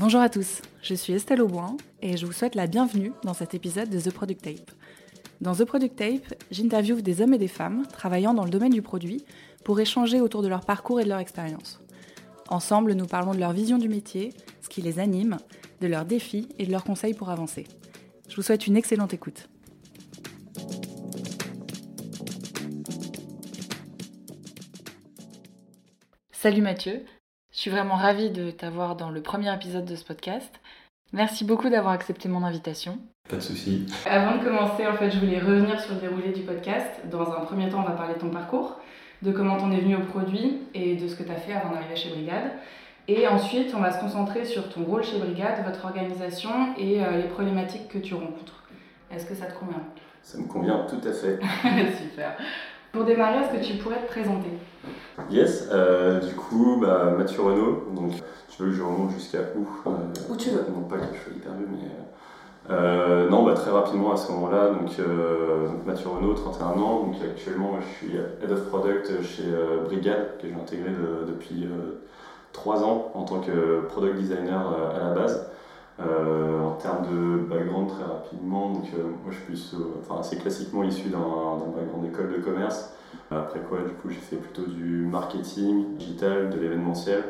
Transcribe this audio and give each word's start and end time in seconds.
Bonjour 0.00 0.22
à 0.22 0.30
tous, 0.30 0.62
je 0.80 0.94
suis 0.94 1.12
Estelle 1.12 1.42
Auboin 1.42 1.76
et 2.00 2.16
je 2.16 2.24
vous 2.24 2.32
souhaite 2.32 2.54
la 2.54 2.66
bienvenue 2.66 3.12
dans 3.22 3.34
cet 3.34 3.52
épisode 3.52 3.90
de 3.90 4.00
The 4.00 4.10
Product 4.10 4.40
Tape. 4.40 4.70
Dans 5.42 5.54
The 5.54 5.66
Product 5.66 5.94
Tape, 5.94 6.42
j'interviewe 6.50 7.02
des 7.02 7.20
hommes 7.20 7.34
et 7.34 7.38
des 7.38 7.48
femmes 7.48 7.86
travaillant 7.86 8.32
dans 8.32 8.44
le 8.44 8.50
domaine 8.50 8.72
du 8.72 8.80
produit 8.80 9.26
pour 9.62 9.78
échanger 9.78 10.22
autour 10.22 10.40
de 10.40 10.48
leur 10.48 10.64
parcours 10.64 11.00
et 11.00 11.04
de 11.04 11.10
leur 11.10 11.18
expérience. 11.18 11.82
Ensemble, 12.48 12.94
nous 12.94 13.04
parlons 13.04 13.34
de 13.34 13.38
leur 13.38 13.52
vision 13.52 13.76
du 13.76 13.90
métier, 13.90 14.32
ce 14.62 14.70
qui 14.70 14.80
les 14.80 15.00
anime, 15.00 15.36
de 15.82 15.86
leurs 15.86 16.06
défis 16.06 16.48
et 16.58 16.64
de 16.64 16.72
leurs 16.72 16.84
conseils 16.84 17.12
pour 17.12 17.28
avancer. 17.28 17.66
Je 18.30 18.36
vous 18.36 18.42
souhaite 18.42 18.66
une 18.66 18.78
excellente 18.78 19.12
écoute. 19.12 19.50
Salut 26.32 26.62
Mathieu, 26.62 27.04
je 27.60 27.64
suis 27.64 27.70
vraiment 27.70 27.96
ravie 27.96 28.30
de 28.30 28.50
t'avoir 28.50 28.96
dans 28.96 29.10
le 29.10 29.20
premier 29.20 29.54
épisode 29.54 29.84
de 29.84 29.94
ce 29.94 30.02
podcast. 30.02 30.50
Merci 31.12 31.44
beaucoup 31.44 31.68
d'avoir 31.68 31.92
accepté 31.92 32.26
mon 32.26 32.42
invitation. 32.42 32.98
Pas 33.28 33.36
de 33.36 33.42
souci. 33.42 33.84
Avant 34.06 34.38
de 34.38 34.42
commencer, 34.42 34.86
en 34.86 34.94
fait, 34.94 35.10
je 35.10 35.18
voulais 35.18 35.40
revenir 35.40 35.78
sur 35.78 35.92
le 35.92 36.00
déroulé 36.00 36.32
du 36.32 36.40
podcast. 36.40 36.88
Dans 37.10 37.30
un 37.30 37.40
premier 37.40 37.68
temps, 37.68 37.80
on 37.80 37.90
va 37.90 37.94
parler 37.94 38.14
de 38.14 38.18
ton 38.18 38.30
parcours, 38.30 38.80
de 39.20 39.30
comment 39.30 39.58
on 39.60 39.72
est 39.72 39.80
venu 39.80 39.94
au 39.94 40.04
produit 40.04 40.60
et 40.72 40.96
de 40.96 41.06
ce 41.06 41.14
que 41.14 41.22
tu 41.22 41.30
as 41.30 41.34
fait 41.34 41.52
avant 41.52 41.74
d'arriver 41.74 41.96
chez 41.96 42.08
Brigade. 42.08 42.50
Et 43.08 43.28
ensuite, 43.28 43.74
on 43.76 43.80
va 43.80 43.92
se 43.92 44.00
concentrer 44.00 44.46
sur 44.46 44.70
ton 44.70 44.84
rôle 44.84 45.04
chez 45.04 45.18
Brigade, 45.18 45.62
votre 45.62 45.84
organisation 45.84 46.74
et 46.78 47.04
euh, 47.04 47.18
les 47.18 47.28
problématiques 47.28 47.88
que 47.88 47.98
tu 47.98 48.14
rencontres. 48.14 48.64
Est-ce 49.10 49.26
que 49.26 49.34
ça 49.34 49.44
te 49.44 49.58
convient? 49.58 49.84
Ça 50.22 50.38
me 50.38 50.46
convient 50.46 50.86
tout 50.88 51.06
à 51.06 51.12
fait. 51.12 51.38
Super. 51.98 52.38
Pour 52.92 53.04
démarrer, 53.04 53.44
est-ce 53.44 53.58
que 53.58 53.72
tu 53.72 53.78
pourrais 53.78 54.02
te 54.02 54.08
présenter? 54.08 54.50
Yes, 55.30 55.68
euh, 55.70 56.18
du 56.20 56.34
coup, 56.34 56.78
bah, 56.80 57.14
Mathieu 57.16 57.42
Renault, 57.42 57.84
donc 57.94 58.12
tu 58.48 58.62
veux 58.62 58.70
que 58.70 58.74
je 58.74 58.82
remonte 58.82 59.12
jusqu'à 59.12 59.38
où 59.56 59.88
euh, 59.88 59.92
Où 60.28 60.36
tu 60.36 60.50
veux. 60.50 60.64
Non 60.74 60.82
pas 60.88 60.96
que 60.96 61.14
je 61.14 61.20
sois 61.20 61.32
hyper 61.36 61.52
vieux, 61.52 61.68
mais... 61.70 61.88
Euh, 62.70 63.28
non, 63.28 63.44
bah, 63.44 63.54
très 63.54 63.70
rapidement 63.70 64.12
à 64.12 64.16
ce 64.16 64.32
moment-là, 64.32 64.70
donc, 64.70 64.90
Mathieu 65.86 66.08
Renault, 66.08 66.34
31 66.34 66.66
ans, 66.66 67.04
donc 67.04 67.14
actuellement 67.22 67.78
je 67.80 68.06
suis 68.06 68.16
Head 68.16 68.50
of 68.50 68.68
Product 68.68 69.22
chez 69.22 69.44
Brigade, 69.84 70.38
que 70.40 70.48
j'ai 70.48 70.54
intégré 70.54 70.90
depuis 71.26 71.68
3 72.52 72.82
ans 72.84 73.12
en 73.14 73.22
tant 73.22 73.40
que 73.40 73.82
Product 73.88 74.16
Designer 74.16 74.60
à 74.94 75.08
la 75.08 75.14
base. 75.14 75.50
Euh, 76.00 76.60
en 76.60 76.72
termes 76.76 77.06
de 77.10 77.44
background, 77.44 77.88
très 77.88 78.04
rapidement, 78.04 78.70
donc, 78.72 78.86
euh, 78.96 79.02
moi 79.22 79.32
je 79.32 79.54
suis 79.54 79.76
euh, 79.76 80.18
assez 80.18 80.38
classiquement 80.38 80.82
issu 80.82 81.10
d'un 81.10 81.18
background 81.18 82.02
d'école 82.02 82.32
de 82.32 82.38
commerce. 82.42 82.94
Après 83.30 83.60
quoi, 83.60 83.78
du 83.80 83.92
coup, 83.94 84.08
j'ai 84.08 84.20
fait 84.20 84.36
plutôt 84.36 84.66
du 84.70 85.06
marketing 85.06 85.96
digital, 85.96 86.50
de 86.50 86.58
l'événementiel 86.58 87.24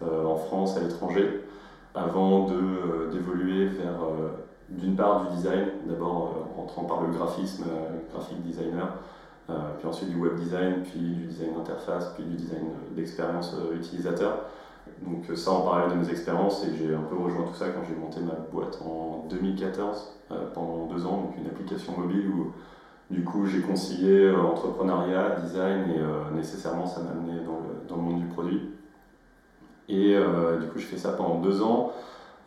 en 0.00 0.36
France, 0.36 0.76
à 0.76 0.80
l'étranger, 0.80 1.44
avant 1.94 2.48
d'évoluer 3.12 3.66
vers 3.66 4.00
d'une 4.68 4.96
part 4.96 5.26
du 5.26 5.36
design, 5.36 5.66
d'abord 5.86 6.46
en 6.56 6.60
rentrant 6.60 6.84
par 6.84 7.02
le 7.02 7.08
graphisme, 7.16 7.64
graphic 8.12 8.42
designer, 8.42 8.88
puis 9.78 9.88
ensuite 9.88 10.10
du 10.10 10.16
web 10.16 10.34
design, 10.36 10.82
puis 10.82 11.00
du 11.00 11.26
design 11.26 11.54
d'interface, 11.54 12.12
puis 12.14 12.24
du 12.24 12.36
design 12.36 12.66
d'expérience 12.92 13.56
utilisateur. 13.74 14.46
Donc 15.02 15.24
ça 15.36 15.50
en 15.50 15.62
parallèle 15.62 15.98
de 15.98 16.04
mes 16.04 16.10
expériences 16.10 16.64
et 16.64 16.74
j'ai 16.76 16.94
un 16.94 17.02
peu 17.02 17.16
rejoint 17.16 17.44
tout 17.44 17.54
ça 17.54 17.66
quand 17.68 17.82
j'ai 17.88 17.96
monté 17.96 18.20
ma 18.20 18.34
boîte 18.34 18.80
en 18.82 19.26
2014 19.28 20.14
euh, 20.30 20.34
pendant 20.54 20.86
deux 20.86 21.04
ans, 21.06 21.22
donc 21.22 21.36
une 21.36 21.46
application 21.46 21.98
mobile 21.98 22.28
où 22.28 22.52
du 23.10 23.22
coup 23.24 23.46
j'ai 23.46 23.60
concilié 23.60 24.26
euh, 24.26 24.40
entrepreneuriat, 24.40 25.40
design 25.42 25.90
et 25.90 25.98
euh, 25.98 26.30
nécessairement 26.34 26.86
ça 26.86 27.00
m'a 27.02 27.10
amené 27.10 27.44
dans 27.44 27.58
le, 27.58 27.88
dans 27.88 27.96
le, 27.96 28.02
monde 28.02 28.20
du 28.20 28.26
produit. 28.26 28.70
Et 29.88 30.16
du 30.60 30.66
coup 30.68 30.78
je 30.78 30.86
fais 30.86 30.96
ça 30.96 31.12
pendant 31.12 31.40
deux 31.40 31.60
ans. 31.60 31.92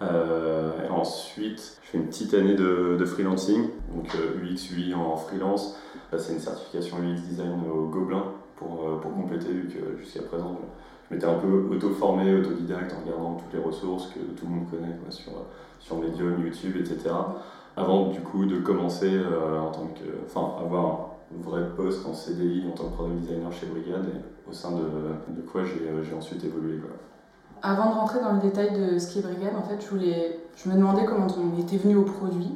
et 0.01 0.89
ensuite, 0.89 1.79
je 1.83 1.89
fais 1.89 1.97
une 1.99 2.07
petite 2.07 2.33
année 2.33 2.55
de, 2.55 2.97
de 2.99 3.05
freelancing, 3.05 3.69
donc 3.93 4.11
UX, 4.41 4.71
UI 4.75 4.95
en 4.95 5.15
freelance. 5.17 5.79
C'est 6.17 6.33
une 6.33 6.39
certification 6.39 6.97
UX 6.97 7.21
design 7.29 7.61
au 7.69 7.89
Gobelin 7.89 8.23
pour, 8.55 8.99
pour 9.01 9.13
compléter, 9.13 9.51
vu 9.51 9.67
que 9.67 9.97
jusqu'à 9.99 10.23
présent, 10.23 10.59
je 11.09 11.15
m'étais 11.15 11.27
un 11.27 11.35
peu 11.35 11.67
auto-formé, 11.71 12.39
autodidacte 12.39 12.93
en 12.93 13.05
regardant 13.05 13.35
toutes 13.35 13.53
les 13.53 13.63
ressources 13.63 14.07
que 14.07 14.19
tout 14.19 14.45
le 14.45 14.51
monde 14.51 14.69
connaît 14.69 14.95
sur, 15.09 15.31
sur 15.79 15.97
Medium, 15.97 16.43
YouTube, 16.43 16.75
etc. 16.77 17.15
Avant 17.75 18.07
du 18.07 18.19
coup 18.21 18.45
de 18.45 18.57
commencer 18.57 19.11
euh, 19.11 19.59
en 19.59 19.71
tant 19.71 19.87
que, 19.87 20.25
enfin, 20.25 20.63
avoir 20.63 21.11
un 21.31 21.49
vrai 21.49 21.61
poste 21.75 22.05
en 22.07 22.13
CDI 22.13 22.65
en 22.67 22.75
tant 22.75 22.85
que 22.85 22.95
product 22.95 23.19
designer 23.21 23.51
chez 23.51 23.67
Brigade 23.67 24.05
et 24.07 24.49
au 24.49 24.53
sein 24.53 24.71
de, 24.71 24.83
de 25.35 25.41
quoi 25.41 25.61
j'ai 25.63 26.15
ensuite 26.15 26.43
évolué. 26.43 26.79
Quoi. 26.79 26.89
Avant 27.61 27.89
de 27.89 27.95
rentrer 27.95 28.19
dans 28.19 28.33
le 28.33 28.39
détail 28.39 28.71
de 28.71 28.99
ce 28.99 29.07
qui 29.07 29.19
est 29.19 29.21
Brigade, 29.21 29.55
en 29.57 29.63
fait, 29.63 29.81
je, 29.81 29.89
voulais, 29.89 30.39
je 30.55 30.69
me 30.69 30.75
demandais 30.75 31.05
comment 31.05 31.27
on 31.37 31.59
était 31.59 31.77
venu 31.77 31.95
au 31.95 32.03
produit. 32.03 32.53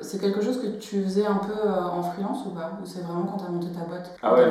C'est 0.00 0.20
quelque 0.20 0.42
chose 0.42 0.60
que 0.60 0.66
tu 0.78 1.02
faisais 1.02 1.26
un 1.26 1.36
peu 1.36 1.52
euh, 1.52 1.82
en 1.82 2.02
freelance 2.02 2.44
ou 2.46 2.50
pas? 2.50 2.72
Ou 2.82 2.86
c'est 2.86 3.00
vraiment 3.00 3.22
quand 3.22 3.38
tu 3.38 3.44
as 3.44 3.48
monté 3.48 3.68
ta 3.68 3.84
boîte 3.84 4.16
Ah 4.22 4.34
ouais, 4.34 4.46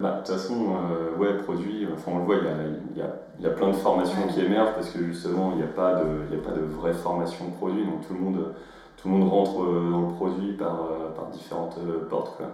bah, 0.00 0.12
de 0.12 0.16
toute 0.18 0.28
façon, 0.28 0.76
euh, 0.90 1.14
ouais, 1.18 1.36
produit, 1.42 1.86
enfin, 1.92 2.12
on 2.14 2.18
le 2.20 2.24
voit, 2.24 2.36
il 2.36 2.44
y 2.44 3.00
a, 3.02 3.04
y, 3.04 3.06
a, 3.06 3.14
y 3.38 3.46
a, 3.46 3.50
plein 3.50 3.68
de 3.68 3.74
formations 3.74 4.26
qui 4.28 4.40
émergent 4.40 4.74
parce 4.74 4.88
que 4.88 5.04
justement, 5.04 5.52
il 5.52 5.58
n'y 5.58 5.62
a, 5.62 5.66
pas 5.66 5.96
de, 5.96 6.34
a 6.34 6.42
pas 6.42 6.52
de 6.52 6.62
vraie 6.62 6.94
formation 6.94 7.50
produit, 7.50 7.84
donc 7.84 8.06
tout 8.08 8.14
le 8.14 8.20
monde, 8.20 8.54
tout 8.96 9.08
le 9.08 9.14
monde 9.14 9.28
rentre 9.28 9.62
euh, 9.62 9.90
dans 9.90 10.08
le 10.08 10.14
produit 10.14 10.52
par, 10.54 10.84
euh, 10.84 11.10
par 11.14 11.26
différentes 11.26 11.78
portes. 12.08 12.38
Quoi. 12.38 12.46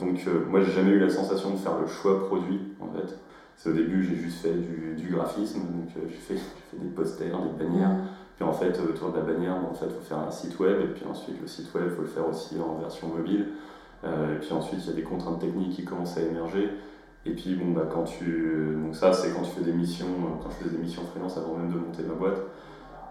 Donc, 0.00 0.20
moi, 0.50 0.60
j'ai 0.60 0.72
jamais 0.72 0.90
eu 0.90 0.98
la 0.98 1.08
sensation 1.08 1.50
de 1.50 1.56
faire 1.56 1.78
le 1.80 1.86
choix 1.86 2.26
produit, 2.26 2.60
en 2.80 2.88
fait. 2.88 3.16
C'est 3.56 3.70
au 3.70 3.72
début, 3.72 4.04
j'ai 4.04 4.16
juste 4.16 4.42
fait 4.42 4.52
du, 4.52 4.94
du 4.94 5.14
graphisme, 5.14 5.60
donc 5.60 5.88
j'ai 5.94 6.16
fait, 6.16 6.34
fait, 6.34 6.76
des 6.76 6.88
posters, 6.88 7.38
des 7.38 7.64
bannières. 7.64 7.96
Puis 8.36 8.44
en 8.44 8.52
fait, 8.52 8.78
autour 8.80 9.12
de 9.12 9.18
la 9.18 9.22
bannière, 9.22 9.54
en 9.54 9.72
fait, 9.72 9.86
il 9.86 9.92
faut 9.92 10.02
faire 10.02 10.18
un 10.18 10.30
site 10.30 10.58
web, 10.58 10.78
et 10.80 10.88
puis 10.88 11.04
ensuite, 11.08 11.40
le 11.40 11.46
site 11.46 11.72
web, 11.74 11.84
il 11.86 11.94
faut 11.94 12.02
le 12.02 12.08
faire 12.08 12.28
aussi 12.28 12.56
en 12.58 12.80
version 12.80 13.08
mobile. 13.08 13.46
Euh, 14.04 14.34
et 14.34 14.38
puis 14.38 14.52
ensuite, 14.52 14.80
il 14.84 14.90
y 14.90 14.92
a 14.92 14.96
des 14.96 15.02
contraintes 15.02 15.40
techniques 15.40 15.72
qui 15.72 15.84
commencent 15.84 16.16
à 16.16 16.22
émerger. 16.22 16.70
Et 17.24 17.32
puis, 17.32 17.54
bon, 17.54 17.72
bah, 17.72 17.88
quand 17.92 18.04
tu. 18.04 18.76
Donc, 18.82 18.96
ça, 18.96 19.12
c'est 19.12 19.32
quand 19.32 19.42
tu 19.42 19.50
fais 19.50 19.64
des 19.64 19.72
missions, 19.72 20.06
euh, 20.06 20.42
quand 20.42 20.50
je 20.50 20.64
faisais 20.64 20.76
des 20.76 20.82
missions 20.82 21.02
freelance 21.02 21.36
avant 21.36 21.54
même 21.54 21.70
de 21.70 21.78
monter 21.78 22.02
ma 22.02 22.14
boîte. 22.14 22.40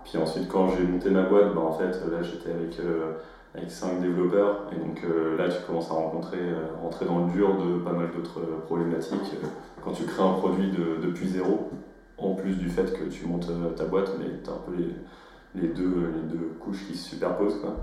Puis 0.03 0.17
ensuite, 0.17 0.47
quand 0.47 0.69
j'ai 0.69 0.83
monté 0.83 1.09
ma 1.09 1.23
boîte, 1.23 1.53
bah, 1.55 1.61
en 1.61 1.71
fait, 1.71 1.91
là, 2.11 2.21
j'étais 2.21 2.51
avec, 2.51 2.79
euh, 2.79 3.13
avec 3.55 3.71
5 3.71 4.01
développeurs. 4.01 4.67
Et 4.73 4.79
donc 4.79 5.01
là, 5.37 5.47
tu 5.49 5.61
commences 5.65 5.91
à 5.91 5.93
rencontrer, 5.93 6.39
rentrer 6.81 7.05
dans 7.05 7.25
le 7.25 7.31
dur 7.31 7.57
de 7.57 7.79
pas 7.79 7.91
mal 7.91 8.09
d'autres 8.15 8.41
problématiques. 8.65 9.35
Quand 9.83 9.91
tu 9.91 10.03
crées 10.05 10.23
un 10.23 10.33
produit 10.33 10.71
de, 10.71 11.05
depuis 11.05 11.27
zéro, 11.27 11.69
en 12.17 12.33
plus 12.33 12.55
du 12.55 12.69
fait 12.69 12.93
que 12.93 13.03
tu 13.09 13.27
montes 13.27 13.51
ta 13.75 13.85
boîte, 13.85 14.11
mais 14.19 14.25
tu 14.43 14.49
as 14.49 14.53
un 14.53 14.57
peu 14.57 14.73
les, 14.77 15.61
les, 15.61 15.67
deux, 15.67 16.13
les 16.15 16.37
deux 16.37 16.51
couches 16.59 16.87
qui 16.87 16.95
se 16.95 17.09
superposent. 17.09 17.59
Quoi. 17.59 17.75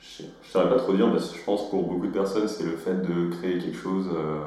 Je 0.00 0.22
ne 0.22 0.28
saurais 0.42 0.68
pas 0.68 0.76
trop 0.76 0.92
dire, 0.92 1.10
parce 1.10 1.30
que 1.30 1.38
je 1.38 1.44
pense 1.44 1.68
pour 1.70 1.82
beaucoup 1.82 2.06
de 2.06 2.12
personnes, 2.12 2.48
c'est 2.48 2.64
le 2.64 2.76
fait 2.76 2.94
de 2.94 3.30
créer 3.36 3.58
quelque 3.58 3.76
chose 3.76 4.06
euh, 4.14 4.40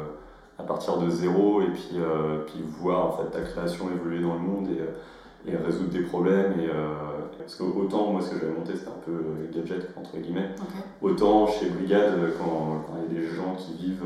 à 0.57 0.63
partir 0.63 0.97
de 0.97 1.09
zéro 1.09 1.61
et 1.61 1.67
puis, 1.67 1.95
euh, 1.95 2.39
puis 2.45 2.63
voir 2.79 3.07
en 3.07 3.11
fait, 3.11 3.29
ta 3.31 3.41
création 3.41 3.85
évoluer 3.93 4.21
dans 4.21 4.33
le 4.33 4.39
monde 4.39 4.67
et, 4.69 4.79
euh, 4.81 5.53
et 5.53 5.57
résoudre 5.57 5.89
des 5.89 6.03
problèmes. 6.03 6.59
Et, 6.59 6.69
parce 7.37 7.55
que 7.55 7.63
autant, 7.63 8.11
moi, 8.11 8.21
ce 8.21 8.29
que 8.29 8.39
j'avais 8.39 8.53
monté, 8.53 8.73
c'était 8.75 8.89
un 8.89 9.03
peu 9.03 9.11
gadget, 9.51 9.89
entre 9.97 10.15
guillemets. 10.17 10.49
Autant 11.01 11.47
chez 11.47 11.69
Brigade, 11.69 12.13
quand, 12.37 12.85
il 13.09 13.15
y 13.15 13.17
a 13.17 13.21
des 13.21 13.27
gens 13.27 13.55
qui 13.57 13.73
vivent, 13.83 14.05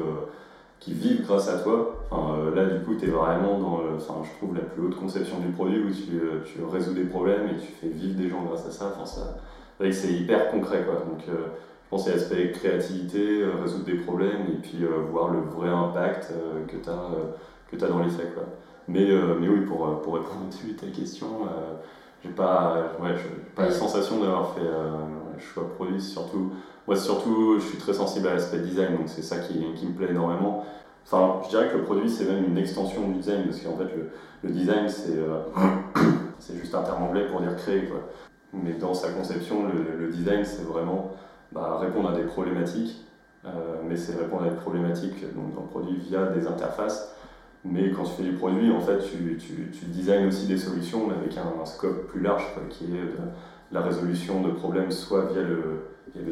qui 0.79 0.93
vivent 0.93 1.25
grâce 1.25 1.49
à 1.49 1.59
toi, 1.59 2.07
là, 2.55 2.65
du 2.65 2.85
coup, 2.85 2.95
tu 2.95 3.07
es 3.07 3.09
vraiment 3.09 3.59
dans, 3.59 3.81
enfin, 3.97 4.21
je 4.23 4.37
trouve, 4.37 4.55
la 4.55 4.61
plus 4.61 4.83
haute 4.83 4.95
conception 4.95 5.39
du 5.39 5.49
produit 5.49 5.83
où 5.83 5.89
tu, 5.91 6.21
tu 6.45 6.63
résous 6.63 6.93
des 6.93 7.03
problèmes 7.03 7.49
et 7.49 7.59
tu 7.59 7.67
fais 7.67 7.89
vivre 7.89 8.15
des 8.15 8.29
gens 8.29 8.43
grâce 8.43 8.65
à 8.65 8.71
ça. 8.71 8.93
Enfin, 8.95 9.05
ça 9.05 9.35
c'est 9.79 9.91
c'est 9.91 10.13
hyper 10.13 10.51
concret. 10.51 10.83
Quoi. 10.83 10.95
Donc, 10.95 11.23
euh, 11.29 11.47
je 11.85 11.89
pense 11.89 12.05
que 12.05 12.11
c'est 12.11 12.15
l'aspect 12.15 12.51
créativité, 12.51 13.41
euh, 13.41 13.51
résoudre 13.61 13.85
des 13.85 13.95
problèmes 13.95 14.47
et 14.49 14.61
puis 14.61 14.83
euh, 14.83 15.01
voir 15.11 15.29
le 15.31 15.39
vrai 15.39 15.69
impact 15.69 16.33
que 16.67 16.77
tu 16.77 16.89
as, 16.89 17.85
as, 17.85 17.89
dans 17.89 17.99
les 17.99 18.09
faits. 18.09 18.33
Quoi. 18.33 18.43
Mais, 18.87 19.07
mais 19.39 19.47
oui, 19.47 19.61
pour, 19.61 20.01
pour 20.01 20.13
répondre 20.13 20.45
à 20.47 20.79
ta 20.79 20.87
question, 20.87 21.27
j'ai 22.23 22.29
pas, 22.29 22.91
ouais, 23.01 23.15
pas 23.55 23.65
la 23.65 23.71
sensation 23.71 24.19
d'avoir 24.19 24.53
fait 24.53 24.61
un 24.61 25.39
choix 25.39 25.67
produit. 25.73 25.99
Surtout, 25.99 26.51
moi, 26.87 26.95
surtout, 26.95 27.59
je 27.59 27.65
suis 27.65 27.77
très 27.79 27.93
sensible 27.93 28.27
à 28.27 28.35
l'aspect 28.35 28.59
design, 28.59 28.97
donc 28.97 29.07
c'est 29.07 29.23
ça 29.23 29.37
qui, 29.39 29.73
qui, 29.73 29.87
me 29.87 29.93
plaît 29.93 30.11
énormément. 30.11 30.63
Enfin, 31.03 31.41
je 31.45 31.49
dirais 31.49 31.69
que 31.69 31.77
le 31.77 31.83
produit, 31.83 32.11
c'est 32.11 32.25
même 32.25 32.45
une 32.45 32.57
extension 32.59 33.07
du 33.07 33.15
design, 33.15 33.45
parce 33.45 33.59
qu'en 33.61 33.77
fait, 33.77 33.89
le, 34.43 34.51
design, 34.51 34.87
c'est 34.87 35.17
c'est 36.39 36.55
juste 36.57 36.75
un 36.75 36.83
terme 36.83 37.03
anglais 37.03 37.25
pour 37.27 37.41
dire 37.41 37.55
créer. 37.55 37.85
Quoi. 37.85 38.01
Mais 38.63 38.73
dans 38.73 38.93
sa 38.93 39.09
conception, 39.09 39.67
le, 39.67 40.07
design, 40.09 40.45
c'est 40.45 40.63
vraiment 40.63 41.11
bah, 41.51 41.77
répondre 41.79 42.09
à 42.09 42.15
des 42.15 42.23
problématiques, 42.23 43.05
euh, 43.45 43.49
mais 43.87 43.97
c'est 43.97 44.15
répondre 44.15 44.43
à 44.43 44.49
des 44.49 44.55
problématiques 44.55 45.21
donc, 45.35 45.53
dans 45.55 45.61
le 45.61 45.67
produit 45.67 45.97
via 45.97 46.27
des 46.27 46.47
interfaces. 46.47 47.13
Mais 47.63 47.91
quand 47.91 48.03
tu 48.03 48.11
fais 48.11 48.23
du 48.23 48.33
produit, 48.33 48.71
en 48.71 48.79
fait, 48.79 48.99
tu, 48.99 49.37
tu, 49.37 49.85
designes 49.87 50.27
aussi 50.27 50.45
des 50.45 50.57
solutions, 50.57 51.07
mais 51.07 51.15
avec 51.15 51.35
un, 51.37 51.65
scope 51.65 52.07
plus 52.07 52.21
large, 52.21 52.45
qui 52.69 52.85
est 52.85 53.11
la 53.71 53.81
résolution 53.81 54.41
de 54.41 54.51
problèmes 54.51 54.91
soit 54.91 55.25
via 55.25 55.41
le, 55.41 55.81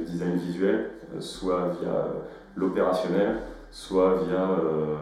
design 0.06 0.36
visuel, 0.36 0.92
euh, 1.16 1.20
soit 1.20 1.76
via 1.82 2.08
l'opérationnel, 2.56 3.38
soit 3.72 4.16
via, 4.28 4.48
euh, 4.48 4.96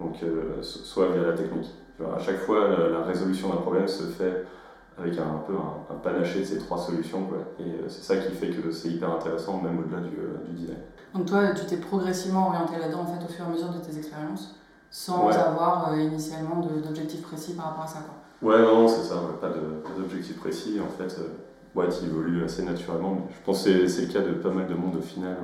donc, 0.00 0.16
soit 0.60 1.08
via 1.12 1.22
la 1.22 1.32
technique. 1.32 1.70
à 2.14 2.18
chaque 2.18 2.38
fois, 2.38 2.68
la 2.90 3.02
résolution 3.02 3.48
d'un 3.48 3.60
problème 3.60 3.86
se 3.86 4.02
fait 4.02 4.44
avec 4.98 5.18
un, 5.18 5.42
peu 5.46 5.54
un, 5.54 5.94
panaché 6.02 6.40
de 6.40 6.44
ces 6.44 6.58
trois 6.58 6.78
solutions. 6.78 7.24
Quoi. 7.24 7.38
Et 7.58 7.88
c'est 7.88 8.02
ça 8.02 8.16
qui 8.16 8.32
fait 8.34 8.48
que 8.48 8.70
c'est 8.70 8.88
hyper 8.88 9.10
intéressant, 9.10 9.60
même 9.60 9.78
au-delà 9.78 10.00
du, 10.00 10.10
du, 10.10 10.60
design. 10.60 10.78
Donc 11.14 11.26
toi, 11.26 11.50
tu 11.54 11.66
t'es 11.66 11.76
progressivement 11.76 12.48
orienté 12.48 12.78
là-dedans 12.78 13.00
en 13.00 13.06
fait, 13.06 13.24
au 13.24 13.28
fur 13.28 13.44
et 13.44 13.48
à 13.48 13.50
mesure 13.50 13.70
de 13.70 13.78
tes 13.78 13.96
expériences, 13.96 14.56
sans 14.90 15.28
avoir 15.28 15.96
initialement 15.96 16.60
d'objectifs 16.60 17.22
précis 17.22 17.54
par 17.54 17.66
rapport 17.66 17.84
à 17.84 17.88
ça 17.88 17.98
quoi. 18.00 18.14
Ouais, 18.42 18.60
non, 18.60 18.86
c'est 18.88 19.04
ça, 19.04 19.14
pas 19.40 19.48
d'objectif 19.96 20.38
précis. 20.38 20.78
En 20.78 20.98
fait, 20.98 21.18
boîte 21.74 22.00
évolue 22.04 22.44
assez 22.44 22.62
naturellement. 22.62 23.26
Je 23.30 23.44
pense 23.44 23.64
que 23.64 23.86
c'est 23.88 24.02
le 24.02 24.12
cas 24.12 24.20
de 24.20 24.32
pas 24.32 24.50
mal 24.50 24.66
de 24.66 24.74
monde 24.74 24.96
au 24.96 25.02
final. 25.02 25.36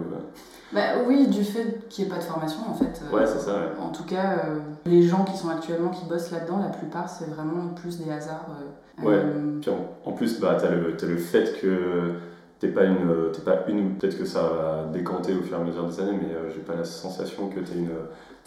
Bah, 0.72 1.02
oui, 1.06 1.26
du 1.26 1.44
fait 1.44 1.88
qu'il 1.88 2.04
n'y 2.04 2.10
ait 2.10 2.14
pas 2.14 2.20
de 2.20 2.24
formation 2.24 2.60
en 2.68 2.74
fait. 2.74 3.02
Euh, 3.02 3.16
ouais, 3.16 3.26
c'est 3.26 3.40
ça. 3.40 3.56
En 3.80 3.90
tout 3.90 4.04
cas, 4.04 4.44
euh, 4.44 4.60
les 4.86 5.02
gens 5.02 5.24
qui 5.24 5.36
sont 5.36 5.48
actuellement, 5.48 5.90
qui 5.90 6.04
bossent 6.04 6.30
là-dedans, 6.30 6.58
la 6.58 6.68
plupart, 6.68 7.08
c'est 7.08 7.28
vraiment 7.28 7.68
plus 7.74 7.98
des 7.98 8.10
hasards. 8.10 8.46
Euh, 8.50 8.68
ouais, 9.02 9.22
puis 9.60 9.70
en, 10.04 10.12
plus, 10.12 10.40
bah, 10.40 10.56
tu 10.58 10.66
as, 10.66 11.08
le 11.08 11.16
fait 11.16 11.60
que 11.60 12.12
t'es 12.58 12.68
pas 12.68 12.84
une, 12.84 13.32
pas 13.44 13.64
une 13.68 13.96
peut-être 13.96 14.18
que 14.18 14.24
ça 14.24 14.42
va 14.42 14.90
décanter 14.92 15.34
au 15.34 15.42
fur 15.42 15.56
et 15.58 15.60
à 15.60 15.64
mesure 15.64 15.86
des 15.86 16.00
années, 16.00 16.18
mais 16.20 16.34
j'ai 16.54 16.60
pas 16.60 16.74
la 16.74 16.84
sensation 16.84 17.48
que 17.48 17.60
tu 17.60 17.72
es 17.72 17.76
une, 17.78 17.90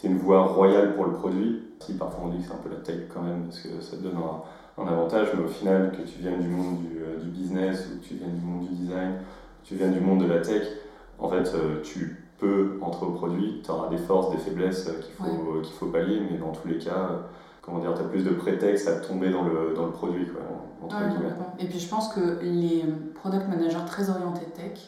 une 0.04 0.18
voie 0.18 0.42
royale 0.42 0.94
pour 0.94 1.06
le 1.06 1.12
produit. 1.12 1.62
Si 1.80 1.94
parfois 1.94 2.24
on 2.24 2.28
dit 2.28 2.38
que 2.38 2.44
c'est 2.44 2.52
un 2.52 2.62
peu 2.62 2.70
la 2.70 2.76
tech 2.76 3.08
quand 3.12 3.22
même, 3.22 3.44
parce 3.44 3.60
que 3.60 3.80
ça 3.80 3.96
te 3.96 4.02
donne 4.02 4.16
un, 4.16 4.82
un 4.82 4.86
avantage, 4.86 5.28
mais 5.36 5.44
au 5.44 5.48
final, 5.48 5.92
que 5.92 6.02
tu 6.02 6.20
viennes 6.20 6.40
du 6.40 6.48
monde 6.48 6.78
du, 6.78 7.24
du 7.24 7.30
business, 7.30 7.88
ou 7.90 8.00
que 8.00 8.04
tu 8.04 8.14
viennes 8.14 8.34
du 8.34 8.44
monde 8.44 8.68
du 8.68 8.74
design, 8.74 9.14
tu 9.64 9.74
viennes 9.74 9.92
du 9.92 10.00
monde 10.00 10.22
de 10.22 10.26
la 10.26 10.40
tech, 10.40 10.62
en 11.18 11.28
fait, 11.28 11.54
euh, 11.54 11.80
tu 11.82 12.24
peux 12.38 12.78
entrer 12.82 13.06
au 13.06 13.12
produit, 13.12 13.60
tu 13.64 13.70
auras 13.70 13.88
des 13.88 13.96
forces, 13.96 14.30
des 14.30 14.38
faiblesses 14.38 14.88
euh, 14.88 15.00
qu'il 15.00 15.14
faut, 15.14 15.60
qu'il 15.62 15.74
faut 15.74 15.86
pallier, 15.86 16.20
mais 16.30 16.38
dans 16.38 16.52
tous 16.52 16.68
les 16.68 16.78
cas, 16.78 16.90
euh, 17.10 17.18
comment 17.64 17.78
dire, 17.78 17.94
tu 17.94 18.00
as 18.00 18.04
plus 18.04 18.22
de 18.22 18.30
prétextes 18.30 18.88
à 18.88 18.96
tomber 18.96 19.30
dans 19.30 19.44
le, 19.44 19.74
dans 19.74 19.86
le 19.86 19.92
produit. 19.92 20.26
Quoi, 20.26 20.42
entre 20.82 20.96
et 21.58 21.66
puis 21.66 21.78
je 21.78 21.88
pense 21.88 22.12
que 22.12 22.38
les 22.42 22.84
product 23.14 23.48
managers 23.48 23.84
très 23.86 24.10
orientés 24.10 24.46
tech, 24.46 24.78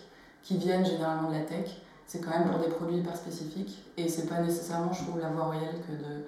qui 0.43 0.57
viennent 0.59 0.85
généralement 0.85 1.29
de 1.29 1.35
la 1.35 1.41
tech, 1.41 1.81
c'est 2.07 2.21
quand 2.21 2.31
même 2.31 2.49
pour 2.49 2.61
des 2.61 2.69
produits 2.69 2.99
hyper 2.99 3.17
spécifiques, 3.17 3.83
et 3.97 4.09
c'est 4.09 4.29
pas 4.29 4.41
nécessairement, 4.41 4.93
je 4.93 5.05
trouve, 5.05 5.21
la 5.21 5.29
voie 5.29 5.45
royale 5.45 5.75
que, 5.87 5.93
de, 5.93 6.25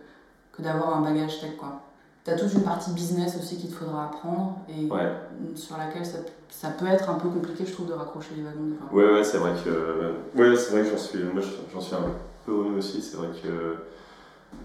que 0.52 0.62
d'avoir 0.62 0.96
un 0.96 1.02
bagage 1.02 1.40
tech. 1.40 1.56
Quoi 1.56 1.82
tu 2.28 2.34
as 2.34 2.36
toute 2.36 2.52
une 2.54 2.62
partie 2.62 2.90
business 2.92 3.36
aussi 3.38 3.56
qu'il 3.56 3.70
te 3.70 3.74
faudra 3.74 4.06
apprendre 4.06 4.58
et 4.68 4.88
sur 5.56 5.76
laquelle 5.78 6.04
ça, 6.04 6.18
ça, 6.50 6.68
peut 6.70 6.86
être 6.86 7.08
un 7.08 7.14
peu 7.14 7.28
compliqué, 7.28 7.64
je 7.66 7.72
trouve, 7.72 7.88
de 7.88 7.92
raccrocher 7.92 8.34
les 8.36 8.42
wagons. 8.42 8.76
Ouais, 8.92 9.14
ouais, 9.14 9.24
c'est 9.24 9.38
vrai 9.38 9.52
que, 9.64 10.14
ouais, 10.34 10.56
c'est 10.56 10.72
vrai 10.72 10.82
que 10.82 10.90
j'en 10.90 10.98
suis, 10.98 11.22
moi, 11.24 11.42
j'en 11.72 11.80
suis 11.80 11.94
un 11.94 12.12
peu 12.44 12.52
aussi. 12.52 13.00
C'est 13.00 13.16
vrai 13.16 13.28
que. 13.42 13.76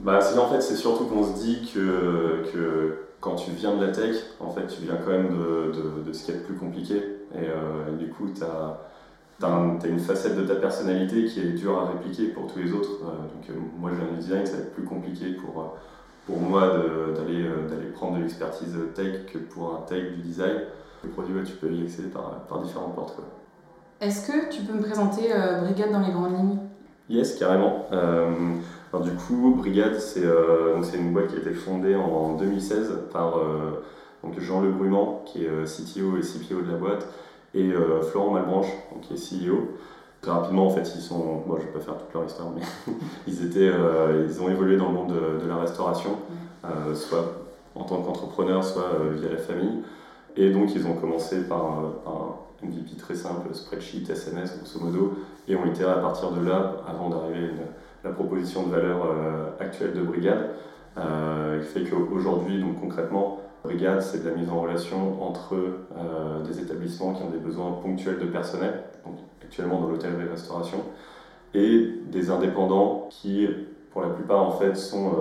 Bah, 0.02 0.22
c'est, 0.22 0.38
en 0.38 0.48
fait, 0.48 0.62
c'est 0.62 0.76
surtout 0.76 1.06
qu'on 1.06 1.24
se 1.24 1.42
dit 1.42 1.70
que, 1.74 2.44
que 2.52 2.98
quand 3.20 3.36
tu 3.36 3.52
viens 3.52 3.76
de 3.76 3.86
la 3.86 3.92
tech, 3.92 4.16
en 4.40 4.50
fait, 4.50 4.68
tu 4.68 4.82
viens 4.82 4.98
quand 5.04 5.12
même 5.12 5.30
de, 5.30 5.72
de, 5.72 6.04
de 6.08 6.14
ce 6.14 6.26
qui 6.26 6.32
est 6.32 6.36
le 6.36 6.42
plus 6.42 6.56
compliqué. 6.56 6.98
Et, 7.34 7.48
euh, 7.48 7.96
du 7.98 8.10
coup, 8.10 8.28
tu 8.36 8.44
as. 8.44 8.80
T'as 9.40 9.90
une 9.90 10.00
facette 10.00 10.38
de 10.38 10.46
ta 10.46 10.56
personnalité 10.56 11.26
qui 11.26 11.42
est 11.42 11.52
dure 11.52 11.78
à 11.80 11.88
répliquer 11.88 12.28
pour 12.28 12.48
tous 12.48 12.60
les 12.60 12.72
autres. 12.72 12.92
Euh, 13.02 13.08
donc, 13.08 13.50
euh, 13.50 13.54
moi, 13.78 13.90
je 13.92 13.98
viens 13.98 14.14
du 14.14 14.20
design, 14.20 14.46
ça 14.46 14.54
va 14.54 14.60
être 14.60 14.74
plus 14.74 14.86
compliqué 14.86 15.34
pour, 15.34 15.76
pour 16.26 16.38
moi 16.38 16.62
d'aller 17.18 17.50
prendre 17.94 18.16
de 18.18 18.22
l'expertise 18.22 18.78
tech 18.96 19.26
que 19.26 19.40
pour 19.40 19.76
un 19.76 19.82
tech 19.86 20.14
du 20.14 20.22
design. 20.22 20.62
Le 21.04 21.10
produit, 21.10 21.34
tu 21.44 21.54
peux 21.54 21.70
y 21.74 21.82
accéder 21.84 22.08
par, 22.08 22.46
par 22.48 22.62
différentes 22.62 22.96
portes. 22.96 23.18
Est-ce 24.00 24.32
que 24.32 24.50
tu 24.50 24.62
peux 24.62 24.74
me 24.74 24.84
présenter 24.84 25.34
euh, 25.34 25.62
Brigade 25.62 25.92
dans 25.92 26.00
les 26.00 26.14
grandes 26.14 26.38
lignes? 26.38 26.60
Yes, 27.10 27.36
carrément. 27.36 27.88
Euh, 27.92 28.32
alors, 28.94 29.06
du 29.06 29.12
coup, 29.12 29.56
Brigade, 29.58 30.00
c'est 30.00 30.22
une 30.98 31.14
boîte 31.14 31.28
qui 31.28 31.36
a 31.36 31.40
été 31.40 31.54
fondée 31.54 31.96
en 31.96 32.36
2016 32.36 32.94
par 33.12 33.40
donc 34.24 34.40
Jean 34.40 34.62
Le 34.62 34.70
Brumant, 34.70 35.24
qui 35.26 35.46
est 35.46 35.64
CTO 35.66 36.18
et 36.18 36.22
CPO 36.22 36.62
de 36.62 36.72
la 36.72 36.78
boîte, 36.78 37.08
et 37.56 37.72
Florent 38.12 38.32
Malbranche, 38.32 38.72
qui 39.02 39.14
est 39.16 39.18
CEO. 39.18 39.70
Très 40.24 40.32
rapidement, 40.32 40.68
en 40.68 40.70
fait, 40.70 40.90
ils 40.96 41.02
sont. 41.02 41.44
Moi, 41.46 41.58
je 41.60 41.66
vais 41.66 41.74
pas 41.74 41.82
faire 41.82 41.98
toute 41.98 42.14
leur 42.14 42.24
histoire, 42.24 42.48
mais 42.56 42.62
ils, 43.28 43.46
étaient, 43.46 43.70
euh, 43.70 44.26
ils 44.26 44.42
ont 44.42 44.50
évolué 44.50 44.78
dans 44.78 44.88
le 44.88 44.94
monde 44.94 45.14
de, 45.14 45.46
la 45.46 45.58
restauration, 45.58 46.12
euh, 46.64 46.96
soit 46.96 47.26
en 47.76 47.84
tant 47.84 48.02
qu'entrepreneur, 48.02 48.64
soit 48.64 48.86
euh, 48.86 49.16
via 49.20 49.30
la 49.30 49.38
famille. 49.38 49.84
Et 50.38 50.50
donc, 50.52 50.74
ils 50.76 50.88
ont 50.88 50.94
commencé 50.94 51.44
par, 51.46 51.80
un 52.08 52.66
MVP 52.66 52.96
très 52.98 53.16
simple, 53.16 53.54
spreadsheet, 53.54 54.10
SMS, 54.10 54.58
grosso 54.60 54.80
modo, 54.80 55.14
et 55.50 55.58
ont 55.58 55.66
itéré 55.66 55.92
à 55.92 55.98
partir 55.98 56.32
de 56.32 56.40
là 56.40 56.78
avant 56.88 57.10
d'arriver 57.10 57.48
à 57.48 57.50
la 58.04 58.12
proposition 58.12 58.68
de 58.68 58.72
valeur 58.72 59.08
actuelle 59.60 59.94
de 59.94 60.02
Brigade. 60.02 60.50
qui 60.96 61.68
fait 61.68 61.84
qu'aujourd'hui, 61.84 62.62
donc 62.62 62.80
concrètement, 62.80 63.40
Brigade, 63.64 64.02
c'est 64.02 64.24
de 64.24 64.30
la 64.30 64.36
mise 64.36 64.50
en 64.50 64.60
relation 64.60 65.24
entre 65.24 65.56
des 66.46 66.60
établissements 66.60 67.14
qui 67.14 67.24
ont 67.24 67.30
des 67.30 67.38
besoins 67.38 67.72
ponctuels 67.82 68.20
de 68.20 68.26
personnel, 68.26 68.84
donc 69.06 69.16
actuellement 69.42 69.80
dans 69.80 69.88
l'hôtellerie-restauration, 69.88 70.80
et 71.54 72.00
des 72.12 72.32
indépendants 72.32 73.08
qui, 73.10 73.48
pour 73.92 74.02
la 74.02 74.10
plupart, 74.10 74.42
en 74.42 74.52
fait, 74.52 74.76
sont, 74.76 75.08
euh, 75.08 75.12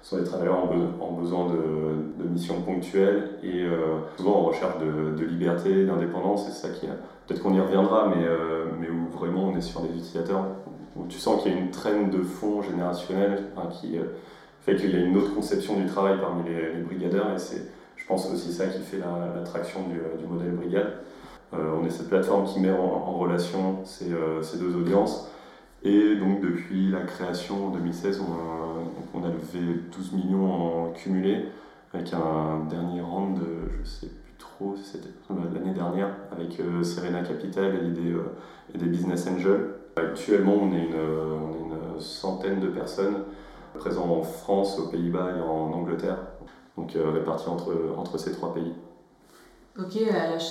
sont 0.00 0.16
des 0.16 0.24
travailleurs 0.24 0.58
en, 1.00 1.12
besoin 1.12 1.46
de, 1.46 2.22
de, 2.22 2.28
missions 2.28 2.62
ponctuelles 2.62 3.32
et 3.42 3.62
euh, 3.64 3.98
souvent 4.16 4.38
en 4.38 4.42
recherche 4.44 4.78
de, 4.78 5.24
liberté, 5.24 5.84
d'indépendance. 5.84 6.46
C'est 6.46 6.66
ça 6.66 6.72
qui 6.72 6.86
peut-être 6.86 7.42
qu'on 7.42 7.54
y 7.54 7.60
reviendra, 7.60 8.08
mais, 8.08 8.24
euh, 8.24 8.66
mais 8.80 8.88
où 8.88 9.06
vraiment 9.16 9.44
on 9.44 9.56
est 9.56 9.60
sur 9.60 9.80
des 9.82 9.88
utilisateurs 9.88 10.44
où 10.96 11.06
tu 11.06 11.18
sens 11.18 11.42
qu'il 11.42 11.52
y 11.52 11.54
a 11.54 11.58
une 11.58 11.70
traîne 11.70 12.10
de 12.10 12.22
fond 12.22 12.62
générationnelle 12.62 13.44
qui 13.70 13.98
fait 14.60 14.76
qu'il 14.76 14.90
y 14.90 14.96
a 14.96 15.00
une 15.00 15.16
autre 15.16 15.34
conception 15.34 15.78
du 15.78 15.86
travail 15.86 16.18
parmi 16.20 16.44
les, 16.48 16.82
brigadeurs 16.82 17.32
et 17.32 17.38
c'est, 17.38 17.62
je 17.96 18.06
pense, 18.06 18.30
aussi 18.30 18.52
ça 18.52 18.66
qui 18.66 18.80
fait 18.80 18.98
l'attraction 18.98 19.80
du, 19.88 20.00
du 20.20 20.26
modèle 20.26 20.52
brigade. 20.52 21.02
Euh, 21.54 21.76
on 21.80 21.84
est 21.84 21.90
cette 21.90 22.08
plateforme 22.08 22.46
qui 22.46 22.60
met 22.60 22.70
en, 22.70 23.12
relation 23.18 23.82
euh, 24.02 24.42
ces, 24.42 24.58
deux 24.58 24.74
audiences. 24.74 25.28
Et 25.82 26.16
donc 26.16 26.40
depuis 26.40 26.90
la 26.90 27.00
création 27.00 27.66
en 27.66 27.70
2016, 27.70 28.22
on 29.14 29.24
a, 29.24 29.28
levé 29.28 29.80
12 29.94 30.12
millions 30.12 30.52
en 30.52 30.92
cumulé 30.92 31.46
avec 31.92 32.12
un 32.14 32.64
dernier 32.70 33.00
round 33.00 33.38
de, 33.38 33.44
je 33.82 33.88
sais 33.88 34.06
plus 34.06 34.34
trop, 34.38 34.74
c'était 34.76 35.08
l'année 35.52 35.74
dernière 35.74 36.08
avec 36.30 36.58
euh, 36.60 36.82
Serena 36.82 37.22
Capital 37.22 37.74
et 37.74 37.90
des, 37.90 38.16
et 38.74 38.78
des 38.78 38.86
business 38.86 39.26
angels. 39.26 39.74
Actuellement, 39.96 40.54
on 40.62 40.72
est, 40.72 40.86
une, 40.86 40.94
une 40.94 42.00
centaine 42.00 42.60
de 42.60 42.68
personnes 42.68 43.24
présentes 43.74 44.10
en 44.10 44.22
France, 44.22 44.78
aux 44.78 44.88
Pays-Bas 44.88 45.30
et 45.36 45.40
en 45.40 45.72
Angleterre, 45.72 46.18
donc 46.76 46.92
réparties 46.94 47.48
entre, 47.48 47.74
entre 47.96 48.18
ces 48.18 48.32
trois 48.32 48.54
pays. 48.54 48.72
Ok, 49.78 49.96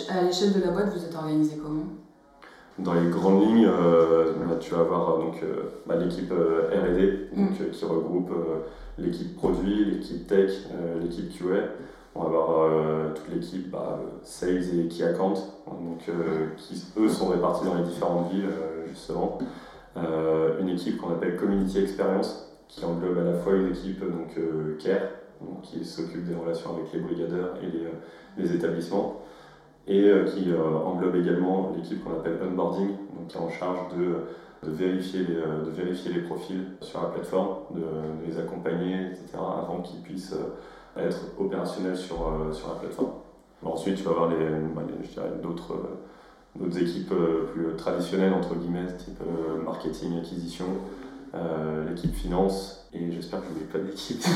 à 0.10 0.24
l'échelle 0.24 0.54
de 0.54 0.62
la 0.62 0.72
boîte, 0.72 0.92
vous 0.94 1.06
êtes 1.06 1.16
organisé 1.16 1.58
comment? 1.58 1.86
Dans 2.80 2.94
les 2.94 3.10
grandes 3.10 3.42
lignes, 3.42 3.68
euh, 3.68 4.34
tu 4.60 4.74
vas 4.74 4.82
avoir 4.82 5.10
euh, 5.12 5.26
donc, 5.26 5.44
euh, 5.44 5.70
bah, 5.86 5.96
l'équipe 5.96 6.32
RD 6.32 7.38
mm. 7.38 7.72
qui 7.72 7.86
regroupe 7.86 8.32
l'équipe 8.98 9.36
produit, 9.36 9.86
l'équipe 9.86 10.26
tech, 10.26 10.52
l'équipe 11.02 11.38
QA. 11.38 11.70
On 12.16 12.24
va 12.24 12.28
avoir 12.28 13.14
toute 13.14 13.30
l'équipe 13.34 13.70
bah, 13.70 14.00
sales 14.24 14.64
et 14.78 14.88
key 14.88 15.04
account, 15.04 15.36
donc, 15.68 16.10
qui 16.58 16.84
eux 16.98 17.08
sont 17.08 17.28
répartis 17.28 17.66
dans 17.66 17.76
les 17.76 17.84
différentes 17.84 18.32
villes 18.32 18.50
justement. 18.92 19.40
une 19.96 20.70
équipe 20.70 20.98
qu'on 20.98 21.12
appelle 21.12 21.36
Community 21.36 21.80
Experience, 21.80 22.48
qui 22.68 22.86
englobe 22.86 23.18
à 23.18 23.24
la 23.24 23.34
fois 23.34 23.54
une 23.56 23.70
équipe 23.70 24.00
donc, 24.00 24.38
care, 24.80 25.10
donc, 25.42 25.62
qui 25.64 25.84
s'occupe 25.84 26.26
des 26.26 26.36
relations 26.36 26.76
avec 26.76 26.94
les 26.94 27.00
brigadeurs 27.00 27.56
et 27.62 27.66
les 27.66 27.88
les 28.38 28.56
établissements, 28.56 29.22
et 29.88 30.06
euh, 30.06 30.26
qui 30.26 30.52
euh, 30.52 30.78
englobe 30.86 31.16
également 31.16 31.74
l'équipe 31.76 32.04
qu'on 32.04 32.12
appelle 32.12 32.40
onboarding, 32.44 32.90
donc 32.90 33.28
qui 33.28 33.38
est 33.38 33.42
en 33.42 33.50
charge 33.50 33.80
de, 33.98 34.70
vérifier, 34.70 35.22
les, 35.22 35.38
euh, 35.38 35.66
de 35.66 35.72
vérifier 35.72 36.14
les 36.14 36.22
profils 36.22 36.64
sur 36.82 37.02
la 37.02 37.10
plateforme, 37.10 37.58
de, 37.72 37.84
les 38.26 38.38
accompagner, 38.40 39.08
etc., 39.08 39.38
avant 39.38 39.82
qu'ils 39.82 40.02
puissent 40.02 40.36
être 40.98 41.20
opérationnels 41.40 41.98
sur, 41.98 42.18
sur 42.52 42.68
la 42.70 42.76
plateforme. 42.76 43.14
ensuite, 43.64 43.96
tu 43.96 44.04
vas 44.04 44.12
avoir 44.12 44.30
les, 44.30 45.42
d'autres 45.42 45.74
d'autres 46.56 46.78
équipes 46.78 47.14
plus 47.54 47.76
traditionnelles, 47.78 48.34
entre 48.34 48.56
guillemets, 48.56 48.88
type 48.98 49.22
marketing, 49.64 50.20
acquisition, 50.20 50.66
l'équipe 51.88 52.14
finance, 52.14 52.88
et 52.94 53.12
j'espère 53.12 53.40
que 53.40 53.46
je 53.48 53.52
n'oublie 53.52 53.66
pas 53.66 53.80
d'équipe. 53.80 54.24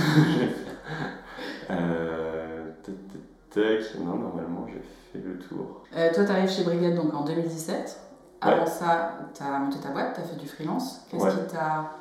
non, 4.00 4.18
normalement, 4.18 4.66
j'ai 4.68 4.82
fait 5.12 5.26
le 5.26 5.38
tour. 5.40 5.84
Euh, 5.96 6.14
toi, 6.14 6.26
tu 6.26 6.32
arrives 6.32 6.50
chez 6.50 6.64
Brigade 6.64 6.96
donc 6.96 7.14
en 7.14 7.24
2017. 7.24 8.00
Avant 8.42 8.66
ça, 8.66 9.14
tu 9.34 9.42
as 9.42 9.60
monté 9.60 9.80
ta 9.80 9.90
boîte, 9.90 10.14
tu 10.16 10.22
as 10.22 10.24
fait 10.24 10.36
du 10.36 10.48
freelance. 10.48 11.02
Qu'est-ce 11.10 11.26
qui 11.26 11.54
t'a 11.54 11.92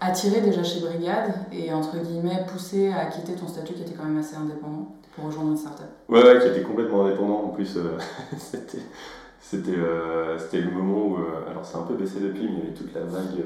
attiré 0.00 0.40
déjà 0.40 0.62
chez 0.62 0.80
Brigade 0.80 1.32
et 1.52 1.72
entre 1.72 1.96
guillemets 1.98 2.44
poussé 2.46 2.92
à 2.92 3.06
quitter 3.06 3.34
ton 3.34 3.48
statut 3.48 3.72
qui 3.72 3.82
était 3.82 3.94
quand 3.94 4.04
même 4.04 4.18
assez 4.18 4.36
indépendant 4.36 4.94
pour 5.14 5.26
rejoindre 5.26 5.50
une 5.50 5.56
startup? 5.56 5.86
Ouais, 6.08 6.22
ouais, 6.22 6.38
qui 6.40 6.48
était 6.48 6.62
complètement 6.62 7.04
indépendant. 7.04 7.44
En 7.44 7.48
plus, 7.48 7.76
euh, 7.76 7.98
c'était 8.38 8.82
c'était 9.52 9.76
euh, 9.76 10.38
c'était 10.38 10.62
le 10.62 10.70
moment 10.70 11.08
où 11.08 11.16
alors 11.50 11.62
c'est 11.62 11.76
un 11.76 11.82
peu 11.82 11.94
baissé 11.94 12.20
depuis 12.20 12.44
mais 12.44 12.52
il 12.52 12.58
y 12.58 12.62
avait 12.62 12.74
toute 12.74 12.94
la 12.94 13.02
vague 13.02 13.44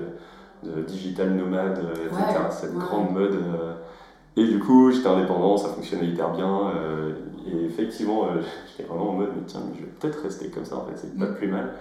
de 0.62 0.82
digital 0.82 1.30
nomade 1.34 1.80
etc 1.94 2.46
cette 2.50 2.75
grande 2.76 3.12
mode 3.12 3.38
Et 4.38 4.46
du 4.46 4.58
coup, 4.58 4.90
j'étais 4.92 5.08
indépendant, 5.08 5.56
ça 5.56 5.68
fonctionnait 5.70 6.08
hyper 6.08 6.30
bien. 6.32 6.70
et 7.46 7.64
effectivement, 7.64 8.28
j'étais 8.68 8.86
vraiment 8.86 9.10
en 9.10 9.12
mode, 9.14 9.30
mais 9.34 9.42
tiens, 9.46 9.62
je 9.75 9.80
vais 9.80 9.90
peut-être 9.98 10.22
rester 10.22 10.50
comme 10.50 10.66
ça, 10.66 10.76
en 10.76 10.84
fait, 10.84 10.92
c'est 10.96 11.18
pas 11.18 11.26
plus 11.26 11.48
mal. 11.48 11.72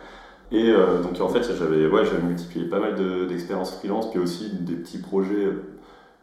Et 0.54 0.72
donc 1.04 1.20
en 1.20 1.28
fait, 1.28 1.44
j'avais 1.44 1.86
ouais, 1.88 2.04
multiplié 2.24 2.70
pas 2.70 2.80
mal 2.80 2.96
d'expériences 3.28 3.76
freelance, 3.78 4.10
puis 4.10 4.20
aussi 4.20 4.56
des 4.56 4.76
petits 4.76 5.00
projets, 5.00 5.50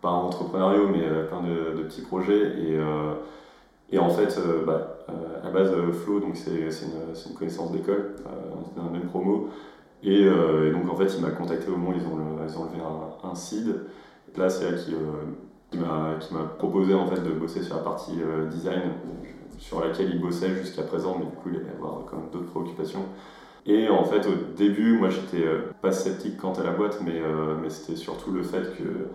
pas 0.00 0.10
entrepreneuriaux, 0.10 0.88
mais 0.88 1.04
plein 1.28 1.42
de, 1.42 1.76
de, 1.76 1.82
petits 1.82 2.02
projets. 2.02 2.42
Et, 2.58 2.78
et 3.90 3.98
en 3.98 4.08
fait, 4.08 4.40
bah, 4.66 4.91
à 5.08 5.50
base, 5.50 5.72
Flo, 5.92 6.20
donc 6.20 6.36
c'est 6.36 6.50
une, 6.50 7.30
une, 7.30 7.34
connaissance 7.34 7.72
d'école, 7.72 8.16
on 8.26 8.62
était 8.62 8.76
dans 8.76 8.84
la 8.84 8.90
même 8.90 9.08
promo. 9.08 9.48
Et, 10.02 10.24
donc 10.24 10.90
en 10.90 10.96
fait, 10.96 11.14
il 11.16 11.22
m'a 11.22 11.30
contacté 11.30 11.68
au 11.68 11.76
moment 11.76 11.90
où 11.90 11.94
ils 11.94 12.06
ont, 12.06 12.46
ils 12.46 12.58
ont 12.58 12.64
levé 12.64 12.78
un, 12.78 13.28
un 13.28 13.34
seed. 13.34 13.74
Là, 14.36 14.48
c'est 14.48 14.70
là 14.70 14.76
qui, 14.76 14.94
qui 15.70 15.78
m'a 15.78 16.44
proposé 16.58 16.94
en 16.94 17.06
fait 17.06 17.20
de 17.20 17.30
bosser 17.30 17.62
sur 17.62 17.76
la 17.76 17.82
partie 17.82 18.18
design, 18.50 18.82
sur 19.58 19.80
laquelle 19.80 20.10
il 20.10 20.20
bossait 20.20 20.50
jusqu'à 20.56 20.82
présent, 20.82 21.16
mais 21.18 21.26
du 21.26 21.36
coup, 21.36 21.50
il 21.50 21.56
allait 21.56 21.76
avoir 21.76 22.04
quand 22.06 22.16
même 22.16 22.30
d'autres 22.32 22.50
préoccupations. 22.50 23.04
Et 23.64 23.88
en 23.88 24.04
fait, 24.04 24.26
au 24.26 24.34
début, 24.56 24.98
moi, 24.98 25.08
j'étais 25.08 25.44
pas 25.80 25.92
sceptique 25.92 26.36
quant 26.36 26.52
à 26.52 26.64
la 26.64 26.72
boîte, 26.72 27.00
mais, 27.04 27.20
mais 27.60 27.70
c'était 27.70 27.96
surtout 27.96 28.32
le 28.32 28.42
fait 28.42 28.76
que 28.76 28.82
euh, 28.82 29.10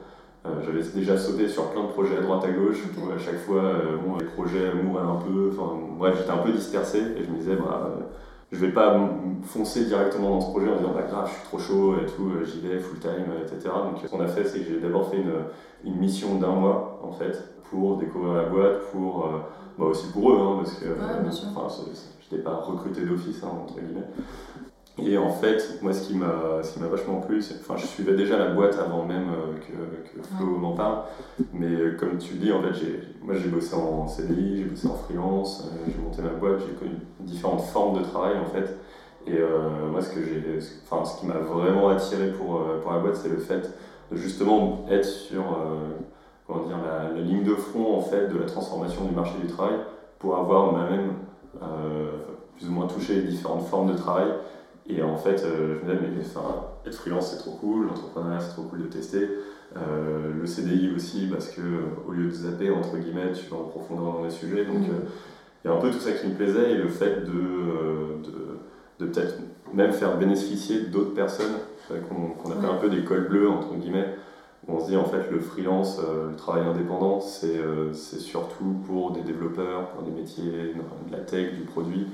j'avais 0.63 0.81
déjà 0.95 1.17
sauté 1.17 1.47
sur 1.47 1.71
plein 1.71 1.83
de 1.83 1.89
projets 1.89 2.17
à 2.17 2.21
droite 2.21 2.43
à 2.45 2.51
gauche, 2.51 2.83
où 2.97 3.11
à 3.11 3.17
chaque 3.17 3.39
fois, 3.39 3.63
euh, 3.63 3.97
bon, 3.97 4.17
les 4.17 4.25
projets 4.25 4.73
mouraient 4.73 5.03
un 5.05 5.15
peu, 5.15 5.51
enfin 5.51 5.77
bref, 5.97 6.15
j'étais 6.17 6.31
un 6.31 6.37
peu 6.37 6.51
dispersé 6.51 6.99
et 6.99 7.23
je 7.23 7.31
me 7.31 7.37
disais, 7.37 7.55
bah, 7.55 7.91
euh, 7.97 8.03
je 8.51 8.57
vais 8.57 8.71
pas 8.71 8.97
foncer 9.43 9.85
directement 9.85 10.29
dans 10.31 10.41
ce 10.41 10.49
projet 10.51 10.69
en 10.69 10.77
disant, 10.77 10.93
bah 10.93 11.03
grave, 11.09 11.27
je 11.27 11.33
suis 11.33 11.43
trop 11.43 11.59
chaud 11.59 11.95
et 12.01 12.05
tout, 12.05 12.31
j'y 12.45 12.61
vais 12.61 12.79
full 12.79 12.99
time, 12.99 13.33
etc. 13.41 13.69
Donc 13.75 14.01
ce 14.01 14.07
qu'on 14.09 14.21
a 14.21 14.27
fait, 14.27 14.45
c'est 14.45 14.59
que 14.59 14.65
j'ai 14.65 14.79
d'abord 14.79 15.09
fait 15.09 15.17
une, 15.17 15.33
une 15.83 15.99
mission 15.99 16.35
d'un 16.35 16.51
mois, 16.51 17.01
en 17.03 17.11
fait, 17.11 17.43
pour 17.69 17.97
découvrir 17.97 18.33
la 18.33 18.43
boîte, 18.43 18.91
pour, 18.91 19.29
bah 19.77 19.85
aussi 19.85 20.11
pour 20.11 20.31
eux, 20.31 20.37
hein, 20.39 20.55
parce 20.63 20.75
que 20.75 20.85
enfin, 21.55 21.67
je 22.29 22.35
n'étais 22.35 22.43
pas 22.43 22.55
recruté 22.55 23.01
d'office, 23.01 23.41
hein, 23.43 23.51
entre 23.63 23.75
guillemets. 23.79 24.07
Et 24.99 25.17
en 25.17 25.29
fait, 25.29 25.79
moi, 25.83 25.93
ce 25.93 26.07
qui 26.07 26.15
m'a, 26.15 26.63
ce 26.63 26.73
qui 26.73 26.79
m'a 26.79 26.87
vachement 26.87 27.21
plu, 27.21 27.41
c'est, 27.41 27.55
enfin, 27.59 27.75
je 27.77 27.85
suivais 27.85 28.15
déjà 28.15 28.37
la 28.37 28.49
boîte 28.49 28.79
avant 28.79 29.05
même 29.05 29.29
euh, 29.29 29.53
que, 29.59 30.19
que 30.19 30.27
Flo 30.35 30.57
m'en 30.57 30.73
parle. 30.73 31.03
Mais 31.53 31.67
euh, 31.67 31.95
comme 31.97 32.17
tu 32.17 32.33
le 32.33 32.39
dis, 32.39 32.51
en 32.51 32.61
fait, 32.63 32.73
j'ai, 32.73 32.99
moi, 33.21 33.35
j'ai 33.35 33.49
bossé 33.49 33.75
en 33.75 34.07
CDI, 34.07 34.57
j'ai 34.57 34.63
bossé 34.63 34.87
en 34.87 34.95
freelance, 34.95 35.67
euh, 35.71 35.91
j'ai 35.91 36.01
monté 36.01 36.23
ma 36.23 36.29
boîte, 36.29 36.61
j'ai 36.67 36.73
connu 36.73 36.95
différentes 37.19 37.61
formes 37.61 37.99
de 37.99 38.03
travail, 38.03 38.37
en 38.39 38.45
fait. 38.45 38.75
Et 39.27 39.39
moi, 39.91 40.01
ce 40.01 40.09
que 40.09 40.23
j'ai, 40.23 40.41
enfin, 40.89 41.03
ce 41.03 41.19
qui 41.19 41.25
m'a 41.25 41.33
vraiment 41.33 41.89
attiré 41.89 42.31
pour, 42.31 42.63
pour 42.81 42.93
la 42.93 42.99
boîte, 42.99 43.17
c'est 43.17 43.27
le 43.27 43.39
fait 43.39 43.69
de 44.09 44.15
justement 44.15 44.85
être 44.89 45.03
sur, 45.03 45.43
comment 46.47 46.65
dire, 46.65 46.77
la, 46.77 47.13
la, 47.13 47.19
ligne 47.19 47.43
de 47.43 47.53
front, 47.53 47.97
en 47.97 47.99
fait, 47.99 48.29
de 48.29 48.37
la 48.39 48.45
transformation 48.45 49.03
du 49.03 49.13
marché 49.13 49.33
du 49.41 49.47
travail, 49.47 49.75
pour 50.17 50.37
avoir 50.37 50.71
moi-même 50.71 51.11
plus 52.55 52.69
ou 52.69 52.71
moins 52.71 52.87
touché 52.87 53.15
les 53.15 53.23
différentes 53.23 53.65
formes 53.65 53.91
de 53.91 53.97
travail 53.97 54.29
et 54.89 55.01
en 55.03 55.17
fait, 55.17 55.43
euh, 55.43 55.79
je 55.81 55.85
me 55.85 55.95
disais, 55.95 56.07
mais 56.15 56.23
enfin, 56.25 56.67
être 56.85 56.95
freelance 56.95 57.31
c'est 57.31 57.37
trop 57.37 57.51
cool, 57.51 57.87
l'entrepreneuriat 57.87 58.39
c'est 58.39 58.53
trop 58.53 58.63
cool 58.63 58.83
de 58.83 58.87
tester, 58.87 59.29
euh, 59.75 60.31
le 60.39 60.45
CDI 60.45 60.93
aussi, 60.95 61.27
parce 61.29 61.49
que 61.49 61.61
au 62.07 62.11
lieu 62.11 62.27
de 62.27 62.31
zapper, 62.31 62.71
entre 62.71 62.97
guillemets, 62.97 63.33
tu 63.33 63.49
vas 63.49 63.57
en 63.57 63.63
profondeur 63.63 64.13
dans 64.13 64.23
les 64.23 64.29
sujets. 64.29 64.63
Donc 64.63 64.87
euh, 64.87 65.07
il 65.63 65.67
y 65.67 65.73
a 65.73 65.75
un 65.75 65.81
peu 65.81 65.91
tout 65.91 65.99
ça 65.99 66.11
qui 66.13 66.27
me 66.27 66.35
plaisait 66.35 66.71
et 66.71 66.75
le 66.75 66.87
fait 66.87 67.25
de, 67.25 68.21
de, 68.23 68.59
de 68.99 69.11
peut-être 69.11 69.35
même 69.73 69.91
faire 69.91 70.17
bénéficier 70.17 70.83
d'autres 70.83 71.13
personnes, 71.13 71.55
qu'on 71.89 72.51
appelle 72.51 72.69
un 72.69 72.77
peu 72.77 72.89
des 72.89 73.03
cols 73.03 73.27
bleus, 73.27 73.49
entre 73.49 73.75
guillemets. 73.75 74.15
Où 74.67 74.75
on 74.75 74.79
se 74.79 74.87
dit 74.87 74.97
en 74.97 75.05
fait 75.05 75.29
le 75.31 75.39
freelance, 75.39 75.99
le 75.99 76.35
travail 76.35 76.65
indépendant, 76.65 77.21
c'est 77.21 77.59
surtout 78.19 78.75
pour 78.85 79.11
des 79.11 79.21
développeurs, 79.21 79.89
pour 79.89 80.03
des 80.03 80.11
métiers 80.11 80.43
de 80.43 81.11
la 81.11 81.19
tech, 81.19 81.53
du 81.53 81.61
produit. 81.61 82.07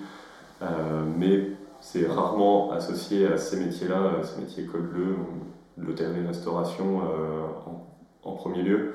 mais 1.17 1.49
c'est 1.83 2.07
rarement 2.07 2.71
associé 2.71 3.27
à 3.27 3.37
ces 3.37 3.57
métiers-là, 3.57 4.23
ces 4.23 4.39
métiers 4.39 4.65
code 4.65 4.89
bleu, 4.89 5.17
l'hôtellerie-restauration 5.77 7.01
euh, 7.01 7.41
en, 8.23 8.31
premier 8.31 8.63
lieu. 8.63 8.93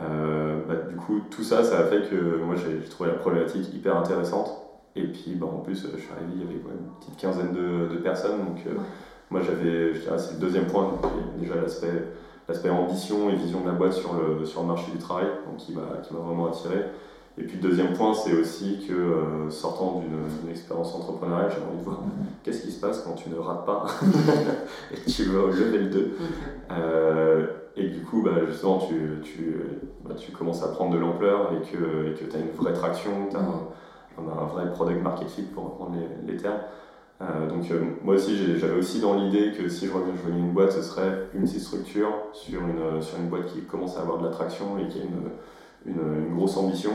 Euh, 0.00 0.60
bah, 0.66 0.74
du 0.88 0.96
coup, 0.96 1.20
tout 1.30 1.44
ça, 1.44 1.62
ça 1.62 1.78
a 1.78 1.84
fait 1.84 2.10
que 2.10 2.42
moi 2.42 2.56
j'ai 2.56 2.80
trouvé 2.88 3.10
la 3.10 3.16
problématique 3.16 3.72
hyper 3.72 3.96
intéressante. 3.96 4.50
Et 4.96 5.04
puis 5.04 5.36
bah, 5.36 5.46
en 5.46 5.60
plus, 5.60 5.86
je 5.94 6.00
suis 6.00 6.10
arrivé, 6.10 6.32
il 6.34 6.40
y 6.40 6.44
avait 6.44 6.54
une 6.54 6.90
petite 6.98 7.16
quinzaine 7.16 7.52
de, 7.52 7.96
personnes. 7.98 8.38
Donc 8.38 8.58
euh, 8.66 8.74
moi 9.30 9.40
j'avais, 9.42 9.94
je 9.94 10.00
dirais, 10.00 10.18
c'est 10.18 10.34
le 10.34 10.40
deuxième 10.40 10.66
point, 10.66 10.82
donc, 10.82 11.12
déjà 11.38 11.54
l'aspect, 11.54 12.06
l'aspect 12.48 12.70
ambition 12.70 13.30
et 13.30 13.36
vision 13.36 13.60
de 13.60 13.68
la 13.68 13.74
boîte 13.74 13.92
sur 13.92 14.14
le, 14.14 14.44
sur 14.44 14.62
le 14.62 14.66
marché 14.66 14.90
du 14.90 14.98
travail, 14.98 15.28
donc, 15.46 15.58
qui 15.58 15.72
m'a 15.74 15.84
vraiment 16.10 16.48
attiré. 16.48 16.86
Et 17.38 17.44
puis 17.44 17.58
le 17.58 17.68
deuxième 17.68 17.92
point, 17.92 18.14
c'est 18.14 18.32
aussi 18.32 18.86
que 18.88 18.94
euh, 18.94 19.50
sortant 19.50 20.00
d'une 20.00 20.50
expérience 20.50 20.94
entrepreneuriale, 20.94 21.50
j'ai 21.50 21.62
envie 21.62 21.78
de 21.78 21.84
voir 21.84 22.00
qu'est-ce 22.42 22.62
qui 22.62 22.72
se 22.72 22.80
passe 22.80 23.02
quand 23.02 23.12
tu 23.12 23.28
ne 23.28 23.36
rates 23.36 23.66
pas 23.66 23.86
et 24.92 24.96
que 24.96 25.10
tu 25.10 25.24
vas 25.24 25.40
au 25.40 25.48
level 25.48 25.90
2. 25.90 26.16
Euh, 26.70 27.46
et 27.76 27.88
du 27.88 28.00
coup, 28.00 28.22
bah, 28.22 28.46
justement, 28.48 28.78
tu, 28.78 29.20
tu, 29.22 29.56
bah, 30.02 30.14
tu, 30.16 30.32
commences 30.32 30.62
à 30.62 30.68
prendre 30.68 30.94
de 30.94 30.98
l'ampleur 30.98 31.52
et 31.52 31.60
que 31.60 32.14
tu 32.14 32.24
as 32.34 32.40
une 32.40 32.52
vraie 32.56 32.72
traction, 32.72 33.28
tu 33.30 33.36
as 33.36 33.40
un, 33.40 34.46
vrai 34.46 34.72
product 34.72 35.02
market 35.02 35.28
fit 35.28 35.42
pour 35.42 35.64
reprendre 35.64 35.94
les, 35.94 36.32
les 36.32 36.38
termes. 36.38 36.60
Euh, 37.20 37.48
donc 37.48 37.64
moi 38.02 38.14
aussi, 38.14 38.58
j'avais 38.58 38.78
aussi 38.78 39.00
dans 39.00 39.14
l'idée 39.14 39.52
que 39.52 39.68
si 39.68 39.86
je 39.86 39.92
rejoignais 39.92 40.38
une 40.38 40.52
boîte, 40.52 40.72
ce 40.72 40.80
serait 40.80 41.28
une 41.34 41.42
petite 41.42 41.60
structure 41.60 42.10
sur 42.32 42.62
une, 42.62 43.02
sur 43.02 43.18
une 43.18 43.28
boîte 43.28 43.46
qui 43.46 43.62
commence 43.62 43.98
à 43.98 44.00
avoir 44.00 44.18
de 44.18 44.24
l'attraction 44.24 44.78
et 44.78 44.88
qui 44.88 45.00
a 45.00 45.02
une, 45.02 45.92
une, 45.92 46.28
une 46.28 46.34
grosse 46.34 46.56
ambition. 46.56 46.92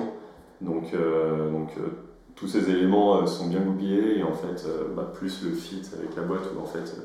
Donc, 0.61 0.93
euh, 0.93 1.51
donc 1.51 1.71
euh, 1.77 1.89
tous 2.35 2.47
ces 2.47 2.69
éléments 2.69 3.17
euh, 3.17 3.25
sont 3.25 3.47
bien 3.47 3.59
goupillés 3.59 4.19
et 4.19 4.23
en 4.23 4.33
fait, 4.33 4.65
bah, 4.95 5.11
plus 5.13 5.43
le 5.43 5.51
fit 5.51 5.81
avec 5.97 6.15
la 6.15 6.23
boîte 6.23 6.43
où 6.55 6.61
en 6.61 6.65
fait, 6.65 6.95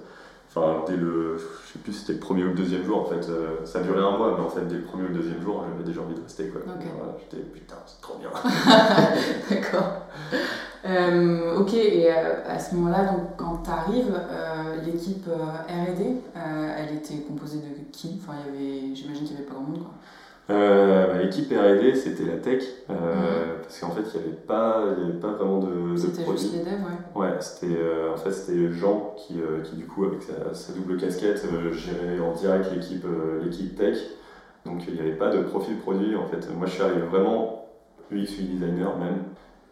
enfin 0.49 0.85
dès 0.87 0.97
le, 0.97 1.39
je 1.39 1.73
sais 1.73 1.79
plus 1.79 1.93
si 1.93 2.01
c'était 2.01 2.13
le 2.15 2.21
premier 2.21 2.45
ou 2.45 2.49
le 2.49 2.55
deuxième 2.55 2.85
jour 2.85 3.01
en 3.01 3.05
fait, 3.05 3.27
ça 3.65 3.81
a 3.81 3.83
duré 3.83 4.01
un 4.01 4.17
mois, 4.17 4.35
mais 4.39 4.45
en 4.45 4.49
fait 4.49 4.67
dès 4.67 4.77
le 4.77 4.83
premier 4.83 5.05
ou 5.05 5.09
le 5.09 5.15
deuxième 5.15 5.43
jour, 5.43 5.65
j'avais 5.71 5.85
déjà 5.85 6.03
envie 6.03 6.15
de 6.15 6.23
rester 6.23 6.49
quoi. 6.49 6.61
J'étais 7.19 7.43
putain, 7.43 7.77
c'est 7.87 8.01
trop 8.01 8.19
bien. 8.19 8.31
D'accord. 9.51 10.03
ok, 11.59 11.75
et 11.75 12.11
à 12.11 12.59
ce 12.59 12.75
moment-là, 12.75 13.05
donc 13.05 13.37
quand 13.37 13.63
tu 13.65 13.71
arrives, 13.71 14.21
l'équipe 14.85 15.27
R&D, 15.27 16.17
elle 16.35 16.97
était 16.97 17.23
composée 17.27 17.59
de 17.59 17.91
qui? 17.91 18.21
Enfin, 18.23 18.39
il 18.39 18.55
y 18.55 18.57
avait, 18.57 18.95
j'imagine 18.95 19.25
qu'il 19.25 19.37
n'y 19.37 19.43
avait 19.43 19.49
pas 19.49 19.55
grand 19.55 19.65
monde 19.65 19.83
quoi. 19.83 19.95
Euh, 20.49 21.07
bah, 21.09 21.23
l'équipe 21.23 21.51
R&D, 21.51 21.97
c'était 21.97 22.25
la 22.25 22.37
tech, 22.37 22.63
euh, 22.89 22.93
mhm. 22.95 23.63
parce 23.63 23.81
qu'en 23.81 23.91
fait, 23.91 24.03
il 24.15 24.21
n'y 24.21 24.27
avait, 24.27 24.37
pas, 24.37 24.83
avait 24.83 25.19
pas 25.21 25.33
vraiment 25.33 25.59
de, 25.59 25.97
C'était 25.97 26.25
juste 26.25 26.53
les 26.53 26.61
devs, 26.61 26.85
ouais. 26.85 27.21
Ouais, 27.21 27.37
c'était 27.41 27.77
euh, 27.77 28.15
en 28.15 28.17
fait, 28.17 28.31
c'était 28.31 28.71
Jean 28.71 29.15
qui, 29.17 29.41
qui, 29.65 29.77
du 29.77 29.87
coup, 29.87 30.05
avec 30.05 30.23
sa, 30.23 30.73
double 30.73 30.99
casquette, 30.99 31.45
gérait 31.73 32.21
en 32.21 32.33
direct 32.33 32.71
l'équipe 32.73 33.07
l'équipe 33.43 33.77
tech. 33.77 33.99
Donc, 34.65 34.83
il 34.87 34.95
n'y 34.95 35.01
avait 35.01 35.17
pas 35.17 35.31
de 35.31 35.43
profil 35.43 35.79
produit. 35.79 36.15
En 36.15 36.27
fait, 36.27 36.49
moi, 36.55 36.67
je 36.67 36.73
suis 36.73 36.83
arrivé 36.83 37.01
vraiment 37.01 37.67
UX 38.13 38.41
designer 38.41 38.97
même. 38.99 39.25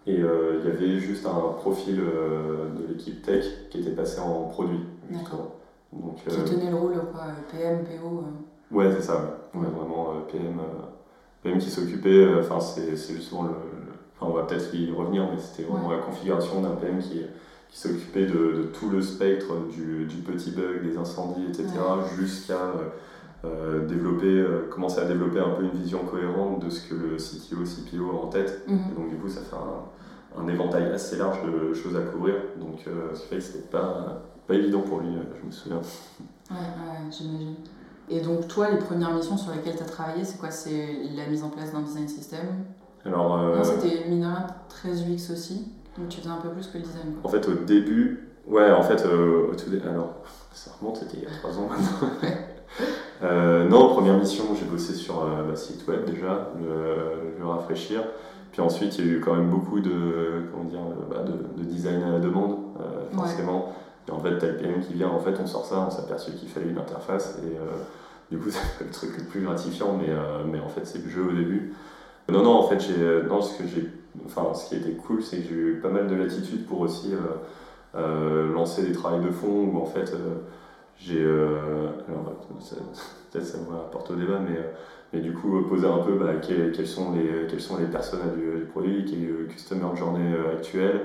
Et 0.06 0.16
il 0.16 0.64
y 0.64 0.70
avait 0.70 0.98
juste 0.98 1.24
un 1.24 1.52
profil 1.56 1.96
de 1.96 2.88
l'équipe 2.88 3.22
tech 3.22 3.44
qui 3.70 3.80
était 3.80 3.92
passé 3.92 4.20
en 4.20 4.48
produit, 4.48 4.80
justement. 5.08 5.54
Donc, 5.92 6.16
qui 6.16 6.50
tenait 6.50 6.70
le 6.70 6.76
rôle, 6.76 6.94
quoi, 7.12 7.26
PM, 7.52 7.84
PO 7.84 8.24
Ouais, 8.72 8.90
c'est 8.92 9.02
ça. 9.02 9.43
Ouais. 9.54 9.68
vraiment 9.68 10.11
euh, 10.11 10.20
PM, 10.30 10.58
euh, 10.58 10.84
PM 11.42 11.58
qui 11.58 11.70
s'occupait, 11.70 12.25
euh, 12.25 12.40
enfin 12.40 12.61
c'est 12.61 12.96
justement 13.14 13.44
le, 13.44 13.50
Enfin, 14.16 14.30
on 14.30 14.37
va 14.37 14.44
peut-être 14.44 14.73
y 14.73 14.92
revenir, 14.92 15.28
mais 15.28 15.40
c'était 15.40 15.68
vraiment 15.68 15.90
la 15.90 15.99
configuration 15.99 16.61
d'un 16.61 16.76
PM 16.76 17.00
qui, 17.00 17.23
qui 17.68 17.76
s'occupait 17.76 18.26
de, 18.26 18.52
de, 18.52 18.62
tout 18.73 18.88
le 18.88 19.02
spectre 19.02 19.56
du, 19.73 20.04
du, 20.04 20.18
petit 20.18 20.52
bug, 20.52 20.84
des 20.84 20.96
incendies, 20.96 21.46
etc., 21.49 21.66
jusqu'à 22.16 22.75
développer, 23.88 24.46
commencer 24.70 25.00
à 25.00 25.06
développer 25.06 25.40
un 25.40 25.50
peu 25.50 25.64
une 25.64 25.73
vision 25.73 26.04
cohérente 26.04 26.64
de 26.64 26.70
ce 26.70 26.88
que 26.88 26.94
le 26.94 27.16
CTO, 27.16 27.64
CPO 27.64 28.11
a 28.11 28.25
en 28.25 28.28
tête. 28.28 28.62
Mhm. 28.68 28.78
Et 28.92 29.00
donc 29.00 29.11
du 29.11 29.16
coup, 29.16 29.28
ça 29.28 29.40
fait 29.40 29.56
un, 29.56 30.40
un, 30.40 30.46
éventail 30.46 30.84
assez 30.92 31.16
large 31.16 31.38
de 31.44 31.75
choses 31.75 31.96
à 31.96 32.02
couvrir. 32.02 32.37
Donc 32.61 32.82
ce 32.84 33.20
qui 33.20 33.26
fait 33.26 33.37
que 33.38 33.42
c'était 33.42 33.68
pas, 33.68 34.23
pas 34.46 34.54
évident 34.54 34.82
pour 34.82 35.00
lui, 35.00 35.08
je 35.40 35.44
me 35.44 35.50
souviens. 35.50 35.80
Ouais, 36.52 36.56
ouais 36.56 37.11
j'imagine. 37.11 37.56
Et 38.11 38.20
donc, 38.20 38.49
toi, 38.49 38.70
les 38.70 38.78
premières 38.78 39.14
missions 39.14 39.37
sur 39.37 39.52
lesquelles 39.52 39.76
tu 39.76 39.82
as 39.82 39.87
travaillé, 39.87 40.25
c'est 40.25 40.38
quoi? 40.38 40.50
C'est 40.50 40.88
la 41.16 41.26
mise 41.26 41.42
en 41.42 41.49
place 41.49 41.73
d'un 41.73 41.80
design 41.80 42.08
system? 42.08 42.46
Alors, 43.04 43.38
euh... 43.38 43.62
c'était 43.62 44.08
mineur 44.08 44.46
13 44.68 45.04
UX 45.08 45.32
aussi, 45.32 45.73
donc 45.99 46.08
tu 46.08 46.20
faisais 46.20 46.30
un 46.30 46.37
peu 46.37 46.49
plus 46.50 46.66
que 46.66 46.78
le 46.78 46.84
design. 46.84 47.14
En 47.23 47.28
fait, 47.28 47.46
au 47.49 47.54
début, 47.54 48.30
ouais, 48.46 48.70
en 48.70 48.82
fait, 48.82 49.04
euh, 49.04 49.50
au 49.50 49.54
tout 49.54 49.70
début, 49.70 49.88
alors, 49.88 50.14
ça 50.52 50.70
remonte, 50.78 50.99
c'était 50.99 51.18
il 51.18 51.23
y 51.25 51.26
a 51.26 51.30
3 51.30 51.58
ans 51.58 51.68
maintenant. 51.68 52.08
euh, 53.23 53.68
non, 53.68 53.88
première 53.88 54.18
mission, 54.18 54.44
j'ai 54.58 54.66
bossé 54.66 54.94
sur 54.94 55.26
bah, 55.26 55.56
site 55.56 55.87
web 55.87 56.04
déjà, 56.04 56.50
le, 56.58 57.38
le, 57.38 57.46
rafraîchir. 57.46 58.02
Puis 58.52 58.62
ensuite, 58.62 58.99
il 58.99 59.06
y 59.06 59.11
a 59.11 59.12
eu 59.14 59.20
quand 59.20 59.34
même 59.34 59.50
beaucoup 59.50 59.80
de, 59.80 60.44
comment 60.52 60.64
dire, 60.64 60.80
bah, 61.11 61.25
de, 61.25 61.62
de, 61.62 61.68
design 61.68 62.02
à 62.02 62.11
la 62.11 62.20
demande, 62.20 62.58
forcément. 63.12 63.73
Et 64.08 64.11
en 64.11 64.20
fait, 64.20 64.38
t'as 64.38 64.49
le 64.49 64.80
qui 64.80 64.94
vient, 64.94 65.08
en 65.08 65.20
fait, 65.20 65.34
on 65.40 65.46
sort 65.46 65.64
ça, 65.64 65.87
on 65.87 65.90
s'est 65.90 66.02
aperçu 66.02 66.32
qu'il 66.32 66.49
fallait 66.49 66.68
une 66.68 66.78
interface. 66.78 67.38
Et 67.42 67.56
euh, 67.56 67.64
du 68.30 68.38
coup, 68.38 68.50
c'est 68.78 68.84
le 68.84 68.90
truc 68.90 69.18
le 69.18 69.25
plus 69.25 69.42
gratifiant, 69.42 69.99
mais, 69.99 70.12
mais 70.50 70.61
en 70.61 70.68
fait, 70.68 70.84
c'est 70.84 71.02
le 71.02 71.08
jeu 71.08 71.26
au 71.28 71.32
début. 71.32 71.75
Non, 72.28 72.42
non, 72.42 72.52
en 72.52 72.68
fait, 72.68 72.80
j'ai, 72.80 73.23
non, 73.28 73.42
ce, 73.42 73.58
que 73.58 73.64
enfin, 74.26 74.54
ce 74.54 74.68
qui 74.68 74.76
était 74.76 74.92
cool, 74.92 75.23
c'est 75.23 75.38
que 75.38 75.49
j'ai 75.49 75.54
eu 75.54 75.80
pas 75.82 75.90
mal 75.90 76.06
de 76.06 76.14
latitude 76.14 76.66
pour 76.66 76.80
aussi 76.80 77.12
lancer 77.94 78.82
des 78.82 78.92
travaux 78.92 79.23
de 79.23 79.30
fond 79.30 79.70
où 79.73 79.78
en 79.78 79.87
fait, 79.87 80.12
j'ai. 80.99 81.23
alors, 81.23 82.46
peut-être 83.32 83.44
ça 83.44 83.58
me 83.58 83.76
rapporte 83.76 84.11
au 84.11 84.14
débat, 84.14 84.38
mais 84.38 84.58
et 85.14 85.20
du 85.20 85.32
coup 85.32 85.62
poser 85.62 85.87
un 85.87 85.99
peu 85.99 86.14
bah, 86.14 86.34
quels, 86.42 86.87
sont 86.87 87.12
les, 87.12 87.46
quels 87.49 87.61
sont 87.61 87.78
les 87.78 87.87
du, 87.87 88.64
produit, 88.66 89.04
quel 89.08 89.23
est 89.23 89.26
le 89.26 89.44
customer 89.46 89.96
journey 89.96 90.34
euh, 90.34 90.56
actuel, 90.56 91.02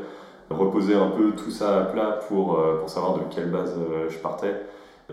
reposer 0.49 0.95
un 0.95 1.09
peu 1.09 1.31
tout 1.31 1.51
ça 1.51 1.81
à 1.81 1.85
plat 1.85 2.19
pour, 2.27 2.59
euh, 2.59 2.79
pour 2.79 2.89
savoir 2.89 3.15
de 3.15 3.21
quelle 3.29 3.51
base 3.51 3.75
euh, 3.77 4.09
je 4.09 4.17
partais, 4.17 4.55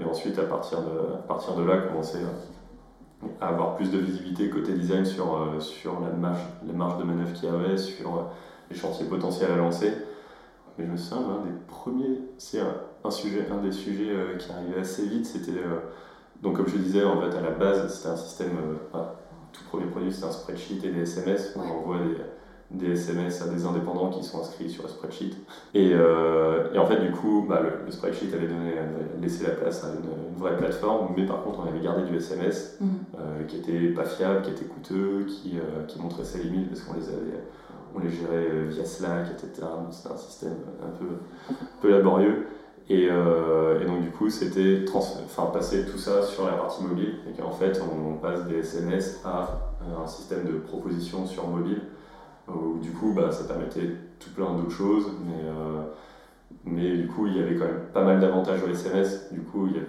et 0.01 0.05
ensuite 0.05 0.39
à 0.39 0.45
partir 0.45 0.81
de, 0.81 1.15
à 1.15 1.27
partir 1.27 1.55
de 1.55 1.63
là 1.63 1.79
commencer 1.79 2.19
à 3.41 3.49
avoir 3.49 3.75
plus 3.75 3.91
de 3.91 3.99
visibilité 3.99 4.51
côté 4.51 4.73
design 4.73 5.05
sur, 5.05 5.57
sur 5.59 6.01
la, 6.01 6.11
marge, 6.11 6.41
la 6.67 6.73
marge 6.75 6.99
de 6.99 7.05
manœuvre 7.05 7.33
qu'il 7.33 7.49
y 7.49 7.53
avait, 7.53 7.79
sur 7.79 8.31
les 8.71 8.77
chantiers 8.77 9.07
potentiels 9.07 9.51
à 9.51 9.57
lancer. 9.57 9.93
Mais 10.77 10.85
je 10.85 10.91
me 10.91 10.97
souviens, 10.99 11.27
l'un 11.27 11.45
des 11.45 11.59
premiers, 11.67 12.21
c'est 12.37 12.61
un, 12.61 13.11
sujet, 13.11 13.47
un 13.51 13.63
des 13.63 13.73
sujets 13.73 14.13
qui 14.39 14.53
arrivait 14.53 14.81
assez 14.81 15.07
vite, 15.07 15.25
c'était 15.25 15.63
donc 16.43 16.57
comme 16.57 16.69
je 16.69 16.77
disais, 16.77 17.05
en 17.05 17.21
fait, 17.21 17.37
à 17.37 17.41
la 17.41 17.51
base, 17.51 17.95
c'était 17.95 18.09
un 18.09 18.17
système, 18.17 18.53
euh, 18.95 18.99
tout 19.53 19.65
premier 19.69 19.87
produit, 19.87 20.13
c'était 20.13 20.27
un 20.27 20.33
spreadsheet 20.33 20.85
et 20.85 20.91
des 20.91 21.03
SMS. 21.03 21.55
On 21.57 21.61
envoie 21.61 21.99
des, 21.99 22.17
des, 22.71 22.93
SMS 22.93 23.43
à 23.43 23.49
des 23.49 23.65
indépendants 23.65 24.11
qui 24.11 24.25
sont 24.25 24.41
inscrits 24.41 24.71
sur 24.71 24.85
le 24.85 24.89
spreadsheet. 24.89 25.35
Et, 25.75 25.93
euh, 25.93 26.73
et 26.73 26.79
en 26.79 26.87
fait, 26.87 27.01
du 27.01 27.11
coup, 27.11 27.45
bah, 27.49 27.61
le, 27.63 27.91
spreadsheet 27.91 28.35
avait, 28.35 28.49
donné, 28.49 28.75
laissé 29.21 29.45
la 29.45 29.55
place 29.55 29.85
à 29.85 29.89
une, 29.89 30.37
vraie 30.39 30.57
plateforme, 30.57 31.15
mais 31.17 31.25
par 31.25 31.43
contre, 31.43 31.61
on 31.65 31.69
avait 31.69 31.81
gardé 31.81 32.03
du 32.03 32.15
SMS 32.15 32.77
mhm. 32.79 32.89
euh, 33.19 33.45
qui 33.45 33.57
était 33.57 33.89
pas 33.89 34.05
fiable, 34.05 34.43
qui 34.43 34.51
était 34.51 34.67
coûteux, 34.67 35.25
qui, 35.27 35.59
qui 35.89 35.99
montrait 35.99 36.25
ses 36.25 36.43
limites 36.43 36.69
parce 36.69 36.83
qu'on 36.83 36.95
les 36.95 37.09
avait 37.09 37.41
on 37.95 38.01
les 38.01 38.11
gérait 38.11 38.67
via 38.69 38.85
Slack, 38.85 39.29
etc. 39.31 39.67
C'était 39.91 40.13
un 40.13 40.19
système 40.19 40.57
un 40.83 40.91
peu, 40.99 41.07
un 41.51 41.81
peu 41.81 41.91
laborieux. 41.91 42.47
Euh, 42.91 43.81
et, 43.81 43.85
donc 43.85 44.03
du 44.03 44.11
coup, 44.11 44.31
c'était 44.31 44.85
passer 45.53 45.87
tout 45.87 45.99
ça 45.99 46.23
sur 46.23 46.47
la 46.47 46.53
partie 46.53 46.85
mobile 46.85 47.17
et 47.29 47.41
qu'en 47.41 47.51
fait, 47.51 47.81
on, 47.81 48.15
passe 48.17 48.47
des 48.47 48.59
SMS 48.59 49.21
à 49.25 49.61
euh, 49.83 50.03
un 50.03 50.07
système 50.07 50.45
de 50.45 50.59
proposition 50.59 51.27
sur 51.27 51.49
mobile 51.49 51.83
où 52.49 52.79
du 52.79 52.91
coup, 52.93 53.13
bah, 53.15 53.31
ça 53.33 53.45
permettait 53.45 53.91
tout 54.19 54.31
plein 54.31 54.55
d'autres 54.55 54.71
choses, 54.71 55.07
mais, 55.27 55.45
euh, 55.45 55.83
mais 56.65 56.97
du 56.97 57.09
coup, 57.09 57.27
il 57.27 57.37
y 57.37 57.43
avait 57.43 57.57
quand 57.57 57.67
même 57.67 57.87
pas 57.93 58.05
mal 58.05 58.21
d'avantages 58.21 58.63
au 58.63 58.69
SMS. 58.69 59.33
Du 59.33 59.41
coup, 59.41 59.67
il 59.67 59.75
y 59.75 59.77
avait 59.77 59.89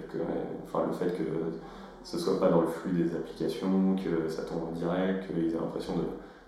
enfin, 0.64 0.84
le 0.86 0.92
fait 0.92 1.16
que 1.16 1.24
ce 2.04 2.18
soit 2.18 2.40
pas 2.40 2.48
dans 2.48 2.62
le 2.62 2.66
flux 2.66 2.92
des 2.92 3.14
applications, 3.14 3.96
que 3.96 4.28
ça 4.28 4.42
tombe 4.42 4.64
en 4.68 4.72
direct, 4.72 5.26
qu'ils 5.26 5.54
aient 5.54 5.58
l'impression 5.58 5.94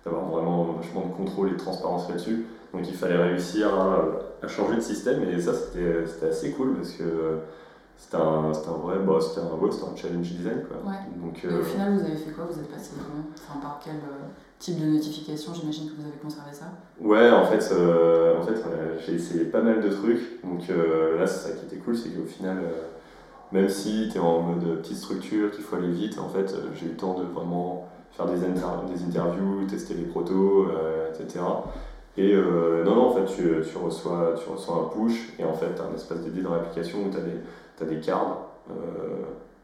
d'avoir 0.05 0.25
vraiment 0.27 0.65
vachement 0.73 1.07
de 1.07 1.13
contrôle 1.13 1.49
et 1.49 1.53
de 1.53 1.59
transparence 1.59 2.09
là-dessus. 2.09 2.47
Donc 2.73 2.89
il 2.89 2.95
fallait 2.95 3.17
réussir 3.17 3.69
à, 3.75 4.47
changer 4.49 4.77
de 4.77 4.81
système 4.81 5.23
et 5.25 5.41
ça 5.41 5.53
c'était 5.53 6.27
assez 6.27 6.53
cool 6.53 6.77
parce 6.77 6.93
que 6.93 7.41
c'était 7.97 8.17
un, 8.17 8.51
un, 8.51 8.79
vrai 8.79 8.99
bah, 9.01 9.19
c'était 9.21 9.41
un, 9.41 9.53
un, 9.53 9.97
challenge 9.97 10.31
design. 10.33 10.63
Quoi. 10.67 10.79
Donc, 11.17 11.41
au 11.45 11.49
euh, 11.49 11.63
final 11.63 11.95
vous 11.95 12.05
avez 12.05 12.17
fait 12.17 12.31
quoi? 12.31 12.47
Vous 12.51 12.59
êtes 12.59 12.71
passé 12.71 12.93
enfin, 13.35 13.61
par 13.61 13.81
quel 13.85 13.97
euh, 13.97 14.29
type 14.61 14.79
de 14.79 14.87
notification 14.87 15.53
J'imagine 15.53 15.91
que 15.91 15.97
vous 15.97 16.07
avez 16.07 16.19
conservé 16.23 16.53
ça 16.53 16.67
Ouais 17.01 17.29
en 17.31 17.45
fait, 17.45 17.69
euh, 17.73 18.39
en 18.39 18.43
fait 18.43 18.55
j'ai 19.05 19.15
essayé 19.15 19.45
pas 19.47 19.63
mal 19.63 19.81
de 19.81 19.89
trucs. 19.89 20.41
Donc 20.45 20.69
là 20.69 21.27
c'est 21.27 21.49
ça 21.49 21.57
qui 21.57 21.67
était 21.67 21.83
cool, 21.83 21.97
c'est 21.97 22.11
qu'au 22.11 22.27
final 22.27 22.59
même 23.51 23.69
si 23.69 24.09
tu 24.13 24.19
es 24.19 24.21
en 24.21 24.43
mode 24.43 24.81
petite 24.83 24.99
structure, 24.99 25.51
qu'il 25.51 25.65
faut 25.65 25.75
aller 25.75 25.91
vite, 25.91 26.21
en 26.21 26.29
fait 26.29 26.55
j'ai 26.79 26.87
eu 26.87 26.91
le 26.91 26.97
temps 26.97 27.19
de 27.19 27.25
vraiment 27.25 27.89
faire 28.13 28.27
des, 28.27 28.37
des 28.37 29.05
interviews, 29.05 29.65
tester 29.67 29.95
les 29.95 30.05
protos, 30.05 30.69
etc. 31.09 31.41
Et 32.17 32.35
euh, 32.35 32.85
non, 32.85 32.97
non, 32.97 33.07
en 33.09 33.13
fait, 33.13 33.25
tu, 33.25 33.43
tu, 33.67 33.79
reçois, 33.79 34.35
tu 34.43 34.51
reçois 34.51 34.77
un 34.77 34.89
push 34.89 35.33
et 35.39 35.45
en 35.45 35.53
fait, 35.53 35.75
tu 35.75 35.81
as 35.81 35.85
un 35.85 35.95
espace 35.95 36.21
dédié 36.21 36.43
dans 36.43 36.53
l'application 36.53 36.99
où 37.05 37.11
tu 37.11 37.17
as, 37.17 37.87
des 37.87 38.01
cartes 38.01 38.39
euh, 38.71 38.75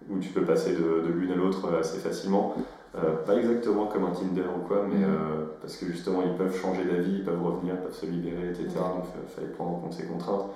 où 0.09 0.19
tu 0.21 0.31
peux 0.31 0.43
passer 0.43 0.73
de, 0.73 1.07
de 1.07 1.13
l'une 1.13 1.33
à 1.33 1.35
l'autre 1.35 1.75
assez 1.79 1.99
facilement. 1.99 2.55
Euh, 2.97 3.17
pas 3.27 3.37
exactement 3.37 3.87
comme 3.87 4.05
un 4.05 4.11
Tinder 4.11 4.43
ou 4.57 4.67
quoi, 4.67 4.87
mais 4.89 5.05
mm. 5.05 5.49
parce 5.61 5.77
que 5.77 5.87
justement, 5.87 6.23
ils 6.23 6.35
peuvent 6.35 6.57
changer 6.57 6.85
d'avis, 6.85 7.17
ils 7.19 7.25
peuvent 7.25 7.43
revenir, 7.43 7.75
ils 7.75 7.83
peuvent 7.83 7.95
se 7.95 8.07
libérer, 8.07 8.49
etc. 8.49 8.69
Donc, 8.75 9.05
il 9.23 9.35
fallait 9.35 9.53
prendre 9.53 9.73
en 9.73 9.81
compte 9.81 9.93
ces 9.93 10.07
contraintes. 10.07 10.47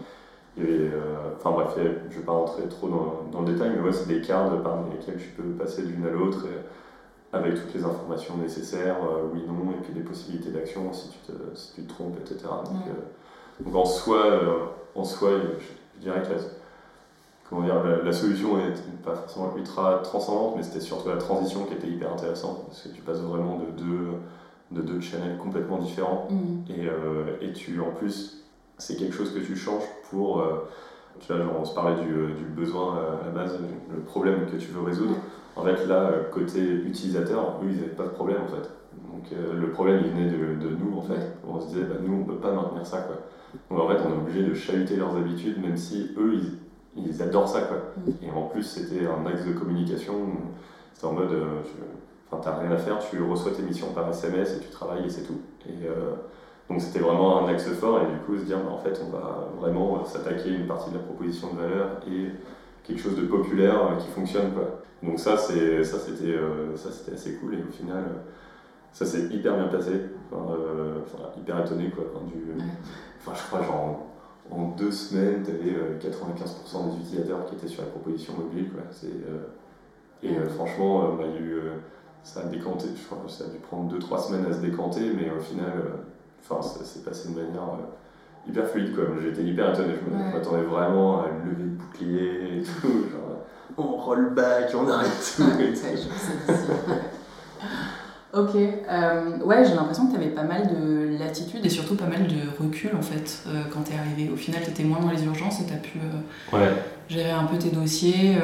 Enfin 1.37 1.53
bref, 1.53 1.72
je 1.76 1.83
ne 1.83 2.20
vais 2.20 2.26
pas 2.26 2.33
rentrer 2.33 2.62
trop 2.68 2.88
dans, 2.88 3.24
dans 3.31 3.40
le 3.40 3.53
détail, 3.53 3.72
mais 3.76 3.83
ouais, 3.83 3.92
c'est 3.92 4.09
des 4.09 4.20
cartes 4.20 4.62
par 4.62 4.79
lesquelles 4.90 5.18
tu 5.18 5.29
peux 5.31 5.50
passer 5.50 5.83
de 5.83 5.88
l'une 5.88 6.07
à 6.07 6.11
l'autre 6.11 6.46
avec 7.33 7.55
toutes 7.55 7.74
les 7.74 7.85
informations 7.85 8.37
nécessaires, 8.37 8.96
euh, 9.05 9.29
oui, 9.33 9.42
non, 9.46 9.70
et 9.70 9.83
puis 9.83 9.92
des 9.92 10.00
possibilités 10.00 10.50
d'action 10.50 10.92
si, 10.92 11.11
tu 11.11 11.33
te, 11.33 11.57
si 11.57 11.74
tu 11.74 11.83
te 11.83 11.88
trompes, 11.88 12.18
etc. 12.20 12.48
Donc, 12.64 12.87
euh, 12.88 13.64
donc 13.64 13.74
en 13.74 13.85
soi, 13.85 14.26
euh, 14.26 14.64
en 14.94 15.05
soi 15.05 15.31
je, 15.59 16.00
dirais 16.00 16.22
que 16.22 16.29
comment 17.50 17.62
dire, 17.62 17.74
la, 18.04 18.12
solution 18.12 18.56
n'est 18.56 18.72
pas 19.04 19.14
forcément 19.14 19.52
ultra 19.56 19.98
transcendante, 20.02 20.54
mais 20.56 20.62
c'était 20.62 20.80
surtout 20.80 21.08
la 21.08 21.16
transition 21.16 21.64
qui 21.64 21.74
était 21.74 21.88
hyper 21.88 22.12
intéressante, 22.12 22.64
parce 22.66 22.82
que 22.82 22.88
tu 22.88 23.02
passes 23.02 23.20
vraiment 23.20 23.58
de 23.58 23.70
deux, 23.76 24.08
de 24.70 24.80
deux 24.80 25.00
channels 25.00 25.36
complètement 25.36 25.78
différents, 25.78 26.28
mm. 26.30 26.70
et, 26.70 27.46
et, 27.46 27.52
tu, 27.52 27.80
en 27.80 27.90
plus, 27.90 28.44
c'est 28.78 28.96
quelque 28.96 29.14
chose 29.14 29.34
que 29.34 29.40
tu 29.40 29.56
changes 29.56 29.84
pour... 30.10 30.42
tu 31.18 31.32
vois, 31.32 31.42
genre, 31.42 31.56
on 31.60 31.64
se 31.64 31.74
parlait 31.74 32.02
du, 32.02 32.34
du, 32.34 32.44
besoin 32.44 32.98
à 33.20 33.26
la 33.26 33.32
base, 33.32 33.58
le 33.92 34.00
problème 34.00 34.46
que 34.46 34.56
tu 34.56 34.68
veux 34.68 34.82
résoudre. 34.82 35.16
En 35.56 35.64
fait, 35.64 35.86
là, 35.86 36.10
côté 36.32 36.60
utilisateur, 36.60 37.60
eux, 37.62 37.66
ils 37.70 37.76
n'avaient 37.76 37.88
pas 37.88 38.04
de 38.04 38.10
problème 38.10 38.42
en 38.44 38.48
fait. 38.48 38.70
Donc 39.12 39.32
euh, 39.32 39.54
le 39.60 39.70
problème, 39.70 40.00
il 40.04 40.10
venait 40.10 40.30
de, 40.30 40.54
de, 40.54 40.74
nous 40.74 40.96
en 40.96 41.02
fait. 41.02 41.36
On 41.46 41.60
se 41.60 41.68
disait, 41.68 41.84
bah, 41.84 41.96
nous, 42.00 42.14
on 42.14 42.18
ne 42.18 42.24
peut 42.24 42.40
pas 42.40 42.52
maintenir 42.52 42.86
ça 42.86 42.98
quoi. 42.98 43.16
Donc 43.70 43.80
en 43.80 43.88
fait, 43.88 44.00
on 44.06 44.10
est 44.10 44.16
obligé 44.16 44.42
de 44.42 44.54
chahuter 44.54 44.96
leurs 44.96 45.16
habitudes, 45.16 45.60
même 45.60 45.76
si 45.76 46.12
eux, 46.16 46.34
ils, 46.34 46.52
ils 46.96 47.22
adorent 47.22 47.48
ça 47.48 47.62
quoi. 47.62 47.79
Mm. 47.96 48.24
Et 48.24 48.31
en 48.31 48.42
plus, 48.42 48.62
c'était 48.62 49.07
un 49.07 49.26
axe 49.26 49.44
de 49.44 49.53
communication. 49.53 50.14
C'était 50.92 51.07
en 51.07 51.12
mode, 51.12 51.33
euh, 51.33 51.61
enfin, 52.31 52.42
t'as 52.42 52.59
rien 52.59 52.70
à 52.70 52.76
faire, 52.76 52.98
tu 52.98 53.22
reçois 53.22 53.53
tes 53.53 53.62
missions 53.62 53.92
par 53.92 54.09
SMS 54.11 54.57
et 54.57 54.61
tu 54.61 54.68
travailles 54.68 55.07
et 55.07 55.11
c'est 55.11 55.22
tout. 55.22 55.40
Et 55.66 55.87
euh, 55.87 56.14
donc 56.68 56.81
c'était 56.81 57.00
vraiment 57.00 57.44
un 57.44 57.48
axe 57.48 57.68
fort 57.70 58.00
et 58.00 58.07
du 58.07 58.18
coup 58.26 58.37
se 58.37 58.44
dire, 58.44 58.59
bah, 58.59 58.72
en 58.72 58.79
fait, 58.79 59.00
on 59.07 59.11
va 59.11 59.48
vraiment 59.59 60.05
s'attaquer 60.05 60.50
une 60.50 60.66
partie 60.66 60.90
de 60.90 60.96
la 60.96 61.03
proposition 61.03 61.53
de 61.55 61.61
valeur 61.61 62.00
et 62.07 62.31
quelque 62.85 63.00
chose 63.00 63.16
de 63.16 63.26
populaire 63.26 63.96
qui 63.98 64.09
fonctionne 64.09 64.53
quoi. 64.53 64.83
Donc 65.03 65.18
ça, 65.18 65.37
c'est, 65.37 65.83
ça, 65.83 65.98
c'était, 65.98 66.33
euh, 66.33 66.76
ça, 66.76 66.90
c'était 66.92 67.12
assez 67.12 67.35
cool 67.37 67.55
et 67.55 67.62
au 67.66 67.72
final, 67.72 68.05
euh, 68.05 68.18
ça 68.92 69.07
s'est 69.07 69.26
hyper 69.31 69.57
bien 69.57 69.68
passé. 69.68 69.92
Euh, 70.33 70.98
enfin, 71.05 71.31
hyper 71.38 71.64
étonné 71.64 71.90
quoi. 71.90 72.05
Enfin, 72.14 72.24
du, 72.26 72.62
enfin, 73.18 73.33
je 73.35 73.46
crois 73.46 73.62
genre 73.64 74.07
en, 74.50 74.68
deux 74.76 74.92
semaines, 74.92 75.42
tu 75.44 75.50
avais 75.50 75.98
95% 75.98 76.90
des 76.90 77.00
utilisateurs 77.02 77.46
qui 77.46 77.54
étaient 77.54 77.68
sur 77.68 77.82
la 77.82 77.88
proposition 77.88 78.34
mobile. 78.34 78.70
Quoi. 78.72 78.82
C'est, 78.90 79.08
et 80.22 80.34
franchement, 80.54 81.14
bah, 81.14 81.24
y 81.26 81.36
a 81.36 81.40
eu, 81.40 81.60
ça 82.22 82.40
a 82.40 82.44
décanté, 82.44 82.86
je 82.94 83.06
crois 83.06 83.18
que 83.24 83.30
ça 83.30 83.44
a 83.44 83.48
dû 83.48 83.58
prendre 83.58 83.96
2-3 83.96 84.26
semaines 84.26 84.46
à 84.50 84.52
se 84.52 84.60
décanter, 84.60 85.12
mais 85.16 85.30
au 85.30 85.40
final, 85.40 85.72
enfin, 86.42 86.62
ça 86.62 86.84
s'est 86.84 87.00
passé 87.00 87.30
de 87.30 87.34
manière 87.34 87.78
hyper 88.46 88.66
fluide. 88.66 88.94
J'étais 89.22 89.42
hyper 89.42 89.72
étonné, 89.72 89.94
je 90.04 90.36
m'attendais 90.36 90.62
vraiment 90.62 91.22
à 91.22 91.28
lever 91.28 91.62
le 91.62 91.70
bouclier 91.70 92.58
et 92.58 92.62
tout. 92.62 93.04
Genre, 93.10 93.44
on 93.78 93.96
roll 93.96 94.34
back, 94.34 94.72
on 94.74 94.88
arrête 94.88 95.34
tout. 95.36 95.44
Ok, 98.32 98.54
euh, 98.54 99.38
ouais, 99.44 99.64
j'ai 99.64 99.74
l'impression 99.74 100.06
que 100.06 100.12
tu 100.12 100.16
avais 100.16 100.30
pas 100.30 100.42
mal 100.42 100.68
de 100.68 101.18
latitude 101.18 101.64
et 101.64 101.68
surtout 101.68 101.96
pas 101.96 102.06
mal 102.06 102.26
de 102.26 102.62
recul 102.62 102.90
en 102.96 103.02
fait 103.02 103.42
euh, 103.48 103.62
quand 103.72 103.82
tu 103.82 103.92
es 103.92 103.98
arrivé. 103.98 104.30
Au 104.32 104.36
final, 104.36 104.62
tu 104.62 104.70
étais 104.70 104.84
moins 104.84 105.00
dans 105.00 105.10
les 105.10 105.24
urgences 105.24 105.60
et 105.60 105.66
tu 105.66 105.72
as 105.72 105.76
pu 105.76 105.98
euh, 106.54 106.70
gérer 107.08 107.30
un 107.30 107.44
peu 107.44 107.58
tes 107.58 107.70
dossiers, 107.70 108.36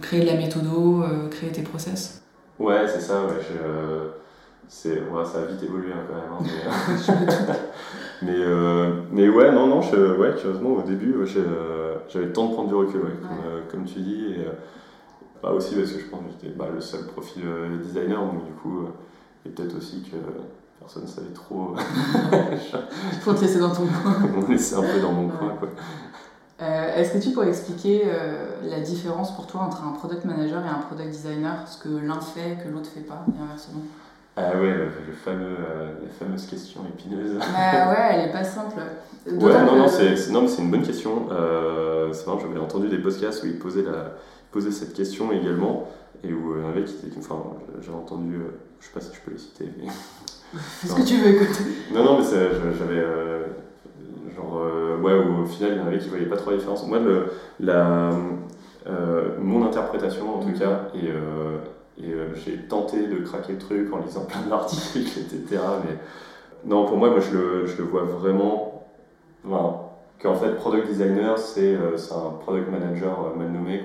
créer 0.00 0.20
de 0.20 0.26
la 0.26 0.36
méthodo, 0.36 1.04
créer 1.30 1.52
tes 1.52 1.62
process. 1.62 2.22
Ouais, 2.58 2.86
c'est 2.86 3.00
ça, 3.00 3.24
ouais. 3.24 3.34
c'est, 4.66 5.00
ouais, 5.00 5.24
ça 5.24 5.40
a 5.40 5.44
vite 5.44 5.62
évolué 5.62 5.92
hein, 5.92 6.04
quand 6.08 6.14
même. 6.14 6.32
Hein, 6.32 7.32
mais, 8.22 8.32
mais, 8.32 9.26
mais, 9.26 9.28
ouais, 9.28 9.52
non, 9.52 9.66
non, 9.66 9.82
je, 9.82 10.16
ouais, 10.16 10.34
curieusement, 10.38 10.70
au 10.70 10.82
début, 10.82 11.14
j'avais 11.26 12.26
le 12.26 12.32
temps 12.32 12.46
de 12.46 12.54
prendre 12.54 12.68
du 12.68 12.74
recul, 12.74 13.00
comme, 13.70 13.84
tu 13.84 14.00
dis. 14.00 14.36
Et, 14.38 14.46
pas 15.40 15.52
aussi 15.52 15.74
parce 15.74 15.92
que 15.92 16.00
je 16.00 16.06
pense 16.06 16.20
que 16.20 16.26
j'étais 16.40 16.54
bah, 16.54 16.66
le 16.72 16.80
seul 16.80 17.06
profil 17.06 17.42
euh, 17.46 17.78
designer, 17.78 18.20
donc 18.20 18.44
du 18.44 18.52
coup, 18.52 18.82
euh, 18.82 18.88
et 19.44 19.48
peut-être 19.50 19.76
aussi 19.76 20.02
que 20.02 20.16
personne 20.78 21.02
ne 21.02 21.08
savait 21.08 21.32
trop. 21.32 21.74
Faut 23.20 23.34
te 23.34 23.40
laisser 23.40 23.58
dans 23.58 23.70
ton 23.70 23.86
coin. 23.86 24.16
On 24.36 24.50
laissait 24.50 24.76
un 24.76 24.82
peu 24.82 25.00
dans 25.00 25.12
mon 25.12 25.28
coin, 25.28 25.54
quoi. 25.58 25.68
Euh, 26.62 26.96
est-ce 26.96 27.12
que 27.12 27.22
tu 27.22 27.30
pourrais 27.30 27.48
expliquer 27.48 28.04
la 28.62 28.80
différence 28.80 29.36
pour 29.36 29.46
toi 29.46 29.60
entre 29.60 29.84
un 29.84 29.92
product 29.92 30.24
manager 30.24 30.64
et 30.64 30.68
un 30.68 30.80
product 30.80 31.10
designer 31.10 31.68
Ce 31.68 31.82
que 31.82 31.90
l'un 31.90 32.20
fait, 32.20 32.56
que 32.64 32.68
l'autre 32.72 32.88
fait 32.88 33.00
pas, 33.00 33.26
et 33.28 33.42
inversement? 33.42 33.82
Ah 34.38 34.52
ouais, 34.54 34.74
le 34.74 35.12
fameux, 35.12 35.56
la 36.02 36.08
fameuse 36.18 36.46
question 36.46 36.80
épineuse. 36.88 37.38
Bah 37.38 37.90
ouais, 37.90 38.08
elle 38.10 38.28
est 38.30 38.32
pas 38.32 38.44
simple. 38.44 38.80
Ouais, 39.26 39.64
non, 39.64 39.76
non, 39.76 39.88
c'est, 39.88 40.30
non, 40.30 40.42
mais 40.42 40.48
c'est 40.48 40.62
une 40.62 40.70
bonne 40.70 40.82
question. 40.82 41.26
c'est 42.12 42.24
vrai, 42.24 42.38
j'avais 42.40 42.58
entendu 42.58 42.88
des 42.88 42.98
podcasts 42.98 43.42
où 43.42 43.46
ils 43.46 43.58
posaient 43.58 43.82
la, 43.82 44.14
posé 44.56 44.70
cette 44.70 44.94
question 44.94 45.32
également, 45.32 45.86
et 46.24 46.32
où 46.32 46.54
un 46.54 46.74
mec 46.74 46.86
qui 46.86 47.06
était. 47.06 47.18
Enfin, 47.18 47.42
j'avais 47.82 47.98
entendu, 47.98 48.40
je 48.80 48.86
sais 48.86 48.92
pas 48.94 49.00
si 49.02 49.10
je 49.14 49.20
peux 49.20 49.32
les 49.32 49.38
citer, 49.38 49.68
mais. 49.76 49.84
Est-ce 50.84 50.94
que 50.94 51.06
tu 51.06 51.16
veux 51.16 51.28
écouter 51.28 51.64
Non, 51.92 52.04
non, 52.04 52.18
mais 52.18 52.24
j'avais. 52.24 53.04
genre, 54.34 54.62
ouais, 55.02 55.12
où 55.12 55.42
au 55.42 55.44
final, 55.44 55.72
il 55.72 55.78
y 55.78 55.80
en 55.80 55.86
avait 55.88 55.98
qui 55.98 56.08
voyaient 56.08 56.24
pas 56.24 56.38
trop 56.38 56.52
la 56.52 56.56
différence. 56.56 56.86
Moi, 56.86 57.00
le, 57.00 57.26
la, 57.60 58.12
mon 59.38 59.66
interprétation, 59.66 60.36
en 60.36 60.38
tout 60.38 60.48
mm. 60.48 60.58
cas, 60.58 60.88
et, 60.94 62.02
et 62.02 62.14
j'ai 62.34 62.56
tenté 62.62 63.08
de 63.08 63.16
craquer 63.16 63.52
le 63.52 63.58
truc 63.58 63.92
en 63.92 63.98
lisant 63.98 64.24
plein 64.28 64.40
d'articles, 64.48 65.20
etc. 65.20 65.60
Mais 65.84 65.96
non, 66.64 66.86
pour 66.86 66.96
moi, 66.96 67.10
moi 67.10 67.20
je, 67.20 67.36
le, 67.36 67.66
je 67.66 67.76
le 67.76 67.84
vois 67.84 68.04
vraiment. 68.04 68.86
Enfin, 69.46 69.86
qu'en 70.20 70.34
fait, 70.34 70.52
product 70.56 70.88
designer, 70.88 71.38
c'est 71.38 71.74
euh, 71.74 71.96
un 72.12 72.30
product 72.38 72.70
manager 72.70 73.26
euh, 73.26 73.38
mal 73.38 73.50
nommé. 73.50 73.82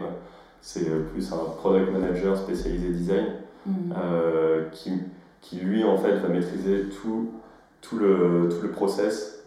C'est 0.62 0.90
euh, 0.90 1.04
plus 1.12 1.32
un 1.34 1.38
product 1.58 1.92
manager 1.92 2.38
spécialisé 2.38 2.90
design 2.90 3.26
mhm. 3.66 3.94
qui, 4.72 4.92
qui, 5.42 5.58
lui, 5.58 5.84
en 5.84 5.98
fait, 5.98 6.18
va 6.18 6.30
maîtriser 6.30 6.86
tout, 6.90 7.32
tout, 7.82 7.98
le, 7.98 8.50
tout 8.50 8.62
le 8.62 8.72
process 8.72 9.44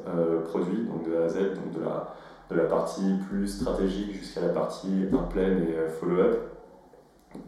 produit, 0.49 0.85
donc 0.85 1.09
de 1.09 1.17
A 1.17 1.25
à 1.25 1.29
Z, 1.29 1.37
donc 1.37 1.73
de 1.79 1.85
la, 1.85 2.15
de 2.51 2.57
la 2.57 2.65
partie 2.65 3.15
plus 3.29 3.49
stratégique 3.49 4.13
jusqu'à 4.13 4.43
la 4.43 4.49
partie 4.49 5.07
pleine 5.31 5.63
et 5.63 5.89
follow-up, 6.01 6.39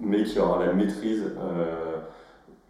mais 0.00 0.24
qui 0.24 0.38
aura 0.38 0.64
la 0.64 0.72
maîtrise 0.72 1.24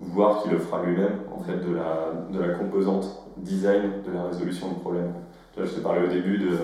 voire 0.00 0.42
qui 0.42 0.50
le 0.50 0.58
fera 0.58 0.82
lui-même 0.82 1.20
en 1.34 1.40
fait 1.40 1.56
de 1.56 1.74
la, 1.74 2.12
de 2.30 2.38
la 2.38 2.54
composante 2.54 3.06
design 3.38 4.02
de 4.06 4.12
la 4.12 4.24
résolution 4.24 4.68
de 4.68 4.74
problème. 4.74 5.12
je 5.56 5.64
t'ai 5.64 5.80
parlé 5.80 6.06
au 6.06 6.08
début 6.08 6.38
de, 6.38 6.58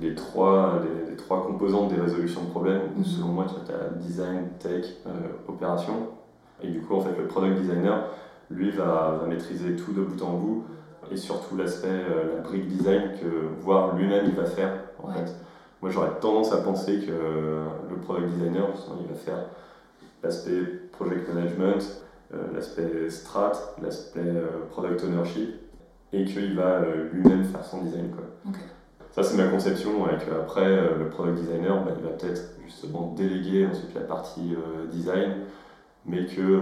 des, 0.00 0.14
trois, 0.14 0.80
des, 0.82 1.16
trois 1.16 1.46
composantes 1.46 1.92
des 1.94 2.00
résolutions 2.00 2.44
de 2.44 2.50
problèmes. 2.50 2.82
Mhm. 2.96 3.04
Selon 3.04 3.28
moi, 3.28 3.46
tu 3.48 3.72
as 3.72 3.90
design, 3.98 4.48
tech, 4.58 4.84
euh, 5.06 5.10
opération. 5.48 5.94
Et 6.62 6.68
du 6.68 6.80
coup, 6.80 6.94
en 6.94 7.00
fait, 7.00 7.16
le 7.18 7.26
product 7.26 7.60
designer, 7.60 8.04
lui, 8.50 8.70
va, 8.70 9.18
va 9.20 9.26
maîtriser 9.26 9.76
tout 9.76 9.92
de 9.92 10.02
bout 10.02 10.22
en 10.22 10.34
bout 10.34 10.64
et 11.10 11.16
surtout 11.16 11.56
l'aspect, 11.56 11.88
euh, 11.88 12.36
la 12.36 12.40
brique 12.40 12.66
design 12.68 13.12
que 13.20 13.62
voir 13.62 13.94
lui-même 13.96 14.24
il 14.26 14.34
va 14.34 14.44
faire. 14.44 14.72
En 15.02 15.08
fait. 15.08 15.34
Moi, 15.82 15.90
j'aurais 15.90 16.18
tendance 16.20 16.52
à 16.52 16.58
penser 16.58 17.00
que 17.00 17.12
le 17.90 17.96
product 18.02 18.28
designer, 18.30 18.68
il 19.00 19.06
va 19.06 19.14
faire 19.14 19.44
l'aspect 20.22 20.62
project 20.92 21.28
management, 21.32 22.02
euh, 22.32 22.36
l'aspect 22.54 23.10
strat, 23.10 23.52
l'aspect 23.82 24.20
euh, 24.20 24.66
product 24.70 25.04
ownership, 25.04 25.50
et 26.12 26.24
qu'il 26.24 26.56
va 26.56 26.80
euh, 26.80 27.10
lui-même 27.12 27.44
faire 27.44 27.64
son 27.64 27.82
design. 27.82 28.10
Quoi. 28.10 28.24
Ça, 29.14 29.22
c'est 29.22 29.36
ma 29.36 29.46
conception, 29.46 30.08
et 30.08 30.16
qu'après, 30.24 30.68
le 30.98 31.08
product 31.08 31.38
designer, 31.38 31.84
bah, 31.84 31.92
il 31.96 32.02
va 32.02 32.10
peut-être 32.10 32.56
justement 32.64 33.12
déléguer 33.16 33.66
ensuite 33.66 33.94
la 33.94 34.00
partie 34.00 34.56
design, 34.90 35.34
mais 36.04 36.26
que, 36.26 36.60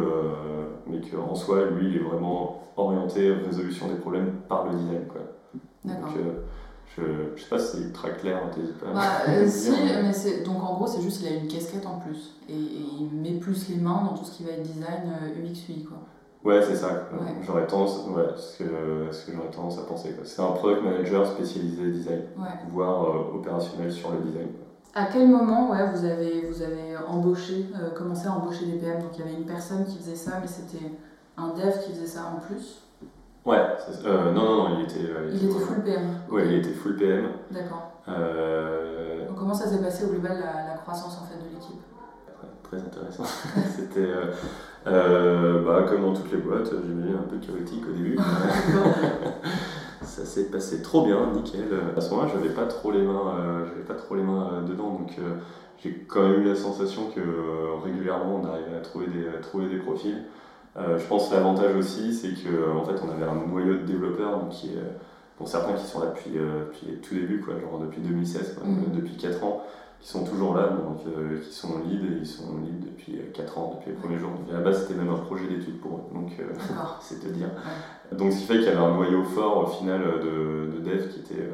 mais 0.87 1.01
que 1.01 1.17
en 1.17 1.35
soi, 1.35 1.71
lui, 1.71 1.89
il 1.89 1.97
est 1.97 2.05
vraiment 2.05 2.63
orienté 2.77 3.33
résolution 3.33 3.89
des 3.89 3.95
problèmes 3.95 4.35
par 4.51 4.67
le 4.67 4.77
design. 4.77 5.07
Quoi. 5.09 5.23
Donc, 5.85 6.11
je 6.97 7.03
ne 7.03 7.37
sais 7.37 7.49
pas 7.49 7.59
si 7.59 7.79
c'est 7.79 7.93
très 7.93 8.15
clair, 8.17 8.39
pas. 8.81 8.93
Bah, 8.93 9.47
si, 9.49 9.71
mais 9.71 10.13
c'est, 10.13 10.43
donc 10.43 10.63
en 10.63 10.75
gros, 10.75 10.87
c'est 10.87 11.01
juste 11.01 11.19
qu'il 11.19 11.29
a 11.29 11.37
une 11.37 11.49
casquette 11.49 11.87
en 11.87 11.99
plus. 11.99 12.37
Et, 12.49 12.53
il 12.53 13.09
met 13.13 13.39
plus 13.39 13.69
les 13.71 13.77
mains 13.77 14.03
dans 14.05 14.17
tout 14.17 14.25
ce 14.25 14.37
qui 14.37 14.45
va 14.45 14.53
être 14.53 14.63
design 14.63 15.11
UX, 15.43 15.69
UI. 15.71 15.85
Quoi. 15.85 15.99
Ouais, 16.45 16.61
c'est 16.61 16.75
ça. 16.75 17.09
J'aurais 17.47 17.67
tendance, 17.67 18.05
ouais, 18.09 18.25
ce 18.37 18.59
que, 18.59 19.13
ce 19.13 19.27
que 19.27 19.33
j'aurais 19.33 19.51
tendance 19.51 19.79
à 19.79 19.83
penser. 19.83 20.15
C'est 20.25 20.43
un 20.43 20.51
product 20.51 20.83
manager 20.83 21.27
spécialisé 21.27 21.91
design, 21.91 22.23
voire 22.73 23.05
euh, 23.05 23.37
opérationnel 23.37 23.93
sur 23.93 24.11
le 24.11 24.19
design. 24.19 24.49
À 24.95 25.07
quel 25.07 25.29
moment 25.29 25.71
ouais, 25.71 25.89
vous, 25.91 26.05
avez, 26.05 26.47
vous 26.51 26.63
avez 26.63 26.97
embauché, 27.09 27.67
euh, 27.81 27.91
commencé 27.91 28.27
à 28.27 28.33
embaucher 28.33 28.67
des 28.67 28.79
PM? 28.79 29.01
Donc 29.01 29.11
il 29.15 29.25
y 29.25 29.29
avait 29.29 29.39
une 29.39 29.47
personne 29.47 29.85
qui 29.85 29.97
faisait 29.99 30.17
ça, 30.17 30.33
mais 30.41 30.49
c'était 30.49 30.91
un 31.37 31.49
dev 31.51 31.79
qui 31.85 31.93
faisait 31.93 32.07
ça 32.07 32.33
en 32.37 32.41
plus? 32.41 32.83
Ouais, 33.45 33.59
euh, 34.05 34.33
non, 34.33 34.45
non, 34.45 34.69
non, 34.69 34.79
il 34.79 34.85
était. 34.85 35.11
Euh, 35.11 35.31
il, 35.33 35.45
était, 35.45 35.59
full 35.59 35.83
PM. 35.83 36.09
Ouais, 36.31 36.47
il 36.47 36.55
était 36.55 36.73
full 36.73 36.97
PM. 36.97 37.29
D'accord. 37.51 37.93
Donc, 38.07 39.39
comment 39.39 39.55
ça 39.55 39.69
s'est 39.69 39.81
passé 39.81 40.05
au 40.05 40.09
global 40.09 40.39
la, 40.41 40.75
la, 40.75 40.79
croissance 40.79 41.19
en 41.23 41.27
fait 41.27 41.39
de 41.39 41.55
l'équipe? 41.55 41.81
Très 42.65 42.79
intéressant. 42.79 43.25
C'était 43.77 44.11
euh, 44.87 45.65
bah, 45.65 45.87
comme 45.89 46.03
dans 46.03 46.15
toutes 46.15 46.33
les 46.33 46.39
boîtes, 46.39 46.71
j'imagine 46.71 47.17
un 47.17 47.29
peu 47.29 47.37
chaotique 47.39 47.85
au 47.89 47.93
début. 47.93 48.17
ça 50.03 50.25
s'est 50.25 50.51
passé 50.51 50.83
trop 50.83 51.05
bien, 51.07 51.31
nickel. 51.33 51.69
À 51.97 52.01
ce 52.01 52.11
moment-là, 52.11 52.31
j'avais 52.35 52.55
pas 52.55 52.67
trop 52.67 52.91
les 52.91 53.03
mains, 53.03 53.65
j'avais 53.67 53.87
pas 53.87 53.95
trop 53.95 54.15
les 54.15 54.23
mains 54.23 54.63
dedans, 54.67 54.91
donc 54.91 55.17
j'ai 55.83 56.05
quand 56.09 56.23
même 56.29 56.43
eu 56.43 56.49
la 56.49 56.57
sensation 56.57 57.03
que 57.15 57.21
régulièrement 57.85 58.41
on 58.43 58.47
arrivait 58.47 58.77
à 58.77 58.81
trouver 58.81 59.07
des, 59.07 59.29
à 59.29 59.41
trouver 59.41 59.69
des 59.69 59.79
profils. 59.79 60.25
Euh, 60.77 60.99
je 60.99 61.05
pense 61.07 61.29
que 61.29 61.35
l'avantage 61.35 61.77
aussi, 61.77 62.15
c'est 62.15 62.31
qu'en 62.31 62.79
en 62.79 62.85
fait, 62.85 62.95
on 63.05 63.11
avait 63.11 63.31
un 63.31 63.47
noyau 63.47 63.75
de 63.75 63.85
développeurs 63.85 64.39
donc, 64.39 64.51
qui 64.51 64.69
est, 64.69 64.83
pour 65.37 65.49
certains 65.49 65.75
qui 65.75 65.85
sont 65.85 66.01
là 66.01 66.07
depuis, 66.07 66.39
euh, 66.39 66.67
depuis 66.67 66.99
tout 67.03 67.15
début, 67.15 67.41
quoi, 67.41 67.55
genre 67.61 67.79
depuis 67.79 68.01
2016, 68.01 68.61
mm. 68.65 68.97
depuis 68.97 69.17
4 69.17 69.45
ans, 69.45 69.63
qui 70.03 70.09
sont 70.09 70.25
toujours 70.25 70.55
là, 70.55 70.69
donc 70.69 70.99
euh, 71.07 71.41
qui 71.41 71.53
sont 71.53 71.75
en 71.75 71.79
lead, 71.79 72.03
et 72.05 72.19
ils 72.21 72.27
sont 72.27 72.45
en 72.51 72.59
lead 72.59 72.81
depuis 72.81 73.21
4 73.33 73.59
ans, 73.59 73.77
depuis 73.79 73.95
les 73.95 73.97
premiers 73.97 74.19
jours. 74.19 74.31
à 74.51 74.55
la 74.55 74.61
base, 74.61 74.83
c'était 74.83 74.99
même 74.99 75.13
un 75.13 75.19
projet 75.19 75.47
d'étude 75.47 75.81
pour 75.81 75.93
eux, 75.97 76.15
donc 76.15 76.33
c'est 77.01 77.21
te 77.21 77.29
dire. 77.29 77.49
Donc 78.11 78.33
ce 78.33 78.41
qui 78.41 78.45
fait 78.45 78.55
qu'il 78.55 78.65
y 78.65 78.69
avait 78.69 78.77
un 78.77 78.95
noyau 78.95 79.23
fort 79.23 79.59
au 79.59 79.67
final 79.67 80.03
de, 80.03 80.77
de 80.77 80.81
devs 80.81 81.09
qui, 81.09 81.21
étaient, 81.21 81.49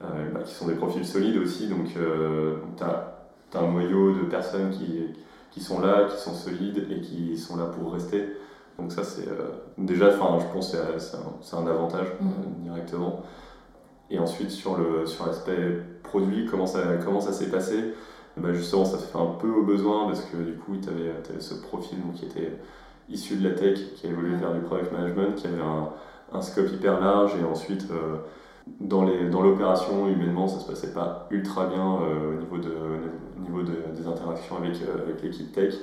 bah, 0.00 0.40
qui 0.44 0.54
sont 0.54 0.66
des 0.66 0.74
profils 0.74 1.04
solides 1.04 1.36
aussi, 1.36 1.68
donc 1.68 1.88
tu 1.92 2.84
as, 2.84 3.58
as, 3.58 3.62
un 3.62 3.70
noyau 3.70 4.14
de 4.14 4.22
personnes 4.22 4.70
qui, 4.70 5.04
qui 5.52 5.60
sont 5.60 5.80
là, 5.80 6.06
qui 6.06 6.20
sont 6.20 6.34
solides 6.34 6.86
et 6.90 7.00
qui 7.02 7.36
sont 7.36 7.56
là 7.56 7.66
pour 7.66 7.92
rester. 7.92 8.26
Donc 8.78 8.90
ça, 8.90 9.04
c'est 9.04 9.28
euh, 9.28 9.50
déjà, 9.78 10.08
enfin, 10.08 10.38
je 10.40 10.52
pense 10.52 10.72
que 10.72 10.78
c'est 10.98 11.56
un, 11.56 11.66
avantage 11.66 12.08
mm. 12.20 12.26
euh, 12.26 12.62
directement. 12.64 13.22
Et 14.10 14.18
ensuite, 14.18 14.50
sur 14.50 14.76
l'aspect 14.78 15.04
sur 15.06 15.26
produit, 16.02 16.46
comment 16.46 16.66
ça, 16.66 16.80
comment 17.04 17.20
ça 17.20 17.32
s'est 17.32 17.50
passé 17.50 17.94
bah, 18.36 18.52
Justement, 18.52 18.84
ça 18.84 18.98
s'est 18.98 19.06
fait 19.06 19.18
un 19.18 19.34
peu 19.40 19.50
au 19.50 19.62
besoin 19.62 20.06
parce 20.06 20.22
que 20.22 20.36
du 20.36 20.54
coup, 20.54 20.76
tu 20.82 20.88
avais, 20.88 21.12
ce 21.40 21.54
profil 21.54 21.98
qui 22.14 22.26
était 22.26 22.52
issu 23.08 23.36
de 23.36 23.48
la 23.48 23.54
tech, 23.54 23.78
qui 23.96 24.06
a 24.06 24.10
évolué 24.10 24.36
vers 24.36 24.52
du 24.52 24.60
product 24.60 24.92
management, 24.92 25.34
qui 25.36 25.46
avait 25.46 25.62
un, 25.62 25.90
un 26.32 26.42
scope 26.42 26.70
hyper 26.72 27.00
large 27.00 27.32
et 27.40 27.44
ensuite... 27.44 27.86
Euh, 27.90 28.16
dans 28.78 29.02
l'opération, 29.42 30.08
humainement, 30.08 30.46
ça 30.46 30.60
se 30.60 30.68
passait 30.68 30.92
pas 30.92 31.26
ultra 31.30 31.66
bien 31.66 31.84
au 31.84 32.34
niveau, 32.40 32.58
de, 32.58 32.72
niveau 33.40 33.62
de, 33.62 33.74
des 33.96 34.06
interactions 34.06 34.56
avec, 34.58 34.76
avec 34.76 35.20
l'équipe 35.20 35.52
tech. 35.52 35.74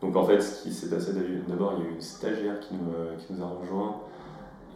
Donc 0.00 0.16
en 0.16 0.24
fait, 0.24 0.40
ce 0.40 0.62
qui 0.62 0.72
s'est 0.72 0.90
passé 0.90 1.12
d'abord, 1.46 1.74
il 1.76 1.84
y 1.84 1.86
a 1.86 1.90
eu 1.90 1.94
une 1.94 2.00
stagiaire 2.00 2.58
qui 2.60 2.74
nous, 2.74 2.92
euh, 2.92 3.14
qui 3.18 3.32
nous 3.32 3.42
a 3.42 3.46
rejoint. 3.46 4.00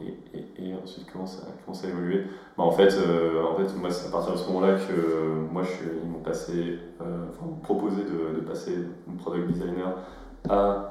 Et, 0.02 0.68
et, 0.68 0.74
ensuite, 0.74 1.06
comment 1.12 1.26
ça, 1.26 1.42
comment 1.64 1.74
ça 1.74 1.86
a 1.86 1.90
évolué 1.90 2.24
bah, 2.56 2.64
en, 2.64 2.70
fait, 2.70 2.92
euh, 2.94 3.42
en 3.44 3.56
fait, 3.56 3.74
moi, 3.76 3.90
c'est 3.90 4.08
à 4.08 4.10
partir 4.10 4.32
de 4.32 4.38
ce 4.38 4.46
moment-là 4.48 4.74
que 4.74 4.92
euh, 4.92 5.34
moi, 5.50 5.62
je, 5.62 5.88
ils 6.02 6.08
m'ont 6.08 6.20
passé, 6.20 6.78
proposé 7.62 8.02
de, 8.02 8.40
de, 8.40 8.40
passer 8.40 8.76
de 8.76 9.18
product 9.18 9.48
designer 9.48 9.94
à 10.48 10.90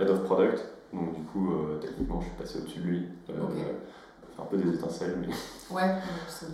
head 0.00 0.10
of 0.10 0.24
product. 0.24 0.64
Donc, 0.92 1.14
du 1.14 1.22
coup, 1.22 1.50
techniquement, 1.80 2.20
je 2.20 2.26
suis 2.26 2.36
passé 2.36 2.58
au-dessus 2.60 2.80
de 2.80 2.84
lui. 2.86 3.02
un 4.38 4.44
peu 4.44 4.56
des 4.56 4.74
étincelles, 4.74 5.16
mais. 5.20 5.28
Ouais, 5.74 5.94
ça, 6.28 6.46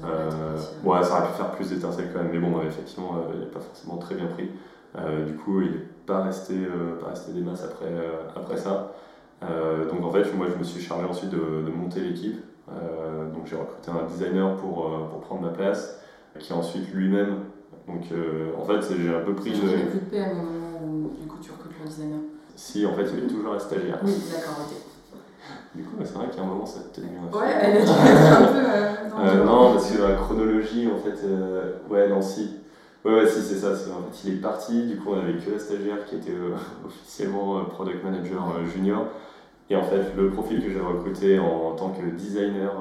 ouais, 0.84 1.02
ça 1.02 1.18
aurait 1.18 1.28
pu 1.28 1.34
faire 1.36 1.50
plus 1.52 1.70
d'étincelles 1.70 2.10
quand 2.12 2.22
même, 2.22 2.32
mais 2.32 2.38
bon, 2.38 2.62
effectivement, 2.62 3.24
il 3.34 3.40
n'est 3.40 3.46
pas 3.46 3.60
forcément 3.60 3.98
très 3.98 4.14
bien 4.14 4.26
pris. 4.26 4.50
du 5.26 5.34
coup, 5.34 5.60
il 5.62 5.80
pas 6.10 6.22
resté, 6.22 6.54
euh, 6.54 6.98
pas 7.00 7.10
rester 7.10 7.32
des 7.32 7.40
masses 7.40 7.64
après, 7.64 7.86
euh, 7.86 8.22
après 8.34 8.56
ça. 8.56 8.92
Euh, 9.42 9.90
donc 9.90 10.04
en 10.04 10.10
fait, 10.10 10.34
moi 10.36 10.46
je 10.52 10.58
me 10.58 10.64
suis 10.64 10.82
chargé 10.82 11.06
ensuite 11.06 11.30
de, 11.30 11.38
de 11.38 11.70
monter 11.70 12.00
l'équipe. 12.00 12.40
donc 12.68 13.46
j'ai 13.46 13.56
recruté 13.56 13.90
un 13.90 14.06
designer 14.06 14.56
pour, 14.56 14.90
pour 15.10 15.20
prendre 15.20 15.42
ma 15.42 15.48
place, 15.48 15.98
qui 16.38 16.52
ensuite 16.52 16.92
lui-même. 16.92 17.44
Donc 17.86 18.04
en 18.58 18.64
fait, 18.64 18.94
j'ai 18.96 19.14
un 19.14 19.20
peu 19.20 19.34
pris. 19.34 19.52
Au 19.52 20.34
moment 20.34 20.78
où 20.82 21.10
du 21.20 21.26
coup 21.26 21.38
tu 21.40 21.50
recrutes 21.50 21.72
le 21.82 21.88
designer? 21.88 22.20
Si, 22.54 22.84
en 22.84 22.92
fait, 22.92 23.06
il 23.16 23.24
est 23.24 23.26
toujours 23.26 23.54
un 23.54 23.58
stagiaire. 23.58 23.98
Oui, 24.04 24.12
d'accord, 24.30 24.66
ok. 24.66 24.76
Du 25.74 25.82
coup, 25.84 25.96
c'est 26.04 26.12
vrai 26.14 26.26
a 26.36 26.42
un 26.42 26.44
moment, 26.44 26.66
ça 26.66 26.80
te 26.80 27.00
tenait. 27.00 27.08
Ouais, 27.32 27.54
elle 27.62 27.78
a 27.78 28.38
un 28.38 28.46
peu. 28.46 28.58
Euh, 29.18 29.44
non, 29.44 29.72
parce 29.74 29.90
que 29.90 30.02
la 30.02 30.14
chronologie, 30.16 30.88
en 30.88 30.98
fait, 30.98 31.26
ouais, 31.88 32.08
non, 32.08 32.20
si. 32.20 32.60
Ouais, 33.04 33.14
ouais, 33.14 33.26
si, 33.26 33.40
c'est 33.40 33.56
ça. 33.56 33.68
En 33.68 34.12
fait, 34.12 34.28
il 34.28 34.34
est 34.34 34.40
parti. 34.40 34.82
Du 34.82 34.98
coup, 34.98 35.10
on 35.12 35.20
avait 35.20 35.32
que 35.34 35.50
la 35.50 35.58
stagiaire 35.58 36.04
qui 36.04 36.16
était 36.16 36.32
euh, 36.32 36.54
officiellement 36.86 37.58
euh, 37.58 37.62
product 37.62 38.04
manager 38.04 38.56
euh, 38.56 38.66
junior. 38.70 39.06
Et 39.70 39.76
en 39.76 39.82
fait, 39.84 40.14
le 40.16 40.30
profil 40.30 40.62
que 40.62 40.70
j'ai 40.70 40.80
recruté 40.80 41.38
en, 41.38 41.72
tant 41.76 41.90
que 41.90 42.04
designer 42.10 42.72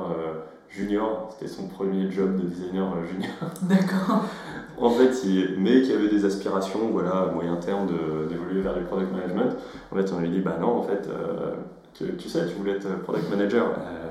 junior, 0.70 1.30
c'était 1.32 1.52
son 1.52 1.68
premier 1.68 2.12
job 2.12 2.36
de 2.36 2.48
designer 2.48 2.92
junior. 3.08 3.32
D'accord. 3.62 4.26
en 4.80 4.90
fait, 4.90 5.24
il, 5.24 5.56
mais 5.60 5.82
qui 5.82 5.94
avait 5.94 6.10
des 6.10 6.26
aspirations, 6.26 6.90
voilà, 6.92 7.12
à 7.12 7.26
moyen 7.28 7.58
terme 7.58 7.88
d'évoluer 8.28 8.62
vers 8.62 8.76
le 8.76 8.86
product 8.86 9.12
management. 9.12 9.56
En 9.92 9.96
fait, 9.96 10.12
on 10.14 10.20
lui 10.20 10.30
dit, 10.30 10.40
bah 10.40 10.58
non, 10.60 10.80
en 10.80 10.84
fait, 10.84 11.08
tu, 11.94 12.30
sais, 12.30 12.48
tu 12.48 12.56
voulais 12.56 12.74
être 12.74 13.02
product 13.04 13.30
manager. 13.30 13.68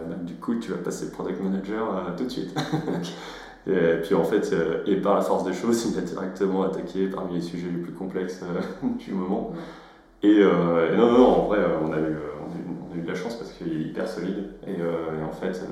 Bah, 0.09 0.15
du 0.23 0.35
coup, 0.35 0.55
tu 0.57 0.71
vas 0.71 0.79
passer 0.79 1.11
product 1.11 1.43
manager 1.43 2.15
tout 2.17 2.25
de 2.25 2.31
suite. 2.31 2.55
Et 3.67 4.01
puis 4.03 4.15
en 4.15 4.25
fait, 4.25 4.55
et 4.87 4.97
par 4.97 5.17
la 5.17 5.21
force 5.21 5.45
des 5.45 5.53
choses, 5.53 5.85
il 5.91 5.97
m'a 5.97 6.03
directement 6.03 6.63
attaqué 6.63 7.07
parmi 7.07 7.35
les 7.35 7.41
sujets 7.43 7.69
les 7.71 7.83
plus 7.83 7.93
complexes 7.93 8.43
du 8.83 9.13
moment. 9.13 9.53
Et, 10.23 10.43
non, 10.43 10.97
non, 10.97 11.19
non, 11.19 11.27
en 11.27 11.47
vrai, 11.47 11.59
on 11.83 11.93
a 11.93 11.99
eu, 11.99 12.17
on 12.49 12.95
a 12.95 12.97
eu, 12.97 13.03
de 13.03 13.09
la 13.09 13.15
chance 13.15 13.37
parce 13.37 13.53
qu'il 13.53 13.73
est 13.73 13.85
hyper 13.89 14.09
solide. 14.09 14.51
Et, 14.67 14.77
en 15.23 15.33
fait, 15.33 15.65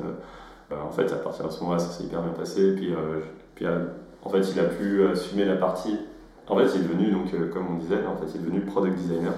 en 0.71 0.91
fait, 0.91 1.13
à 1.13 1.17
partir 1.17 1.47
de 1.47 1.53
ce 1.53 1.61
moment-là, 1.61 1.79
ça 1.79 1.91
s'est 1.91 2.05
hyper 2.05 2.23
bien 2.23 2.33
passé. 2.33 2.75
Puis, 2.75 2.95
puis 3.55 3.67
en 3.67 4.29
fait, 4.29 4.43
il 4.53 4.61
a 4.61 4.65
pu 4.65 5.07
assumer 5.07 5.45
la 5.45 5.57
partie. 5.57 5.99
En 6.49 6.57
fait, 6.57 6.67
il 6.75 6.83
est 6.83 6.85
devenu, 6.85 7.11
donc, 7.11 7.31
comme 7.53 7.67
on 7.75 7.79
disait, 7.79 7.99
en 8.07 8.17
fait, 8.17 8.27
il 8.35 8.41
est 8.41 8.45
devenu 8.45 8.61
product 8.61 8.97
designer. 8.97 9.33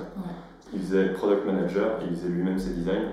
Il 0.73 0.81
faisait 0.81 1.13
product 1.13 1.47
manager, 1.47 1.99
il 2.03 2.15
faisait 2.17 2.29
lui-même 2.29 2.59
ses 2.59 2.75
designs. 2.75 3.13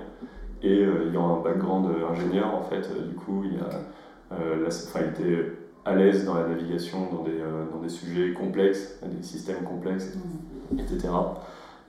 Et 0.62 0.84
euh, 0.84 1.10
ayant 1.10 1.38
un 1.38 1.42
background 1.42 1.88
ingénieur, 2.10 2.54
en 2.54 2.62
fait, 2.62 2.88
euh, 2.90 3.06
du 3.08 3.14
coup, 3.14 3.44
il, 3.44 3.58
a, 3.60 4.34
euh, 4.34 4.68
il 4.68 5.02
était 5.02 5.52
à 5.84 5.94
l'aise 5.94 6.24
dans 6.24 6.34
la 6.34 6.48
navigation 6.48 7.08
dans 7.12 7.22
des, 7.22 7.38
dans 7.72 7.78
des 7.80 7.88
sujets 7.88 8.32
complexes, 8.32 8.98
des 9.04 9.22
systèmes 9.22 9.62
complexes, 9.62 10.12
etc. 10.76 11.08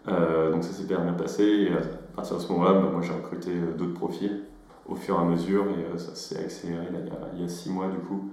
donc 0.05 0.63
ça 0.63 0.71
s'est 0.71 0.83
bien 0.83 0.99
passé. 1.17 1.43
Et 1.43 1.71
partir 2.17 2.37
de 2.37 2.41
ce 2.41 2.51
moment-là, 2.51 2.73
bah, 2.73 2.89
moi 2.91 3.01
j'ai 3.01 3.13
recruté 3.13 3.51
d'autres 3.77 3.93
profils 3.93 4.43
au 4.87 4.95
fur 4.95 5.15
et 5.15 5.21
à 5.21 5.23
mesure 5.23 5.65
et 5.69 5.97
ça 5.97 6.15
s'est 6.15 6.39
accéléré 6.39 6.87
il, 7.33 7.41
y 7.41 7.45
a, 7.45 7.49
six 7.49 7.69
mois 7.69 7.87
du 7.87 7.97
coup. 7.97 8.29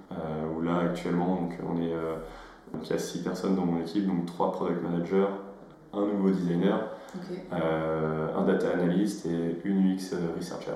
où 0.57 0.61
là 0.61 0.79
actuellement, 0.79 1.37
donc, 1.37 1.59
on 1.69 1.81
est, 1.81 1.95
donc, 2.73 2.89
il 2.89 2.91
y 2.91 2.93
a 2.93 2.99
six 2.99 3.23
personnes 3.23 3.57
dans 3.57 3.65
mon 3.65 3.81
équipe, 3.81 4.07
donc 4.07 4.27
trois 4.27 4.53
product 4.53 4.83
managers, 4.83 5.27
un 5.93 6.07
nouveau 6.07 6.31
designer 6.31 6.81
euh, 7.53 8.37
un 8.37 8.43
data 8.43 8.71
analyst 8.71 9.27
et 9.27 9.61
une 9.65 9.93
UX 9.93 10.15
researcher. 10.37 10.73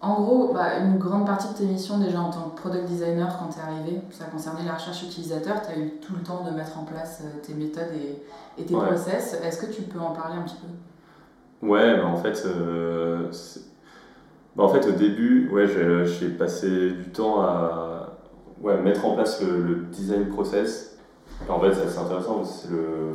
En 0.00 0.20
gros, 0.20 0.52
bah, 0.52 0.78
une 0.78 0.98
grande 0.98 1.26
partie 1.26 1.48
de 1.48 1.58
tes 1.58 1.64
missions 1.64 1.98
déjà 1.98 2.20
en 2.20 2.30
tant 2.30 2.50
que 2.50 2.60
product 2.60 2.86
designer 2.86 3.36
quand 3.38 3.48
tu 3.48 3.58
es 3.58 3.62
arrivé, 3.62 4.00
ça 4.10 4.24
concernait 4.24 4.64
la 4.64 4.74
recherche 4.74 5.02
utilisateur, 5.04 5.62
tu 5.62 5.72
as 5.72 5.78
eu 5.78 5.90
tout 6.00 6.14
le 6.14 6.22
temps 6.22 6.42
de 6.44 6.50
mettre 6.50 6.78
en 6.78 6.84
place 6.84 7.22
euh, 7.22 7.40
tes 7.40 7.54
méthodes 7.54 7.92
et, 8.58 8.64
tes 8.64 8.74
process. 8.74 9.40
Est-ce 9.42 9.64
que 9.64 9.72
tu 9.72 9.82
peux 9.82 10.00
en 10.00 10.10
parler 10.10 10.36
un 10.36 10.42
petit 10.42 10.56
peu? 10.56 10.66
Ouais, 11.62 11.96
bah, 11.96 12.06
en 12.06 12.16
fait, 12.16 12.44
euh, 12.44 13.30
bah, 14.56 14.64
en 14.64 14.68
fait 14.68 14.86
au 14.88 14.92
début, 14.92 15.48
ouais, 15.50 15.66
j'ai 15.66 16.28
passé 16.30 16.90
du 16.90 17.10
temps 17.10 17.40
à 17.40 18.18
ouais, 18.60 18.80
mettre 18.80 19.06
en 19.06 19.14
place 19.14 19.42
le, 19.42 19.86
design 19.92 20.28
process. 20.28 20.98
En 21.48 21.60
fait, 21.60 21.72
c'est 21.72 21.98
intéressant, 21.98 22.44
c'est 22.44 22.70
le, 22.70 23.14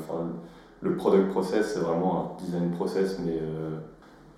le 0.81 0.95
product 0.95 1.29
process, 1.29 1.73
c'est 1.73 1.79
vraiment 1.79 2.37
un 2.39 2.43
design 2.43 2.71
process, 2.71 3.19
mais 3.19 3.37
euh, 3.41 3.79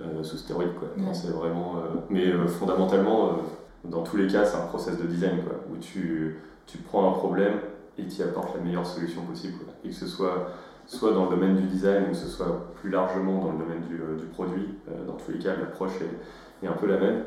euh, 0.02 0.24
sous 0.24 0.38
stéroïde. 0.38 0.74
Quoi. 0.80 0.90
c'est 1.14 1.32
vraiment, 1.32 1.78
euh, 1.78 2.00
mais 2.10 2.32
fondamentalement, 2.48 3.38
dans 3.84 4.04
tous 4.04 4.18
les 4.18 4.28
cas, 4.28 4.44
c'est 4.46 4.58
un 4.58 4.66
process 4.66 4.98
de 4.98 5.06
design 5.06 5.44
quoi, 5.44 5.56
où 5.72 5.78
tu, 5.78 6.38
tu 6.66 6.80
prends 6.80 7.10
un 7.10 7.14
problème 7.14 7.60
et 7.98 8.08
tu 8.08 8.22
apportes 8.24 8.56
la 8.56 8.62
meilleure 8.62 8.86
solution 8.86 9.22
possible. 9.24 9.60
Et 9.84 9.90
que 9.90 9.96
ce 9.96 10.08
soit 10.08 10.48
soit 10.90 11.14
dans 11.14 11.26
le 11.26 11.36
domaine 11.36 11.56
du 11.56 11.64
design 11.64 12.04
ou 12.04 12.10
que 12.10 12.18
ce 12.18 12.28
soit 12.28 12.74
plus 12.82 12.90
largement 12.90 13.40
dans 13.40 13.52
le 13.52 13.60
domaine 13.60 13.82
du, 13.88 13.98
du 14.22 14.28
produit, 14.28 14.68
dans 15.08 15.14
tous 15.14 15.32
les 15.32 15.40
cas, 15.40 15.56
l'approche 15.56 16.02
est, 16.02 16.66
est, 16.66 16.70
un 16.70 16.74
peu 16.74 16.88
la 16.88 16.98
même. 16.98 17.24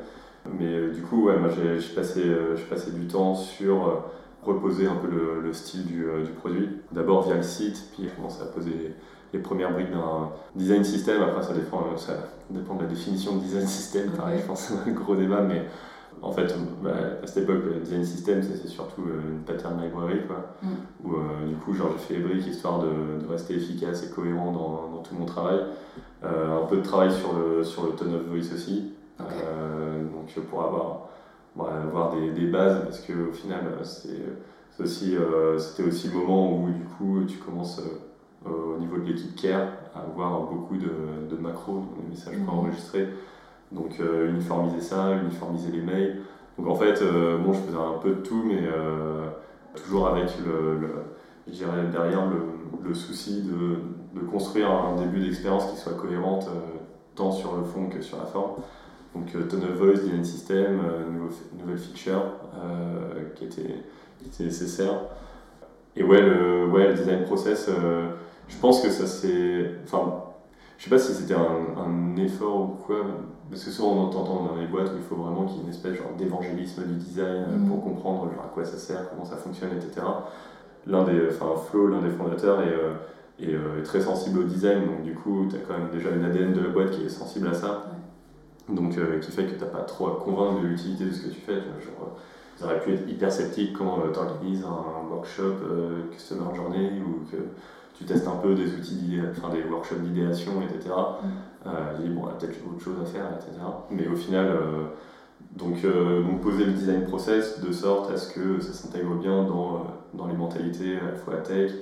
Mais 0.59 0.89
du 0.91 1.01
coup, 1.03 1.27
ouais, 1.27 1.39
moi 1.39 1.49
j'ai 1.49 1.79
passé, 1.95 2.23
passé 2.69 2.91
du 2.91 3.07
temps 3.07 3.35
sur 3.35 4.03
reposer 4.43 4.87
un 4.87 4.97
peu 4.97 5.09
le, 5.09 5.53
style 5.53 5.87
du, 5.87 6.05
euh, 6.05 6.25
du 6.25 6.31
produit. 6.33 6.69
D'abord 6.91 7.23
via 7.23 7.37
le 7.37 7.43
site, 7.43 7.91
puis 7.93 8.09
commencer 8.17 8.43
à 8.43 8.47
poser 8.47 8.95
les, 9.33 9.39
premières 9.41 9.73
briques 9.73 9.91
d'un 9.91 10.31
design 10.55 10.85
system. 10.85 11.23
Après, 11.23 11.43
ça 11.43 11.55
dépend, 11.55 11.87
euh, 11.93 11.97
ça 11.97 12.15
dépend 12.51 12.75
de 12.75 12.83
la 12.83 12.89
définition 12.89 13.37
de 13.37 13.41
design 13.41 13.67
system. 13.67 14.11
Pareil, 14.11 14.41
je 14.41 14.47
pense 14.47 14.61
c'est 14.85 14.91
un 14.91 14.93
gros 14.93 15.17
débat, 15.17 15.43
mais 15.43 15.65
en 16.23 16.33
fait, 16.33 16.55
bah, 16.83 16.91
à 17.23 17.27
cette 17.27 17.45
époque, 17.45 17.65
le 17.65 17.81
design 17.81 18.05
system, 18.05 18.43
c'est 18.43 18.69
surtout 18.69 19.03
euh, 19.03 19.33
une 19.33 19.41
pattern 19.41 19.83
library, 19.83 20.21
quoi. 20.27 20.55
Mm. 20.63 20.69
Où 21.05 21.15
du 21.49 21.57
coup, 21.57 21.75
genre, 21.75 21.89
j'ai 21.93 22.15
fait 22.15 22.21
les 22.21 22.27
briques 22.27 22.47
histoire 22.47 22.81
de, 22.81 23.25
de, 23.25 23.29
rester 23.29 23.55
efficace 23.57 24.05
et 24.05 24.11
cohérent 24.11 24.53
dans, 24.53 24.97
dans 24.97 25.03
tout 25.03 25.15
mon 25.15 25.27
travail. 25.27 25.59
un 26.23 26.67
peu 26.69 26.77
de 26.77 26.83
travail 26.83 27.11
sur 27.13 27.33
le, 27.37 27.65
sur 27.65 27.85
le 27.85 27.93
tone 27.93 28.15
of 28.15 28.23
voice 28.23 28.55
aussi. 28.55 28.93
donc, 29.19 30.47
pour 30.49 30.63
avoir 30.63 31.09
avoir 31.59 32.15
des, 32.15 32.31
des, 32.31 32.47
bases 32.47 32.83
parce 32.85 33.01
qu'au 33.01 33.33
final, 33.33 33.61
c'est 33.83 34.83
aussi, 34.83 35.17
euh, 35.17 35.59
c'était 35.59 35.85
aussi 35.85 36.09
le 36.09 36.15
moment 36.15 36.57
où 36.57 36.71
du 36.71 36.85
coup 36.85 37.25
tu 37.27 37.39
commences 37.39 37.81
euh, 38.47 38.75
au 38.75 38.79
niveau 38.79 38.99
de 38.99 39.05
l'équipe 39.05 39.35
care 39.37 39.69
à 39.95 40.01
avoir 40.01 40.41
beaucoup 40.43 40.77
de, 40.77 41.29
de 41.31 41.37
macros, 41.37 41.85
des 41.97 42.09
messages 42.09 42.39
mmh. 42.39 42.49
enregistrés. 42.49 43.09
Donc 43.73 43.99
euh, 44.01 44.31
uniformiser 44.31 44.81
ça, 44.81 45.13
uniformiser 45.23 45.73
les 45.73 45.81
mails. 45.81 46.21
Donc 46.59 46.69
en 46.69 46.75
fait, 46.75 47.03
bon, 47.43 47.53
je 47.53 47.61
faisais 47.61 47.79
un 47.79 47.99
peu 47.99 48.11
de 48.11 48.21
tout, 48.21 48.43
mais 48.45 48.61
toujours 49.75 50.09
avec 50.09 50.29
le, 50.45 50.79
je 51.47 51.53
dirais 51.53 51.87
derrière 51.91 52.27
le, 52.27 52.87
le 52.87 52.95
souci 52.95 53.43
de, 53.43 54.21
construire 54.31 54.71
un 54.71 54.97
début 54.97 55.21
d'expérience 55.21 55.71
qui 55.71 55.79
soit 55.79 55.95
cohérente 55.95 56.47
tant 57.15 57.33
sur 57.33 57.57
le 57.57 57.65
fond 57.65 57.89
que 57.89 58.03
sur 58.03 58.19
la 58.19 58.27
forme. 58.27 58.63
Donc 59.15 59.35
euh, 59.35 59.47
Tone 59.47 59.65
of 59.65 59.77
Voice, 59.77 60.01
Design 60.03 60.25
System, 60.25 60.81
euh, 60.85 61.29
nouvelle 61.59 61.79
feature 61.79 62.23
euh, 62.57 63.25
qui 63.35 63.45
était, 63.45 63.83
qui, 64.31 64.43
nécessaire. 64.43 64.95
Et 65.97 66.03
ouais, 66.03 66.23
le, 66.23 66.67
ouais, 66.67 66.89
le 66.89 66.95
design 66.95 67.25
process, 67.25 67.69
je 68.49 68.57
pense 68.57 68.81
que 68.81 68.89
ça 68.89 69.07
c'est. 69.07 69.73
Enfin, 69.85 70.25
je 70.79 70.85
sais 70.85 70.91
pas 70.91 70.99
si 70.99 71.13
c'était 71.13 71.35
un, 71.35 72.17
effort 72.17 72.61
ou 72.63 72.67
quoi, 72.87 72.97
parce 73.53 73.65
que 73.65 73.71
souvent 73.71 73.93
on 73.93 74.01
entend 74.07 74.25
dans 74.25 74.57
les 74.57 74.67
boîtes 74.67 74.89
où 74.93 74.97
il 74.97 75.03
faut 75.03 75.15
vraiment 75.15 75.45
qu'il 75.45 75.59
y 75.59 75.61
ait 75.61 75.65
une 75.65 75.71
espèce 75.71 75.99
d'évangélisme 76.19 76.83
du 76.85 76.95
design 76.95 77.45
mm. 77.55 77.69
pour 77.69 77.85
comprendre 77.85 78.33
genre, 78.33 78.45
à 78.45 78.49
quoi 78.49 78.65
ça 78.65 78.79
sert, 78.79 79.11
comment 79.11 79.25
ça 79.25 79.37
fonctionne, 79.37 79.71
etc. 79.77 80.05
L'un 80.87 81.05
des, 81.05 81.29
enfin 81.29 81.55
Flo, 81.69 81.87
l'un 81.87 82.01
des 82.01 82.11
fondateurs, 82.11 82.61
est, 82.63 83.45
est, 83.45 83.83
très 83.85 84.01
sensible 84.01 84.41
au 84.41 84.45
design, 84.45 84.87
donc 84.87 85.03
du 85.03 85.15
coup, 85.15 85.47
tu 85.49 85.57
as 85.57 85.61
quand 85.61 85.79
même 85.79 85.91
déjà 85.93 86.11
une 86.11 86.25
ADN 86.25 86.53
de 86.53 86.61
la 86.61 86.71
boîte 86.71 86.91
qui 86.91 87.05
est 87.05 87.09
sensible 87.09 87.47
à 87.47 87.55
ça 87.55 87.85
donc 88.69 88.97
euh, 88.99 89.19
qui 89.19 89.31
fait 89.31 89.45
que 89.45 89.55
tu 89.55 89.61
n'as 89.61 89.67
pas 89.67 89.83
trop 89.83 90.09
à 90.09 90.21
convaincre 90.21 90.63
de 90.63 90.69
l'utilité 90.69 91.05
de 91.05 91.13
ce 91.13 91.23
que 91.23 91.29
tu 91.31 91.41
fais. 91.41 91.55
Genre, 91.55 92.17
ça 92.57 92.67
aurait 92.67 92.81
pu 92.81 92.95
être 92.95 93.09
hyper 93.09 93.33
sceptique 93.33 93.77
quand 93.77 94.01
euh, 94.01 94.13
tu 94.13 94.19
organises 94.19 94.65
un, 94.65 95.11
workshop 95.11 95.55
euh, 95.65 96.03
Customer 96.13 96.55
Journey 96.55 97.01
ou 97.01 97.31
que 97.31 97.37
tu 97.95 98.05
testes 98.05 98.27
un 98.27 98.37
peu 98.37 98.55
des 98.55 98.75
outils, 98.75 99.21
enfin 99.31 99.51
des 99.51 99.63
workshops 99.65 100.01
d'idéation, 100.01 100.53
etc. 100.63 100.95
Mm. 101.23 101.29
Tu 101.63 102.03
dis, 102.03 102.09
bon, 102.11 102.23
il 102.23 102.27
y 102.27 102.31
a 102.31 102.35
peut-être 102.35 102.59
autre 102.69 102.83
chose 102.83 103.01
à 103.01 103.05
faire, 103.05 103.27
etc. 103.37 103.53
Mais 103.91 104.09
au 104.09 104.17
final, 104.17 104.59
donc, 105.53 105.83
donc, 105.85 106.41
poser 106.41 106.65
le 106.65 106.73
design 106.73 107.05
process 107.05 107.61
de 107.61 107.73
sorte 107.73 108.11
à 108.11 108.17
ce 108.17 108.33
que 108.33 108.61
ça 108.61 108.73
s'intègre 108.73 109.15
bien 109.17 109.45
dans, 109.45 109.87
dans 110.15 110.27
les 110.27 110.35
mentalités 110.35 110.99
à 110.99 111.13
la 111.13 111.15
fois 111.15 111.37
tech, 111.37 111.73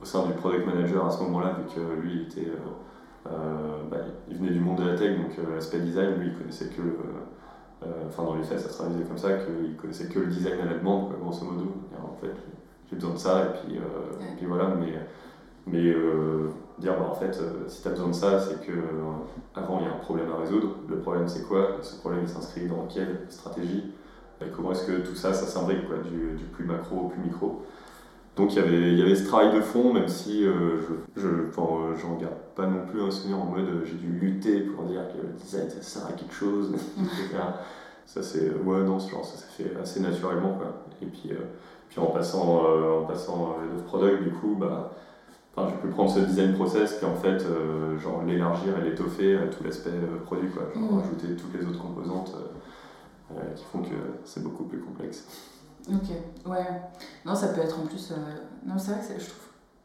au 0.00 0.04
sein 0.04 0.26
du 0.26 0.32
product 0.32 0.66
manager 0.66 1.06
à 1.06 1.10
ce 1.10 1.22
moment-là, 1.22 1.56
vu 1.58 1.74
que 1.74 2.00
lui 2.00 2.12
il 2.14 2.22
était 2.22 2.52
euh, 3.32 3.82
bah, 3.90 3.98
il 4.28 4.36
venait 4.36 4.50
du 4.50 4.60
monde 4.60 4.78
de 4.78 4.88
la 4.88 4.96
tech, 4.96 5.16
donc 5.16 5.32
euh, 5.38 5.54
l'aspect 5.54 5.80
design, 5.80 6.14
lui, 6.18 6.28
il 6.28 6.34
connaissait 6.34 6.68
que 6.68 6.82
euh, 6.82 7.86
enfin 8.06 8.24
dans 8.24 8.34
les 8.34 8.42
faits 8.42 8.58
ça 8.58 8.68
se 8.68 8.78
traduisait 8.78 9.04
comme 9.04 9.18
ça, 9.18 9.30
qu'il 9.38 9.76
connaissait 9.76 10.08
que 10.08 10.18
le 10.18 10.26
design 10.26 10.60
à 10.60 10.66
la 10.66 10.74
demande, 10.74 11.12
grosso 11.20 11.44
modo. 11.44 11.72
en 12.02 12.14
fait, 12.20 12.32
j'ai 12.88 12.96
besoin 12.96 13.14
de 13.14 13.18
ça, 13.18 13.42
et 13.44 13.66
puis, 13.66 13.78
puis 14.36 14.46
voilà, 14.46 14.74
mais, 14.78 14.94
mais 15.66 15.94
dire 16.78 16.94
bah, 16.98 17.08
en 17.10 17.14
fait, 17.14 17.38
si 17.68 17.82
tu 17.82 17.88
as 17.88 17.90
besoin 17.90 18.08
de 18.08 18.14
ça, 18.14 18.40
c'est 18.40 18.64
que 18.66 18.72
avant 19.54 19.80
il 19.80 19.86
y 19.86 19.88
a 19.88 19.92
un 19.92 19.98
problème 19.98 20.30
à 20.32 20.40
résoudre. 20.40 20.76
Le 20.88 20.98
problème 20.98 21.28
c'est 21.28 21.46
quoi? 21.46 21.78
Ce 21.82 21.96
problème 21.96 22.22
il 22.24 22.28
s'inscrit 22.28 22.66
dans 22.66 22.86
quelle 22.86 23.26
stratégie? 23.28 23.92
Et 24.40 24.50
comment 24.54 24.72
est-ce 24.72 24.86
que 24.86 24.98
tout 24.98 25.14
ça, 25.14 25.32
ça 25.32 25.46
s'imbrique 25.46 25.80
du, 26.04 26.36
du, 26.36 26.44
plus 26.44 26.64
macro 26.64 26.96
au 26.96 27.08
plus 27.08 27.20
micro? 27.20 27.62
Donc 28.36 28.52
il 28.52 28.56
y, 28.56 28.62
avait, 28.62 28.92
il 28.92 28.98
y 28.98 29.02
avait 29.02 29.14
ce 29.14 29.26
travail 29.26 29.54
de 29.54 29.62
fond, 29.62 29.94
même 29.94 30.08
si 30.08 30.46
euh, 30.46 30.76
je 31.16 31.22
je 31.22 31.26
euh, 31.26 32.20
garde 32.20 32.34
pas 32.54 32.66
non 32.66 32.84
plus 32.86 33.00
un 33.00 33.10
souvenir 33.10 33.38
en 33.38 33.46
mode 33.46 33.66
euh, 33.66 33.84
j'ai 33.86 33.94
dû 33.94 34.08
lutter 34.08 34.60
pour 34.60 34.84
dire 34.84 35.00
que 35.08 35.26
le 35.26 35.32
design 35.32 35.70
ça 35.70 35.80
sert 35.80 36.06
à 36.06 36.12
quelque 36.12 36.34
chose, 36.34 36.74
Ça 38.04 38.22
c'est 38.22 38.50
ouais 38.50 38.82
non 38.84 38.98
genre, 38.98 39.24
ça 39.24 39.36
s'est 39.36 39.64
fait 39.64 39.76
assez 39.80 40.00
naturellement 40.00 40.52
quoi. 40.52 40.84
Et 41.02 41.06
puis, 41.06 41.32
puis 41.88 41.98
en 41.98 42.06
passant 42.06 42.62
en 43.00 43.04
passant 43.04 43.56
le 43.74 43.82
product 43.82 44.22
du 44.22 44.30
coup 44.30 44.54
bah 44.54 44.92
Enfin, 45.56 45.70
j'ai 45.70 45.88
pu 45.88 45.94
prendre 45.94 46.10
ce 46.10 46.20
design 46.20 46.52
process 46.52 46.94
puis 46.94 47.06
en 47.06 47.14
fait 47.14 47.42
genre 47.98 48.22
l'élargir 48.24 48.78
et 48.78 48.82
l'étoffer 48.82 49.38
à 49.38 49.46
tout 49.46 49.64
l'aspect 49.64 49.90
produit 50.26 50.50
quoi 50.50 50.64
genre 50.74 50.92
mm. 50.92 50.98
rajouter 50.98 51.28
toutes 51.34 51.58
les 51.58 51.66
autres 51.66 51.80
composantes 51.80 52.32
qui 53.56 53.64
font 53.64 53.80
que 53.80 53.96
c'est 54.24 54.42
beaucoup 54.42 54.64
plus 54.64 54.80
complexe 54.80 55.26
Ok, 55.88 56.10
ouais. 56.46 56.66
Non, 57.24 57.34
ça 57.34 57.48
peut 57.48 57.60
être 57.60 57.78
en 57.78 57.86
plus. 57.86 58.10
Euh, 58.10 58.14
non, 58.66 58.74
c'est 58.76 58.92
vrai 58.92 59.00
que 59.00 59.20
je 59.20 59.26
trouve 59.26 59.42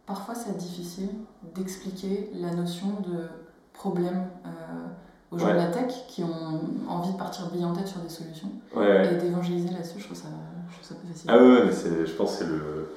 parfois 0.08 0.34
c'est 0.34 0.58
difficile 0.58 1.10
d'expliquer 1.56 2.32
la 2.34 2.52
notion 2.52 2.88
de 3.08 3.30
problème 3.72 4.28
euh, 4.46 5.30
aux 5.30 5.38
gens 5.38 5.50
de 5.50 5.54
la 5.54 5.68
tech 5.68 5.94
qui 6.08 6.24
ont 6.24 6.60
envie 6.90 7.14
de 7.14 7.18
partir 7.18 7.50
bille 7.52 7.64
en 7.64 7.74
tête 7.74 7.88
sur 7.88 8.02
des 8.02 8.10
solutions 8.10 8.50
et 8.76 9.16
d'évangéliser 9.16 9.70
là-dessus. 9.70 10.00
Je 10.00 10.06
trouve 10.06 10.18
ça, 10.18 10.28
je 10.70 10.74
trouve 10.74 10.88
ça 10.88 10.96
facile. 11.08 11.30
Ah 11.32 11.38
ouais, 11.38 11.66
mais 11.66 12.06
je 12.06 12.12
pense 12.14 12.38
que 12.38 12.44
c'est 12.44 12.50
le. 12.50 12.96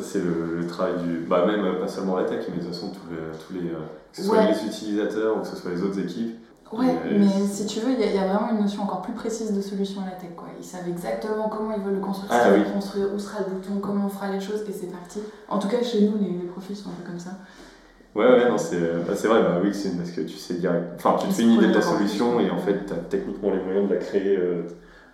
Ça, 0.00 0.06
c'est 0.12 0.20
le, 0.20 0.66
travail 0.66 0.94
du. 1.02 1.26
Bah, 1.28 1.44
même 1.46 1.78
pas 1.78 1.88
seulement 1.88 2.16
la 2.16 2.24
tech, 2.24 2.46
mais 2.48 2.56
de 2.56 2.62
toute 2.62 2.74
façon, 2.74 2.90
tous 2.90 3.10
les, 3.10 3.38
tous 3.38 3.52
les, 3.54 3.70
euh, 3.70 3.78
que 4.12 4.16
ce 4.16 4.22
soit 4.22 4.44
les 4.44 4.66
utilisateurs 4.66 5.36
ou 5.36 5.40
que 5.40 5.46
ce 5.46 5.56
soit 5.56 5.72
les 5.72 5.82
autres 5.82 5.98
équipes 5.98 6.36
Ouais, 6.72 6.94
mais 7.10 7.26
si 7.50 7.66
tu 7.66 7.80
veux, 7.80 7.90
il 7.90 7.98
y, 7.98 8.16
a 8.16 8.28
vraiment 8.28 8.52
une 8.52 8.62
notion 8.62 8.84
encore 8.84 9.02
plus 9.02 9.12
précise 9.12 9.52
de 9.52 9.60
solution 9.60 10.02
à 10.02 10.04
la 10.04 10.12
tech. 10.12 10.30
Quoi. 10.36 10.46
Ils 10.56 10.64
savent 10.64 10.88
exactement 10.88 11.48
comment 11.48 11.74
ils 11.76 11.82
veulent 11.82 11.96
le 11.96 12.00
construire, 12.00 12.30
ah, 12.32 12.50
oui. 12.54 12.60
construire, 12.72 13.08
où 13.12 13.18
sera 13.18 13.40
le 13.40 13.56
bouton, 13.56 13.80
comment 13.80 14.06
on 14.06 14.08
fera 14.08 14.30
les 14.30 14.38
choses, 14.38 14.60
et 14.68 14.72
c'est 14.72 14.86
parti. 14.86 15.18
En 15.48 15.58
tout 15.58 15.66
cas, 15.66 15.82
chez 15.82 16.02
nous, 16.02 16.16
les, 16.20 16.46
profils 16.46 16.76
sont 16.76 16.90
un 16.90 16.92
peu 16.92 17.10
comme 17.10 17.18
ça. 17.18 17.30
Ouais, 18.14 18.24
ouais, 18.24 18.48
non, 18.48 18.56
c'est 18.56 18.78
bah, 18.78 19.14
vrai, 19.14 19.42
bah, 19.42 19.58
oui, 19.60 19.74
c'est 19.74 19.96
parce 19.96 20.12
que 20.12 20.20
tu 20.20 20.36
sais 20.36 20.54
direct. 20.54 20.92
Enfin, 20.94 21.16
tu 21.20 21.26
te 21.26 21.32
fais 21.32 21.42
une 21.42 21.52
idée 21.52 21.66
de 21.66 21.74
ta 21.74 21.82
solution 21.82 22.38
et 22.38 22.50
en 22.50 22.58
fait, 22.58 22.86
tu 22.86 22.92
as 22.92 22.98
techniquement 22.98 23.50
les 23.50 23.60
moyens 23.64 23.88
de 23.88 23.94
la 23.94 24.00
créer 24.00 24.36
euh, 24.36 24.62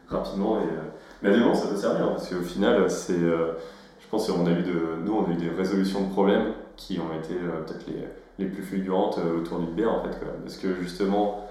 rapidement. 0.09 0.59
Et, 0.59 0.65
euh, 0.65 0.91
Mais 1.23 1.41
bon, 1.41 1.55
ça 1.55 1.69
peut 1.69 1.77
servir 1.77 2.11
parce 2.11 2.29
qu'au 2.29 2.43
final, 2.43 2.91
c'est. 2.91 3.15
Euh, 3.15 3.53
je 4.07 4.11
pense 4.11 4.31
qu'on 4.31 4.47
a 4.47 4.51
eu 4.51 4.63
de. 4.63 5.03
Nous, 5.05 5.13
on 5.13 5.27
a 5.27 5.33
eu 5.33 5.37
des 5.37 5.51
résolutions 5.51 6.07
de 6.07 6.13
problèmes 6.13 6.53
qui 6.77 6.99
ont 6.99 7.15
été 7.19 7.35
peut-être 7.35 7.87
les, 7.89 8.07
les, 8.39 8.51
plus 8.51 8.63
fulgurantes 8.63 9.19
autour 9.19 9.59
du 9.59 9.67
BR 9.67 9.91
en 9.91 10.03
fait. 10.03 10.19
Quoi. 10.19 10.29
Parce 10.45 10.57
que 10.57 10.75
justement, 10.75 11.47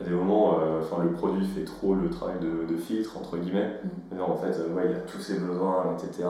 à 0.00 0.04
des 0.04 0.10
moments, 0.10 0.58
euh, 0.60 0.80
enfin, 0.80 1.02
le 1.02 1.12
produit 1.12 1.46
fait 1.46 1.64
trop 1.64 1.94
le 1.94 2.08
travail 2.08 2.36
de, 2.40 2.76
filtre, 2.76 3.18
entre 3.18 3.36
guillemets. 3.36 3.70
Mm. 4.12 4.20
en 4.20 4.36
fait, 4.36 4.58
euh, 4.58 4.74
ouais, 4.74 4.86
il 4.88 4.96
a 4.96 5.00
tous 5.00 5.20
ses 5.20 5.38
besoins, 5.38 5.94
etc. 5.94 6.28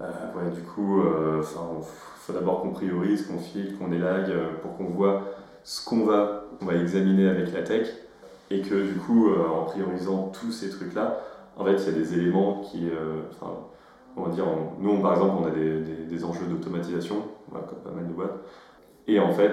Euh, 0.00 0.04
ouais, 0.36 0.50
du 0.54 0.62
coup, 0.62 1.02
il 1.02 1.42
faut 1.42 2.32
d'abord 2.32 2.62
qu'on 2.62 2.70
priorise, 2.70 3.26
qu'on 3.26 3.38
filtre, 3.38 3.78
qu'on 3.78 3.92
élague, 3.92 4.32
pour 4.62 4.76
qu'on 4.76 4.84
voit 4.84 5.22
ce 5.64 5.84
qu'on 5.84 6.04
va, 6.04 6.44
on 6.60 6.66
va 6.66 6.74
examiner 6.74 7.28
avec 7.28 7.52
la 7.52 7.62
tech. 7.62 7.88
Et 8.50 8.62
que 8.62 8.74
du 8.74 8.94
coup, 8.98 9.28
en 9.30 9.64
priorisant 9.64 10.32
tous 10.32 10.50
ces 10.50 10.70
trucs-là, 10.70 11.20
en 11.56 11.64
fait, 11.64 11.74
il 11.74 11.84
y 11.84 11.88
a 11.88 11.92
des 11.92 12.14
éléments 12.14 12.62
qui. 12.62 12.90
enfin, 13.30 13.52
va 14.22 14.30
dire, 14.30 14.44
nous, 14.78 15.00
par 15.00 15.12
exemple, 15.14 15.42
on 15.42 15.46
a 15.46 15.50
des, 15.50 15.80
des, 15.80 16.24
enjeux 16.24 16.46
d'automatisation, 16.46 17.16
comme 17.50 17.78
pas 17.78 17.90
mal 17.90 18.06
de 18.06 18.12
boîtes. 18.12 18.38
Et 19.06 19.18
en 19.18 19.32
fait, 19.32 19.50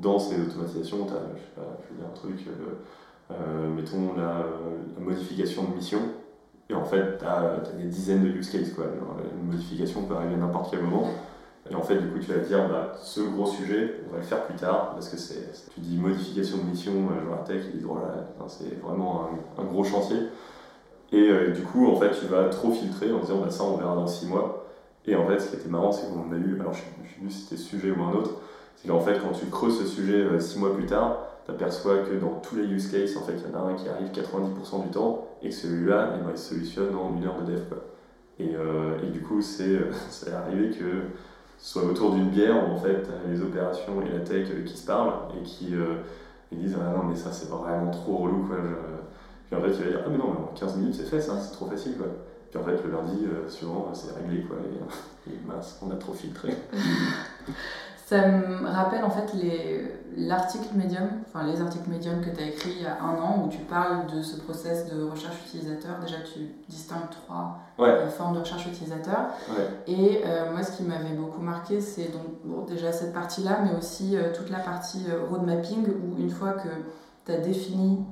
dans 0.00 0.18
ces 0.18 0.40
automatisations, 0.40 1.06
tu 1.06 1.12
as, 1.12 1.36
je 1.36 1.40
sais 1.40 1.52
pas, 1.54 1.78
je 1.82 1.94
veux 1.94 2.00
dire 2.00 2.08
un 2.08 2.14
truc, 2.14 2.46
euh, 2.46 3.32
euh, 3.32 3.74
mettons 3.74 4.14
la, 4.16 4.44
modification 5.00 5.64
de 5.64 5.74
mission, 5.74 6.00
et 6.68 6.74
en 6.74 6.84
fait, 6.84 7.18
tu 7.18 7.24
as, 7.24 7.62
des 7.78 7.84
dizaines 7.84 8.24
de 8.24 8.28
use 8.28 8.50
cases. 8.50 8.72
Quoi. 8.72 8.84
une 9.34 9.50
modification 9.50 10.02
peut 10.02 10.14
arriver 10.14 10.34
à 10.34 10.38
n'importe 10.38 10.70
quel 10.70 10.82
moment. 10.82 11.08
Et 11.70 11.74
en 11.74 11.82
fait, 11.82 11.96
du 11.96 12.08
coup, 12.08 12.18
tu 12.18 12.32
vas 12.32 12.40
te 12.40 12.46
dire, 12.46 12.68
bah, 12.68 12.92
ce 13.00 13.20
gros 13.20 13.46
sujet, 13.46 14.00
on 14.08 14.12
va 14.12 14.18
le 14.18 14.24
faire 14.24 14.44
plus 14.44 14.56
tard, 14.56 14.92
parce 14.92 15.08
que 15.08 15.16
tu 15.16 15.80
dis 15.80 15.98
modification 15.98 16.58
de 16.58 16.62
mission, 16.62 16.92
euh, 16.92 17.24
genre 17.24 17.36
la 17.36 17.44
tech, 17.44 17.62
ils 17.66 17.78
disent, 17.78 17.86
voilà, 17.86 18.28
c'est 18.48 18.80
vraiment 18.80 19.28
un, 19.58 19.64
gros 19.64 19.84
chantier. 19.84 20.16
Et 21.12 21.52
du 21.52 21.62
coup, 21.62 21.86
en 21.86 21.96
fait, 21.96 22.10
tu 22.10 22.26
vas 22.26 22.44
trop 22.50 22.70
filtrer 22.70 23.10
en 23.12 23.20
disant, 23.20 23.38
bah, 23.38 23.50
ça, 23.50 23.64
on 23.64 23.76
verra 23.76 23.94
dans 23.94 24.06
6 24.06 24.26
mois. 24.26 24.68
Et 25.08 25.16
en 25.16 25.26
fait, 25.26 25.38
ce 25.38 25.48
qui 25.48 25.56
était 25.56 25.70
marrant, 25.70 25.90
c'est 25.90 26.06
qu'on 26.08 26.30
a 26.32 26.36
eu, 26.36 26.60
alors 26.60 26.74
je 26.74 26.80
ne 26.80 27.08
sais 27.08 27.14
plus 27.18 27.30
si 27.30 27.40
c'était 27.42 27.56
sujet 27.56 27.90
ou 27.90 28.02
un 28.02 28.12
autre, 28.12 28.32
c'est 28.76 28.88
qu'en 28.88 29.00
fait, 29.00 29.18
quand 29.20 29.32
tu 29.32 29.46
creuses 29.46 29.78
ce 29.78 29.86
sujet 29.86 30.18
euh, 30.18 30.38
six 30.38 30.58
mois 30.58 30.74
plus 30.74 30.84
tard, 30.84 31.18
tu 31.46 31.50
aperçois 31.50 31.98
que 31.98 32.14
dans 32.14 32.40
tous 32.40 32.56
les 32.56 32.64
use 32.64 32.90
cases, 32.92 33.16
en 33.16 33.22
fait, 33.22 33.32
il 33.32 33.50
y 33.50 33.54
en 33.54 33.58
a 33.58 33.62
un 33.70 33.74
qui 33.74 33.88
arrive 33.88 34.08
90% 34.08 34.84
du 34.84 34.90
temps 34.90 35.26
et 35.42 35.48
que 35.48 35.54
celui-là, 35.54 36.14
eh 36.14 36.22
ben, 36.22 36.30
il 36.32 36.38
se 36.38 36.50
solutionne 36.50 36.94
en 36.94 37.16
une 37.16 37.24
heure 37.24 37.40
de 37.40 37.52
dev. 37.52 37.62
Quoi. 37.68 37.78
Et, 38.38 38.54
euh, 38.54 38.98
et, 39.02 39.06
du 39.06 39.22
coup, 39.22 39.40
c'est 39.40 39.76
euh, 39.76 39.90
arrivé 40.36 40.70
que 40.70 40.84
ce 41.58 41.72
soit 41.72 41.84
autour 41.84 42.12
d'une 42.12 42.28
bière 42.28 42.68
où 42.68 42.74
en 42.74 42.76
fait, 42.76 43.08
les 43.28 43.40
opérations 43.40 44.02
et 44.02 44.12
la 44.12 44.20
tech 44.20 44.48
qui 44.64 44.76
se 44.76 44.86
parlent 44.86 45.14
et 45.40 45.42
qui 45.42 45.72
disent 46.52 46.76
Ah 46.80 46.96
non, 46.96 47.04
mais 47.04 47.16
ça, 47.16 47.32
c'est 47.32 47.48
vraiment 47.48 47.90
trop 47.90 48.18
relou. 48.18 48.46
Quoi. 48.46 48.58
Puis 49.50 49.58
en 49.58 49.62
fait, 49.62 49.68
il 49.68 49.84
va 49.84 49.90
dire 49.90 50.00
Ah, 50.04 50.08
mais 50.10 50.18
non, 50.18 50.30
mais 50.32 50.40
en 50.40 50.54
15 50.54 50.76
minutes, 50.76 50.94
c'est 50.94 51.06
fait, 51.06 51.20
ça, 51.20 51.38
c'est 51.40 51.52
trop 51.52 51.66
facile. 51.66 51.96
Quoi. 51.96 52.06
Puis 52.50 52.60
en 52.60 52.64
fait, 52.64 52.82
le 52.84 52.90
lundi, 52.90 53.26
souvent, 53.48 53.90
c'est 53.92 54.14
réglé. 54.14 54.42
Quoi, 54.42 54.56
et, 54.58 55.30
et 55.30 55.40
mince, 55.46 55.78
on 55.82 55.90
a 55.90 55.96
trop 55.96 56.12
filtré. 56.12 56.54
Ça 58.08 58.26
me 58.26 58.66
rappelle 58.66 59.04
en 59.04 59.10
fait 59.10 59.34
l'article 60.16 60.68
Medium, 60.74 61.08
enfin 61.26 61.44
les 61.44 61.60
articles 61.60 61.90
Medium 61.90 62.22
que 62.22 62.30
tu 62.30 62.42
as 62.42 62.46
écrit 62.46 62.70
il 62.78 62.82
y 62.82 62.86
a 62.86 63.02
un 63.02 63.20
an 63.20 63.44
où 63.44 63.50
tu 63.50 63.58
parles 63.58 64.06
de 64.06 64.22
ce 64.22 64.40
process 64.40 64.90
de 64.90 65.02
recherche 65.02 65.36
utilisateur. 65.44 65.98
Déjà, 66.00 66.16
tu 66.20 66.38
distingues 66.70 67.10
trois 67.10 67.58
euh, 67.78 68.08
formes 68.08 68.36
de 68.36 68.40
recherche 68.40 68.66
utilisateur. 68.66 69.26
Et 69.86 70.22
euh, 70.24 70.50
moi, 70.52 70.62
ce 70.62 70.78
qui 70.78 70.84
m'avait 70.84 71.14
beaucoup 71.14 71.42
marqué, 71.42 71.82
c'est 71.82 72.10
donc 72.10 72.66
déjà 72.66 72.92
cette 72.92 73.12
partie-là, 73.12 73.58
mais 73.62 73.76
aussi 73.76 74.16
euh, 74.16 74.32
toute 74.34 74.48
la 74.48 74.60
partie 74.60 75.04
road 75.28 75.42
mapping 75.42 75.86
où 75.86 76.18
une 76.18 76.30
fois 76.30 76.52
que 76.52 76.68
tu 77.26 77.32
as 77.32 77.36
défini 77.36 78.06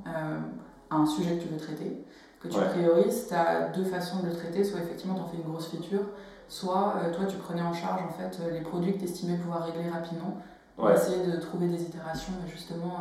un 0.91 1.05
sujet 1.05 1.37
que 1.37 1.43
tu 1.43 1.49
veux 1.49 1.57
traiter, 1.57 2.03
que 2.41 2.47
tu 2.47 2.59
priorises, 2.59 3.27
tu 3.27 3.33
as 3.33 3.69
deux 3.69 3.83
façons 3.83 4.21
de 4.21 4.27
le 4.27 4.33
traiter, 4.33 4.63
soit 4.63 4.79
effectivement 4.79 5.15
tu 5.15 5.21
en 5.21 5.27
fais 5.27 5.37
une 5.37 5.51
grosse 5.51 5.67
feature, 5.67 6.05
soit 6.47 6.95
euh, 6.97 7.13
toi 7.13 7.25
tu 7.25 7.37
prenais 7.37 7.61
en 7.61 7.73
charge 7.73 8.01
en 8.01 8.11
fait 8.11 8.39
euh, 8.41 8.51
les 8.51 8.61
produits 8.61 8.93
que 8.93 8.99
tu 8.99 9.05
estimais 9.05 9.37
pouvoir 9.37 9.65
régler 9.65 9.89
rapidement, 9.89 10.37
pour 10.75 10.91
essayer 10.91 11.25
de 11.25 11.39
trouver 11.39 11.67
des 11.67 11.81
itérations 11.81 12.33
euh, 12.33 12.49
justement 12.49 12.97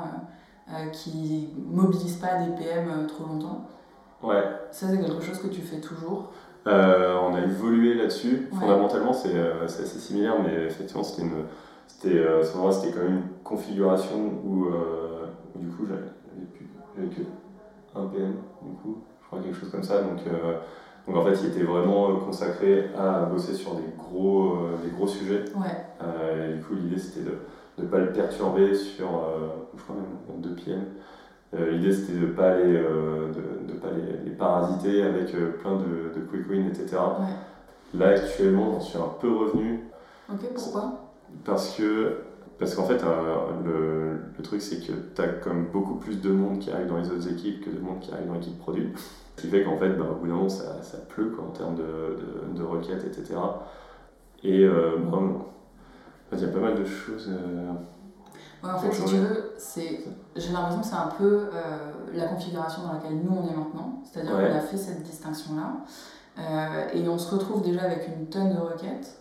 euh, 0.69 0.87
qui 0.91 1.51
mobilisent 1.57 2.17
pas 2.17 2.43
des 2.43 2.53
PM 2.57 3.07
trop 3.07 3.27
longtemps. 3.27 3.69
Ouais. 4.23 4.43
Ça 4.71 4.87
c'est 4.89 4.99
quelque 4.99 5.23
chose 5.23 5.39
que 5.39 5.49
tu 5.49 5.61
fais 5.61 5.81
toujours. 5.81 6.33
On 6.65 7.35
a 7.35 7.41
évolué 7.43 7.95
là-dessus. 7.95 8.49
Fondamentalement, 8.59 9.13
c'est 9.13 9.39
assez 9.63 9.85
similaire, 10.01 10.35
mais 10.43 10.65
effectivement, 10.65 11.05
c'était 11.05 11.23
une, 11.23 11.45
c'était, 11.87 12.25
quand 12.93 13.03
même 13.05 13.17
une 13.19 13.29
configuration 13.45 14.17
où, 14.45 14.65
où 14.65 15.59
du 15.61 15.69
coup, 15.69 15.87
j'avais 15.87 17.07
plus, 17.07 17.27
1 17.97 18.07
PM, 18.07 18.35
du 18.63 18.77
coup, 18.77 19.03
je 19.21 19.27
crois 19.27 19.41
quelque 19.41 19.57
chose 19.59 19.71
comme 19.71 19.83
ça. 19.83 20.03
Donc, 20.03 20.21
euh, 20.27 20.59
donc 21.07 21.17
en 21.17 21.25
fait, 21.25 21.35
il 21.43 21.49
était 21.49 21.65
vraiment 21.65 22.11
euh, 22.11 22.15
consacré 22.25 22.91
à 22.97 23.25
bosser 23.25 23.55
sur 23.55 23.75
des 23.75 23.91
gros, 23.97 24.57
euh, 24.57 24.77
des 24.85 24.91
gros 24.91 25.07
sujets. 25.07 25.45
Et 25.45 26.55
du 26.55 26.63
coup, 26.63 26.75
l'idée, 26.75 26.99
c'était 26.99 27.29
de 27.29 27.39
ne 27.79 27.87
pas 27.87 27.99
le 27.99 28.13
perturber 28.13 28.75
sur, 28.75 29.09
je 29.77 29.83
crois 29.83 29.97
même 29.97 30.41
2 30.41 30.55
PM. 30.55 30.85
l'idée, 31.71 31.93
c'était 31.93 32.19
de 32.19 32.27
ne 32.27 32.33
pas, 32.33 32.57
les, 32.57 32.73
de, 32.73 33.73
pas 33.81 33.89
les, 34.25 34.31
parasiter 34.31 35.03
avec 35.03 35.33
plein 35.61 35.77
de, 35.77 36.15
de, 36.15 36.21
quick 36.27 36.49
wins, 36.49 36.69
etc. 36.69 36.97
Là, 37.95 38.09
actuellement, 38.09 38.73
j'en 38.73 38.81
suis 38.81 38.99
un 38.99 39.13
peu 39.21 39.35
revenu. 39.35 39.85
Ok, 40.31 40.41
pourquoi? 40.55 41.13
Parce 41.45 41.77
que 41.77 42.19
parce 42.59 42.75
qu'en 42.75 42.85
fait, 42.85 43.03
le, 43.65 44.19
le, 44.37 44.43
truc, 44.43 44.63
c'est 44.63 44.81
que 44.81 44.93
tu 45.15 45.23
as 45.23 45.29
comme 45.29 45.67
beaucoup 45.67 45.97
plus 45.97 46.21
de 46.21 46.31
monde 46.31 46.59
qui 46.59 46.71
arrive 46.71 46.87
dans 46.87 46.99
les 46.99 47.11
autres 47.11 47.29
équipes 47.29 47.65
que 47.65 47.71
de 47.71 47.81
monde 47.81 48.01
qui 48.01 48.13
arrive 48.13 48.27
dans 48.27 48.35
l'équipe 48.35 48.59
produit. 48.59 48.93
Ce 49.37 49.43
qui 49.43 49.49
fait 49.49 49.65
qu'en 49.65 49.77
fait, 49.77 49.91
bah, 49.91 50.07
au 50.11 50.15
bout 50.15 50.27
d'un 50.27 50.35
moment, 50.35 50.49
ça, 50.49 50.83
ça 50.83 50.99
pleut 50.99 51.31
quoi, 51.31 51.45
en 51.45 51.51
termes 51.51 51.75
de, 51.75 51.83
de, 52.53 52.59
de, 52.59 52.63
requêtes, 52.63 53.05
etc. 53.05 53.35
Et 54.43 54.65
euh, 54.65 54.97
il 56.33 56.41
y 56.41 56.45
a 56.45 56.49
pas 56.49 56.59
mal 56.59 56.75
de 56.75 56.85
choses. 56.85 57.29
Euh, 57.29 57.73
ouais, 58.63 58.71
en 58.71 58.79
fait, 58.79 58.93
si 58.93 59.05
tu 59.05 59.17
veux, 59.17 59.55
j'ai 60.37 60.53
l'impression 60.53 60.81
que 60.81 60.87
c'est 60.87 60.95
un 60.95 61.13
peu 61.19 61.49
euh, 61.53 61.93
la 62.15 62.27
configuration 62.27 62.83
dans 62.83 62.95
laquelle 62.95 63.19
nous 63.23 63.33
on 63.33 63.47
est 63.47 63.57
maintenant. 63.57 64.03
C'est-à-dire 64.05 64.33
qu'on 64.33 64.57
a 64.57 64.61
fait 64.61 64.77
cette 64.77 65.03
distinction-là. 65.03 65.85
Euh, 66.39 66.89
et 66.93 67.09
on 67.09 67.17
se 67.17 67.35
retrouve 67.35 67.63
déjà 67.63 67.83
avec 67.83 68.09
une 68.09 68.27
tonne 68.27 68.55
de 68.55 68.61
requêtes. 68.61 69.19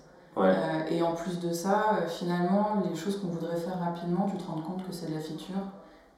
Et 0.90 1.02
en 1.02 1.14
plus 1.14 1.40
de 1.40 1.54
ça, 1.54 2.00
finalement, 2.08 2.84
les 2.90 2.96
choses 2.96 3.20
qu'on 3.22 3.28
voudrait 3.28 3.58
faire 3.58 3.80
rapidement, 3.80 4.30
tu 4.30 4.38
te 4.38 4.48
rends 4.48 4.62
compte 4.62 4.86
que 4.86 4.94
c'est 4.94 5.10
de 5.10 5.14
la 5.14 5.22
feature 5.22 5.64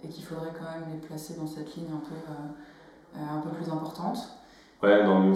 et 0.04 0.08
qu'il 0.08 0.24
faudrait 0.24 0.52
quand 0.54 0.70
même 0.80 0.90
les 0.92 1.08
placer 1.08 1.36
dans 1.36 1.48
cette 1.48 1.76
ligne 1.76 1.90
un 1.94 2.00
peu 2.00 2.16
euh, 3.16 3.20
un 3.20 3.40
peu 3.40 3.50
plus 3.50 3.72
importante. 3.72 4.18
Ouais, 4.84 5.04
non, 5.04 5.22
nous, 5.22 5.36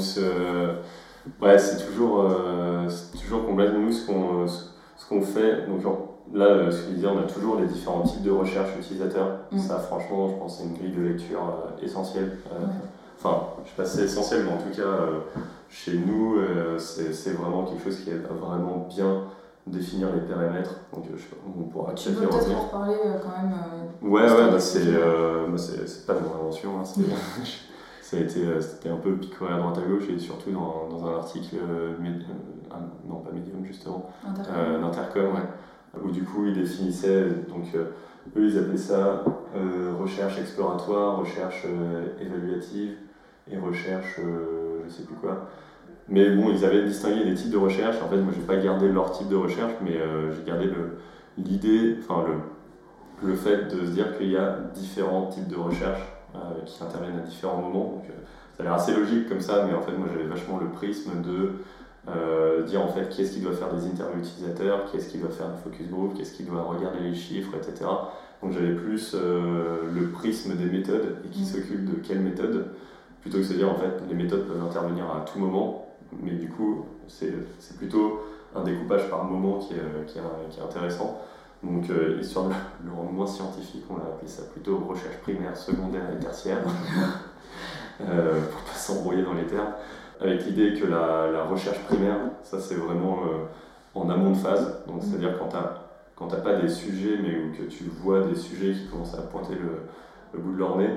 ouais, 1.42 1.58
c'est 1.58 1.86
toujours, 1.86 2.22
euh, 2.22 2.88
toujours 3.20 3.46
complexe. 3.46 3.72
Nous, 3.74 3.92
ce 3.92 4.06
qu'on 4.06 4.46
ce 4.48 5.10
qu'on 5.10 5.22
fait, 5.22 5.66
donc 5.68 5.84
là, 6.32 6.46
euh, 6.46 6.72
ce 6.72 6.82
que 6.82 6.90
je 6.90 6.96
disais, 6.96 7.08
on 7.08 7.20
a 7.20 7.24
toujours 7.24 7.60
les 7.60 7.66
différents 7.66 8.04
types 8.04 8.22
de 8.22 8.30
recherche 8.30 8.70
utilisateurs. 8.78 9.40
Mm. 9.52 9.58
Ça, 9.58 9.80
franchement, 9.80 10.30
je 10.30 10.36
pense 10.36 10.58
que 10.58 10.62
c'est 10.62 10.70
une 10.70 10.78
grille 10.78 10.92
de 10.92 11.02
lecture 11.02 11.42
essentielle. 11.82 12.38
Enfin, 13.18 13.48
je 13.64 13.70
sais 13.70 13.76
pas 13.76 13.86
si 13.86 13.98
c'est 13.98 14.04
essentiel, 14.04 14.44
mais 14.46 14.52
en 14.52 14.58
tout 14.58 14.76
cas, 14.76 15.42
chez 15.72 15.98
nous, 15.98 16.38
c'est 16.78 17.32
vraiment 17.32 17.66
quelque 17.66 17.84
chose 17.84 17.98
qui 18.04 18.12
est 18.12 18.22
vraiment 18.28 18.88
bien 18.88 19.24
définir 19.66 20.14
les 20.14 20.22
périmètres. 20.22 20.76
Donc, 20.94 21.06
je 21.16 21.24
on 21.48 21.64
pourra 21.64 21.94
tu 21.94 22.12
peux 22.12 22.28
peut-être 22.28 22.52
en 22.52 22.66
reparler 22.66 22.98
quand 23.24 23.30
même. 23.30 24.12
ouais, 24.12 24.22
ouais, 24.22 24.52
bah, 24.52 24.60
c'est 24.60 25.88
c'est 25.88 26.06
pas 26.06 26.14
de 26.14 26.20
mon 26.20 26.36
invention. 26.36 26.80
Hein, 26.80 26.84
ça 28.12 28.18
a 28.18 28.20
été 28.20 28.46
euh, 28.46 28.60
c'était 28.60 28.90
un 28.90 28.98
peu 28.98 29.16
picoré 29.16 29.54
à 29.54 29.58
droite 29.58 29.78
à 29.78 29.88
gauche 29.88 30.10
et 30.10 30.20
surtout 30.20 30.52
dans, 30.52 30.90
dans 30.90 31.06
un 31.08 31.16
article 31.16 31.56
euh, 31.56 31.94
euh, 31.94 32.76
non 33.08 33.22
pas 33.22 33.32
médium 33.32 33.66
justement 33.66 34.10
d'Intercom 34.26 35.34
ouais, 35.34 36.02
où 36.04 36.12
du 36.12 36.24
coup 36.24 36.46
ils 36.46 36.54
définissaient 36.54 37.30
donc 37.48 37.74
eux 37.74 37.94
ils 38.36 38.58
appelaient 38.58 38.78
ça 38.78 39.24
recherche 39.98 40.38
exploratoire 40.40 41.20
recherche 41.20 41.66
évaluative 42.20 42.98
et 43.50 43.58
recherche 43.58 44.20
je 44.20 44.90
sais 44.90 45.04
plus 45.04 45.16
quoi 45.16 45.48
mais 46.12 46.30
bon 46.30 46.52
ils 46.52 46.64
avaient 46.64 46.84
distingué 46.84 47.26
des 47.26 47.34
types 47.34 47.50
de 47.50 47.58
recherche 47.58 47.96
en 48.06 48.10
fait 48.10 48.18
moi 48.18 48.32
j'ai 48.36 48.46
pas 48.46 48.58
gardé 48.58 48.88
leur 48.90 49.12
type 49.12 49.30
de 49.30 49.36
recherche 49.36 49.74
mais 49.84 49.98
j'ai 50.36 50.44
gardé 50.46 50.70
l'idée 51.38 51.98
enfin 52.00 52.24
le 52.28 52.36
le 53.24 53.36
fait 53.36 53.66
de 53.66 53.86
se 53.86 53.92
dire 53.92 54.18
qu'il 54.18 54.32
y 54.32 54.38
a 54.38 54.58
différents 54.74 55.28
types 55.28 55.48
de 55.48 55.56
recherche 55.56 56.02
euh, 56.36 56.40
qui 56.66 56.82
interviennent 56.84 57.20
à 57.20 57.28
différents 57.28 57.58
moments. 57.58 57.92
Donc, 57.96 58.06
euh, 58.10 58.14
ça 58.56 58.64
a 58.64 58.66
l'air 58.66 58.74
assez 58.74 58.94
logique 58.94 59.30
comme 59.30 59.42
ça, 59.42 59.66
mais 59.68 59.74
en 59.74 59.82
fait, 59.82 59.92
moi 59.94 60.08
j'avais 60.12 60.28
vachement 60.28 60.60
le 60.60 60.70
prisme 60.70 61.22
de 61.22 61.52
euh, 62.10 62.64
dire 62.64 62.82
en 62.82 62.88
fait 62.88 63.10
qui 63.10 63.22
est-ce 63.22 63.34
qui 63.34 63.42
doit 63.42 63.54
faire 63.54 63.74
des 63.74 63.86
interviews 63.86 64.20
utilisateurs, 64.20 64.86
qui 64.86 64.98
est-ce 64.98 65.10
qui 65.10 65.18
doit 65.20 65.30
faire 65.30 65.50
des 65.50 65.58
focus 65.64 65.90
group, 65.90 66.14
qui 66.16 66.22
est-ce 66.22 66.34
qui 66.34 66.44
doit 66.44 66.64
regarder 66.64 67.00
les 67.00 67.14
chiffres, 67.14 67.52
etc. 67.56 67.90
Donc 68.42 68.54
j'avais 68.54 68.74
plus 68.74 69.14
le 69.14 70.08
prisme 70.12 70.56
des 70.56 70.66
méthodes 70.66 71.18
et 71.24 71.28
qui 71.28 71.44
mm. 71.44 71.46
s'occupe 71.46 71.86
de 71.86 71.96
quelle 72.02 72.22
méthode, 72.22 72.72
plutôt 73.22 73.38
que 73.38 73.44
de 73.44 73.48
se 73.48 73.54
dire 73.54 73.70
en 73.70 73.76
fait 73.76 74.02
les 74.10 74.16
méthodes 74.16 74.48
peuvent 74.48 74.64
intervenir 74.64 75.06
à 75.06 75.24
tout 75.32 75.38
moment, 75.38 75.81
mais 76.22 76.32
du 76.32 76.50
coup 76.50 76.86
c'est 77.08 77.34
plutôt 77.78 78.22
un 78.56 78.64
découpage 78.64 79.10
par 79.10 79.24
moment 79.24 79.60
qui 79.60 79.74
est, 79.74 80.06
qui 80.08 80.18
est, 80.18 80.64
intéressant. 80.64 81.22
Donc, 81.64 81.86
histoire 82.20 82.48
de 82.48 82.54
le 82.86 82.92
rendre 82.92 83.12
moins 83.12 83.28
scientifique, 83.28 83.86
on 83.90 83.98
l'a 83.98 84.06
appelé 84.06 84.28
ça 84.28 84.44
plutôt 84.52 84.78
recherche 84.78 85.18
primaire, 85.22 85.56
secondaire 85.56 86.04
et 86.14 86.20
tertiaire, 86.20 86.58
euh, 88.02 88.42
pour 88.52 88.62
pas 88.62 88.74
s'embrouiller 88.74 89.24
dans 89.24 89.34
les 89.34 89.46
termes. 89.46 89.74
Avec 90.20 90.46
l'idée 90.46 90.80
que 90.80 90.86
la, 90.86 91.44
recherche 91.46 91.80
primaire, 91.86 92.18
ça 92.44 92.60
c'est 92.60 92.76
vraiment 92.76 93.20
euh, 93.26 93.46
en 93.96 94.10
amont 94.10 94.32
de 94.32 94.38
phase, 94.38 94.84
donc 94.88 95.02
c'est-à-dire 95.02 95.38
quand 95.40 96.28
tu 96.28 96.36
n'as 96.36 96.42
pas 96.42 96.56
des 96.56 96.70
sujets, 96.70 97.18
mais 97.22 97.38
où 97.38 97.52
que 97.52 97.64
tu 97.64 97.86
vois 97.86 98.22
des 98.22 98.36
sujets 98.36 98.74
qui 98.74 98.88
commencent 98.88 99.16
à 99.16 99.24
pointer 99.24 99.56
le, 99.56 100.40
bout 100.40 100.54
de 100.54 100.58
leur 100.58 100.78
nez, 100.78 100.90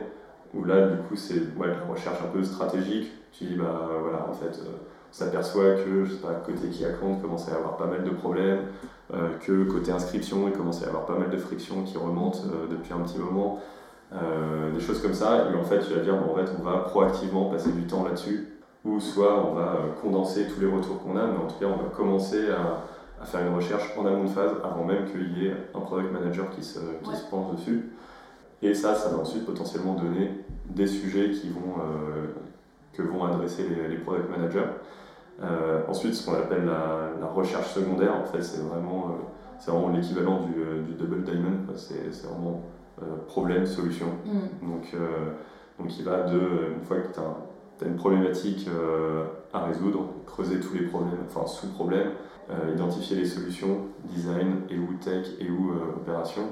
où 0.53 0.65
là 0.65 0.89
du 0.89 0.99
coup 0.99 1.17
c'est 1.17 1.41
ouais, 1.57 1.69
la 1.69 1.81
recherche 1.91 2.19
un 2.23 2.29
peu 2.29 2.45
stratégique, 2.45 3.11
tu 3.33 3.45
dis 3.45 3.55
bah 3.55 3.89
voilà 4.01 4.29
en 4.29 4.35
fait 4.35 4.59
euh, 4.61 4.77
on 5.15 5.17
s'aperçoit 5.17 5.75
que 5.75 6.05
je 6.05 6.13
sais 6.13 6.21
pas, 6.21 6.35
côté 6.45 6.69
qui 6.69 6.85
compte 7.01 7.23
commence 7.23 7.49
à 7.49 7.53
y 7.53 7.55
avoir 7.55 7.77
pas 7.77 7.87
mal 7.87 8.03
de 8.03 8.11
problèmes, 8.11 8.63
euh, 9.13 9.29
que 9.39 9.65
côté 9.71 9.93
inscription 9.93 10.49
il 10.49 10.53
commence 10.53 10.83
à 10.83 10.87
y 10.87 10.89
avoir 10.89 11.07
pas 11.07 11.17
mal 11.17 11.31
de 11.31 11.37
frictions 11.37 11.85
qui 11.85 11.97
remontent 11.97 12.41
depuis 12.69 12.93
un 12.93 12.99
petit 12.99 13.19
moment, 13.19 13.61
des 14.13 14.81
choses 14.81 15.03
comme 15.03 15.15
ça, 15.15 15.49
et 15.51 15.57
en 15.57 15.65
fait 15.65 15.81
tu 15.81 15.95
vas 15.95 16.01
dire 16.01 16.17
bon, 16.17 16.33
en 16.33 16.37
fait 16.37 16.51
on 16.59 16.63
va 16.63 16.79
proactivement 16.79 17.47
passer 17.47 17.73
du 17.73 17.83
temps 17.83 18.05
là-dessus 18.05 18.55
ou 18.85 19.01
soit 19.01 19.45
on 19.47 19.55
va 19.55 19.63
euh, 19.63 19.93
condenser 20.03 20.47
tous 20.47 20.61
les 20.61 20.67
retours 20.67 21.03
qu'on 21.03 21.17
a, 21.17 21.27
mais 21.27 21.39
en 21.39 21.47
tout 21.47 21.59
cas 21.59 21.67
on 21.67 21.83
va 21.83 21.89
commencer 21.95 22.51
à, 22.51 23.25
faire 23.25 23.41
une 23.41 23.55
recherche 23.55 23.91
en 23.97 24.05
amont 24.05 24.25
de 24.25 24.29
phase 24.29 24.51
avant 24.63 24.85
même 24.85 25.07
qu'il 25.07 25.39
y 25.39 25.47
ait 25.47 25.57
un 25.75 25.81
product 25.81 26.13
manager 26.13 26.51
qui 26.51 26.63
se, 26.63 26.79
qui 27.03 27.17
se 27.17 27.25
penche 27.31 27.57
dessus. 27.57 27.89
Et 28.61 28.75
ça, 28.75 28.95
ça 28.95 29.09
va 29.09 29.17
ensuite 29.17 29.47
potentiellement 29.47 29.95
donner 29.95 30.45
des 30.69 30.87
sujets 30.87 31.31
qui 31.31 31.49
vont, 31.49 31.81
euh, 31.81 32.27
que 32.93 33.01
vont 33.01 33.25
adresser 33.25 33.67
les, 33.89 33.97
product 33.97 34.29
managers. 34.29 34.69
Euh, 35.43 35.83
ensuite, 35.89 36.15
ce 36.15 36.25
qu'on 36.25 36.37
appelle 36.37 36.65
la, 36.65 37.27
recherche 37.35 37.73
secondaire, 37.73 38.15
en 38.15 38.25
fait, 38.25 38.43
c'est 38.43 38.63
vraiment, 38.63 39.17
c'est 39.59 39.73
vraiment 39.73 39.89
l'équivalent 39.89 40.41
du, 40.43 40.95
double 40.95 41.25
diamond. 41.25 41.59
C'est, 41.75 42.27
vraiment 42.27 42.63
problème, 43.27 43.67
solution. 43.67 44.07
Mm. 44.25 44.69
Donc, 44.69 44.95
donc, 45.79 45.99
il 45.99 46.05
va 46.05 46.23
de, 46.23 46.39
une 46.77 46.85
fois 46.85 46.99
que 46.99 47.13
tu 47.13 47.21
as 47.21 47.89
une 47.89 47.97
problématique 47.97 48.69
euh, 48.69 49.25
à 49.53 49.65
résoudre, 49.65 50.07
creuser 50.27 50.61
tous 50.61 50.75
les 50.75 50.87
problèmes, 50.87 51.19
enfin 51.27 51.47
sous-problèmes, 51.47 52.11
euh, 52.51 52.75
identifier 52.75 53.17
les 53.17 53.25
solutions, 53.25 53.79
design 54.05 54.63
et 54.71 54.79
ou 54.79 54.95
tech 55.03 55.27
et 55.41 55.51
ou 55.51 55.71
euh, 55.71 55.97
opération. 55.97 56.43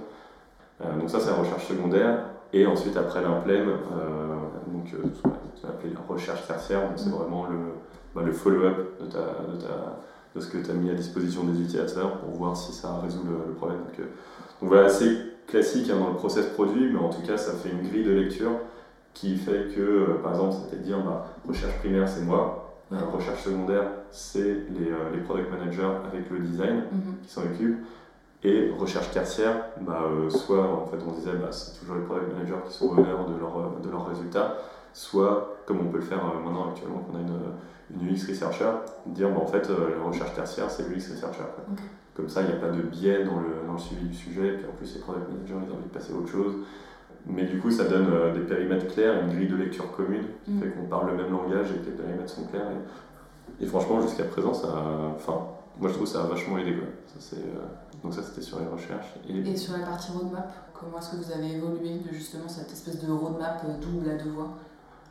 donc 0.99 1.09
ça 1.09 1.21
c'est 1.21 1.31
la 1.31 1.37
recherche 1.37 1.67
secondaire. 1.67 2.27
Et 2.55 2.67
ensuite 2.67 2.97
après 2.99 3.23
l'implème, 3.23 3.71
donc 4.67 4.89
ce 4.89 5.23
qu'on 5.23 5.69
appelle 5.69 5.95
la 5.95 6.01
recherche 6.07 6.47
tertiaire, 6.47 6.81
c'est 6.97 7.09
mm. 7.09 7.13
vraiment 7.13 7.47
le, 7.47 7.57
bah, 8.15 8.23
le 8.25 8.33
follow-up 8.33 9.01
de, 9.01 9.07
ta, 9.07 9.19
de, 9.19 9.61
ta, 9.61 9.99
de, 10.35 10.41
ce 10.41 10.49
que 10.49 10.59
tu 10.59 10.71
as 10.71 10.75
mis 10.75 10.91
à 10.91 10.95
disposition 10.95 11.45
des 11.45 11.61
utilisateurs 11.61 12.19
pour 12.19 12.31
voir 12.31 12.57
si 12.57 12.73
ça 12.73 12.99
résout 13.03 13.25
le, 13.25 13.55
problème. 13.55 13.79
Donc, 13.79 14.07
donc, 14.61 14.69
voilà, 14.69 14.89
c'est 14.89 15.17
classique 15.47 15.91
hein, 15.91 15.99
dans 15.99 16.09
le 16.09 16.17
process 16.17 16.47
produit, 16.47 16.91
mais 16.93 16.99
en 16.99 17.11
tout 17.11 17.23
cas 17.23 17.37
ça 17.37 17.53
fait 17.53 17.71
une 17.71 17.89
grille 17.89 18.05
de 18.05 18.13
lecture 18.13 18.53
qui 19.15 19.37
fait 19.37 19.75
que, 19.75 19.81
euh, 19.81 20.15
par 20.23 20.33
exemple, 20.33 20.57
c'était 20.65 20.77
de 20.77 20.83
dire 20.83 20.99
bah, 21.01 21.27
recherche 21.47 21.77
primaire, 21.79 22.09
c'est 22.09 22.23
moi, 22.23 22.79
la 22.91 23.01
recherche 23.01 23.43
secondaire, 23.43 23.85
c'est 24.11 24.41
les, 24.41 24.91
euh, 24.91 25.11
les, 25.15 25.21
product 25.21 25.51
managers 25.51 25.91
avec 26.11 26.31
le 26.31 26.41
design 26.41 26.85
mhm. 26.93 27.17
qui 27.23 27.31
s'en 27.31 27.43
occupent. 27.43 27.85
Et 28.45 28.73
recherche 28.77 29.11
tertiaire, 29.13 29.67
bah, 29.81 30.03
euh, 30.05 30.29
soit 30.29 30.67
en 30.67 30.87
fait 30.87 30.97
on 31.07 31.13
disait 31.13 31.33
bah, 31.33 31.53
c'est 31.53 31.79
toujours 31.79 31.95
les 31.97 32.03
product 32.03 32.33
managers 32.33 32.61
qui 32.67 32.73
sont 32.73 32.91
honneurs 32.91 33.27
de, 33.27 33.39
leur, 33.39 33.81
de 33.81 33.89
leurs 33.89 34.09
résultats, 34.09 34.57
soit 34.93 35.57
comme 35.67 35.81
on 35.81 35.91
peut 35.91 35.99
le 35.99 36.05
faire 36.05 36.25
maintenant 36.25 36.71
actuellement 36.71 36.99
qu'on 36.99 37.17
a 37.17 37.21
une, 37.21 38.01
une, 38.01 38.15
UX 38.15 38.29
researcher, 38.29 38.71
dire 39.07 39.31
bah, 39.31 39.41
en 39.41 39.47
fait 39.47 39.69
la 39.69 40.05
recherche 40.05 40.35
tertiaire 40.35 40.71
c'est 40.71 40.89
l'UX 40.89 41.13
researcher. 41.13 41.45
Comme 42.15 42.29
ça 42.29 42.43
il 42.43 42.49
n'y 42.49 42.53
a 42.53 42.57
pas 42.57 42.69
de 42.69 42.83
biais 42.83 43.25
dans 43.25 43.41
le, 43.41 43.67
dans 43.67 43.75
le 43.75 43.79
suivi 43.79 44.07
du 44.07 44.15
sujet, 44.15 44.55
puis 44.57 44.67
en 44.67 44.77
plus 44.77 44.95
les 44.95 45.01
product 45.01 45.29
managers 45.29 45.55
ils 45.67 45.73
ont 45.73 45.77
envie 45.77 45.85
de 45.85 45.95
passer 45.95 46.13
à 46.13 46.17
autre 46.17 46.29
chose. 46.29 46.55
Mais 47.27 47.45
du 47.45 47.61
coup, 47.61 47.71
ça 47.71 47.85
donne 47.85 48.09
euh, 48.13 48.35
des 48.35 48.41
périmètres 48.41 48.93
clairs, 48.93 49.23
une 49.23 49.35
grille 49.35 49.49
de 49.49 49.57
lecture 49.57 49.91
commune, 49.93 50.27
qui 50.45 50.51
mm. 50.51 50.61
fait 50.61 50.71
qu'on 50.71 50.87
parle 50.87 51.11
le 51.11 51.17
même 51.17 51.31
langage 51.31 51.69
et 51.71 51.79
que 51.79 51.87
les 51.87 51.97
périmètres 51.97 52.31
sont 52.31 52.45
clairs. 52.47 52.67
Et, 53.61 53.67
franchement, 53.67 54.01
jusqu'à 54.01 54.25
présent, 54.25 54.53
ça 54.53 54.69
enfin, 55.15 55.47
moi 55.79 55.89
je 55.89 55.95
trouve 55.95 56.07
que 56.07 56.13
ça 56.13 56.23
a 56.23 56.27
vachement 56.27 56.59
aidé. 56.59 56.75
Quoi. 56.75 56.89
Ça, 57.19 57.37
euh, 57.37 57.41
donc 58.03 58.15
ça, 58.15 58.23
c'était 58.23 58.41
sur 58.41 58.59
les 58.59 58.67
recherches. 58.67 59.15
Et... 59.29 59.57
sur 59.57 59.77
la 59.77 59.87
partie 59.87 60.11
roadmap, 60.11 60.53
comment 60.75 60.99
est-ce 60.99 61.11
que 61.11 61.17
vous 61.17 61.33
avez 61.33 61.53
évolué 61.53 61.99
de 61.99 62.13
justement 62.13 62.49
cette 62.49 62.73
espèce 62.73 63.05
de 63.05 63.11
roadmap 63.11 63.65
euh, 63.69 63.79
double 63.79 64.11
à 64.11 64.15
deux 64.15 64.31
voies? 64.31 64.55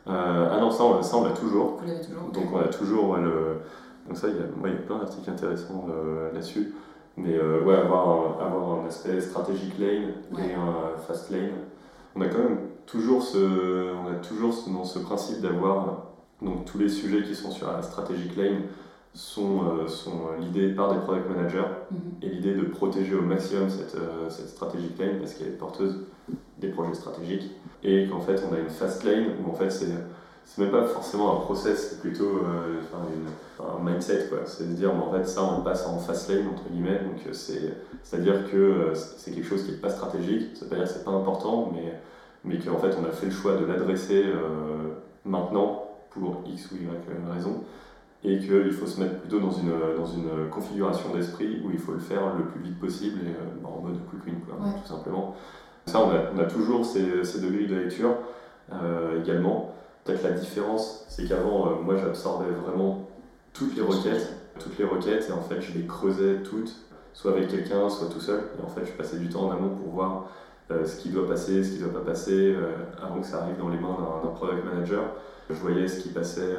Ah 0.06 0.58
non, 0.60 0.70
ça 0.70 0.84
on, 0.84 1.24
l'a 1.24 1.30
toujours. 1.30 1.78
Vous 1.80 1.86
l'avez 1.86 2.00
toujours 2.00 2.30
Donc 2.32 2.44
on 2.52 2.58
a 2.58 2.68
toujours 2.68 3.16
le... 3.16 3.60
Donc 4.08 4.16
ça, 4.16 4.28
il 4.28 4.34
y 4.34 4.38
a, 4.38 4.42
il 4.64 4.72
y 4.72 4.74
a 4.74 4.78
plein 4.78 4.98
d'articles 4.98 5.30
intéressants 5.30 5.86
là-dessus. 6.32 6.74
Mais 7.16 7.38
ouais, 7.40 7.76
avoir 7.76 8.08
un, 8.08 8.44
avoir 8.44 8.80
un 8.80 8.86
aspect 8.86 9.20
stratégique 9.20 9.78
lane 9.78 10.12
et 10.38 10.54
un 10.54 10.98
fast 11.06 11.30
lane 11.30 11.52
on 12.14 12.20
a 12.20 12.28
quand 12.28 12.38
même 12.38 12.58
toujours 12.86 13.22
ce, 13.22 13.94
on 13.94 14.10
a 14.10 14.14
toujours 14.16 14.52
ce, 14.52 14.70
dans 14.70 14.84
ce 14.84 14.98
principe 14.98 15.40
d'avoir 15.40 16.08
donc 16.40 16.64
tous 16.64 16.78
les 16.78 16.88
sujets 16.88 17.22
qui 17.22 17.34
sont 17.34 17.50
sur 17.50 17.70
la 17.70 17.82
strategic 17.82 18.36
lane 18.36 18.62
sont, 19.14 19.64
euh, 19.64 19.88
sont 19.88 20.32
l'idée 20.40 20.70
par 20.70 20.92
des 20.92 21.00
product 21.00 21.28
managers 21.28 21.68
mhm. 21.90 21.98
et 22.22 22.28
l'idée 22.28 22.54
de 22.54 22.62
protéger 22.62 23.14
au 23.14 23.22
maximum 23.22 23.68
cette, 23.70 23.94
euh, 23.94 24.28
cette 24.30 24.48
strategic 24.48 24.98
lane 24.98 25.18
parce 25.18 25.34
qu'elle 25.34 25.48
est 25.48 25.58
porteuse 25.58 26.06
des 26.58 26.68
projets 26.68 26.94
stratégiques 26.94 27.50
et 27.82 28.08
qu'en 28.08 28.20
fait 28.20 28.42
on 28.48 28.54
a 28.54 28.58
une 28.58 28.70
fast 28.70 29.04
lane 29.04 29.26
où 29.44 29.50
en 29.50 29.54
fait 29.54 29.70
c'est 29.70 29.88
c'est 30.44 30.62
même 30.62 30.70
pas 30.70 30.84
forcément 30.84 31.38
un 31.38 31.40
process, 31.40 31.90
c'est 31.90 32.00
plutôt 32.00 32.40
euh, 32.44 32.80
un 33.60 33.82
mindset. 33.82 34.28
C'est 34.46 34.68
de 34.68 34.74
dire, 34.74 34.94
en 34.94 35.10
fait, 35.12 35.24
ça, 35.26 35.42
on 35.44 35.62
passe 35.62 35.86
en 35.86 35.98
fast 35.98 36.28
lane, 36.28 36.48
entre 36.48 36.68
guillemets. 36.70 36.98
Donc, 36.98 37.26
euh, 37.26 37.32
c'est-à-dire 37.32 38.50
que 38.50 38.56
euh, 38.56 38.94
c'est 38.94 39.32
quelque 39.32 39.46
chose 39.46 39.64
qui 39.64 39.72
n'est 39.72 39.78
pas 39.78 39.90
stratégique. 39.90 40.56
Ça 40.56 40.64
veut 40.64 40.70
pas 40.70 40.76
dire 40.76 40.84
que 40.84 40.90
c'est 40.90 41.04
pas 41.04 41.12
important, 41.12 41.72
mais, 41.74 41.94
mais 42.44 42.58
qu'en 42.58 42.78
fait, 42.78 42.94
on 43.00 43.04
a 43.04 43.12
fait 43.12 43.26
le 43.26 43.32
choix 43.32 43.56
de 43.56 43.64
l'adresser 43.64 44.24
maintenant 45.24 45.84
pour 46.10 46.42
X 46.46 46.70
ou 46.72 46.76
Y 46.76 46.88
raison. 47.32 47.64
Et 48.24 48.38
qu'il 48.38 48.72
faut 48.72 48.86
se 48.86 49.00
mettre 49.00 49.18
plutôt 49.18 49.40
dans 49.40 49.50
une, 49.50 49.72
dans 49.96 50.06
une 50.06 50.48
configuration 50.48 51.12
d'esprit 51.12 51.60
où 51.64 51.70
il 51.72 51.78
faut 51.78 51.92
le 51.92 51.98
faire 51.98 52.36
le 52.36 52.44
plus 52.44 52.60
vite 52.60 52.78
possible 52.78 53.18
et 53.26 53.32
bah, 53.60 53.68
en 53.76 53.80
mode 53.80 53.98
quick 54.10 54.24
win, 54.26 54.36
quoi, 54.46 54.56
tout 54.80 54.88
simplement. 54.88 55.34
On 55.94 56.38
a, 56.38 56.44
toujours 56.44 56.84
ces, 56.86 57.00
deux 57.02 57.50
de 57.50 57.74
lecture 57.74 58.16
également. 59.20 59.72
Peut-être 60.04 60.24
la 60.24 60.32
différence, 60.32 61.04
c'est 61.08 61.28
qu'avant, 61.28 61.66
euh, 61.68 61.74
moi, 61.80 61.96
j'absorbais 61.96 62.50
vraiment 62.50 63.06
toutes 63.52 63.76
les 63.76 63.82
requêtes, 63.82 64.34
toutes 64.58 64.76
les 64.76 64.84
requêtes, 64.84 65.28
et 65.28 65.32
en 65.32 65.40
fait, 65.40 65.60
je 65.60 65.78
les 65.78 65.86
creusais 65.86 66.42
toutes, 66.42 66.74
soit 67.12 67.32
avec 67.32 67.48
quelqu'un, 67.48 67.88
soit 67.88 68.08
tout 68.08 68.20
seul. 68.20 68.40
Et 68.58 68.64
en 68.64 68.68
fait, 68.68 68.84
je 68.84 68.92
passais 68.92 69.18
du 69.18 69.28
temps 69.28 69.42
en 69.42 69.52
amont 69.52 69.76
pour 69.76 69.92
voir 69.92 70.26
euh, 70.72 70.84
ce 70.84 70.96
qui 70.96 71.10
doit 71.10 71.28
passer, 71.28 71.62
ce 71.62 71.70
qui 71.70 71.82
ne 71.82 71.88
doit 71.88 72.00
pas 72.00 72.10
passer, 72.10 72.52
euh, 72.52 72.72
avant 73.00 73.20
que 73.20 73.26
ça 73.26 73.42
arrive 73.42 73.58
dans 73.58 73.68
les 73.68 73.78
mains 73.78 73.96
d'un 74.24 74.30
product 74.30 74.64
manager. 74.64 75.04
Je 75.48 75.54
voyais 75.54 75.86
ce 75.86 76.00
qui 76.00 76.08
passait 76.08 76.56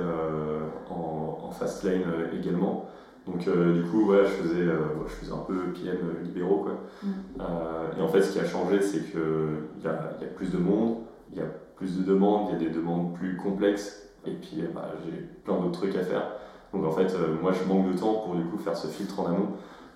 en, 0.89 1.49
fast 1.51 1.83
lane 1.83 2.03
également. 2.37 2.89
Donc 3.25 3.39
du 3.39 3.83
coup, 3.83 4.11
ouais, 4.11 4.23
je, 4.25 4.43
faisais, 4.43 4.65
je 4.65 5.13
faisais 5.13 5.31
un 5.31 5.45
peu 5.47 5.55
PM 5.73 6.23
libéraux. 6.23 6.63
Quoi. 6.63 6.73
Mm. 7.01 7.97
et 7.97 8.01
en 8.01 8.07
fait, 8.09 8.21
ce 8.21 8.33
qui 8.33 8.39
a 8.39 8.45
changé, 8.45 8.81
c'est 8.81 9.11
qu'il 9.11 9.83
y 9.83 9.87
a, 9.87 10.17
y 10.19 10.25
a 10.25 10.27
plus 10.35 10.51
de 10.51 10.57
monde, 10.57 10.97
il 11.31 11.37
y 11.37 11.41
a 11.41 11.45
plus 11.75 11.97
de 11.97 12.03
demandes, 12.03 12.49
il 12.49 12.53
y 12.53 12.55
a 12.55 12.69
des 12.69 12.75
demandes 12.75 13.13
plus 13.13 13.37
complexes, 13.37 14.09
et 14.25 14.31
puis 14.31 14.61
euh, 14.61 14.67
bah, 14.73 14.91
j'ai 15.03 15.17
plein 15.43 15.59
d'autres 15.59 15.79
trucs 15.79 15.95
à 15.95 16.03
faire. 16.03 16.27
Donc 16.73 16.85
en 16.85 16.91
fait, 16.91 17.13
euh, 17.13 17.35
moi 17.41 17.51
je 17.51 17.67
manque 17.67 17.91
de 17.91 17.97
temps 17.97 18.13
pour 18.25 18.35
du 18.35 18.43
coup 18.45 18.57
faire 18.57 18.77
ce 18.77 18.87
filtre 18.87 19.19
en 19.19 19.27
amont. 19.27 19.49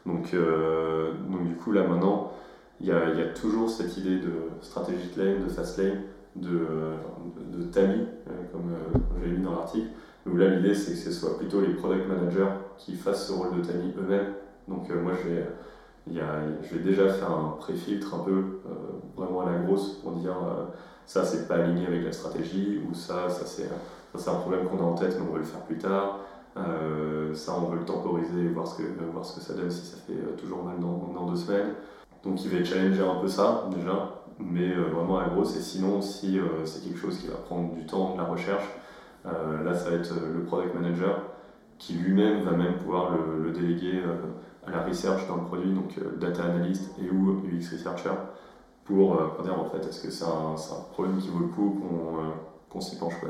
Donc, 0.06 0.34
euh, 0.34 1.14
donc 1.30 1.48
du 1.48 1.56
coup 1.56 1.72
là 1.72 1.84
maintenant, 1.84 2.32
il 2.80 2.88
y 2.88 2.92
a, 2.92 3.14
y 3.14 3.22
a, 3.22 3.28
toujours 3.28 3.70
cette 3.70 3.98
idée 3.98 4.20
de 4.20 4.32
strategic 4.62 5.16
lane, 5.16 5.44
de 5.44 5.50
fast 5.50 5.80
lane, 5.80 6.02
de, 6.36 6.68
de, 7.52 7.64
TAMI, 7.64 8.06
comme 8.52 8.72
j'ai 9.20 9.32
mis 9.32 9.44
dans 9.44 9.54
l'article. 9.54 9.88
Où 10.32 10.36
là 10.36 10.48
l'idée 10.48 10.76
c'est 10.76 10.92
que 10.92 10.98
ce 10.98 11.12
soit 11.12 11.38
plutôt 11.38 11.62
les 11.62 11.74
product 11.74 12.08
managers 12.08 12.50
qui 12.78 12.96
fassent 12.96 13.28
ce 13.28 13.34
rôle 13.34 13.58
de 13.58 13.62
TAMI 13.66 13.94
eux-mêmes. 13.98 14.34
Donc 14.68 14.90
moi 14.90 15.14
je 15.24 15.30
vais, 15.30 15.48
y 16.12 16.20
a, 16.20 16.42
je 16.62 16.76
vais 16.76 16.84
déjà 16.84 17.08
faire 17.10 17.32
un 17.32 17.56
pré-filtre 17.58 18.16
un 18.16 18.20
peu 18.20 18.44
vraiment 19.16 19.42
à 19.42 19.52
la 19.52 19.60
grosse 19.60 19.94
pour 20.00 20.12
dire 20.14 20.36
ça 21.06 21.24
c'est 21.24 21.48
pas 21.48 21.56
aligné 21.56 21.88
avec 21.88 22.04
la 22.04 22.12
stratégie, 22.12 22.82
ou 22.90 22.94
ça, 22.94 23.30
ça 23.30 23.46
c'est 23.46 24.30
un 24.30 24.36
problème 24.36 24.68
qu'on 24.68 24.80
a 24.80 24.84
en 24.84 24.96
tête 24.96 25.16
mais 25.18 25.26
on 25.28 25.32
veut 25.32 25.40
le 25.40 25.46
faire 25.46 25.62
plus 25.62 25.78
tard. 25.78 26.20
Euh, 26.58 27.34
ça 27.36 27.54
on 27.56 27.70
veut 27.70 27.78
le 27.78 27.86
temporiser 27.86 28.46
et 28.46 28.48
voir 28.48 28.68
ce 28.68 28.78
que, 28.82 28.84
voir 29.12 29.24
ce 29.24 29.36
que 29.36 29.42
ça 29.42 29.54
donne 29.54 29.70
si 29.70 29.86
ça 29.86 29.98
fait 30.08 30.14
euh, 30.14 30.36
toujours 30.38 30.64
mal 30.64 30.80
dans, 30.80 31.14
dans 31.14 31.28
deux 31.30 31.36
semaines. 31.36 31.74
Donc 32.24 32.44
il 32.44 32.50
va 32.50 32.64
challenger 32.64 33.04
un 33.04 33.22
peu 33.22 33.28
ça 33.28 33.70
déjà, 33.76 34.24
mais 34.40 34.74
euh, 34.76 34.90
vraiment 34.92 35.20
à 35.20 35.30
gros 35.30 35.46
c'est 35.46 35.62
sinon 35.62 36.02
si 36.02 36.40
c'est 36.66 36.84
quelque 36.84 36.98
chose 36.98 37.20
qui 37.20 37.28
va 37.28 37.36
prendre 37.36 37.74
du 37.76 37.86
temps, 37.86 38.14
de 38.14 38.18
la 38.18 38.24
recherche, 38.24 38.66
là 39.26 39.74
ça 39.74 39.90
va 39.90 39.96
être 39.98 40.14
le 40.14 40.44
product 40.44 40.74
manager 40.76 41.22
qui 41.78 41.94
lui-même 41.94 42.44
va 42.44 42.52
même 42.52 42.78
pouvoir 42.78 43.12
le, 43.12 43.52
déléguer 43.52 44.02
à 44.66 44.72
la 44.72 44.84
research 44.84 45.28
dans 45.28 45.38
le 45.38 45.44
produit, 45.44 45.72
donc 45.72 45.96
data 46.18 46.44
analyst 46.44 46.92
et 47.00 47.10
ou 47.10 47.42
UX 47.46 47.72
researcher 47.72 48.12
pour, 48.86 49.18
dire 49.44 49.60
en 49.60 49.66
fait 49.66 49.86
est-ce 49.88 50.04
que 50.04 50.12
c'est 50.12 50.26
un, 50.26 50.56
un, 50.56 50.82
problème 50.92 51.18
qui 51.18 51.30
vaut 51.30 51.40
le 51.40 51.48
coup 51.48 51.82
qu'on 52.70 52.82
s'y 52.82 52.98
penche 52.98 53.20
quoi. 53.20 53.30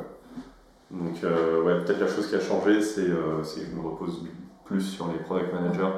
Donc 0.92 1.16
ouais, 1.24 1.84
peut-être 1.84 2.00
la 2.00 2.08
chose 2.08 2.28
qui 2.28 2.36
a 2.36 2.40
changé 2.40 2.82
c'est 2.82 3.06
que 3.06 3.44
je 3.44 3.76
me 3.76 3.82
repose 3.82 4.24
plus 4.66 4.82
sur 4.82 5.08
les 5.08 5.20
product 5.20 5.54
managers 5.54 5.92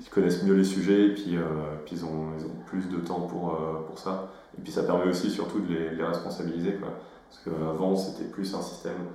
qui 0.00 0.10
connaissent 0.10 0.42
mieux 0.42 0.54
les 0.54 0.64
sujets 0.64 1.06
et 1.06 1.14
puis, 1.14 1.36
puis 1.84 1.96
ils, 1.96 2.04
ont, 2.04 2.32
ils, 2.38 2.44
ont, 2.44 2.56
plus 2.66 2.88
de 2.88 2.98
temps 2.98 3.20
pour, 3.20 3.56
pour 3.86 3.98
ça. 3.98 4.30
Et 4.58 4.60
puis 4.60 4.72
ça 4.72 4.82
permet 4.82 5.08
aussi 5.08 5.30
surtout 5.30 5.60
de 5.60 5.72
les, 5.72 5.90
les 5.90 6.04
responsabiliser. 6.04 6.74
Quoi. 6.74 6.88
Parce 7.30 7.44
qu'avant 7.44 7.96
c'était 7.96 8.28
plus 8.28 8.54
un 8.54 8.62
système 8.62 9.06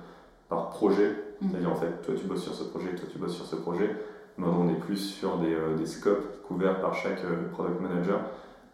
par 0.50 0.68
projet, 0.68 1.14
mm. 1.40 1.48
c'est-à-dire 1.50 1.72
en 1.72 1.76
fait 1.76 2.02
toi 2.02 2.14
tu 2.14 2.26
bosses 2.26 2.42
sur 2.42 2.54
ce 2.54 2.64
projet, 2.64 2.94
toi 2.94 3.08
tu 3.10 3.18
bosses 3.18 3.36
sur 3.36 3.46
ce 3.46 3.56
projet. 3.56 3.96
Maintenant 4.36 4.66
on 4.66 4.68
est 4.68 4.78
plus 4.78 4.98
sur 4.98 5.38
des, 5.38 5.54
euh, 5.54 5.76
des 5.76 5.86
scopes 5.86 6.42
couverts 6.42 6.80
par 6.80 6.94
chaque 6.94 7.24
euh, 7.24 7.48
product 7.52 7.80
manager. 7.80 8.20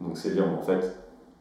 Donc 0.00 0.18
c'est 0.18 0.30
dire 0.30 0.48
en 0.48 0.62
fait 0.62 0.96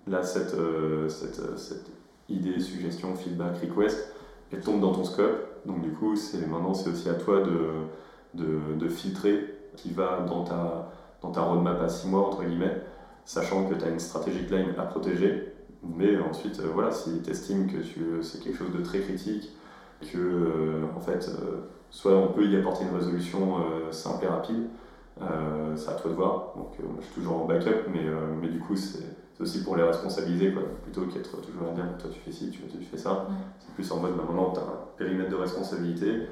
là 0.06 0.22
cette, 0.22 0.54
euh, 0.54 1.10
cette, 1.10 1.58
cette, 1.58 1.90
idée, 2.28 2.60
suggestion, 2.60 3.14
feedback, 3.16 3.58
request, 3.62 4.12
elle 4.52 4.62
tombe 4.62 4.82
dans 4.82 4.94
ton 4.94 5.04
scope. 5.04 5.66
Donc 5.66 5.82
du 5.82 5.92
coup 5.92 6.16
c'est 6.16 6.46
maintenant 6.48 6.74
c'est 6.74 6.90
aussi 6.90 7.10
à 7.10 7.14
toi 7.14 7.42
de, 7.42 7.70
de, 8.34 8.76
de, 8.76 8.88
filtrer 8.88 9.54
qui 9.76 9.92
va 9.92 10.22
dans 10.28 10.44
ta, 10.44 10.92
dans 11.22 11.32
ta 11.32 11.42
roadmap 11.42 11.82
à 11.82 11.90
6 11.90 12.08
mois 12.08 12.28
entre 12.28 12.44
guillemets, 12.44 12.82
sachant 13.26 13.66
que 13.68 13.76
tu 13.76 13.86
as 13.86 13.90
une 13.90 14.00
stratégie 14.00 14.46
line 14.48 14.74
à 14.78 14.84
protéger. 14.84 15.54
Mais 15.84 16.18
ensuite, 16.18 16.60
voilà, 16.62 16.92
si 16.92 17.22
tu 17.22 17.30
estimes 17.30 17.68
que 17.72 17.84
c'est 18.24 18.44
quelque 18.44 18.58
chose 18.58 18.72
de 18.72 18.82
très 18.82 19.02
critique, 19.02 19.52
que 20.12 20.18
euh, 20.18 20.86
en 20.96 21.00
fait, 21.00 21.30
euh, 21.30 21.62
soit 21.90 22.14
on 22.14 22.28
peut 22.28 22.46
y 22.46 22.56
apporter 22.56 22.86
une 22.86 22.96
résolution 22.96 23.58
euh, 23.58 23.92
simple 23.92 24.26
et 24.26 24.28
rapide, 24.28 24.68
c'est 25.76 25.90
à 25.90 25.94
toi 25.94 26.12
de 26.12 26.16
voir. 26.16 26.54
Donc 26.58 26.74
je 27.00 27.06
suis 27.06 27.16
toujours 27.16 27.42
en 27.42 27.46
backup, 27.46 27.90
mais, 27.94 28.04
mais 28.42 28.50
du 28.50 28.60
coup 28.60 28.76
c'est 28.76 29.16
aussi 29.40 29.64
pour 29.64 29.78
les 29.78 29.84
responsabiliser, 29.84 30.52
quoi. 30.52 30.64
plutôt 30.84 31.04
qu'être 31.04 31.42
toujours 31.42 31.70
à 31.70 31.74
dire 31.74 31.86
toi 31.98 32.10
tu 32.12 32.20
fais 32.20 32.32
ci, 32.32 32.50
tu, 32.50 32.62
fais 32.84 32.98
ça. 32.98 33.28
C'est 33.60 33.74
plus 33.74 33.90
en 33.94 34.00
mode 34.00 34.18
bah, 34.18 34.24
maintenant 34.28 34.52
tu 34.52 34.60
as 34.60 34.64
un 34.64 34.80
périmètre 34.98 35.30
de 35.30 35.36
responsabilité 35.36 36.28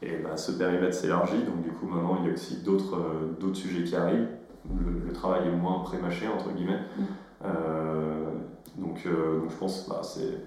et 0.00 0.16
bah, 0.16 0.38
ce 0.38 0.52
périmètre 0.52 0.94
s'élargit, 0.94 1.42
donc 1.42 1.62
du 1.62 1.72
coup 1.72 1.86
maintenant 1.86 2.18
il 2.20 2.28
y 2.28 2.30
a 2.30 2.32
aussi 2.32 2.62
d'autres 2.62 2.98
d'autres 3.38 3.56
sujets 3.56 3.84
qui 3.84 3.96
arrivent. 3.96 4.28
Le, 4.80 5.12
travail 5.12 5.48
est 5.48 5.56
moins 5.56 5.80
pré-mâché, 5.80 6.26
entre 6.26 6.52
guillemets. 6.52 6.80
Mm. 6.96 8.80
donc, 8.80 9.04
donc 9.04 9.50
je 9.50 9.56
pense 9.56 9.88
bah, 9.90 10.00
c'est 10.02 10.40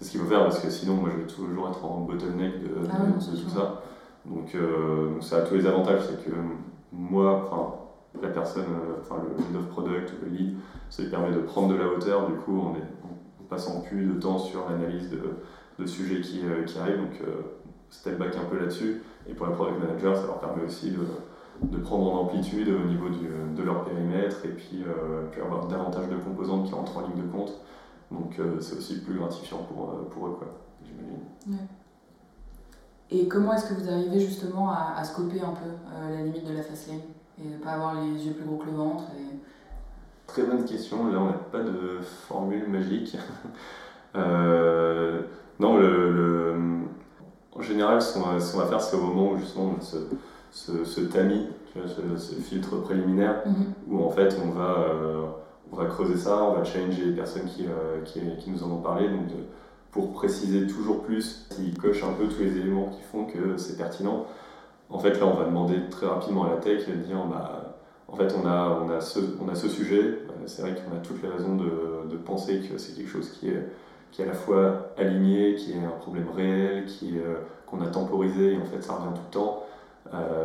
c'est 0.00 0.06
ce 0.06 0.10
qu'il 0.12 0.20
faut 0.20 0.26
faire 0.26 0.44
parce 0.44 0.60
que 0.60 0.70
sinon, 0.70 0.94
moi, 0.94 1.10
je 1.12 1.20
vais 1.20 1.26
toujours 1.26 1.68
être 1.68 1.84
en 1.84 2.00
bottleneck 2.00 2.62
de, 2.62 2.70
ah 2.90 2.96
tout 3.18 3.50
ça. 3.50 3.82
Donc, 4.24 4.54
euh, 4.54 5.10
donc, 5.10 5.22
ça 5.22 5.38
a 5.38 5.40
tous 5.42 5.54
les 5.54 5.66
avantages. 5.66 6.00
C'est 6.08 6.24
que 6.24 6.34
moi, 6.90 7.44
enfin, 7.44 7.74
la 8.22 8.28
personne, 8.28 8.64
euh, 8.64 9.00
enfin, 9.00 9.16
le 9.22 9.38
head 9.38 9.56
of 9.56 9.68
product, 9.68 10.14
le 10.22 10.30
lead, 10.30 10.56
ça 10.88 11.02
lui 11.02 11.10
permet 11.10 11.32
de 11.32 11.40
prendre 11.40 11.68
de 11.68 11.74
la 11.74 11.86
hauteur. 11.86 12.26
Du 12.28 12.34
coup, 12.34 12.58
on 12.58 12.76
est 12.76 12.88
en 13.04 13.44
passant 13.50 13.82
plus 13.82 14.06
de 14.06 14.18
temps 14.18 14.38
sur 14.38 14.70
l'analyse 14.70 15.10
de, 15.10 15.20
de, 15.78 15.86
sujets 15.86 16.22
qui, 16.22 16.40
euh, 16.46 16.64
qui 16.64 16.78
arrivent. 16.78 16.98
Donc, 16.98 17.20
step 17.90 18.18
back 18.18 18.34
un 18.36 18.48
peu 18.48 18.58
là-dessus. 18.58 19.02
Et 19.28 19.34
pour 19.34 19.48
la 19.48 19.52
product 19.52 19.80
manager, 19.80 20.16
ça 20.16 20.26
leur 20.26 20.40
permet 20.40 20.64
aussi 20.64 20.92
de, 20.92 21.66
de 21.66 21.76
prendre 21.76 22.10
en 22.10 22.20
amplitude 22.22 22.68
au 22.70 22.88
niveau 22.88 23.10
du, 23.10 23.28
de 23.54 23.62
leur 23.62 23.84
périmètre 23.84 24.46
et 24.46 24.50
puis, 24.50 24.82
puis 25.30 25.42
avoir 25.42 25.66
davantage 25.66 26.08
de 26.08 26.16
composantes 26.16 26.66
qui 26.66 26.72
rentrent 26.72 26.96
en 26.96 27.02
ligne 27.02 27.22
de 27.22 27.30
compte. 27.30 27.52
Donc 28.10 28.38
euh, 28.38 28.60
c'est 28.60 28.76
aussi 28.76 29.00
plus 29.00 29.14
gratifiant 29.14 29.58
pour, 29.58 29.90
euh, 29.90 30.08
pour 30.10 30.26
eux, 30.26 30.36
quoi, 30.38 30.48
j'imagine. 30.84 31.66
Et 33.12 33.28
comment 33.28 33.54
est-ce 33.54 33.72
que 33.72 33.74
vous 33.74 33.88
arrivez 33.88 34.20
justement 34.20 34.70
à, 34.70 34.94
à 34.96 35.04
scoper 35.04 35.40
un 35.40 35.52
peu 35.52 35.68
euh, 35.68 36.10
la 36.10 36.22
limite 36.22 36.46
de 36.46 36.54
la 36.54 36.62
face 36.62 36.88
lane 36.88 37.00
et 37.42 37.48
ne 37.48 37.58
pas 37.58 37.70
avoir 37.70 37.94
les 37.94 38.26
yeux 38.26 38.34
plus 38.34 38.44
gros 38.44 38.56
que 38.56 38.66
le 38.66 38.76
ventre 38.76 39.04
et... 39.16 39.36
Très 40.26 40.42
bonne 40.42 40.64
question. 40.64 41.10
Là, 41.10 41.18
on 41.18 41.26
n'a 41.26 41.32
pas 41.32 41.62
de 41.62 41.98
formule 42.02 42.68
magique. 42.68 43.16
non, 44.14 45.76
le, 45.76 46.12
le, 46.12 46.54
en 47.52 47.62
général, 47.62 48.00
ce 48.00 48.14
qu'on 48.14 48.20
va, 48.20 48.38
va, 48.38 48.66
faire, 48.66 48.80
c'est 48.80 48.96
au 48.96 49.00
moment 49.00 49.32
où 49.32 49.38
justement 49.38 49.74
ce, 49.80 49.96
ce, 50.52 50.84
ce 50.84 51.00
tamis, 51.00 51.48
tu 51.72 51.80
vois, 51.80 51.88
ce, 51.88 52.34
filtre 52.34 52.76
préliminaire, 52.76 53.42
mm-hmm. 53.44 53.90
où 53.92 54.04
en 54.04 54.10
fait 54.10 54.36
on 54.44 54.50
va 54.50 55.39
on 55.72 55.76
va 55.76 55.86
creuser 55.86 56.16
ça, 56.16 56.42
on 56.42 56.54
va 56.54 56.64
changer 56.64 57.04
les 57.04 57.12
personnes 57.12 57.46
qui, 57.46 57.66
euh, 57.66 58.02
qui, 58.04 58.50
nous 58.50 58.62
en 58.64 58.70
ont 58.70 58.80
parlé. 58.80 59.08
Donc 59.08 59.28
pour 59.90 60.12
préciser 60.12 60.66
toujours 60.66 61.02
plus, 61.02 61.46
s'ils 61.50 61.76
cochent 61.76 62.04
un 62.04 62.12
peu 62.12 62.26
tous 62.26 62.42
les 62.42 62.56
éléments 62.58 62.86
qui 62.86 63.02
font 63.02 63.24
que 63.24 63.56
c'est 63.56 63.76
pertinent, 63.76 64.26
en 64.88 64.98
fait 64.98 65.18
là 65.18 65.26
on 65.26 65.34
va 65.34 65.44
demander 65.44 65.76
très 65.90 66.06
rapidement 66.06 66.44
à 66.44 66.50
la 66.50 66.56
tech 66.56 66.88
de 66.88 66.94
dire 66.94 67.24
bah, 67.26 67.76
en 68.08 68.16
fait 68.16 68.34
on 68.40 68.46
a, 68.46 68.80
on 68.84 68.90
a, 68.90 69.00
ce, 69.00 69.20
on 69.40 69.48
a 69.48 69.54
ce 69.54 69.68
sujet, 69.68 70.02
euh, 70.02 70.46
c'est 70.46 70.62
vrai 70.62 70.74
qu'on 70.74 70.96
a 70.96 71.00
toutes 71.00 71.22
les 71.22 71.28
raisons 71.28 71.56
de, 71.56 72.08
de 72.08 72.16
penser 72.16 72.60
que 72.60 72.78
c'est 72.78 72.96
quelque 72.96 73.10
chose 73.10 73.30
qui 73.30 73.48
est, 73.48 73.68
qui 74.12 74.22
est 74.22 74.24
à 74.24 74.28
la 74.28 74.34
fois 74.34 74.92
aligné, 74.96 75.54
qui 75.54 75.72
est 75.72 75.84
un 75.84 75.98
problème 76.00 76.28
réel, 76.34 76.86
qui 76.86 77.18
euh, 77.18 77.36
qu'on 77.66 77.80
a 77.80 77.86
temporisé 77.86 78.54
et 78.54 78.56
en 78.56 78.64
fait 78.64 78.82
ça 78.82 78.94
revient 78.94 79.14
tout 79.14 79.22
le 79.26 79.32
temps. 79.32 79.64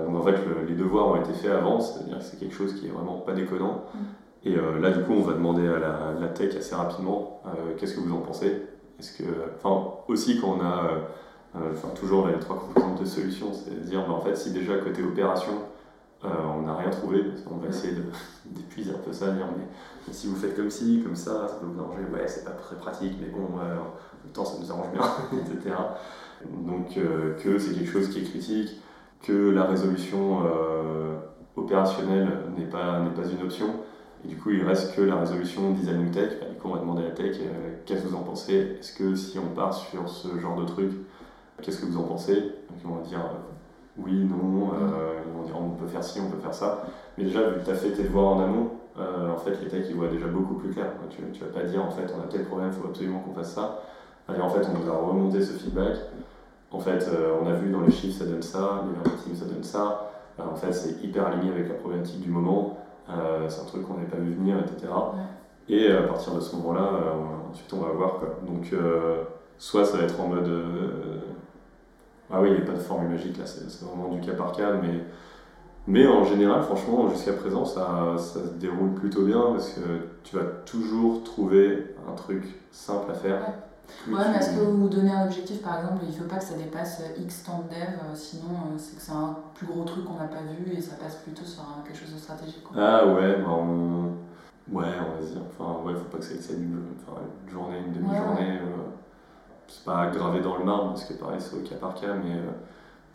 donc 0.08 0.16
en 0.16 0.24
fait 0.24 0.38
les 0.68 0.76
devoirs 0.76 1.08
ont 1.08 1.16
été 1.16 1.34
faits 1.34 1.52
avant, 1.52 1.80
c'est-à-dire 1.82 2.20
que 2.20 2.24
c'est 2.24 2.40
quelque 2.40 2.54
chose 2.54 2.76
qui 2.80 2.86
est 2.86 2.92
vraiment 2.92 3.18
pas 3.18 3.34
déconnant. 3.34 3.84
Et 4.46 4.56
euh, 4.56 4.80
là, 4.80 4.92
du 4.92 5.04
coup, 5.04 5.14
on 5.14 5.24
va 5.24 5.34
demander 5.34 5.68
à 5.68 5.80
la, 6.20 6.28
tech 6.28 6.56
assez 6.56 6.76
rapidement 6.76 7.42
euh, 7.48 7.74
qu'est-ce 7.78 7.96
que 7.96 8.00
vous 8.00 8.14
en 8.14 8.22
pensez? 8.22 8.62
Est-ce 9.00 9.18
que, 9.18 9.24
enfin, 9.56 9.92
aussi 10.08 10.40
quand 10.40 10.58
on 10.60 10.62
a, 10.62 10.92
euh, 11.56 11.74
toujours 11.96 12.28
les 12.28 12.38
trois 12.40 12.60
composantes 12.60 13.02
de 13.02 13.06
solution, 13.06 13.48
c'est 13.54 13.74
de 13.74 13.90
dire, 13.90 14.06
bah, 14.08 14.14
en 14.14 14.22
fait, 14.22 14.36
si 14.36 14.52
déjà 14.52 14.78
côté 14.78 15.04
opération, 15.04 15.54
on 16.24 16.64
n'a 16.64 16.76
rien 16.76 16.90
trouvé, 16.90 17.24
on 17.52 17.58
va 17.58 17.68
essayer 17.68 17.94
d'épuiser 18.46 18.92
un 18.92 18.98
peu 18.98 19.14
ça, 19.14 19.30
dire, 19.32 19.46
mais, 19.58 20.14
si 20.14 20.28
vous 20.28 20.36
faites 20.36 20.56
comme 20.56 20.70
ci, 20.72 21.02
comme 21.04 21.16
ça, 21.16 21.48
ça 21.48 21.56
peut 21.60 21.68
vous 21.68 21.80
arranger, 21.80 22.02
ouais, 22.12 22.28
c'est 22.28 22.44
pas 22.44 22.52
très 22.52 22.76
pratique, 22.76 23.14
mais 23.22 23.28
bon, 23.28 23.58
même 23.58 24.34
temps, 24.34 24.46
ça 24.46 24.58
nous 24.60 24.72
arrange 24.72 24.92
bien, 24.92 25.04
etc. 25.40 25.76
Donc, 26.52 26.96
que 26.96 27.60
c'est 27.60 27.74
quelque 27.74 27.92
chose 27.92 28.10
qui 28.10 28.20
est 28.20 28.24
critique, 28.24 28.82
que 29.22 29.52
la 29.52 29.66
résolution 29.66 30.40
opérationnelle 31.56 32.30
n'est 32.58 32.66
pas, 32.66 33.02
pas 33.16 33.28
une 33.28 33.44
option. 33.44 33.68
Et 34.26 34.28
du 34.28 34.38
coup, 34.38 34.50
il 34.50 34.64
reste 34.64 34.96
que 34.96 35.02
la 35.02 35.18
résolution 35.18 35.72
design 35.72 36.08
ou 36.08 36.10
tech. 36.10 36.40
Bah, 36.40 36.48
du 36.50 36.56
coup, 36.56 36.70
on 36.70 36.74
va 36.74 36.80
demander 36.80 37.04
à 37.04 37.10
la 37.10 37.12
tech 37.12 37.38
euh, 37.40 37.76
qu'est-ce 37.86 38.02
que 38.02 38.08
vous 38.08 38.16
en 38.16 38.24
pensez? 38.24 38.78
Est-ce 38.80 38.94
que 38.94 39.14
si 39.16 39.38
on 39.38 39.54
part 39.54 39.74
sur 39.74 40.10
ce 40.10 40.40
genre 40.40 40.56
de 40.56 40.66
truc, 40.66 40.92
qu'est-ce 41.62 41.80
que 41.80 41.86
vous 41.86 42.00
en 42.00 42.04
pensez? 42.04 42.36
Donc, 42.42 42.80
ils 42.84 42.88
vont 42.88 43.02
dire 43.02 43.20
euh, 43.20 43.98
oui, 43.98 44.26
non, 44.26 44.72
euh, 44.74 45.20
ils 45.28 45.32
vont 45.32 45.44
dire 45.44 45.56
on 45.60 45.70
peut 45.70 45.88
faire 45.88 46.04
ci, 46.04 46.20
on 46.20 46.32
peut 46.32 46.42
faire 46.42 46.54
ça. 46.56 46.88
Mais 47.18 47.26
déjà, 47.26 47.50
vu 47.50 47.60
que 47.60 47.66
tu 47.66 47.72
as 47.72 47.76
fait 47.76 47.92
tes 47.92 48.04
devoirs 48.04 48.38
en 48.38 48.44
amont, 48.44 48.70
en 48.98 49.38
fait, 49.38 49.62
les 49.62 49.68
techs 49.68 49.88
ils 49.90 49.96
voient 49.96 50.08
déjà 50.08 50.28
beaucoup 50.28 50.56
plus 50.56 50.70
clair. 50.70 50.88
Tu, 51.10 51.22
ne 51.22 51.46
vas 51.46 51.60
pas 51.60 51.66
dire 51.66 51.84
en 51.84 51.92
fait 51.92 52.14
on 52.18 52.24
a 52.24 52.28
tel 52.28 52.46
problème, 52.46 52.72
il 52.74 52.82
faut 52.82 52.88
absolument 52.88 53.20
qu'on 53.20 53.34
fasse 53.34 53.54
ça. 53.54 53.82
En 54.30 54.50
fait, 54.50 54.62
on 54.74 54.80
nous 54.80 54.90
a 54.90 54.96
remonté 54.96 55.42
ce 55.42 55.52
feedback. 55.52 55.98
En 56.72 56.80
fait, 56.80 57.06
on 57.42 57.46
a 57.46 57.54
vu 57.54 57.72
dans 57.72 57.82
les 57.82 57.92
chiffres 57.92 58.20
ça 58.20 58.26
donne 58.26 58.42
ça, 58.42 58.86
les 58.88 59.12
team 59.24 59.36
ça 59.36 59.46
donne 59.46 59.64
ça. 59.64 60.12
en 60.40 60.56
fait, 60.56 60.72
c'est 60.72 61.04
hyper 61.04 61.28
aligné 61.28 61.52
avec 61.52 61.68
la 61.68 61.76
problématique 61.76 62.22
du 62.22 62.30
moment. 62.30 62.78
Euh, 63.10 63.48
c'est 63.48 63.62
un 63.62 63.66
truc 63.66 63.84
qu'on 63.84 63.96
n'avait 63.96 64.08
pas 64.08 64.18
vu 64.18 64.34
venir, 64.34 64.58
etc. 64.60 64.92
Et 65.70 65.92
à 65.92 66.04
partir 66.04 66.34
de 66.34 66.40
ce 66.40 66.56
moment-là, 66.56 66.90
euh, 66.94 67.50
ensuite 67.52 67.72
on 67.74 67.80
va 67.80 67.92
voir. 67.92 68.16
Quoi. 68.16 68.40
Donc, 68.46 68.72
euh, 68.74 69.24
soit 69.58 69.86
ça 69.86 69.98
va 69.98 70.04
être 70.04 70.20
en 70.20 70.28
mode. 70.28 70.50
ah 72.32 72.42
oui, 72.42 72.50
il 72.50 72.56
n'y 72.56 72.62
a 72.62 72.66
pas 72.66 72.74
de 72.74 72.80
formule 72.80 73.10
magique 73.10 73.38
là, 73.38 73.46
c'est 73.46 73.86
vraiment 73.86 74.10
du 74.10 74.22
cas 74.22 74.34
par 74.34 74.52
cas, 74.52 74.74
mais. 74.74 75.02
Mais 75.88 76.08
en 76.08 76.24
général, 76.24 76.64
franchement, 76.64 77.08
jusqu'à 77.10 77.34
présent, 77.34 77.64
ça, 77.64 78.16
ça, 78.18 78.40
se 78.40 78.54
déroule 78.60 78.96
plutôt 78.96 79.22
bien 79.22 79.40
parce 79.52 79.70
que 79.70 79.82
tu 80.24 80.36
vas 80.36 80.46
toujours 80.66 81.24
trouver 81.24 81.94
un 82.10 82.14
truc 82.14 82.44
simple 82.72 83.12
à 83.12 83.14
faire. 83.14 83.40
Ouais, 83.40 83.54
mais 84.08 84.38
est-ce 84.38 84.52
que 84.52 84.60
vous 84.64 84.78
vous 84.82 84.90
donnez 84.90 85.12
un 85.12 85.26
objectif, 85.26 85.62
par 85.62 85.80
exemple, 85.80 86.04
il 86.04 86.10
ne 86.10 86.14
faut 86.14 86.30
pas 86.30 86.38
que 86.38 86.44
ça 86.44 86.56
dépasse 86.56 87.02
X 87.18 87.44
temps 87.44 87.64
de 87.68 87.76
dev, 87.76 87.80
euh, 87.80 88.16
sinon 88.16 88.50
euh, 88.50 88.78
c'est 88.78 88.98
que 88.98 89.02
c'est 89.02 89.12
un 89.12 89.38
plus 89.56 89.66
gros 89.66 89.84
truc 89.84 90.06
qu'on 90.06 90.16
n'a 90.16 90.28
pas 90.28 90.42
vu 90.42 90.72
et 90.72 90.82
ça 90.82 90.96
passe 90.96 91.16
plutôt 91.16 91.46
sur 91.46 91.64
quelque 91.86 91.98
chose 91.98 92.14
de 92.14 92.20
stratégique 92.20 92.64
quoi. 92.64 92.78
Ah 92.80 93.06
ouais, 93.08 93.38
bah 93.38 93.50
on... 93.50 94.14
Ouais, 94.72 94.86
on 95.00 95.22
va 95.22 95.26
dire. 95.26 95.42
Enfin, 95.48 95.84
ouais, 95.84 95.94
faut 95.94 96.06
pas 96.06 96.18
que 96.18 96.24
ça 96.24 96.34
excède 96.34 96.60
une, 96.60 96.82
enfin, 97.00 97.22
une 97.46 97.52
journée, 97.52 97.78
une 97.86 97.94
demi-journée. 97.94 98.60
Euh, 98.62 98.90
c'est 99.68 99.84
pas 99.84 100.08
gravé 100.08 100.42
dans 100.42 100.58
le 100.58 100.66
marbre 100.66 100.90
parce 100.90 101.06
que 101.06 101.14
pareil, 101.14 101.40
c'est 101.40 101.56
au 101.56 101.60
cas 101.60 101.76
par 101.76 101.94
cas, 101.94 102.16
mais, 102.16 102.42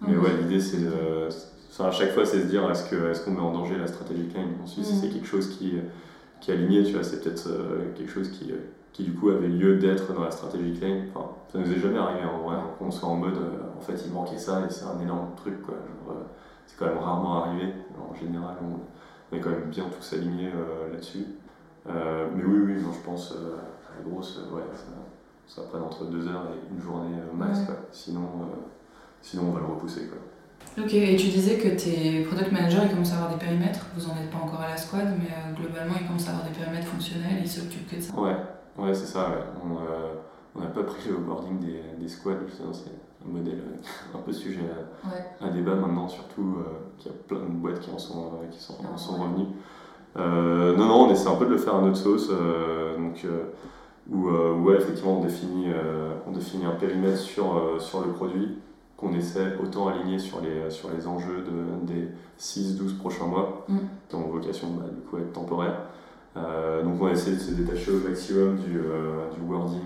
mais 0.01 0.17
ouais, 0.17 0.37
l'idée 0.41 0.61
c'est 0.61 0.79
de. 0.79 1.29
Enfin, 1.71 1.87
à 1.87 1.91
chaque 1.91 2.11
fois, 2.11 2.25
c'est 2.25 2.43
se 2.43 2.47
dire 2.47 2.69
est-ce 2.71 2.89
qu'on 2.89 3.11
est 3.11 3.25
qu'on 3.25 3.31
met 3.33 3.41
en 3.41 3.53
danger 3.53 3.77
la 3.77 3.87
stratégie 3.89 4.29
line 4.29 4.55
Ensuite, 4.63 4.85
si 4.85 4.97
c'est 4.97 5.09
quelque 5.09 5.27
chose 5.27 5.49
qui, 5.57 5.75
qui 6.41 6.51
est 6.51 6.55
aligné, 6.55 6.85
tu 6.85 6.93
vois, 6.93 7.03
c'est 7.03 7.21
peut-être 7.21 7.49
quelque 7.97 8.11
chose 8.11 8.31
qui 8.31 8.53
qui 8.93 9.05
du 9.05 9.13
coup 9.15 9.31
avait 9.31 9.49
lieu 9.49 9.77
d'être 9.77 10.13
dans 10.13 10.25
la 10.25 10.31
stratégie 10.31 10.79
lane. 10.81 11.09
Enfin, 11.15 11.31
ça 11.53 11.59
nous 11.59 11.73
est 11.73 11.79
jamais 11.79 11.99
arrivé 11.99 12.25
en 12.25 12.49
vrai, 12.49 12.57
qu'on 12.79 12.91
soit 12.91 13.09
en 13.09 13.17
mode 13.17 13.37
euh, 13.37 13.77
en 13.77 13.81
fait 13.81 14.01
il 14.05 14.13
manquait 14.13 14.39
ça 14.39 14.63
et 14.67 14.71
c'est 14.71 14.85
un 14.85 14.99
énorme 15.01 15.31
truc 15.37 15.63
quoi. 15.63 15.75
Euh, 15.75 16.13
c'est 16.67 16.77
quand 16.79 16.87
même 16.87 16.99
rarement 16.99 17.45
arrivé. 17.45 17.73
En 17.99 18.15
général, 18.15 18.57
on, 18.63 19.37
est 19.37 19.41
quand 19.41 19.51
même 19.51 19.71
bien 19.71 19.85
tous 19.85 20.17
alignés 20.17 20.51
euh, 20.55 20.93
là-dessus. 20.93 21.25
mais 21.87 22.45
oui, 22.45 22.61
oui, 22.67 22.75
je 22.79 23.07
pense 23.09 23.33
à 23.33 23.97
la 23.97 24.09
grosse, 24.09 24.41
ouais, 24.53 24.63
ça, 24.75 25.63
ça 25.63 25.69
prenne 25.69 25.83
entre 25.83 26.05
deux 26.07 26.27
heures 26.29 26.47
et 26.47 26.75
une 26.75 26.81
journée 26.81 27.17
max. 27.35 27.61
Sinon, 27.93 28.23
sinon, 29.21 29.45
on 29.49 29.53
va 29.53 29.61
le 29.61 29.67
repousser. 29.67 30.09
Quoi. 30.09 30.85
Ok, 30.85 30.95
et 30.95 31.17
tu 31.17 31.29
disais 31.29 31.59
que 31.59 31.69
tes 31.69 32.25
product 32.25 32.53
managers 32.53 32.83
ils 32.85 32.91
commencent 32.91 33.13
à 33.13 33.17
avoir 33.17 33.31
des 33.31 33.45
périmètres, 33.45 33.87
vous 33.97 34.09
n'en 34.09 34.17
êtes 34.21 34.31
pas 34.31 34.39
encore 34.39 34.61
à 34.61 34.69
la 34.69 34.77
squad, 34.77 35.15
mais 35.19 35.31
globalement 35.61 35.95
ils 36.01 36.07
commencent 36.07 36.29
à 36.29 36.33
avoir 36.33 36.47
des 36.47 36.57
périmètres 36.57 36.87
fonctionnels, 36.87 37.39
ils 37.41 37.49
s'occupent 37.49 37.89
que 37.89 37.97
de 37.97 38.01
ça. 38.01 38.15
Ouais, 38.15 38.37
ouais 38.79 38.95
c'est 38.95 39.07
ça, 39.07 39.29
On 40.55 40.61
n'a 40.61 40.67
pas 40.67 40.83
pris 40.83 41.09
le 41.09 41.17
boarding 41.17 41.59
des, 41.59 41.83
des 41.99 42.09
squads, 42.09 42.37
c'est 42.49 42.91
un 43.27 43.31
modèle 43.31 43.63
un 44.15 44.19
peu 44.19 44.33
sujet 44.33 44.65
à, 45.41 45.49
débat 45.49 45.75
maintenant, 45.75 46.09
surtout 46.09 46.57
qu'il 46.99 47.11
y 47.11 47.15
a 47.15 47.19
plein 47.27 47.41
de 47.41 47.55
boîtes 47.55 47.81
qui 47.81 47.91
en 47.91 47.99
sont, 47.99 48.33
qui 48.51 48.59
sont, 48.59 48.77
ah, 48.83 48.97
sont 48.97 49.15
revenues. 49.15 49.49
Euh, 50.17 50.77
non, 50.77 50.87
non, 50.87 51.07
on 51.07 51.11
essaie 51.11 51.29
un 51.29 51.37
peu 51.37 51.47
de 51.47 51.51
le 51.51 51.59
faire 51.59 51.77
à 51.77 51.81
notre 51.81 51.97
sauce, 51.97 52.29
euh, 52.31 52.97
donc, 52.97 53.25
euh, 53.25 53.45
où, 54.11 54.29
ouais, 54.65 54.77
effectivement 54.77 55.19
on 55.19 55.23
définit, 55.23 55.69
on 56.27 56.33
définit 56.33 56.67
un 56.67 56.73
périmètre 56.73 57.19
sur, 57.19 57.77
sur 57.79 58.01
le 58.01 58.13
produit 58.13 58.59
qu'on 58.97 59.15
essaie 59.15 59.57
autant 59.63 59.89
aligner 59.89 60.19
sur 60.19 60.41
les, 60.41 60.69
sur 60.69 60.91
les 60.91 61.07
enjeux 61.07 61.45
de, 61.45 61.87
des 61.87 62.09
6-12 62.39 62.99
prochains 62.99 63.27
mois, 63.27 63.65
mm. 63.69 63.79
qui 64.09 64.17
ont 64.17 64.29
vocation 64.29 64.69
bah, 64.79 64.87
du 64.93 65.01
coup 65.03 65.17
à 65.17 65.21
être 65.21 65.33
temporaire. 65.33 65.77
Donc 66.35 67.01
on 67.01 67.09
essaie 67.09 67.33
de 67.33 67.39
se 67.39 67.51
détacher 67.53 67.91
au 67.91 68.09
maximum 68.09 68.57
du, 68.57 68.73
du 68.73 69.41
wording 69.49 69.81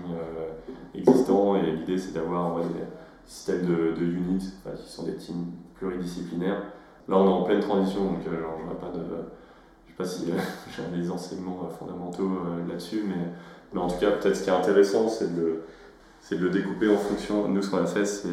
existant 0.93 1.55
et 1.55 1.71
l'idée 1.71 1.97
c'est 1.97 2.13
d'avoir 2.13 2.59
des 2.59 2.85
systèmes 3.25 3.65
de, 3.65 3.99
de 3.99 4.05
units 4.05 4.51
qui 4.63 4.89
sont 4.89 5.03
des 5.03 5.15
teams 5.15 5.51
pluridisciplinaires. 5.75 6.61
Là 7.07 7.17
on 7.17 7.25
est 7.25 7.33
en 7.33 7.43
pleine 7.43 7.61
transition 7.61 8.05
donc 8.05 8.23
genre, 8.23 8.59
je 8.69 8.75
pas 8.75 8.91
de 8.95 9.03
sais 9.95 10.03
pas 10.03 10.05
si 10.05 10.31
euh, 10.31 10.35
j'ai 10.93 10.97
des 10.97 11.11
enseignements 11.11 11.61
euh, 11.65 11.73
fondamentaux 11.73 12.29
euh, 12.29 12.67
là-dessus, 12.67 13.03
mais, 13.07 13.31
mais 13.73 13.79
en 13.79 13.87
tout 13.87 13.97
cas, 13.97 14.11
peut-être 14.11 14.35
ce 14.35 14.43
qui 14.43 14.49
est 14.49 14.53
intéressant, 14.53 15.07
c'est 15.09 15.33
de, 15.35 15.61
de 16.31 16.37
le 16.37 16.49
découper 16.49 16.89
en 16.89 16.97
fonction. 16.97 17.47
Nous, 17.47 17.61
ce 17.61 17.69
qu'on 17.69 17.77
a 17.77 17.85
fait, 17.85 18.05
c'est 18.05 18.29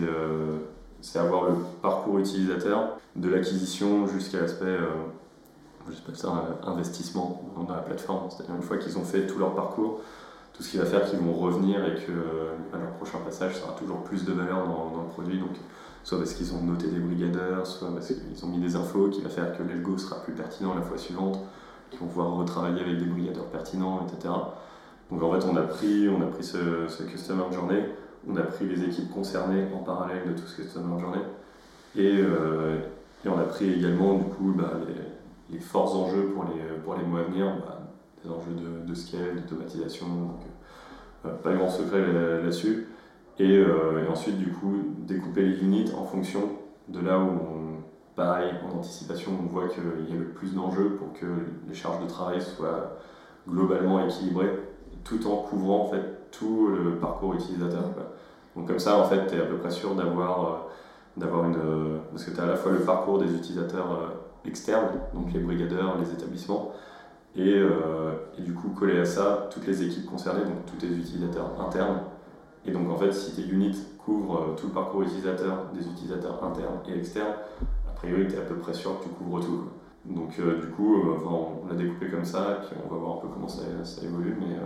c'est 1.05 1.19
avoir 1.19 1.51
le 1.51 1.57
parcours 1.83 2.21
utilisateur, 2.21 2.97
de 3.17 3.29
l'acquisition 3.29 4.07
jusqu'à 4.07 4.41
l'aspect, 4.41 4.79
pas 5.85 6.15
ça, 6.15 6.59
investissement 6.65 7.43
dans 7.57 7.75
la 7.75 7.81
plateforme. 7.81 8.31
C'est-à-dire 8.31 8.55
une 8.55 8.63
fois 8.63 8.79
qu'ils 8.79 8.99
ont 8.99 9.05
fait 9.05 9.27
tout 9.27 9.39
leur 9.39 9.55
parcours, 9.55 10.01
tout 10.53 10.63
ce 10.63 10.71
qui 10.71 10.77
va 10.79 10.85
faire 10.85 11.09
qu'ils 11.09 11.19
vont 11.19 11.33
revenir 11.33 11.85
et 11.85 11.95
que 11.95 12.13
leur 12.73 12.93
prochain 12.97 13.19
passage 13.25 13.57
sera 13.57 13.73
toujours 13.73 14.03
plus 14.05 14.25
de 14.25 14.33
valeur 14.33 14.67
dans, 14.67 15.03
le 15.03 15.09
produit. 15.09 15.39
Donc, 15.39 15.57
soit 16.05 16.19
parce 16.19 16.35
qu'ils 16.35 16.53
ont 16.55 16.63
noté 16.63 16.89
des 16.89 16.99
brigadeurs, 16.99 17.67
soit 17.67 17.93
parce 17.93 18.09
qu'ils 18.09 18.45
ont 18.45 18.49
mis 18.49 18.59
des 18.59 18.77
infos 18.77 19.09
qui 19.09 19.23
va 19.23 19.29
faire 19.29 19.57
que 19.57 19.63
l'elgo 19.63 19.97
sera 19.99 20.23
plus 20.23 20.33
pertinent 20.33 20.75
la 20.75 20.83
fois 20.83 20.99
suivante, 20.99 21.39
qu'ils 21.91 22.01
vont 22.01 22.07
pouvoir 22.07 22.33
retravailler 22.35 22.83
avec 22.83 22.99
des 22.99 23.05
brigadeurs 23.05 23.47
pertinents, 23.47 24.07
etc. 24.07 24.35
Donc 25.11 25.23
en 25.23 25.33
fait, 25.33 25.47
on 25.47 25.57
a 25.57 25.63
pris, 25.63 26.09
on 26.09 26.23
a 26.23 26.27
pris 26.27 26.45
ce, 26.45 26.89
ce 26.89 27.03
Customer 27.03 27.45
Journey, 27.53 27.85
on 28.29 28.37
a 28.37 28.43
pris 28.43 28.67
les 28.67 28.85
équipes 28.85 29.11
concernées 29.11 29.67
en 29.75 29.79
parallèle 29.79 30.27
de 30.27 30.33
tout 30.33 30.47
ce 30.47 30.63
Customer 30.63 30.99
Journey, 30.99 31.23
et, 31.97 32.19
euh, 32.21 32.79
et 33.25 33.29
on 33.29 33.39
a 33.39 33.45
pris 33.45 33.71
également 33.73 34.15
du 34.15 34.25
coup 34.25 34.55
bah, 34.57 34.73
les, 34.87 35.12
les, 35.53 35.61
forts 35.61 35.97
enjeux 35.97 36.31
pour 36.35 36.45
les, 36.45 36.79
pour 36.85 36.95
les 36.95 37.05
mois 37.05 37.21
à 37.21 37.25
venir, 37.25 37.47
bah, 37.65 37.81
des 38.25 38.31
enjeux 38.31 38.85
de, 38.87 38.95
scale, 38.95 39.37
d'automatisation, 39.37 40.07
donc 40.07 40.41
euh, 41.27 41.35
pas 41.43 41.53
grand 41.53 41.69
secret 41.69 42.01
là-dessus. 42.01 42.89
Euh, 43.41 44.05
et, 44.05 44.09
ensuite, 44.09 44.39
du 44.39 44.53
coup, 44.53 44.75
découper 44.99 45.43
les 45.43 45.63
units 45.63 45.93
en 45.99 46.05
fonction 46.05 46.41
de 46.89 47.01
là 47.01 47.19
où, 47.19 47.39
pareil, 48.15 48.53
en 48.65 48.79
anticipation, 48.79 49.33
on 49.43 49.47
voit 49.47 49.69
qu'il 49.69 49.83
y 50.09 50.13
a 50.13 50.19
le 50.19 50.29
plus 50.29 50.55
d'enjeux 50.55 50.97
pour 50.97 51.13
que 51.13 51.27
les 51.67 51.75
charges 51.75 52.03
de 52.03 52.09
travail 52.09 52.41
soient 52.41 52.99
globalement 53.49 54.05
équilibrées, 54.05 54.53
tout 55.05 55.27
en 55.27 55.37
couvrant 55.37 55.87
en 55.87 55.89
fait 55.89 56.31
tout 56.31 56.69
le 56.69 56.97
parcours 56.97 57.35
utilisateur. 57.35 57.83
Donc 58.55 58.69
comme 58.69 58.79
ça, 58.79 58.99
en 58.99 59.05
fait, 59.05 59.27
tu 59.27 59.35
es 59.35 59.41
à 59.41 59.45
peu 59.47 59.57
près 59.57 59.71
sûr 59.71 59.95
d'avoir 59.95 60.45
euh, 60.45 60.57
d'avoir 61.17 61.45
une... 61.45 62.01
Parce 62.11 62.25
que 62.25 62.31
tu 62.31 62.41
as 62.41 62.45
à 62.45 62.47
la 62.47 62.57
fois 62.57 62.73
le 62.73 62.81
parcours 62.81 63.19
des 63.19 63.35
utilisateurs 63.35 63.91
euh, 63.93 64.09
externes, 64.45 64.89
donc 65.15 65.33
les 65.33 65.41
brigadeurs, 65.41 65.99
les 65.99 66.13
établissements, 66.13 66.73
et, 67.35 67.63
et, 68.39 68.43
du 68.43 68.53
coup 68.53 68.69
coller 68.71 68.99
à 69.01 69.07
ça 69.07 69.49
toutes 69.51 69.67
les 69.67 69.83
équipes 69.83 70.05
concernées, 70.05 70.45
donc 70.45 70.67
tous 70.67 70.87
les 70.87 70.95
utilisateurs 70.95 71.59
internes 71.59 72.01
et 72.65 72.71
donc 72.71 72.91
en 72.91 72.97
fait, 72.97 73.13
si 73.13 73.35
tes 73.35 73.49
units 73.49 73.87
couvrent 73.99 74.41
euh, 74.41 74.55
tout 74.57 74.69
le 74.69 74.73
parcours 74.73 75.03
utilisateur 75.03 75.67
des 75.75 75.87
utilisateurs 75.87 76.43
internes 76.45 76.79
et 76.89 76.99
externes, 76.99 77.35
a 77.89 77.93
priori, 77.93 78.27
tu 78.29 78.35
es 78.35 78.39
à 78.39 78.43
peu 78.43 78.57
près 78.57 78.75
sûr 78.75 78.99
que 78.99 79.05
tu 79.05 79.11
couvres 79.11 79.41
tout. 79.41 79.65
Donc 80.05 80.39
euh, 80.39 80.61
du 80.61 80.69
coup, 80.69 80.97
euh, 80.97 81.19
on 81.27 81.67
l'a 81.69 81.75
découpé 81.75 82.09
comme 82.09 82.25
ça, 82.25 82.59
et 82.59 82.67
puis 82.67 82.77
on 82.85 82.93
va 82.93 83.01
voir 83.01 83.17
un 83.17 83.21
peu 83.21 83.29
comment 83.29 83.49
ça, 83.49 83.63
ça 83.85 84.05
évolue. 84.05 84.37
Mais, 84.39 84.57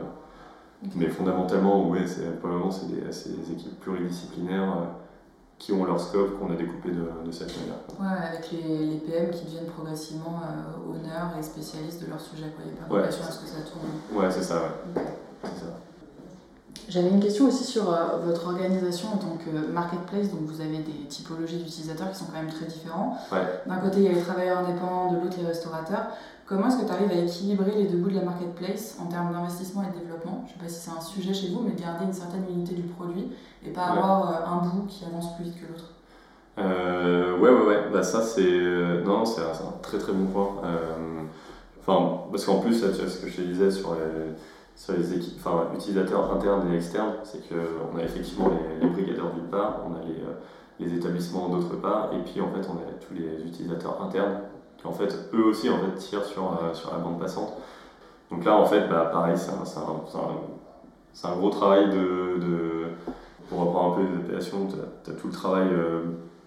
mais 0.95 1.09
fondamentalement, 1.09 1.89
ouais, 1.89 2.07
c'est, 2.07 2.39
probablement 2.39 2.71
c'est 2.71 2.89
des, 2.89 3.01
des, 3.01 3.53
équipes 3.53 3.81
pluridisciplinaires 3.81 4.91
qui 5.59 5.73
ont 5.73 5.85
leur 5.85 6.01
scope 6.01 6.39
qu'on 6.39 6.53
a 6.53 6.57
découpé 6.57 6.91
de, 6.91 7.09
de 7.25 7.33
cette 7.33 7.53
manière. 7.59 7.77
Ouais, 7.99 8.29
avec 8.29 8.53
les, 8.53 8.87
les, 8.87 8.97
PM 8.99 9.31
qui 9.31 9.45
deviennent 9.47 9.67
progressivement 9.67 10.43
honneurs 10.89 11.31
et 11.39 11.43
spécialistes 11.43 12.03
de 12.03 12.11
leur 12.11 12.21
sujet. 12.21 12.53
Quoi. 12.55 12.65
Il 12.67 12.73
n'y 12.73 12.79
a 12.79 12.83
pas 12.83 12.89
de 12.89 13.01
ouais. 13.01 13.09
à 13.09 13.11
ce 13.11 13.41
que 13.41 13.47
ça 13.47 13.61
tourne. 13.63 14.21
Ouais, 14.21 14.31
c'est 14.31 14.43
ça. 14.43 14.63
Ouais. 14.95 15.03
C'est 15.43 15.61
ça. 15.61 15.86
J'avais 16.89 17.09
une 17.09 17.21
question 17.21 17.49
aussi 17.49 17.65
sur 17.65 17.93
euh, 17.93 18.19
votre 18.25 18.47
organisation 18.47 19.09
en 19.15 19.17
tant 19.17 19.37
que 19.37 19.73
marketplace. 19.73 20.31
Donc, 20.31 20.43
vous 20.43 20.61
avez 20.61 20.79
des 20.79 21.07
typologies 21.09 21.57
d'utilisateurs 21.57 22.11
qui 22.11 22.19
sont 22.19 22.27
quand 22.27 22.41
même 22.41 22.53
très 22.53 22.67
différents. 22.67 23.19
D'un 23.67 23.79
côté, 23.79 23.99
il 23.99 24.03
y 24.05 24.09
a 24.09 24.13
les 24.13 24.21
travailleurs 24.21 24.59
indépendants, 24.59 25.13
de 25.13 25.17
l'autre, 25.17 25.37
les 25.41 25.47
restaurateurs. 25.47 26.07
Comment 26.47 26.69
est-ce 26.69 26.77
que 26.77 26.87
tu 26.87 26.93
arrives 26.93 27.11
à 27.11 27.25
équilibrer 27.25 27.73
les 27.73 27.87
deux 27.87 27.99
bouts 27.99 28.11
de 28.11 28.15
la 28.15 28.25
marketplace 28.25 28.97
en 29.03 29.07
termes 29.07 29.33
d'investissement 29.33 29.83
et 29.83 29.93
de 29.93 30.05
développement? 30.05 30.45
Je 30.47 30.53
ne 30.53 30.59
sais 30.59 30.65
pas 30.65 30.69
si 30.69 30.81
c'est 30.81 30.97
un 30.97 31.01
sujet 31.01 31.35
chez 31.35 31.49
vous, 31.49 31.61
mais 31.67 31.73
garder 31.73 32.05
une 32.05 32.13
certaine 32.13 32.45
unité 32.49 32.75
du 32.75 32.83
produit 32.83 33.33
et 33.67 33.71
pas 33.71 33.87
avoir 33.87 34.31
euh, 34.31 34.55
un 34.55 34.69
bout 34.69 34.87
qui 34.87 35.05
avance 35.05 35.35
plus 35.35 35.47
vite 35.47 35.61
que 35.61 35.67
l'autre. 35.67 35.91
Euh, 36.59 37.37
ouais, 37.39 37.51
ouais, 37.51 37.67
ouais. 37.67 37.91
Bah, 37.93 38.05
ça, 38.05 38.23
c'est. 38.23 38.43
Euh, 38.47 39.03
non, 39.03 39.25
c'est 39.25 39.41
un, 39.41 39.73
très 39.83 39.99
très 39.99 40.13
bon 40.13 40.27
point. 40.27 40.55
Enfin, 41.81 42.23
parce 42.31 42.45
qu'en 42.45 42.61
plus, 42.61 42.81
tu 42.81 42.87
vois, 42.87 43.09
ce 43.09 43.19
que 43.19 43.29
je 43.29 43.37
te 43.37 43.43
disais 43.43 43.71
sur 43.73 43.95
les 43.95 44.33
sur 44.77 44.93
les 44.93 45.15
équipes, 45.15 45.39
enfin, 45.39 45.69
utilisateurs 45.75 46.31
internes 46.33 46.71
et 46.71 46.77
externes, 46.77 47.15
c'est 47.25 47.41
qu'on 47.49 47.99
a 47.99 48.03
effectivement 48.03 48.51
les, 48.81 48.87
brigadeurs 48.87 49.33
d'une 49.33 49.47
part, 49.47 49.81
on 49.89 49.95
a 49.95 50.05
les, 50.05 50.21
euh, 50.21 50.35
les 50.79 50.95
établissements 50.95 51.49
d'autre 51.49 51.77
part, 51.77 52.11
et 52.13 52.23
puis 52.23 52.43
en 52.43 52.49
fait 52.49 52.69
on 52.69 52.75
a 52.75 52.93
tous 53.01 53.15
les 53.15 53.43
utilisateurs 53.47 54.01
internes 54.03 54.41
qui 54.77 54.87
en 54.87 54.93
fait 54.93 55.31
eux 55.33 55.45
aussi 55.45 55.71
en 55.71 55.79
fait 55.79 55.95
tirent 55.97 56.25
sur, 56.25 56.45
euh, 56.45 56.75
sur 56.75 56.93
la 56.93 56.99
bande 56.99 57.19
passante. 57.19 57.55
Donc 58.31 58.45
là 58.45 58.55
en 58.55 58.67
fait 58.67 58.87
bah, 58.89 59.09
pareil 59.11 59.37
c'est 59.39 59.51
un, 59.51 59.63
un, 59.65 61.31
un, 61.31 61.37
gros 61.37 61.49
travail 61.49 61.89
de, 61.89 62.39
de, 62.39 62.85
pour 63.49 63.61
reprendre 63.61 63.95
un 63.95 63.97
peu 63.97 64.03
les 64.03 64.17
appellations, 64.19 64.69
tu 64.69 65.11
as, 65.11 65.15
tout 65.15 65.29
le 65.29 65.33
travail 65.33 65.69
euh, 65.73 66.03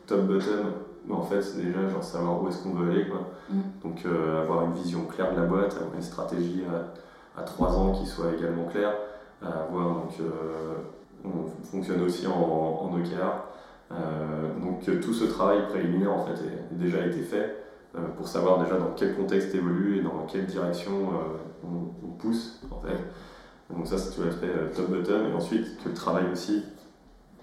top-bottom, 0.05 0.65
mais 1.07 1.15
en 1.15 1.23
fait 1.23 1.41
c'est 1.41 1.65
déjà 1.65 1.89
genre 1.89 2.03
savoir 2.03 2.43
où 2.43 2.47
est-ce 2.47 2.61
qu'on 2.61 2.75
veut 2.75 2.91
aller 2.91 3.07
quoi. 3.07 3.21
Mm. 3.49 3.61
Donc 3.83 4.05
avoir 4.05 4.65
une 4.65 4.73
vision 4.73 5.05
claire 5.05 5.33
de 5.33 5.41
la 5.41 5.47
boîte, 5.47 5.73
avoir 5.77 5.95
une 5.95 6.03
stratégie 6.03 6.63
à 6.69 7.08
3 7.43 7.77
ans 7.77 7.91
qui 7.93 8.05
soit 8.05 8.33
également 8.37 8.65
clair, 8.65 8.93
à 9.41 9.67
donc 9.71 10.13
euh, 10.19 10.75
on 11.23 11.47
fonctionne 11.63 12.01
aussi 12.01 12.27
en, 12.27 12.31
en 12.31 12.93
OKR. 12.93 13.45
Euh, 13.91 14.59
donc 14.61 14.83
tout 15.01 15.13
ce 15.13 15.25
travail 15.25 15.65
préliminaire 15.67 16.13
en 16.13 16.25
fait 16.25 16.33
a 16.33 16.73
déjà 16.73 17.05
été 17.05 17.21
fait 17.21 17.55
euh, 17.95 18.07
pour 18.17 18.27
savoir 18.27 18.63
déjà 18.63 18.77
dans 18.77 18.91
quel 18.95 19.15
contexte 19.15 19.55
évolue 19.55 19.97
et 19.97 20.01
dans 20.03 20.27
quelle 20.27 20.45
direction 20.45 21.09
on, 21.63 22.09
pousse 22.19 22.59
en 22.69 22.79
fait. 22.81 22.97
Donc 23.73 23.87
ça 23.87 23.97
c'est 23.97 24.13
tout 24.13 24.25
l'aspect 24.25 24.49
top-bottom 24.75 25.31
et 25.31 25.33
ensuite 25.33 25.81
que 25.81 25.87
le 25.87 25.95
travail 25.95 26.25
aussi 26.33 26.65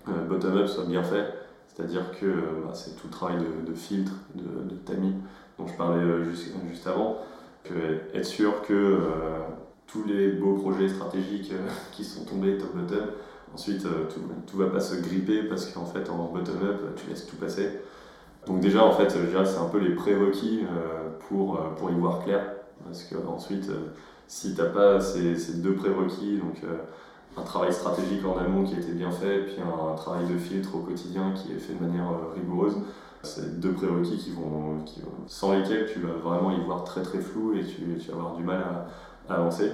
bottom-up 0.06 0.68
soit 0.68 0.84
bien 0.84 1.02
fait, 1.02 1.32
c'est-à-dire 1.66 2.10
que 2.20 2.26
bah, 2.62 2.74
c'est 2.74 2.94
tout 2.94 3.06
le 3.06 3.10
travail 3.10 3.38
de, 3.66 3.72
filtre, 3.72 4.12
de, 4.34 4.76
tamis 4.84 5.14
dont 5.58 5.66
je 5.66 5.72
parlais 5.72 6.24
juste, 6.24 6.86
avant, 6.86 7.16
être 8.12 8.24
sûr 8.26 8.60
que 8.68 9.00
tous 9.86 10.04
les 10.04 10.28
beaux 10.32 10.54
projets 10.54 10.88
stratégiques 10.88 11.52
euh, 11.52 11.68
qui 11.92 12.04
sont 12.04 12.24
tombés 12.24 12.58
top-bottom. 12.58 13.06
Ensuite, 13.54 13.86
euh, 13.86 14.04
tout 14.46 14.58
ne 14.58 14.64
va 14.64 14.70
pas 14.70 14.80
se 14.80 14.96
gripper 15.00 15.44
parce 15.44 15.66
qu'en 15.66 15.86
fait, 15.86 16.10
en 16.10 16.30
bottom-up, 16.32 16.94
tu 16.96 17.08
laisses 17.08 17.26
tout 17.26 17.36
passer. 17.36 17.70
Donc 18.46 18.60
déjà, 18.60 18.84
en 18.84 18.92
fait, 18.92 19.06
dirais 19.28 19.44
c'est 19.44 19.58
un 19.58 19.68
peu 19.68 19.78
les 19.78 19.94
prérequis 19.94 20.64
euh, 20.64 21.08
pour, 21.28 21.58
pour 21.76 21.90
y 21.90 21.94
voir 21.94 22.22
clair. 22.24 22.44
Parce 22.84 23.04
qu'ensuite, 23.04 23.70
si 24.28 24.54
tu 24.54 24.60
n'as 24.60 24.68
pas 24.68 25.00
ces, 25.00 25.36
ces, 25.36 25.54
deux 25.54 25.74
prérequis, 25.74 26.38
donc 26.38 26.62
un 27.36 27.42
travail 27.42 27.72
stratégique 27.72 28.24
en 28.24 28.36
amont 28.36 28.64
qui 28.64 28.74
a 28.74 28.78
été 28.78 28.92
bien 28.92 29.10
fait, 29.10 29.40
puis 29.46 29.56
un, 29.60 29.94
travail 29.94 30.26
de 30.26 30.38
filtre 30.38 30.76
au 30.76 30.80
quotidien 30.80 31.32
qui 31.32 31.52
est 31.52 31.58
fait 31.58 31.74
de 31.74 31.84
manière 31.84 32.12
rigoureuse, 32.34 32.76
c'est 33.22 33.58
deux 33.58 33.72
prérequis 33.72 34.18
qui 34.18 34.30
vont, 34.32 34.84
sans 35.26 35.54
lesquels 35.54 35.90
tu 35.92 36.00
vas 36.00 36.12
vraiment 36.12 36.52
y 36.52 36.60
voir 36.64 36.84
très 36.84 37.02
très 37.02 37.18
flou 37.18 37.54
et 37.54 37.64
tu, 37.64 37.98
tu 37.98 38.10
vas 38.10 38.18
avoir 38.18 38.36
du 38.36 38.44
mal 38.44 38.60
à, 38.60 38.86
avancer. 39.34 39.72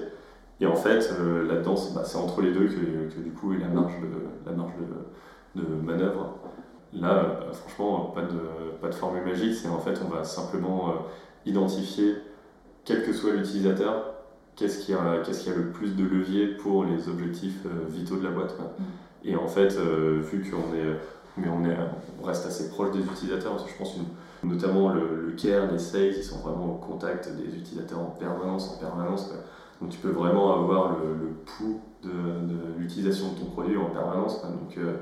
Et 0.60 0.66
en 0.66 0.76
fait, 0.76 1.12
euh, 1.18 1.46
là-dedans, 1.46 1.74
bah, 1.94 2.02
c'est 2.04 2.18
entre 2.18 2.40
les 2.40 2.52
deux 2.52 2.66
que, 2.66 3.14
que, 3.14 3.20
du 3.20 3.32
coup, 3.32 3.52
la 3.52 3.68
marge 3.68 3.94
de, 4.00 4.48
la 4.48 4.56
marge 4.56 4.72
de, 5.56 5.62
de 5.62 5.66
manœuvre. 5.82 6.38
Là, 6.92 7.14
euh, 7.14 7.52
franchement, 7.52 8.12
pas 8.14 8.22
de, 8.22 8.38
pas 8.80 8.88
de 8.88 8.94
formule 8.94 9.24
magique, 9.24 9.54
c'est 9.54 9.68
en 9.68 9.78
fait, 9.78 10.00
on 10.04 10.08
va 10.08 10.24
simplement 10.24 10.90
euh, 10.90 10.92
identifier, 11.46 12.16
quel 12.84 13.02
que 13.02 13.12
soit 13.12 13.32
l'utilisateur, 13.32 14.14
qu'est-ce 14.54 14.84
qui, 14.84 14.92
a, 14.92 15.18
qu'est-ce 15.24 15.44
qui 15.44 15.50
a 15.50 15.54
le 15.54 15.70
plus 15.70 15.96
de 15.96 16.04
levier 16.04 16.48
pour 16.48 16.84
les 16.84 17.08
objectifs 17.08 17.66
vitaux 17.88 18.16
de 18.16 18.24
la 18.24 18.30
boîte. 18.30 18.56
Mm. 18.58 18.82
Et 19.24 19.36
en 19.36 19.48
fait, 19.48 19.76
vu 19.76 20.48
qu'on 20.50 20.74
est 20.74 20.96
mais 21.36 21.48
on, 21.48 21.64
est, 21.64 21.76
on 22.20 22.26
reste 22.26 22.46
assez 22.46 22.68
proche 22.68 22.92
des 22.92 23.00
utilisateurs. 23.00 23.58
je 23.66 23.76
pense 23.78 23.96
notamment 24.44 24.92
le, 24.92 25.34
care, 25.36 25.70
les 25.70 25.78
sales, 25.78 26.14
ils 26.16 26.24
sont 26.24 26.38
vraiment 26.38 26.74
au 26.74 26.78
contact 26.78 27.30
des 27.36 27.56
utilisateurs 27.56 28.00
en 28.00 28.16
permanence, 28.18 28.74
en 28.74 28.78
permanence. 28.78 29.32
Donc 29.80 29.90
tu 29.90 29.98
peux 29.98 30.10
vraiment 30.10 30.54
avoir 30.54 30.98
le, 30.98 31.34
pouls 31.44 31.80
de, 32.02 32.10
l'utilisation 32.78 33.32
de 33.32 33.38
ton 33.38 33.46
produit 33.46 33.76
en 33.76 33.86
permanence. 33.86 34.42
Donc 34.42 34.76
euh, 34.78 34.96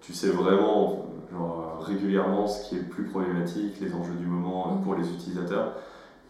tu 0.00 0.12
sais 0.12 0.28
vraiment 0.28 1.06
genre, 1.30 1.82
régulièrement 1.84 2.46
ce 2.46 2.68
qui 2.68 2.76
est 2.76 2.78
le 2.78 2.84
plus 2.84 3.04
problématique, 3.04 3.80
les 3.80 3.94
enjeux 3.94 4.14
du 4.14 4.26
moment 4.26 4.80
pour 4.84 4.94
les 4.94 5.08
utilisateurs 5.08 5.74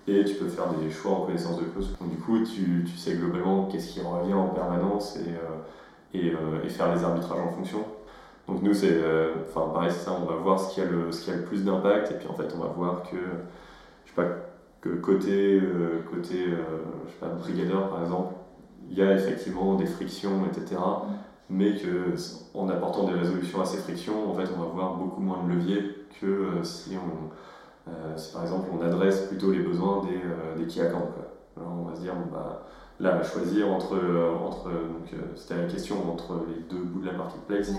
et 0.08 0.24
tu 0.24 0.34
peux 0.34 0.48
faire 0.48 0.68
des 0.74 0.90
choix 0.90 1.12
en 1.12 1.20
connaissance 1.26 1.58
de 1.58 1.64
cause. 1.64 1.96
Donc, 2.00 2.10
du 2.10 2.16
coup, 2.16 2.38
tu, 2.40 2.86
sais 2.96 3.14
globalement 3.14 3.66
qu'est-ce 3.66 3.92
qui 3.92 4.00
revient 4.00 4.34
en 4.34 4.48
permanence 4.48 5.16
euh, 5.18 5.30
et, 6.14 6.30
euh, 6.30 6.64
et, 6.64 6.68
faire 6.68 6.94
les 6.94 7.04
arbitrages 7.04 7.40
en 7.40 7.52
fonction. 7.52 7.84
Donc 8.48 8.62
nous, 8.62 8.74
c'est 8.74 8.90
euh, 8.92 9.34
enfin 9.48 9.68
pareil, 9.72 9.90
c'est 9.90 10.04
ça, 10.04 10.12
on 10.20 10.24
va 10.26 10.36
voir 10.36 10.58
ce 10.58 10.74
qui 10.74 10.80
a 10.80 10.84
le, 10.84 11.12
ce 11.12 11.30
a 11.30 11.36
le 11.36 11.44
plus 11.44 11.64
d'impact 11.64 12.10
et 12.10 12.14
puis 12.14 12.28
en 12.28 12.34
fait, 12.34 12.52
on 12.56 12.60
va 12.60 12.68
voir 12.68 13.02
que, 13.04 13.16
je 14.04 14.10
sais 14.10 14.16
pas, 14.16 14.28
que 14.80 14.90
côté, 14.90 15.60
côté 16.10 16.46
je 16.46 17.10
sais 17.12 17.18
pas, 17.20 17.28
brigadeur 17.28 17.88
par 17.88 18.02
exemple, 18.02 18.34
il 18.90 18.98
y 18.98 19.02
a 19.02 19.12
effectivement 19.14 19.76
des 19.76 19.86
frictions, 19.86 20.44
etc. 20.46 20.80
Mais 21.48 21.76
que 21.76 22.14
en 22.54 22.68
apportant 22.68 23.04
des 23.04 23.14
résolutions 23.14 23.60
à 23.60 23.64
ces 23.64 23.78
frictions, 23.78 24.30
en 24.30 24.34
fait, 24.34 24.48
on 24.56 24.60
va 24.60 24.66
voir 24.66 24.94
beaucoup 24.96 25.20
moins 25.20 25.44
de 25.44 25.52
leviers 25.52 26.06
que 26.20 26.62
si 26.64 26.96
on 26.96 27.30
euh, 27.88 28.16
si 28.16 28.32
par 28.32 28.42
exemple 28.42 28.68
on 28.72 28.80
adresse 28.80 29.22
plutôt 29.22 29.50
les 29.50 29.58
besoins 29.58 30.04
des, 30.04 30.16
euh, 30.16 30.56
des 30.56 30.80
on 31.56 31.82
va 31.82 31.96
se 31.96 32.00
dire, 32.00 32.14
bah, 32.32 32.66
là, 33.00 33.16
à 33.16 33.22
choisir 33.24 33.68
entre, 33.70 33.94
euh, 33.94 34.34
entre 34.36 34.66
donc 34.66 35.10
c'était 35.34 35.56
la 35.56 35.66
question, 35.66 35.96
entre 36.10 36.44
les 36.48 36.62
deux 36.70 36.82
bouts 36.82 37.00
de 37.00 37.06
la 37.06 37.12
marketplace. 37.12 37.72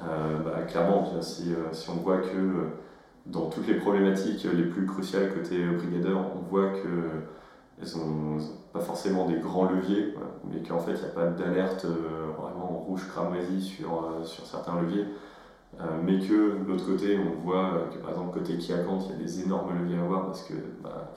Bah, 0.00 0.62
clairement, 0.66 1.20
si, 1.22 1.54
si, 1.72 1.90
on 1.90 1.94
voit 1.94 2.18
que 2.18 2.68
dans 3.26 3.48
toutes 3.48 3.66
les 3.66 3.76
problématiques 3.76 4.44
les 4.44 4.64
plus 4.64 4.86
cruciales 4.86 5.32
côté 5.32 5.64
brigadeur, 5.66 6.18
on 6.34 6.40
voit 6.40 6.70
que 6.70 7.10
elles 7.80 7.98
n'ont 7.98 8.38
pas 8.72 8.80
forcément 8.80 9.26
des 9.26 9.38
grands 9.38 9.68
leviers, 9.68 10.14
mais 10.44 10.62
qu'en 10.62 10.78
fait 10.78 10.92
il 10.92 11.00
n'y 11.00 11.06
a 11.06 11.08
pas 11.08 11.26
d'alerte 11.26 11.86
vraiment 12.38 12.66
rouge 12.86 13.06
cramoisi 13.08 13.62
sur, 13.62 14.20
sur 14.24 14.46
certains 14.46 14.80
leviers. 14.80 15.06
Euh, 15.80 15.84
mais 16.02 16.20
que 16.20 16.58
de 16.58 16.68
l'autre 16.68 16.86
côté, 16.86 17.18
on 17.18 17.42
voit 17.42 17.88
que 17.92 17.98
par 17.98 18.10
exemple 18.10 18.38
côté 18.38 18.54
account, 18.72 18.98
il 19.00 19.10
y 19.10 19.14
a 19.14 19.24
des 19.24 19.42
énormes 19.42 19.76
leviers 19.76 19.98
à 19.98 20.02
avoir 20.02 20.26
parce 20.26 20.44
que 20.44 20.54
bah, 20.82 21.12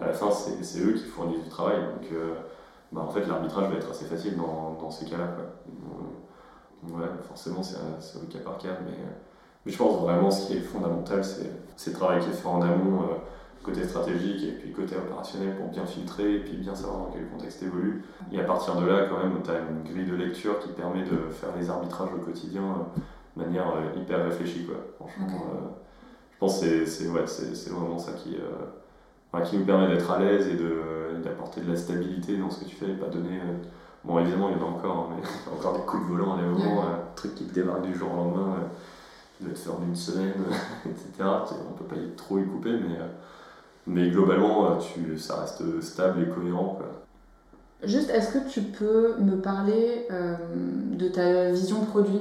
à 0.00 0.06
la 0.06 0.12
fin, 0.12 0.30
c'est 0.30 0.80
eux 0.80 0.92
qui 0.92 1.04
fournissent 1.04 1.42
du 1.42 1.50
travail. 1.50 1.78
Donc 1.78 2.10
euh, 2.12 2.34
bah, 2.92 3.02
en 3.02 3.08
fait, 3.08 3.26
l'arbitrage 3.26 3.70
va 3.70 3.76
être 3.76 3.90
assez 3.90 4.06
facile 4.06 4.36
dans, 4.36 4.78
dans 4.80 4.90
ces 4.90 5.04
cas-là. 5.06 5.36
Ouais, 6.84 7.06
forcément, 7.28 7.62
c'est 7.62 7.76
au 8.16 8.26
cas 8.26 8.38
par 8.38 8.58
cas, 8.58 8.78
mais, 8.84 8.96
mais, 9.64 9.72
je 9.72 9.76
pense 9.76 10.00
vraiment 10.00 10.30
ce 10.30 10.46
qui 10.46 10.56
est 10.56 10.60
fondamental, 10.60 11.22
c'est 11.24 11.90
le 11.90 11.96
travail 11.96 12.20
qui 12.20 12.30
est 12.30 12.32
fait 12.32 12.48
en 12.48 12.62
amont, 12.62 13.02
euh, 13.02 13.16
côté 13.62 13.84
stratégique 13.84 14.42
et 14.42 14.52
puis 14.52 14.72
côté 14.72 14.96
opérationnel 14.96 15.56
pour 15.56 15.68
bien 15.68 15.84
filtrer 15.84 16.36
et 16.36 16.38
puis 16.40 16.56
bien 16.56 16.74
savoir 16.74 16.98
dans 16.98 17.10
quel 17.12 17.28
contexte 17.28 17.62
évolue. 17.62 18.02
Et 18.32 18.40
à 18.40 18.44
partir 18.44 18.76
de 18.76 18.86
là, 18.86 19.06
quand 19.08 19.18
même, 19.18 19.34
tu 19.42 19.50
as 19.50 19.58
une 19.58 19.82
grille 19.82 20.10
de 20.10 20.16
lecture 20.16 20.58
qui 20.60 20.70
permet 20.70 21.02
de 21.02 21.30
faire 21.30 21.50
les 21.58 21.68
arbitrages 21.68 22.10
au 22.14 22.24
quotidien 22.24 22.86
de 23.36 23.44
manière 23.44 23.68
euh, 23.68 24.00
hyper 24.00 24.24
réfléchie. 24.24 24.64
Quoi. 24.64 24.76
Franchement, 24.96 25.46
euh, 25.54 25.68
je 26.32 26.38
pense 26.38 26.60
que 26.60 26.86
c'est 26.86 27.08
ouais, 27.08 27.24
vraiment 27.68 27.98
ça 27.98 28.12
qui, 28.12 28.36
euh, 28.36 29.40
qui 29.44 29.58
nous 29.58 29.64
permet 29.64 29.88
d'être 29.88 30.10
à 30.10 30.18
l'aise 30.18 30.48
et 30.48 30.56
d'apporter 31.22 31.60
de, 31.60 31.66
de, 31.66 31.72
la 31.72 31.78
stabilité 31.78 32.38
dans 32.38 32.50
ce 32.50 32.64
que 32.64 32.68
tu 32.68 32.76
fais 32.76 32.90
et 32.90 32.94
pas 32.94 33.08
donner. 33.08 33.40
Bon, 34.04 34.18
évidemment, 34.18 34.48
il 34.50 34.58
y 34.58 34.60
en 34.60 34.66
a 34.66 34.70
encore, 34.70 35.10
hein, 35.10 35.16
mais 35.16 35.22
il 35.46 35.50
y 35.50 35.54
a 35.54 35.58
encore 35.58 35.78
des 35.78 35.84
coups 35.84 36.02
de 36.02 36.08
volant 36.08 36.34
à 36.34 36.36
des 36.38 36.44
moments, 36.44 36.82
un 36.82 37.14
truc 37.14 37.34
qui 37.34 37.44
te 37.44 37.54
démarre 37.54 37.80
du 37.80 37.94
jour 37.94 38.12
au 38.12 38.16
lendemain, 38.16 38.56
qui 39.36 39.44
doit 39.44 39.54
te 39.54 39.58
faire 39.58 39.76
d'une 39.76 39.96
semaine, 39.96 40.44
etc. 40.86 41.28
On 41.68 41.72
peut 41.72 41.84
pas 41.84 42.00
y, 42.00 42.10
trop 42.16 42.38
y 42.38 42.44
couper, 42.44 42.72
mais, 42.72 42.98
mais 43.86 44.10
globalement, 44.10 44.76
tu, 44.78 45.18
ça 45.18 45.40
reste 45.40 45.80
stable 45.80 46.22
et 46.22 46.28
cohérent. 46.28 46.78
Quoi. 46.78 46.86
Juste, 47.82 48.10
est-ce 48.10 48.32
que 48.32 48.48
tu 48.48 48.62
peux 48.62 49.16
me 49.18 49.40
parler 49.40 50.06
de 50.10 51.08
ta 51.08 51.50
vision 51.50 51.84
produit 51.84 52.20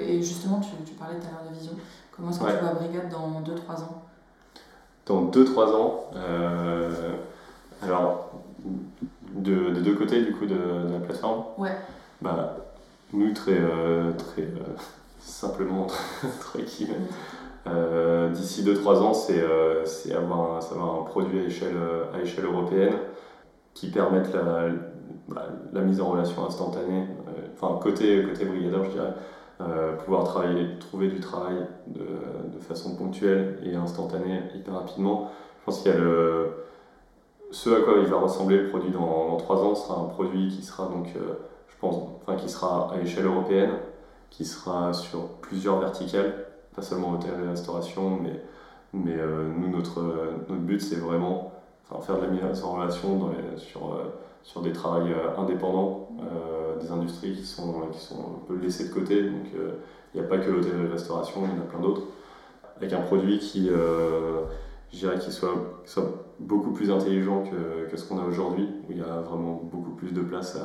et 0.00 0.22
justement, 0.22 0.60
tu, 0.60 0.70
tu 0.84 0.94
parlais 0.94 1.16
tout 1.18 1.26
à 1.26 1.30
l'heure 1.30 1.50
de 1.50 1.56
vision. 1.56 1.72
Comment 2.12 2.30
est-ce 2.30 2.40
que 2.40 2.44
tu 2.44 2.64
vois 2.64 2.74
Brigade 2.74 3.10
dans 3.10 3.40
2-3 3.42 3.82
ans? 3.82 4.02
Dans 5.06 5.24
2-3 5.26 5.74
ans, 5.74 6.10
euh, 6.16 7.12
alors, 7.82 8.32
de, 9.34 9.70
de, 9.70 9.80
deux 9.80 9.94
côtés 9.94 10.22
du 10.22 10.32
coup 10.32 10.46
de, 10.46 10.54
de 10.54 10.92
la 10.92 11.00
plateforme, 11.00 11.44
ouais. 11.58 11.76
bah, 12.20 12.56
nous, 13.12 13.32
très, 13.32 13.56
euh, 13.56 14.12
très 14.12 14.42
euh, 14.42 14.76
simplement, 15.20 15.86
très 16.40 16.64
euh, 17.66 18.30
D'ici 18.30 18.62
2-3 18.64 18.96
ans, 18.98 19.14
c'est 19.14 19.42
avoir, 20.12 20.56
un, 20.56 20.58
avoir 20.58 21.00
un 21.00 21.04
produit 21.04 21.40
à 21.40 21.42
échelle, 21.44 21.76
à 22.14 22.20
échelle 22.20 22.44
européenne 22.44 22.94
qui 23.74 23.90
permette 23.90 24.32
la, 24.32 24.68
bah, 25.28 25.46
la 25.72 25.80
mise 25.82 26.00
en 26.00 26.10
relation 26.10 26.46
instantanée, 26.46 27.06
enfin 27.54 27.78
côté, 27.80 28.24
côté 28.24 28.44
brigadeur 28.44 28.84
je 28.84 28.90
dirais, 28.90 29.14
euh, 29.60 29.96
pouvoir 29.96 30.22
travailler, 30.22 30.78
trouver 30.78 31.08
du 31.08 31.18
travail 31.18 31.56
de, 31.88 32.00
de, 32.00 32.60
façon 32.60 32.94
ponctuelle 32.94 33.58
et 33.64 33.74
instantanée 33.74 34.40
hyper 34.54 34.74
rapidement. 34.74 35.32
Je 35.58 35.64
pense 35.64 35.82
qu'il 35.82 35.90
y 35.90 35.94
a 35.94 35.98
le, 35.98 36.52
ce 37.50 37.70
à 37.70 37.80
quoi 37.80 37.94
il 37.98 38.06
va 38.06 38.18
ressembler 38.18 38.58
le 38.58 38.68
produit 38.68 38.90
dans, 38.90 39.36
trois 39.36 39.56
3 39.56 39.64
ans 39.64 39.74
sera 39.74 40.00
un 40.00 40.04
produit 40.04 40.48
qui 40.48 40.62
sera 40.62 40.86
donc, 40.86 41.08
euh, 41.16 41.34
je 41.68 41.76
pense, 41.80 41.96
enfin 42.22 42.36
qui 42.36 42.48
sera 42.48 42.92
à 42.92 43.00
échelle 43.00 43.26
européenne, 43.26 43.72
qui 44.30 44.44
sera 44.44 44.92
sur 44.92 45.28
plusieurs 45.40 45.78
verticales, 45.78 46.46
pas 46.74 46.82
seulement 46.82 47.12
hôtel 47.12 47.32
et 47.44 47.48
restauration, 47.48 48.18
mais, 48.22 48.42
mais 48.92 49.16
euh, 49.16 49.48
nous 49.56 49.68
notre, 49.68 50.02
notre 50.48 50.62
but 50.62 50.80
c'est 50.80 50.96
vraiment 50.96 51.52
faire 52.02 52.16
de 52.16 52.22
la 52.22 52.28
mise 52.28 52.62
en 52.62 52.72
relation 52.72 53.16
dans 53.16 53.28
les, 53.28 53.58
sur, 53.58 53.98
sur 54.42 54.60
des 54.60 54.72
travails 54.72 55.14
indépendants 55.38 56.10
des 56.78 56.90
industries 56.90 57.34
qui 57.34 57.44
sont, 57.44 57.88
qui 57.92 58.00
sont 58.00 58.20
un 58.20 58.46
peu 58.46 58.56
laissées 58.56 58.88
de 58.88 58.94
côté. 58.94 59.22
Donc 59.22 59.46
euh, 59.56 59.72
il 60.14 60.20
n'y 60.20 60.26
a 60.26 60.28
pas 60.28 60.38
que 60.38 60.50
l'hôtellerie 60.50 60.86
et 60.86 60.92
restauration, 60.92 61.42
il 61.44 61.56
y 61.56 61.58
en 61.58 61.62
a 61.62 61.66
plein 61.66 61.80
d'autres. 61.80 62.02
Avec 62.76 62.92
un 62.92 63.00
produit 63.00 63.38
qui, 63.38 63.68
euh, 63.70 64.42
je 64.92 64.98
dirais, 64.98 65.18
qui 65.18 65.32
soit, 65.32 65.54
beaucoup 66.40 66.72
plus 66.72 66.90
intelligent 66.90 67.44
que, 67.44 67.90
que 67.90 67.96
ce 67.96 68.08
qu'on 68.08 68.18
a 68.18 68.24
aujourd'hui, 68.24 68.68
où 68.88 68.92
il 68.92 68.98
y 68.98 69.02
a 69.02 69.20
vraiment 69.20 69.60
beaucoup 69.62 69.92
plus 69.92 70.12
de 70.12 70.20
place 70.20 70.58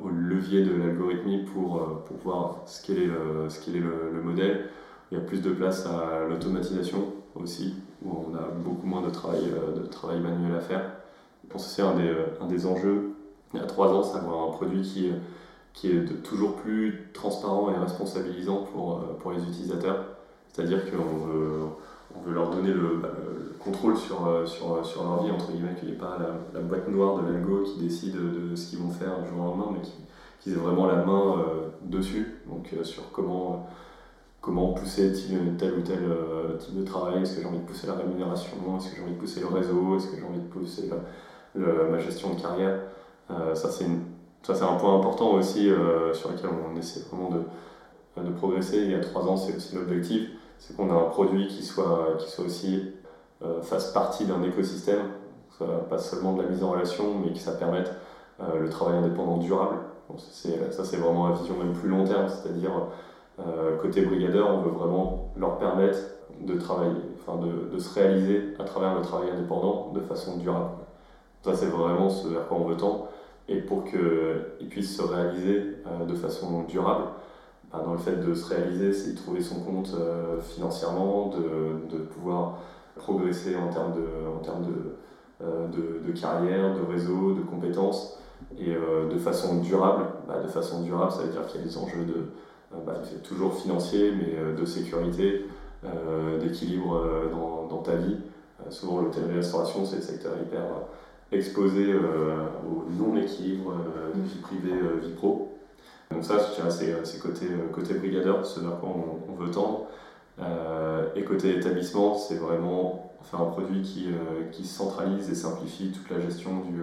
au 0.00 0.08
levier 0.08 0.62
de 0.64 0.74
l'algorithmie 0.74 1.44
pour, 1.44 1.76
euh, 1.76 2.04
pour 2.06 2.16
voir 2.18 2.62
ce 2.66 2.84
qu'est 2.84 2.94
le, 2.94 3.48
ce 3.48 3.70
est 3.70 3.80
le, 3.80 4.10
le, 4.12 4.22
modèle. 4.22 4.68
Il 5.10 5.18
y 5.18 5.20
a 5.20 5.24
plus 5.24 5.42
de 5.42 5.50
place 5.50 5.86
à 5.86 6.26
l'automatisation 6.28 7.12
aussi, 7.34 7.74
où 8.04 8.10
on 8.10 8.34
a 8.34 8.48
beaucoup 8.64 8.86
moins 8.86 9.02
de 9.02 9.10
travail, 9.10 9.44
de 9.76 9.86
travail 9.86 10.20
manuel 10.20 10.54
à 10.56 10.60
faire. 10.60 10.90
Je 11.44 11.52
pense 11.52 11.66
que 11.66 11.70
c'est 11.70 11.82
un 11.82 11.94
des, 11.94 12.14
un 12.40 12.46
des 12.46 12.66
enjeux. 12.66 13.10
Il 13.52 13.60
y 13.60 13.62
a 13.62 13.66
trois 13.66 13.92
ans, 13.92 14.02
c'est 14.02 14.16
avoir 14.16 14.48
un 14.48 14.52
produit 14.52 14.82
qui, 14.82 15.10
qui 15.72 15.90
est 15.90 16.22
toujours 16.22 16.56
plus 16.56 17.10
transparent 17.12 17.70
et 17.70 17.76
responsabilisant 17.76 18.64
pour, 18.72 18.96
euh, 18.96 19.18
pour 19.20 19.32
les 19.32 19.42
utilisateurs. 19.42 20.04
C'est-à-dire 20.48 20.90
qu'on 20.90 21.26
veut, 21.26 21.60
on 22.16 22.20
veut 22.20 22.34
leur 22.34 22.50
donner 22.50 22.72
le, 22.72 22.98
bah, 23.02 23.10
contrôle 23.58 23.96
sur, 23.96 24.26
euh, 24.26 24.42
euh, 24.42 24.82
sur, 24.82 25.04
leur 25.04 25.22
vie, 25.22 25.30
entre 25.30 25.52
guillemets, 25.52 25.74
qu'il 25.78 25.88
n'y 25.88 25.94
ait 25.94 25.98
pas 25.98 26.18
la, 26.52 26.60
boîte 26.60 26.88
noire 26.88 27.22
de 27.22 27.32
l'algo 27.32 27.62
qui 27.62 27.80
décide 27.80 28.14
de 28.14 28.56
ce 28.56 28.70
qu'ils 28.70 28.78
vont 28.78 28.90
faire 28.90 29.20
du 29.22 29.28
jour 29.28 29.40
au 29.40 29.44
lendemain, 29.48 29.68
mais 29.72 29.80
qu'ils 30.40 30.52
aient 30.52 30.56
vraiment 30.56 30.86
la 30.86 31.04
main 31.04 31.44
dessus, 31.82 32.40
donc 32.46 32.68
sur 32.82 33.10
comment, 33.12 33.68
comment 34.40 34.72
pousser 34.72 35.12
tel 35.58 35.74
ou 35.74 35.82
tel 35.82 36.00
type 36.58 36.76
de 36.76 36.84
travail, 36.84 37.22
est-ce 37.22 37.36
que 37.36 37.42
j'ai 37.42 37.46
envie 37.46 37.60
de 37.60 37.64
pousser 37.64 37.86
la 37.86 37.94
rémunération, 37.94 38.56
est-ce 38.76 38.90
que 38.90 38.96
j'ai 38.96 39.02
envie 39.02 39.14
de 39.14 39.18
pousser 39.18 39.40
le 39.40 39.46
réseau, 39.46 39.96
est-ce 39.96 40.08
que 40.08 40.16
j'ai 40.16 40.24
envie 40.24 40.40
de 40.40 40.48
pousser 40.48 40.90
ma 41.54 41.98
gestion 41.98 42.34
de 42.34 42.40
carrière? 42.40 42.80
ça, 43.54 43.70
c'est 43.70 44.64
un 44.64 44.74
point 44.74 44.96
important 44.96 45.34
aussi 45.34 45.70
euh, 45.70 46.12
sur 46.12 46.32
lequel 46.32 46.50
on 46.50 46.76
essaie 46.76 47.00
vraiment 47.10 47.30
de, 47.30 48.22
de 48.22 48.30
progresser. 48.32 48.78
Il 48.78 48.90
y 48.90 48.94
a 48.94 49.00
trois 49.00 49.22
ans, 49.22 49.36
c'est 49.36 49.56
aussi 49.56 49.74
l'objectif 49.74 50.30
c'est 50.62 50.76
qu'on 50.76 50.90
a 50.90 50.94
un 50.94 51.08
produit 51.08 51.48
qui 51.48 51.62
soit, 51.62 52.16
aussi 52.38 52.92
euh, 53.42 53.60
fasse 53.62 53.92
partie 53.92 54.24
d'un 54.24 54.42
écosystème, 54.42 55.02
pas 55.88 55.98
seulement 55.98 56.32
de 56.34 56.42
la 56.42 56.48
mise 56.48 56.64
en 56.64 56.70
relation, 56.70 57.14
mais 57.24 57.32
que 57.32 57.38
ça 57.38 57.52
permette 57.52 57.92
euh, 58.40 58.58
le 58.60 58.68
travail 58.68 58.98
indépendant 58.98 59.36
durable. 59.38 59.76
ça, 60.16 60.84
c'est 60.84 60.96
vraiment 60.96 61.28
la 61.28 61.34
vision 61.34 61.56
même 61.56 61.72
plus 61.72 61.88
long 61.88 62.04
terme, 62.04 62.28
c'est-à-dire 62.28 62.70
côté 63.80 64.02
brigadeur, 64.02 64.50
on 64.50 64.60
veut 64.60 64.70
vraiment 64.70 65.32
leur 65.36 65.58
permettre 65.58 65.98
de 66.40 66.54
travailler, 66.54 67.00
enfin 67.18 67.38
de, 67.38 67.78
se 67.78 67.94
réaliser 67.94 68.54
à 68.58 68.64
travers 68.64 68.94
le 68.94 69.02
travail 69.02 69.30
indépendant 69.30 69.90
de 69.92 70.00
façon 70.00 70.36
durable. 70.36 70.70
Ça, 71.42 71.54
c'est 71.54 71.66
vraiment 71.66 72.08
ce 72.08 72.28
à 72.28 72.40
quoi 72.48 72.58
on 72.58 72.64
veut 72.64 72.76
tendre 72.76 73.08
et 73.48 73.60
pour 73.60 73.84
qu'il 73.84 74.68
puisse 74.68 74.96
se 74.96 75.02
réaliser 75.02 75.76
euh, 75.86 76.04
de 76.04 76.14
façon 76.14 76.62
durable. 76.62 77.04
Dans 77.72 77.92
le 77.92 77.98
fait 77.98 78.16
de 78.16 78.34
se 78.34 78.54
réaliser, 78.54 78.92
c'est 78.92 79.12
de 79.12 79.16
trouver 79.16 79.40
son 79.40 79.60
compte 79.60 79.94
euh, 79.98 80.38
financièrement, 80.40 81.28
de, 81.28 81.96
de, 81.96 82.02
pouvoir 82.02 82.58
progresser 82.96 83.56
en 83.56 83.68
termes 83.68 83.94
de, 83.94 84.06
en 84.28 84.40
termes 84.40 84.66
de, 84.66 84.96
euh, 85.42 85.68
de, 85.68 86.12
carrière, 86.12 86.74
de 86.74 86.92
réseau, 86.92 87.32
de 87.32 87.40
compétences, 87.40 88.18
et 88.58 88.74
de 88.74 89.18
façon 89.18 89.60
durable. 89.60 90.04
Bah, 90.28 90.40
de 90.42 90.48
façon 90.48 90.82
durable, 90.82 91.12
ça 91.12 91.22
veut 91.22 91.32
dire 91.32 91.46
qu'il 91.46 91.60
y 91.60 91.64
a 91.64 91.66
des 91.66 91.78
enjeux 91.78 92.04
de 92.04 92.26
bah, 92.84 93.00
toujours 93.24 93.54
financier, 93.54 94.12
mais 94.12 94.54
de 94.54 94.64
sécurité, 94.66 95.46
d'équilibre 96.40 97.02
dans, 97.32 97.66
dans, 97.68 97.82
ta 97.82 97.96
vie. 97.96 98.18
souvent, 98.68 99.00
l'hôtellerie-restauration, 99.00 99.86
c'est 99.86 99.96
le 99.96 100.02
secteur 100.02 100.32
hyper 100.42 100.62
exposé 101.30 101.94
au 101.94 102.84
non-équilibre 102.92 103.72
vie 104.14 104.40
privée, 104.42 104.78
vie 105.00 105.12
pro. 105.14 105.51
Donc 106.12 106.24
ça, 106.24 106.38
je 106.38 106.54
dirais, 106.54 107.00
c'est 107.04 107.18
côté, 107.20 107.46
côté 107.72 107.94
brigadeur, 107.94 108.44
ce 108.44 108.60
vers 108.60 108.78
quoi 108.80 108.90
on, 108.90 109.34
veut 109.34 109.50
tendre. 109.50 109.86
et 111.16 111.24
côté 111.24 111.56
établissement, 111.56 112.14
c'est 112.14 112.36
vraiment 112.36 113.14
faire 113.22 113.40
un 113.40 113.46
produit 113.46 113.82
qui, 113.82 114.08
qui 114.50 114.64
centralise 114.64 115.30
et 115.30 115.34
simplifie 115.34 115.92
toute 115.92 116.10
la 116.10 116.20
gestion 116.20 116.60
du, 116.60 116.82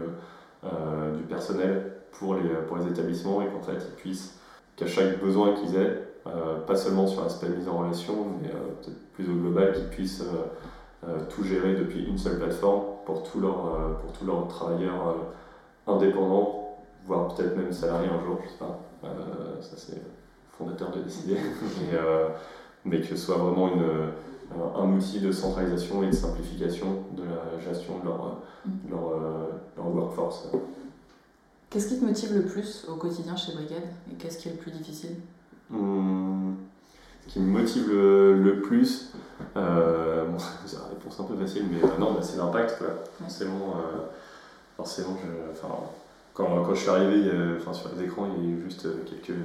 euh, 0.66 1.16
du 1.16 1.24
personnel 1.24 1.94
pour 2.12 2.36
les, 2.36 2.50
pour 2.68 2.76
les 2.76 2.88
établissements 2.88 3.42
et 3.42 3.46
qu'en 3.46 3.62
fait 3.62 3.78
ils 3.78 3.96
puissent, 3.96 4.38
qu'à 4.76 4.88
chaque 4.88 5.24
besoin 5.24 5.54
qu'ils 5.54 5.78
aient, 5.78 6.04
euh, 6.28 6.60
pas 6.68 6.76
seulement 6.76 7.08
sur 7.08 7.24
l'aspect 7.24 7.48
mise 7.48 7.70
en 7.70 7.78
relation, 7.78 8.26
mais 8.42 8.50
euh, 8.50 8.76
peut-être 8.82 9.12
plus 9.14 9.30
au 9.30 9.36
global, 9.36 9.72
qu'ils 9.72 9.88
puissent 9.88 10.24
tout 11.30 11.44
gérer 11.46 11.76
depuis 11.76 12.04
une 12.04 12.18
seule 12.18 12.40
plateforme 12.40 12.84
pour 13.06 13.24
tous 13.24 13.40
leurs 13.40 14.00
pour 14.02 14.12
tous 14.12 14.26
leurs 14.26 14.50
travailleurs 14.50 15.16
indépendants, 15.88 16.78
voire 17.08 17.34
peut-être 17.34 17.56
même 17.56 17.72
salariés 17.72 18.10
un 18.10 18.22
jour, 18.26 18.38
je 18.44 18.50
sais 18.50 18.58
pas. 18.58 18.89
Ça 19.02 19.76
c'est 19.78 20.02
fondateur 20.58 20.92
de 20.92 21.02
décider, 21.02 21.36
mais, 21.92 21.98
mais 22.86 23.02
que 23.02 23.08
ce 23.08 23.16
soit 23.16 23.38
vraiment 23.38 23.70
une, 23.74 24.12
un 24.76 24.94
outil 24.94 25.20
de 25.20 25.32
centralisation 25.32 26.04
et 26.04 26.08
de 26.08 26.12
simplification 26.12 27.04
de 27.16 27.24
la 27.24 27.60
gestion 27.60 28.00
de 28.00 28.06
leur, 28.06 28.40
mm. 28.66 28.72
leur, 28.90 29.08
euh, 29.10 29.48
leur 29.78 29.96
workforce. 29.96 30.50
Qu'est-ce 31.70 31.90
qui 31.90 32.00
te 32.00 32.06
motive 32.06 32.34
le 32.34 32.44
plus 32.44 32.86
au 32.90 32.96
quotidien 32.96 33.36
chez 33.36 33.54
Brigade 33.54 33.84
et 34.12 34.16
qu'est-ce 34.16 34.40
qui 34.40 34.50
est 34.50 34.54
le 34.54 34.58
plus 34.58 34.72
difficile? 34.72 35.18
Hmm, 35.70 36.54
Ce 37.28 37.34
qui 37.34 37.40
me 37.40 37.60
motive 37.60 37.92
le, 37.92 38.62
plus, 38.62 39.12
euh, 39.56 40.26
c'est 40.66 40.78
une 40.78 40.84
réponse 40.90 41.20
un 41.20 41.24
peu 41.26 41.36
facile, 41.36 41.66
mais 41.72 41.84
euh, 41.84 41.98
non, 42.00 42.14
bah, 42.14 42.22
c'est 42.24 42.38
l'impact. 42.38 42.84
Forcément, 43.20 43.76
euh, 43.76 44.08
forcément 44.78 45.16
je, 45.24 45.54
quand, 46.40 46.64
quand, 46.64 46.74
je 46.74 46.80
suis 46.80 46.90
arrivé 46.90 47.32
enfin, 47.58 47.74
sur 47.74 47.90
les 47.96 48.06
écrans, 48.06 48.28
il 48.38 48.44
y 48.44 48.48
a 48.48 48.50
eu 48.50 48.62
juste 48.64 48.88
quelques, 49.06 49.38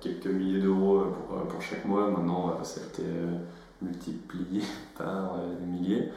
quelques 0.00 0.26
milliers 0.26 0.60
d'euros 0.60 1.02
pour, 1.28 1.42
pour, 1.42 1.62
chaque 1.62 1.84
mois. 1.84 2.08
Maintenant, 2.08 2.58
ça 2.62 2.80
a 2.80 2.84
été 2.84 3.04
multiplié 3.82 4.62
par 4.98 5.34
euh, 5.34 5.54
des 5.60 5.66
milliers. 5.66 6.10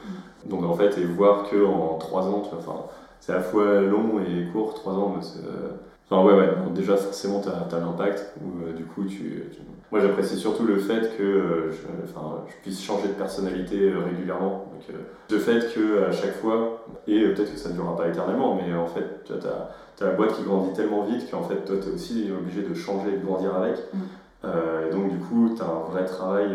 Mm. 0.46 0.50
Donc 0.50 0.64
en 0.64 0.74
fait, 0.74 0.98
et 0.98 1.06
voir 1.06 1.50
que 1.50 1.66
en 1.66 1.98
trois 1.98 2.24
ans, 2.24 2.42
tu 2.42 2.56
vois, 2.56 2.92
c'est 3.20 3.34
à 3.34 3.36
la 3.36 3.42
fois 3.42 3.82
long 3.82 4.20
et 4.20 4.48
court, 4.52 4.74
trois 4.74 4.94
ans, 4.94 5.16
mais 5.18 5.26
euh, 5.48 5.70
Enfin, 6.12 6.26
ouais, 6.26 6.34
ouais, 6.34 6.50
déjà 6.76 6.98
forcément, 6.98 7.42
tu 7.42 7.48
as, 7.48 7.80
l'impact, 7.80 8.34
euh, 8.42 8.74
du 8.74 8.84
coup, 8.84 9.06
tu, 9.06 9.44
moi 9.92 10.02
j'apprécie 10.02 10.36
surtout 10.36 10.66
le 10.66 10.78
fait 10.78 11.18
que 11.18 11.70
je, 11.72 11.78
je, 11.78 12.62
puisse 12.62 12.84
changer 12.84 13.08
de 13.08 13.14
personnalité 13.14 13.94
régulièrement. 13.94 14.66
Donc, 14.74 14.96
le 15.30 15.38
fait 15.38 15.74
que 15.74 16.04
à 16.04 16.12
chaque 16.12 16.36
fois, 16.36 16.86
et 17.08 17.30
peut-être 17.30 17.54
que 17.54 17.60
ça 17.60 17.70
ne 17.70 17.76
durera 17.76 17.96
pas 17.96 18.10
éternellement, 18.10 18.56
mais 18.56 18.74
en 18.74 18.88
fait, 18.88 19.24
tu 19.24 19.34
as, 19.34 20.06
la 20.06 20.14
boîte 20.14 20.36
qui 20.36 20.44
grandit 20.44 20.74
tellement 20.74 21.04
vite 21.04 21.30
qu'en 21.32 21.44
fait, 21.44 21.64
toi, 21.64 21.76
tu 21.82 21.90
es 21.90 21.94
aussi 21.94 22.30
obligé 22.38 22.64
de 22.64 22.74
changer 22.74 23.14
et 23.14 23.18
de 23.18 23.26
grandir 23.26 23.56
avec. 23.56 23.78
Mm. 23.94 24.48
et 24.88 24.92
donc, 24.92 25.12
du 25.12 25.18
coup, 25.18 25.54
tu 25.56 25.62
as 25.62 25.66
un 25.66 25.90
vrai 25.92 26.06
travail 26.06 26.50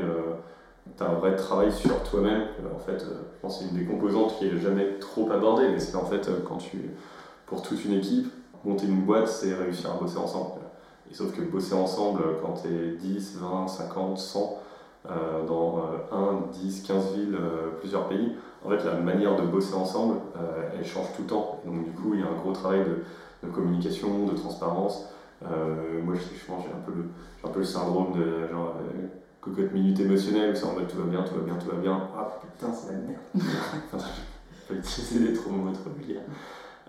as 1.00 1.04
un 1.04 1.14
vrai 1.14 1.36
travail 1.36 1.72
sur 1.72 2.02
toi-même. 2.04 2.42
En 2.74 2.78
fait, 2.78 3.02
euh, 3.02 3.22
je 3.34 3.40
pense 3.40 3.59
que 3.59 3.64
c'est 3.64 3.70
une 3.70 3.76
des 3.76 3.84
composantes 3.84 4.38
qui 4.38 4.46
est 4.46 4.59
jamais 4.59 4.98
trop 4.98 5.30
abordée, 5.30 5.68
mais 5.68 5.78
c'est 5.78 5.92
qu'en 5.92 6.07
fait, 6.07 6.28
euh, 6.28 6.38
quand 6.46 6.57
tu, 6.57 6.90
pour 7.46 7.62
toute 7.62 7.84
une 7.84 7.94
équipe, 7.94 8.32
monter 8.66 8.86
une 8.86 9.02
boîte, 9.02 9.28
c'est 9.28 9.54
réussir 9.54 9.90
à 9.92 9.94
bosser 9.94 10.18
ensemble. 10.18 10.60
Et 11.10 11.14
sauf 11.14 11.32
que 11.32 11.40
bosser 11.40 11.74
ensemble, 11.74 12.22
quand 12.42 12.54
tu 12.62 12.68
es 12.68 12.96
10, 12.96 13.38
20, 13.38 13.68
50, 13.68 14.18
100, 14.18 14.62
dans 15.46 15.84
1, 16.10 16.50
10, 16.52 16.82
15 16.82 17.14
villes, 17.14 17.38
plusieurs 17.78 18.08
pays, 18.08 18.32
en 18.64 18.70
fait, 18.70 18.84
la 18.84 18.94
manière 18.94 19.36
de 19.40 19.46
bosser 19.46 19.74
ensemble, 19.74 20.16
elle 20.76 20.84
change 20.84 21.06
tout 21.14 21.22
le 21.22 21.28
temps. 21.28 21.60
donc, 21.64 21.84
du 21.84 21.92
coup, 21.92 22.14
il 22.14 22.20
y 22.20 22.22
a 22.24 22.26
un 22.26 22.34
gros 22.42 22.52
travail 22.52 22.80
de, 23.44 23.48
communication, 23.48 24.26
de 24.26 24.34
transparence. 24.36 25.10
moi, 25.42 26.14
je, 26.14 26.20
je 26.20 26.44
j'ai 26.44 26.52
un, 26.52 26.84
peu 26.84 26.92
le, 26.92 27.04
un 27.44 27.52
peu 27.52 27.60
le 27.60 27.64
syndrome 27.64 28.18
de 28.18 28.48
genre, 28.48 28.74
cocotte 29.40 29.72
minute 29.72 30.00
émotionnelle 30.00 30.52
où 30.52 30.56
c'est 30.56 30.64
en 30.64 30.72
mode 30.72 30.88
tout 30.88 30.98
va 30.98 31.04
bien, 31.04 31.22
tout 31.22 31.34
va 31.34 31.42
bien, 31.42 31.54
tout 31.54 31.68
va 31.68 31.80
bien. 31.80 32.08
Ah 32.16 32.40
putain, 32.40 32.72
c'est 32.72 32.92
la 32.92 32.98
merde. 32.98 34.04
vais 34.68 34.78
utiliser 34.78 35.28
des 35.28 35.34
trop 35.34 35.50
mots 35.50 35.72
trop 35.72 35.90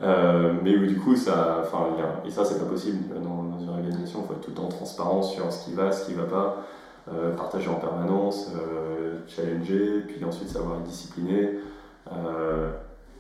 euh, 0.02 0.54
mais 0.64 0.76
où 0.76 0.86
du 0.86 0.98
coup, 0.98 1.16
ça, 1.16 1.64
enfin, 1.64 1.88
et 2.26 2.30
ça, 2.30 2.46
c'est 2.46 2.60
pas 2.60 2.66
possible 2.66 3.04
dans, 3.20 3.60
une 3.60 3.70
organisation. 3.70 4.22
Il 4.24 4.28
faut 4.28 4.34
être 4.34 4.42
tout 4.42 4.52
le 4.52 4.56
temps 4.56 4.68
transparent 4.68 5.24
sur 5.24 5.52
ce 5.52 5.66
qui 5.66 5.74
va, 5.74 5.92
ce 5.92 6.06
qui 6.06 6.14
va 6.14 6.24
pas, 6.24 6.64
euh, 7.12 7.36
partager 7.36 7.70
en 7.70 7.76
permanence, 7.76 8.52
euh, 8.56 9.18
challenger, 9.28 10.04
puis 10.08 10.24
ensuite 10.24 10.50
savoir 10.50 10.78
être 10.78 10.84
discipliné. 10.84 11.60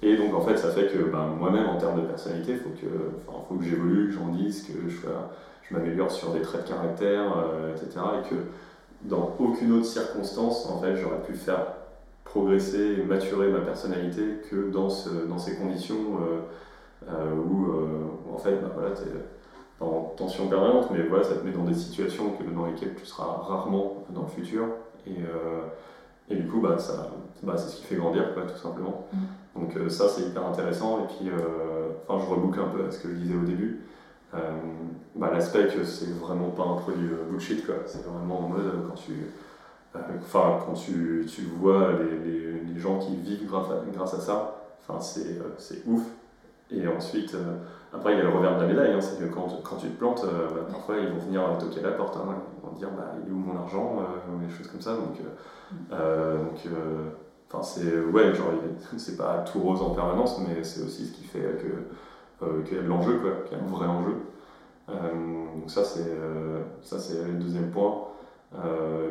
Et 0.03 0.15
donc, 0.15 0.35
en 0.35 0.41
fait, 0.41 0.57
ça 0.57 0.69
fait 0.69 0.85
que 0.87 0.99
ben, 1.11 1.25
moi-même, 1.39 1.67
en 1.67 1.77
termes 1.77 1.99
de 1.99 2.05
personnalité, 2.05 2.51
il 2.51 2.59
faut 2.59 2.69
que, 2.69 3.57
que 3.57 3.63
j'évolue, 3.63 4.09
que 4.09 4.13
j'en 4.13 4.27
dise, 4.27 4.63
que 4.63 4.87
je, 4.87 4.97
je 5.63 5.73
m'améliore 5.73 6.11
sur 6.11 6.31
des 6.33 6.41
traits 6.41 6.65
de 6.65 6.69
caractère, 6.69 7.33
etc. 7.71 7.99
Et 8.19 8.29
que 8.29 8.35
dans 9.01 9.35
aucune 9.39 9.73
autre 9.73 9.87
circonstance, 9.87 10.69
en 10.69 10.79
fait, 10.79 10.95
j'aurais 10.97 11.23
pu 11.25 11.33
faire 11.33 11.65
progresser 12.25 12.99
et 12.99 13.03
maturer 13.03 13.49
ma 13.49 13.61
personnalité 13.61 14.21
que 14.51 14.69
dans, 14.69 14.89
ce, 14.89 15.09
dans 15.27 15.39
ces 15.39 15.55
conditions 15.55 16.19
euh, 17.07 17.11
euh, 17.11 17.35
où, 17.35 17.71
euh, 17.71 18.33
en 18.33 18.37
fait, 18.37 18.55
bah, 18.61 18.69
voilà, 18.73 18.91
tu 18.91 19.03
es 19.03 19.85
en 19.85 20.13
tension 20.17 20.47
permanente, 20.47 20.89
mais 20.91 21.03
voilà, 21.03 21.23
ça 21.23 21.35
te 21.35 21.45
met 21.45 21.51
dans 21.51 21.63
des 21.63 21.73
situations 21.73 22.31
que, 22.31 22.43
dans 22.43 22.65
lesquelles 22.65 22.95
tu 22.95 23.05
seras 23.05 23.43
rarement 23.47 24.05
dans 24.09 24.21
le 24.21 24.27
futur. 24.27 24.65
Et, 25.05 25.15
et 26.29 26.35
du 26.35 26.47
coup, 26.47 26.59
bah, 26.59 26.77
ça, 26.77 27.09
bah, 27.43 27.53
c'est 27.55 27.69
ce 27.69 27.77
qui 27.77 27.83
fait 27.83 27.95
grandir, 27.95 28.33
quoi, 28.33 28.43
tout 28.43 28.57
simplement. 28.57 29.07
Mm. 29.13 29.61
Donc 29.61 29.89
ça, 29.89 30.09
c'est 30.09 30.23
hyper 30.23 30.45
intéressant. 30.45 30.99
Et 30.99 31.07
puis, 31.07 31.31
enfin, 32.07 32.23
je 32.23 32.29
reboucle 32.29 32.59
un 32.59 32.69
peu 32.69 32.85
à 32.85 32.91
ce 32.91 32.99
que 32.99 33.09
je 33.09 33.15
disais 33.15 33.35
au 33.35 33.45
début. 33.45 33.81
Euh, 34.33 34.39
bah, 35.15 35.31
l'aspect 35.33 35.67
que 35.67 35.83
c'est 35.85 36.11
vraiment 36.19 36.49
pas 36.49 36.63
un 36.63 36.75
produit 36.75 37.07
euh, 37.07 37.29
bullshit, 37.29 37.65
quoi. 37.65 37.75
C'est 37.85 38.05
vraiment 38.05 38.39
en 38.39 38.49
mode 38.49 38.65
euh, 38.65 38.87
quand 38.87 38.95
tu. 38.95 39.13
Enfin, 40.19 40.59
quand 40.65 40.73
tu, 40.73 41.25
tu 41.27 41.41
vois 41.59 41.93
les, 41.93 42.19
les, 42.19 42.59
les, 42.59 42.79
gens 42.79 42.99
qui 42.99 43.15
vivent 43.15 43.47
grâce 43.47 43.67
à, 43.71 43.81
grâce 43.91 44.13
à 44.13 44.19
ça, 44.19 44.67
enfin, 44.87 44.99
c'est 44.99 45.81
ouf. 45.87 46.03
Et 46.71 46.87
ensuite, 46.87 47.35
après, 47.93 48.13
il 48.13 48.17
y 48.17 48.21
a 48.21 48.23
le 48.23 48.29
revers 48.29 48.57
de 48.57 48.61
la 48.61 48.67
médaille, 48.67 48.93
hein, 48.93 49.01
c'est 49.01 49.19
que 49.19 49.33
quand, 49.33 49.61
quand, 49.63 49.77
tu 49.77 49.87
te 49.87 49.97
plantes, 49.97 50.25
bah, 50.25 50.65
parfois 50.69 50.97
ils 50.97 51.07
vont 51.07 51.19
venir 51.19 51.41
toquer 51.57 51.79
à 51.79 51.91
la 51.91 51.91
porte, 51.93 52.17
hein, 52.17 52.35
ils 52.57 52.67
vont 52.67 52.75
dire 52.75 52.89
bah, 52.97 53.13
il 53.23 53.29
est 53.29 53.31
où 53.31 53.37
mon 53.37 53.57
argent, 53.57 53.99
des 54.41 54.53
choses 54.53 54.67
comme 54.67 54.81
ça. 54.81 54.95
Donc, 54.95 55.19
enfin, 55.89 57.63
c'est 57.63 57.99
ouais, 58.01 58.33
c'est 58.97 59.17
pas 59.17 59.39
tout 59.39 59.59
rose 59.59 59.81
en 59.81 59.91
permanence, 59.91 60.39
mais 60.39 60.63
c'est 60.63 60.83
aussi 60.83 61.05
ce 61.05 61.13
qui 61.13 61.23
fait 61.23 61.39
que 61.39 61.87
euh, 62.43 62.61
qu'il 62.63 62.77
y 62.77 62.79
a 62.79 62.83
de 62.83 62.87
l'enjeu, 62.87 63.17
quoi, 63.19 63.31
qu'il 63.45 63.57
y 63.57 63.61
a 63.61 63.63
un 63.63 63.67
vrai 63.67 63.87
enjeu. 63.87 64.15
Euh, 64.89 64.93
donc 65.59 65.69
ça 65.69 65.83
c'est 65.83 66.05
euh, 66.07 66.61
ça 66.81 66.99
c'est 66.99 67.25
le 67.25 67.33
deuxième 67.33 67.71
point. 67.71 68.09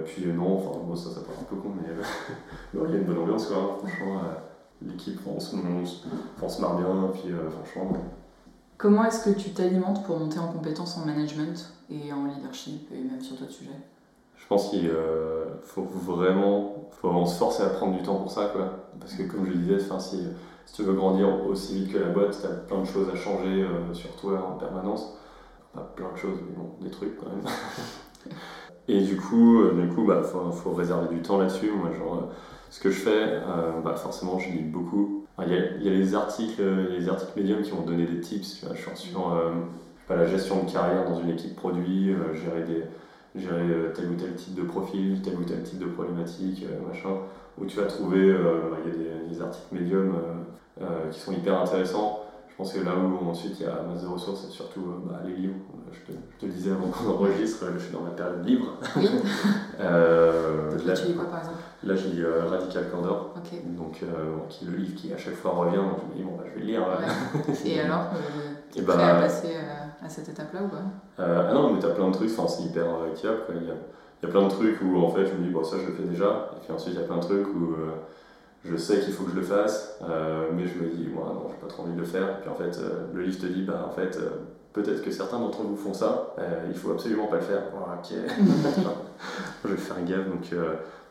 puis 0.05 0.27
non, 0.33 0.59
enfin 0.59 0.79
bon, 0.85 0.95
ça 0.95 1.11
ça 1.11 1.21
paraît 1.21 1.39
un 1.41 1.45
peu 1.45 1.57
con, 1.57 1.71
mais 1.75 1.89
il 2.75 2.91
y 2.91 2.95
a 2.95 2.99
une 2.99 3.05
bonne 3.05 3.19
ambiance 3.19 3.47
quoi. 3.47 3.57
Hein, 3.57 3.77
franchement, 3.79 4.21
l'équipe 4.83 5.21
on, 5.27 5.41
se, 5.41 5.57
on, 6.43 6.49
se 6.49 6.61
marre 6.61 6.77
bien, 6.77 7.11
puis 7.13 7.33
franchement. 7.51 7.93
Comment 8.79 9.05
est-ce 9.05 9.31
que 9.31 9.39
tu 9.39 9.51
t'alimentes 9.51 10.05
pour 10.05 10.19
monter 10.19 10.39
en 10.39 10.49
compétences 10.49 10.99
en 10.99 11.07
management 11.07 11.73
et 11.91 12.13
en 12.13 12.27
leadership 12.27 12.91
et 12.93 13.01
même 13.03 13.21
sur 13.21 13.37
d'autres 13.37 13.53
sujets? 13.53 13.71
Je 14.37 14.47
pense 14.47 14.69
qu'il 14.69 14.91
faut 15.63 15.83
vraiment, 15.83 16.89
faut 16.91 17.09
vraiment 17.09 17.27
se 17.27 17.39
forcer 17.39 17.63
à 17.63 17.71
prendre 17.71 17.97
du 17.97 18.03
temps 18.03 18.17
pour 18.17 18.31
ça, 18.31 18.51
quoi. 18.53 18.87
Parce 19.01 19.15
que 19.15 19.23
comme 19.23 19.47
je 19.47 19.53
le 19.53 19.57
disais, 19.57 19.79
si, 19.99 20.27
si 20.67 20.75
tu 20.75 20.83
veux 20.83 20.95
grandir 20.95 21.47
aussi 21.47 21.75
vite 21.75 21.93
que 21.93 21.99
la 21.99 22.09
boîte, 22.09 22.37
tu 22.39 22.47
as 22.47 22.51
plein 22.51 22.81
de 22.81 22.87
choses 22.87 23.09
à 23.09 23.17
changer 23.17 23.63
euh, 23.63 23.95
sur 23.95 24.15
toi 24.17 24.45
en 24.53 24.59
permanence. 24.59 25.17
Pas 25.73 25.93
plein 25.95 26.13
de 26.13 26.17
choses, 26.17 26.39
mais 26.47 26.57
bon, 26.57 26.71
des 26.81 26.91
trucs 26.91 27.17
quand 27.17 27.29
même. 27.29 27.45
Et 28.89 29.01
du 29.01 29.17
coup, 29.17 29.61
euh, 29.61 29.87
du 29.87 29.95
coup, 29.95 30.05
bah, 30.05 30.23
faut, 30.23 30.51
faut 30.51 30.73
réserver 30.73 31.15
du 31.15 31.23
temps 31.23 31.39
là-dessus. 31.39 31.71
Moi, 31.71 31.91
genre, 31.93 32.15
euh, 32.17 32.33
ce 32.71 32.81
que 32.81 32.91
je 32.91 32.99
fais, 32.99 33.41
bah, 33.85 33.95
forcément, 33.95 34.39
je 34.39 34.51
lis 34.51 34.63
beaucoup. 34.63 35.25
Il 35.41 35.53
y, 35.53 35.57
a, 35.57 35.77
y, 35.77 35.89
a, 35.89 35.91
les 35.91 36.15
articles, 36.15 36.63
les 36.91 37.09
articles 37.09 37.33
médiums 37.37 37.63
qui 37.63 37.71
vont 37.71 37.83
donner 37.83 38.07
des 38.07 38.21
tips. 38.21 38.61
Tu 38.61 38.67
vois, 38.67 38.95
sur 38.95 39.35
pas, 40.09 40.17
la 40.17 40.27
gestion 40.27 40.65
de 40.65 40.71
carrière 40.71 41.09
dans 41.09 41.21
une 41.21 41.31
équipe 41.31 41.57
produit, 41.57 42.15
gérer 42.35 42.63
des 42.63 42.85
gérer 43.39 43.93
tel 43.95 44.11
ou 44.11 44.15
tel 44.15 44.35
type 44.35 44.55
de 44.55 44.63
profil, 44.63 45.21
tel 45.23 45.35
ou 45.37 45.45
tel 45.45 45.63
type 45.63 45.79
de 45.79 45.87
problématique, 45.87 46.65
machin, 46.89 47.11
où 47.59 47.67
tu 47.67 47.77
vas 47.77 47.85
trouver, 47.87 48.33
bah, 48.33 48.79
il 48.87 49.03
y 49.03 49.07
a 49.07 49.29
des, 49.29 49.43
articles 49.43 49.75
médiums 49.75 50.15
euh, 50.83 51.09
qui 51.11 51.19
sont 51.19 51.33
hyper 51.33 51.59
intéressants. 51.59 52.21
Je 52.51 52.57
pense 52.57 52.75
que 52.75 52.85
là 52.85 52.93
où 52.97 53.27
ensuite 53.27 53.59
il 53.59 53.65
y 53.65 53.69
a 53.69 53.83
masse 53.83 54.03
de 54.03 54.09
ressources, 54.09 54.43
c'est 54.43 54.53
surtout 54.53 54.81
euh, 54.81 55.09
bah, 55.09 55.23
les 55.25 55.33
livres. 55.33 55.55
Je 55.93 56.13
te, 56.13 56.19
je 56.35 56.47
te, 56.47 56.53
disais 56.53 56.71
avant 56.71 56.89
qu'on 56.89 57.11
enregistre, 57.11 57.67
je 57.75 57.79
suis 57.79 57.93
dans 57.93 58.03
ma 58.03 58.11
période 58.11 58.45
libre. 58.47 58.67
Oui. 58.97 59.09
euh, 59.81 60.79
là, 60.87 60.95
tu 60.95 61.07
lis 61.07 61.15
quoi 61.15 61.25
par 61.27 61.41
exemple? 61.41 61.59
Là 61.85 61.95
je 61.95 62.09
lis 62.09 62.23
euh, 62.23 62.47
Radical 62.49 62.91
Candor, 62.91 63.35
donc, 63.77 63.93
qui 64.49 64.65
est 64.65 64.69
le 64.69 64.77
livre 64.77 64.95
qui 64.95 65.13
à 65.13 65.19
chaque 65.19 65.35
fois 65.35 65.53
revient, 65.53 65.77
donc 65.77 65.99
je 66.03 66.13
me 66.13 66.15
dis 66.17 66.23
bon 66.23 66.37
bah, 66.37 66.45
je 66.47 66.55
vais 66.55 66.61
le 66.61 66.67
lire. 66.67 66.83
Et 67.65 67.81
alors, 67.81 68.07
tu 68.73 68.81
es 68.81 68.83
prêt 68.83 69.03
à 69.03 69.21
passer 69.21 69.55
à 70.03 70.09
cette 70.09 70.29
étape-là 70.29 70.61
ou 70.63 70.69
pas? 70.69 70.83
Ah 71.19 71.53
non, 71.53 71.73
mais 71.73 71.81
tu 71.81 71.87
as 71.87 71.91
plein 71.91 72.09
de 72.09 72.15
trucs, 72.15 72.31
enfin, 72.37 72.49
c'est 72.49 72.65
hyper. 72.65 72.85
Quoi. 72.85 73.09
Il, 73.15 73.67
y 73.67 73.71
a, 73.71 73.75
il 74.23 74.27
y 74.27 74.29
a 74.29 74.29
plein 74.29 74.43
de 74.43 74.51
trucs 74.51 74.81
où 74.83 74.99
en 74.99 75.11
fait 75.11 75.27
je 75.27 75.35
me 75.35 75.45
dis, 75.45 75.51
bon, 75.51 75.65
ça 75.65 75.77
je 75.81 75.87
le 75.87 75.93
fais 75.93 76.05
déjà. 76.05 76.51
Et 76.57 76.65
puis 76.65 76.73
ensuite, 76.73 76.95
il 76.95 77.01
y 77.01 77.05
a 77.05 77.07
plein 77.07 77.19
de 77.19 77.23
trucs 77.23 77.49
où 77.49 77.75
je 78.65 78.77
sais 78.77 79.01
qu'il 79.01 79.13
faut 79.13 79.25
que 79.25 79.31
je 79.31 79.37
le 79.37 79.43
fasse, 79.43 80.01
mais 80.55 80.67
je 80.67 80.83
me 80.83 80.89
dis, 80.89 81.09
moi, 81.09 81.33
non, 81.35 81.49
j'ai 81.51 81.61
pas 81.61 81.69
trop 81.69 81.83
envie 81.83 81.95
de 81.95 82.01
le 82.01 82.07
faire. 82.07 82.29
Et 82.29 82.41
puis 82.41 82.51
en 82.51 82.55
fait, 82.55 82.79
le 83.13 83.23
livre 83.23 83.39
te 83.39 83.47
dit, 83.47 83.63
bah 83.63 83.87
en 83.89 83.93
fait, 83.93 84.19
peut-être 84.77 85.03
que 85.03 85.11
certains 85.11 85.41
d'entre 85.41 85.63
vous 85.63 85.77
font 85.77 85.95
ça, 85.95 86.37
il 86.69 86.77
faut 86.77 86.93
absolument 86.93 87.27
pas 87.27 87.37
le 87.37 87.43
faire. 87.43 87.63
ok, 87.75 88.13
je 89.65 89.69
vais 89.69 89.77
faire 89.77 90.05
gaffe. 90.05 90.29
Donc, 90.29 90.53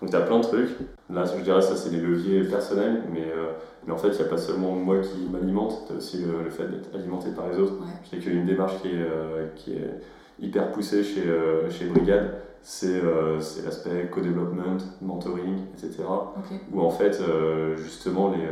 donc 0.01 0.09
tu 0.09 0.15
as 0.15 0.21
plein 0.21 0.39
de 0.39 0.43
trucs. 0.43 0.69
Là, 1.09 1.23
je 1.25 1.41
dirais 1.41 1.61
ça, 1.61 1.75
c'est 1.75 1.89
des 1.89 1.99
leviers 1.99 2.43
personnels, 2.43 3.03
mais, 3.11 3.23
euh, 3.23 3.51
mais 3.85 3.93
en 3.93 3.97
fait, 3.97 4.09
il 4.09 4.15
n'y 4.15 4.21
a 4.21 4.25
pas 4.25 4.37
seulement 4.37 4.71
moi 4.71 4.99
qui 4.99 5.27
m'alimente, 5.31 5.85
tu 5.87 5.93
aussi 5.93 6.23
le, 6.23 6.49
fait 6.49 6.67
d'être 6.67 6.93
alimenté 6.93 7.29
par 7.31 7.49
les 7.49 7.57
autres. 7.57 7.75
Je 8.03 8.09
sais 8.09 8.17
qu'une 8.17 8.45
démarche 8.45 8.81
qui 8.81 8.89
est, 8.89 9.01
euh, 9.01 9.47
qui 9.55 9.73
est 9.73 9.89
hyper 10.39 10.71
poussée 10.71 11.03
chez, 11.03 11.25
euh, 11.25 11.69
chez 11.69 11.85
Brigade, 11.85 12.33
c'est 12.61 12.99
l'aspect 13.63 14.09
co-development, 14.11 14.77
mentoring, 14.99 15.59
etc. 15.75 16.03
Où 16.73 16.81
en 16.81 16.89
fait, 16.89 17.21
justement, 17.77 18.31
les, 18.31 18.47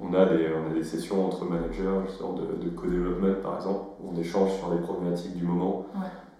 on, 0.00 0.14
a 0.14 0.26
des, 0.26 0.48
on 0.54 0.70
a 0.70 0.74
des 0.74 0.84
sessions 0.84 1.26
entre 1.26 1.44
managers 1.44 1.82
de, 1.82 2.64
de 2.64 2.70
co-development, 2.70 3.42
par 3.42 3.56
exemple, 3.56 3.90
où 4.00 4.12
on 4.12 4.20
échange 4.20 4.52
sur 4.58 4.72
les 4.72 4.80
problématiques 4.80 5.36
du 5.36 5.44
moment. 5.44 5.86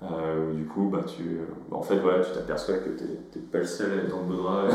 Euh, 0.03 0.53
du 0.53 0.65
coup, 0.65 0.89
bah, 0.93 1.05
tu, 1.07 1.41
bah, 1.71 1.77
en 1.77 1.83
fait, 1.83 1.97
voilà, 1.97 2.25
tu 2.25 2.33
t'aperçois 2.33 2.79
que 2.79 2.91
tu 2.91 3.05
n'es 3.05 3.45
pas 3.51 3.59
le 3.59 3.65
seul 3.65 3.93
à 3.93 4.03
être 4.03 4.09
dans 4.09 4.21
le 4.21 4.25
beau 4.25 4.43
drap. 4.43 4.69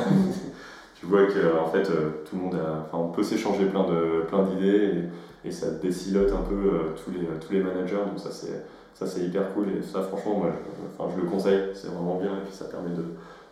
tu 0.95 1.05
vois 1.05 1.25
que 1.25 1.59
en 1.59 1.67
fait, 1.67 1.89
euh, 1.89 2.23
tout 2.25 2.37
le 2.37 2.41
monde 2.43 2.55
a, 2.55 2.95
on 2.95 3.09
peut 3.09 3.23
s'échanger 3.23 3.65
plein 3.65 3.83
de 3.83 4.23
plein 4.27 4.43
d'idées 4.43 5.09
et, 5.43 5.47
et, 5.47 5.51
ça 5.51 5.69
décilote 5.71 6.31
un 6.31 6.41
peu 6.41 6.55
euh, 6.55 6.79
tous, 6.95 7.11
les, 7.11 7.25
tous 7.39 7.51
les 7.51 7.61
managers. 7.61 7.97
Donc 8.07 8.19
ça, 8.19 8.31
c'est 8.31 8.63
ça 8.97 9.05
c'est 9.05 9.21
hyper 9.21 9.53
cool 9.53 9.69
et 9.69 9.83
ça 9.83 10.01
franchement 10.01 10.39
moi 10.39 10.49
je, 10.51 11.03
enfin, 11.03 11.13
je 11.15 11.21
le 11.21 11.29
conseille 11.29 11.69
c'est 11.75 11.87
vraiment 11.87 12.17
bien 12.17 12.31
et 12.31 12.41
puis 12.43 12.53
ça 12.53 12.65
permet 12.65 12.89
de, 12.89 13.05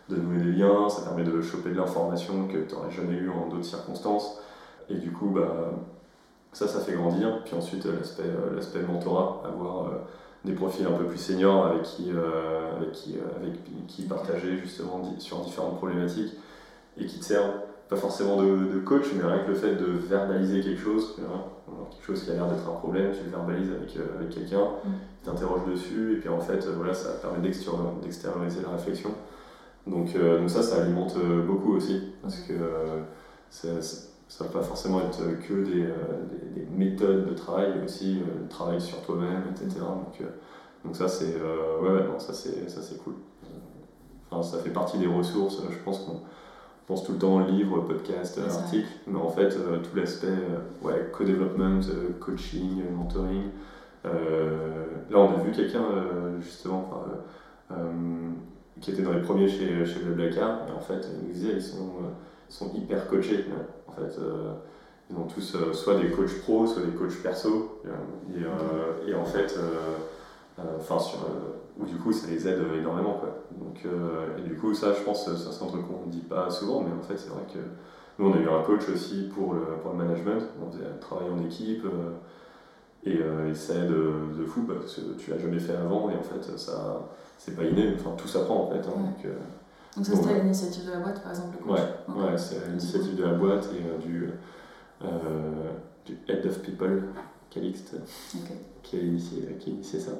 de 0.08 0.20
nouer 0.20 0.38
des 0.42 0.50
liens 0.50 0.88
ça 0.88 1.02
permet 1.02 1.22
de 1.22 1.40
choper 1.40 1.70
de 1.70 1.76
l'information 1.76 2.48
que 2.48 2.58
tu 2.58 2.74
n'aurais 2.74 2.90
jamais 2.90 3.14
eu 3.14 3.30
en 3.30 3.48
d'autres 3.48 3.64
circonstances 3.64 4.40
et 4.88 4.94
du 4.94 5.12
coup 5.12 5.30
bah 5.30 5.72
ça 6.52 6.66
ça 6.68 6.80
fait 6.80 6.92
grandir 6.92 7.42
puis 7.44 7.54
ensuite 7.54 7.84
l'aspect 7.86 8.24
l'aspect 8.54 8.82
mentorat 8.82 9.42
avoir 9.44 9.90
des 10.46 10.52
profils 10.52 10.86
un 10.86 10.92
peu 10.92 11.04
plus 11.04 11.18
seniors 11.18 11.66
avec 11.66 11.82
qui, 11.82 12.10
euh, 12.14 12.76
avec 12.76 12.92
qui, 12.92 13.16
euh, 13.16 13.42
avec 13.42 13.86
qui 13.88 14.02
partager 14.02 14.56
justement 14.56 15.02
sur 15.18 15.40
différentes 15.40 15.76
problématiques 15.76 16.34
et 16.96 17.04
qui 17.04 17.18
te 17.18 17.24
servent 17.24 17.52
pas 17.88 17.96
forcément 17.96 18.42
de, 18.42 18.80
coach, 18.80 19.06
mais 19.14 19.22
rien 19.22 19.44
que 19.44 19.50
le 19.50 19.54
fait 19.54 19.74
de 19.76 19.84
verbaliser 19.84 20.60
quelque 20.60 20.80
chose, 20.80 21.14
quelque 21.16 22.04
chose 22.04 22.24
qui 22.24 22.30
a 22.30 22.34
l'air 22.34 22.46
d'être 22.48 22.68
un 22.68 22.74
problème, 22.74 23.12
tu 23.12 23.24
le 23.24 23.30
verbalises 23.30 23.70
avec, 23.70 23.96
euh, 23.96 24.18
avec 24.18 24.30
quelqu'un, 24.30 24.64
mm. 24.84 24.90
tu 25.22 25.30
t'interroges 25.30 25.66
dessus, 25.70 26.14
et 26.14 26.16
puis 26.16 26.28
en 26.28 26.40
fait, 26.40 26.66
voilà, 26.76 26.94
ça 26.94 27.10
permet 27.20 27.38
d'extérioriser 27.38 28.62
la 28.62 28.70
réflexion. 28.70 29.10
Donc, 29.86 30.18
donc 30.18 30.50
ça, 30.50 30.62
ça 30.62 30.82
alimente 30.82 31.14
beaucoup 31.46 31.76
aussi, 31.76 32.02
parce 32.22 32.38
que 32.40 32.54
ça 34.28 34.44
ne 34.44 34.48
va 34.48 34.58
pas 34.58 34.64
forcément 34.64 35.00
être 35.00 35.22
que 35.46 35.64
des, 35.64 35.82
euh, 35.82 35.94
des, 36.54 36.60
des, 36.60 36.66
méthodes 36.70 37.28
de 37.28 37.34
travail, 37.34 37.72
mais 37.76 37.84
aussi 37.84 38.20
euh, 38.20 38.42
le 38.42 38.48
travail 38.48 38.80
sur 38.80 39.00
toi-même, 39.02 39.44
etc. 39.50 39.80
Donc, 39.80 40.20
euh, 40.20 40.24
donc 40.84 40.96
ça, 40.96 41.08
c'est 41.08 41.34
ouais, 41.34 42.04
non, 42.06 42.18
ça, 42.18 42.32
c'est 42.32 43.02
cool. 43.02 43.14
Enfin, 44.30 44.42
ça 44.42 44.62
fait 44.62 44.70
partie 44.70 44.98
des 44.98 45.06
ressources. 45.06 45.62
Je 45.70 45.78
pense 45.84 46.00
qu'on 46.00 46.20
pense 46.86 47.04
tout 47.04 47.12
le 47.12 47.18
temps 47.18 47.40
livres, 47.40 47.80
podcasts, 47.80 48.38
articles, 48.38 48.88
mais 49.06 49.18
en 49.18 49.28
fait, 49.28 49.48
tout 49.48 49.96
l'aspect 49.96 50.28
ouais, 50.82 51.10
co-development, 51.12 51.80
coaching, 52.20 52.84
mentoring. 52.94 53.50
là, 54.04 54.10
on 55.18 55.34
a 55.34 55.42
vu 55.42 55.50
quelqu'un, 55.50 55.82
justement, 56.40 57.02
qui 58.80 58.92
était 58.92 59.02
dans 59.02 59.12
les 59.12 59.22
premiers 59.22 59.48
chez, 59.48 59.84
chez 59.84 59.98
Blablacar, 60.00 60.68
et 60.68 60.72
en 60.72 60.80
fait, 60.80 61.08
il 61.12 61.26
nous 61.26 61.32
disait, 61.32 61.54
ils 61.54 61.62
sont 61.62 61.94
sont 62.48 62.72
hyper 62.74 63.08
coachés. 63.08 63.44
En 63.96 64.00
fait, 64.00 64.18
euh, 64.18 64.52
ils 65.10 65.16
ont 65.16 65.26
tous 65.26 65.54
euh, 65.54 65.72
soit 65.72 65.96
des 65.96 66.10
coachs 66.10 66.40
pro, 66.42 66.66
soit 66.66 66.82
des 66.82 66.92
coachs 66.92 67.22
perso. 67.22 67.80
Et, 68.34 68.42
euh, 68.42 69.08
et 69.08 69.14
en 69.14 69.24
fait, 69.24 69.54
enfin, 70.78 70.98
sur, 70.98 71.18
ou 71.78 71.84
du 71.84 71.96
coup, 71.96 72.12
ça 72.12 72.28
les 72.28 72.46
aide 72.48 72.60
énormément. 72.78 73.14
Quoi. 73.14 73.44
Donc, 73.52 73.84
et 74.38 74.42
du 74.42 74.56
coup, 74.56 74.74
ça, 74.74 74.92
je 74.92 75.02
pense, 75.02 75.26
ça 75.26 75.52
c'est 75.52 75.64
un 75.64 75.68
truc 75.68 75.86
qu'on 75.86 76.06
ne 76.06 76.10
dit 76.10 76.20
pas 76.20 76.50
souvent, 76.50 76.82
mais 76.82 76.92
en 76.92 77.02
fait, 77.02 77.16
c'est 77.16 77.30
vrai 77.30 77.42
que 77.52 77.58
nous, 78.18 78.30
on 78.30 78.34
a 78.34 78.38
eu 78.38 78.48
un 78.48 78.62
coach 78.62 78.88
aussi 78.88 79.28
pour 79.34 79.54
le, 79.54 79.60
pour 79.82 79.92
le 79.92 79.98
management. 79.98 80.42
On 80.62 80.70
faisait 80.70 80.86
un 80.86 80.98
travail 80.98 81.28
en 81.30 81.44
équipe. 81.44 81.84
Et, 83.04 83.20
ça 83.54 83.74
aide 83.74 83.88
de, 83.88 84.44
fou 84.44 84.62
parce 84.62 84.96
que 84.96 85.00
tu 85.16 85.30
l'as 85.30 85.38
jamais 85.38 85.60
fait 85.60 85.76
avant 85.76 86.10
et 86.10 86.14
en 86.14 86.22
fait 86.22 86.58
ça 86.58 87.08
c'est 87.38 87.56
pas 87.56 87.62
inné, 87.62 87.94
enfin 87.94 88.10
tout 88.18 88.26
s'apprend 88.26 88.64
en 88.64 88.70
fait. 88.70 88.78
Hein, 88.78 88.96
donc, 88.96 89.32
donc 89.96 90.04
ça 90.04 90.14
c'était 90.14 90.34
l'initiative 90.34 90.86
de 90.86 90.90
la 90.90 90.98
boîte 90.98 91.22
par 91.22 91.32
exemple 91.32 91.56
le 91.58 91.64
coach. 91.64 91.80
Ouais, 92.08 92.22
ouais 92.22 92.38
c'est 92.38 92.66
l'initiative 92.68 93.16
de 93.16 93.24
la 93.24 93.32
boîte 93.32 93.68
et 93.72 93.82
euh, 93.82 93.98
du, 93.98 94.30
euh, 95.02 95.70
du 96.04 96.18
Head 96.28 96.44
of 96.46 96.58
People, 96.60 97.04
Calixte, 97.50 97.96
qui, 98.82 98.96
a 98.96 99.00
initié, 99.00 99.56
qui 99.58 99.70
a 99.70 99.72
initié 99.72 100.00
ça. 100.00 100.12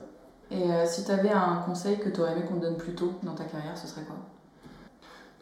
Et 0.51 0.71
euh, 0.71 0.87
si 0.87 1.05
tu 1.05 1.11
avais 1.11 1.31
un 1.31 1.57
conseil 1.67 1.99
que 1.99 2.09
tu 2.09 2.21
aurais 2.21 2.33
aimé 2.33 2.43
qu'on 2.49 2.57
te 2.57 2.63
donne 2.63 2.77
plus 2.77 2.95
tôt 2.95 3.13
dans 3.23 3.35
ta 3.35 3.45
carrière, 3.45 3.77
ce 3.77 3.87
serait 3.87 4.05
quoi? 4.05 4.17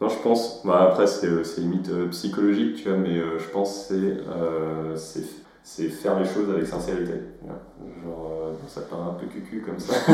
Non, 0.01 0.09
je 0.09 0.19
pense, 0.21 0.61
bah, 0.65 0.89
après 0.91 1.07
c'est 1.07 1.29
limite 1.57 1.89
psychologique, 2.09 2.75
tu 2.75 2.89
vois, 2.89 2.97
mais 2.97 3.17
je 3.17 3.49
pense 3.49 3.87
que 3.87 4.95
c'est 4.97 5.23
c'est 5.65 5.89
faire 5.89 6.19
les 6.19 6.25
choses 6.25 6.47
avec 6.51 6.67
sincérité. 6.67 7.13
Genre, 7.43 8.31
euh, 8.31 8.53
ça 8.67 8.81
paraît 8.81 9.09
un 9.09 9.13
peu 9.13 9.25
cucu 9.25 9.63
comme 9.65 9.79
ça. 9.79 9.95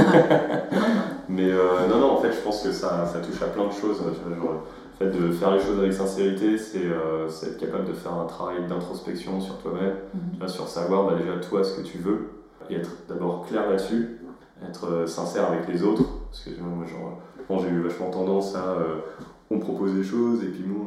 Mais 1.30 1.52
euh, 1.52 1.90
non, 1.90 2.00
non, 2.00 2.12
en 2.14 2.22
fait, 2.22 2.32
je 2.32 2.40
pense 2.40 2.64
que 2.64 2.72
ça, 2.72 3.06
ça 3.06 3.20
touche 3.20 3.42
à 3.42 3.48
plein 3.48 3.68
de 3.68 3.74
choses. 3.74 3.98
genre, 3.98 4.64
le 4.98 4.98
fait 4.98 5.12
de 5.12 5.30
faire 5.34 5.52
les 5.52 5.60
choses 5.60 5.78
avec 5.78 5.92
sincérité, 5.92 6.56
euh, 6.78 7.28
c'est 7.28 7.48
être 7.48 7.58
capable 7.58 7.84
de 7.84 7.92
faire 7.92 8.14
un 8.14 8.26
travail 8.28 8.66
d'introspection 8.66 9.42
sur 9.42 9.58
toi-même, 9.58 9.96
mhm. 10.40 10.48
sur 10.48 10.70
savoir 10.70 11.06
bah, 11.06 11.18
déjà 11.20 11.36
toi 11.38 11.66
ce 11.66 11.82
que 11.82 11.86
tu 11.86 11.98
veux, 11.98 12.30
et 12.70 12.76
être 12.76 12.92
d'abord 13.10 13.46
clair 13.46 13.70
là-dessus, 13.70 14.22
être 14.66 15.06
sincère 15.06 15.52
avec 15.52 15.68
les 15.68 15.84
autres. 15.84 16.06
Parce 16.30 16.46
que 16.46 16.52
moi, 16.62 17.60
j'ai 17.62 17.68
eu 17.68 17.82
vachement 17.82 18.10
tendance 18.10 18.56
à. 18.56 18.78
on 19.50 19.60
propose 19.60 19.96
des 19.96 20.04
choses, 20.04 20.46
et 20.46 20.48
puis 20.48 20.64
bon, 20.64 20.86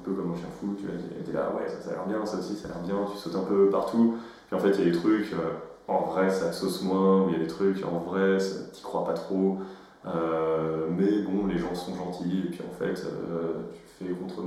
un 0.00 0.04
peu 0.04 0.12
comme 0.12 0.32
un 0.32 0.36
chien 0.36 0.48
fou, 0.58 0.74
tu 0.78 0.86
es 0.86 1.32
là, 1.32 1.52
ouais, 1.54 1.68
ça, 1.68 1.90
a 1.90 1.92
l'air 1.94 2.06
bien, 2.06 2.24
ça 2.24 2.38
aussi, 2.38 2.56
ça 2.56 2.68
a 2.68 2.72
l'air 2.72 2.82
bien, 2.82 2.96
tu 3.12 3.18
sautes 3.18 3.36
un 3.36 3.44
peu 3.44 3.68
partout. 3.70 4.16
Puis 4.46 4.56
en 4.56 4.58
fait, 4.58 4.70
il 4.70 4.78
y 4.78 4.82
a 4.88 4.90
des 4.90 4.98
trucs, 4.98 5.32
euh, 5.32 5.52
en 5.88 6.02
vrai, 6.02 6.30
ça 6.30 6.52
sauce 6.52 6.82
moins, 6.82 7.22
ou 7.24 7.28
il 7.28 7.32
y 7.34 7.36
a 7.36 7.40
des 7.40 7.46
trucs, 7.46 7.84
en 7.84 7.98
vrai, 7.98 8.38
t'y 8.72 8.82
crois 8.82 9.04
pas 9.04 9.12
trop. 9.12 9.58
Euh, 10.06 10.86
mais 10.96 11.22
bon, 11.22 11.46
les 11.46 11.58
gens 11.58 11.74
sont 11.74 11.94
gentils, 11.94 12.44
et 12.46 12.50
puis 12.50 12.60
en 12.68 12.72
fait, 12.72 13.04
euh, 13.04 13.52
tu 13.74 14.06
fais 14.06 14.12
contre 14.12 14.42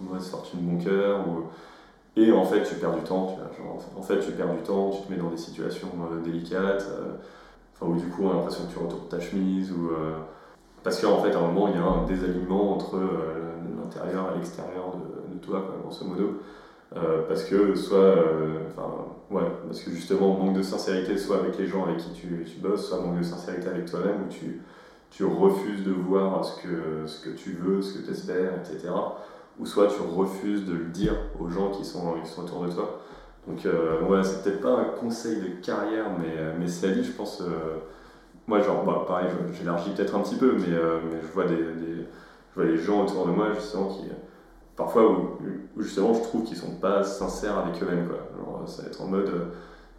mauvaise, 0.00 0.28
fortune 0.28 0.60
bon 0.60 0.82
cœur, 0.82 1.24
et 2.16 2.32
en 2.32 2.44
fait, 2.44 2.64
tu 2.64 2.74
perds 2.74 2.94
du 2.94 3.02
temps, 3.02 3.36
tu 3.54 3.62
vois, 3.62 3.72
genre, 3.72 3.80
en 3.96 4.02
fait, 4.02 4.18
tu 4.18 4.32
perds 4.32 4.52
du 4.52 4.62
temps, 4.62 4.90
tu 4.90 5.02
te 5.02 5.12
mets 5.12 5.18
dans 5.18 5.30
des 5.30 5.36
situations 5.36 5.88
délicates, 6.24 6.84
enfin, 7.74 7.92
où 7.92 7.94
du 7.94 8.06
coup, 8.06 8.24
on 8.24 8.30
a 8.30 8.34
l'impression 8.34 8.64
que 8.66 8.72
tu 8.72 8.78
retournes 8.78 9.08
ta 9.08 9.20
chemise, 9.20 9.70
ou 9.70 9.90
parce 10.82 11.00
qu'en 11.00 11.22
fait, 11.22 11.32
à 11.32 11.38
un 11.38 11.42
moment, 11.42 11.68
il 11.68 11.76
y 11.76 11.78
a 11.78 11.84
un 11.84 12.04
désalignement 12.04 12.74
entre 12.74 12.98
l'intérieur 13.90 14.32
et 14.32 14.38
l'extérieur 14.38 14.94
de, 15.32 15.38
toi, 15.38 15.62
quoi, 15.62 15.76
grosso 15.82 16.04
modo. 16.04 16.40
Euh, 16.96 17.22
parce 17.28 17.44
que 17.44 17.74
soit, 17.74 17.98
euh, 17.98 18.58
ouais, 19.30 19.42
parce 19.66 19.80
que 19.80 19.90
justement, 19.90 20.36
manque 20.36 20.56
de 20.56 20.62
sincérité, 20.62 21.16
soit 21.18 21.38
avec 21.38 21.56
les 21.58 21.66
gens 21.66 21.84
avec 21.84 21.98
qui 21.98 22.12
tu, 22.12 22.44
tu 22.44 22.58
bosses, 22.58 22.88
soit 22.88 23.00
manque 23.00 23.18
de 23.18 23.24
sincérité 23.24 23.68
avec 23.68 23.86
toi-même, 23.86 24.24
où 24.26 24.28
tu, 24.28 24.60
tu 25.10 25.24
refuses 25.24 25.84
de 25.84 25.92
voir 25.92 26.44
ce 26.44 26.62
que, 26.62 27.06
ce 27.06 27.24
que 27.24 27.30
tu 27.30 27.52
veux, 27.52 27.80
ce 27.80 27.98
que 27.98 28.04
tu 28.04 28.10
espères, 28.10 28.52
etc. 28.58 28.92
Ou 29.58 29.66
soit 29.66 29.86
tu 29.86 30.00
refuses 30.00 30.66
de 30.66 30.72
le 30.72 30.86
dire 30.86 31.14
aux 31.38 31.48
gens 31.48 31.70
qui 31.70 31.84
sont, 31.84 32.14
qui 32.22 32.28
sont 32.28 32.42
autour 32.42 32.64
de 32.64 32.72
toi. 32.72 33.00
Donc, 33.46 33.64
ouais, 33.64 34.22
c'est 34.22 34.42
peut-être 34.42 34.60
pas 34.60 34.78
un 34.78 34.84
conseil 34.84 35.40
de 35.40 35.64
carrière, 35.64 36.06
mais, 36.18 36.54
mais 36.58 36.68
c'est 36.68 36.92
dit, 36.92 37.04
je 37.04 37.12
pense 37.12 37.42
moi, 38.50 38.60
genre, 38.62 38.84
bah, 38.84 39.04
pareil, 39.06 39.28
j'élargis 39.52 39.90
peut-être 39.90 40.16
un 40.16 40.20
petit 40.20 40.34
peu, 40.34 40.56
mais, 40.58 40.74
euh, 40.74 40.98
mais 41.08 41.20
je, 41.22 41.32
vois 41.32 41.44
des, 41.44 41.99
je 42.50 42.60
vois 42.60 42.70
les 42.70 42.78
gens 42.78 43.04
autour 43.04 43.26
de 43.26 43.32
moi, 43.32 43.52
justement, 43.54 43.88
qui, 43.88 44.04
parfois, 44.76 45.10
où, 45.10 45.38
justement, 45.78 46.14
je 46.14 46.22
trouve 46.22 46.44
qu'ils 46.44 46.56
sont 46.56 46.76
pas 46.76 47.02
sincères 47.02 47.58
avec 47.58 47.82
eux-mêmes, 47.82 48.08
quoi. 48.08 48.18
Genre, 48.36 48.68
ça 48.68 48.82
va 48.82 48.88
être 48.88 49.00
en 49.00 49.06
mode, 49.06 49.28
euh, 49.28 49.44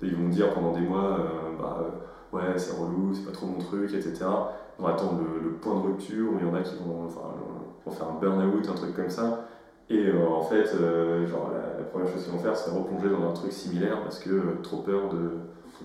ils 0.01 0.15
vont 0.15 0.23
me 0.23 0.31
dire 0.31 0.53
pendant 0.53 0.73
des 0.73 0.81
mois, 0.81 1.19
euh, 1.19 1.57
bah, 1.59 1.85
ouais, 2.33 2.57
c'est 2.57 2.73
relou, 2.73 3.13
c'est 3.13 3.25
pas 3.25 3.31
trop 3.31 3.47
mon 3.47 3.59
truc, 3.59 3.93
etc. 3.93 4.25
On 4.79 4.83
va 4.83 4.91
attendre 4.91 5.21
le, 5.43 5.51
point 5.51 5.75
de 5.75 5.81
rupture, 5.81 6.33
où 6.33 6.37
il 6.39 6.47
y 6.47 6.49
en 6.49 6.55
a 6.55 6.61
qui 6.61 6.75
vont, 6.75 7.05
enfin, 7.05 7.35
vont 7.85 7.91
faire 7.91 8.07
un 8.07 8.19
burn-out, 8.19 8.67
un 8.69 8.73
truc 8.73 8.95
comme 8.95 9.09
ça. 9.09 9.47
Et 9.89 10.09
en 10.11 10.41
fait, 10.41 10.65
genre, 11.27 11.51
la, 11.51 11.79
la, 11.79 11.83
première 11.83 12.07
chose 12.07 12.23
qu'ils 12.23 12.31
vont 12.31 12.39
faire, 12.39 12.55
c'est 12.55 12.71
replonger 12.71 13.09
dans 13.09 13.29
un 13.29 13.33
truc 13.33 13.51
similaire 13.51 14.01
parce 14.03 14.19
que 14.19 14.61
trop 14.63 14.77
peur 14.77 15.09
de 15.09 15.31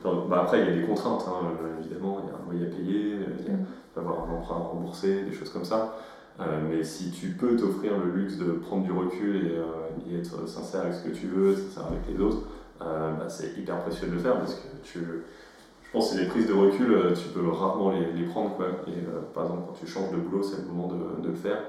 bah, 0.04 0.42
après, 0.42 0.60
il 0.60 0.66
y 0.66 0.72
a 0.72 0.80
des 0.80 0.86
contraintes, 0.86 1.24
hein, 1.28 1.46
évidemment, 1.80 2.20
il 2.22 2.28
y 2.28 2.30
a 2.30 2.36
un 2.36 2.44
loyer 2.44 2.66
à 2.66 2.76
payer, 2.76 3.16
il 3.46 3.52
mm. 3.52 3.66
va 3.94 4.02
avoir 4.02 4.28
un 4.28 4.34
emprunt 4.34 4.56
à 4.56 4.58
rembourser, 4.58 5.22
des 5.22 5.32
choses 5.32 5.50
comme 5.50 5.64
ça. 5.64 5.96
Euh, 6.40 6.60
mais 6.68 6.84
si 6.84 7.10
tu 7.10 7.28
peux 7.28 7.56
t'offrir 7.56 7.92
le 7.98 8.10
luxe 8.10 8.36
de 8.36 8.52
prendre 8.52 8.84
du 8.84 8.92
recul 8.92 9.36
et, 9.46 9.56
euh, 9.56 10.18
être 10.18 10.46
sincère 10.46 10.82
avec 10.82 10.94
ce 10.94 11.08
que 11.08 11.14
tu 11.14 11.26
veux, 11.28 11.56
sincère 11.56 11.86
avec 11.86 12.00
les 12.08 12.22
autres, 12.22 12.42
euh, 12.82 13.12
bah, 13.12 13.28
c'est 13.28 13.56
hyper 13.56 13.80
précieux 13.82 14.08
de 14.08 14.12
le 14.12 14.18
faire 14.18 14.38
parce 14.38 14.54
que 14.54 14.66
tu, 14.82 14.98
je 14.98 15.90
pense 15.92 16.12
que 16.12 16.18
des 16.18 16.26
prises 16.26 16.46
de 16.46 16.52
recul, 16.52 17.14
tu 17.14 17.28
peux 17.28 17.48
rarement 17.48 17.92
les, 17.92 18.12
les 18.12 18.24
prendre. 18.24 18.54
Quoi. 18.54 18.66
Et 18.88 19.00
par 19.34 19.44
exemple, 19.44 19.62
quand 19.66 19.72
tu 19.80 19.86
changes 19.86 20.10
de 20.10 20.16
boulot, 20.16 20.42
c'est 20.42 20.60
le 20.60 20.68
moment 20.68 20.88
de, 20.88 21.28
le 21.28 21.34
faire. 21.34 21.62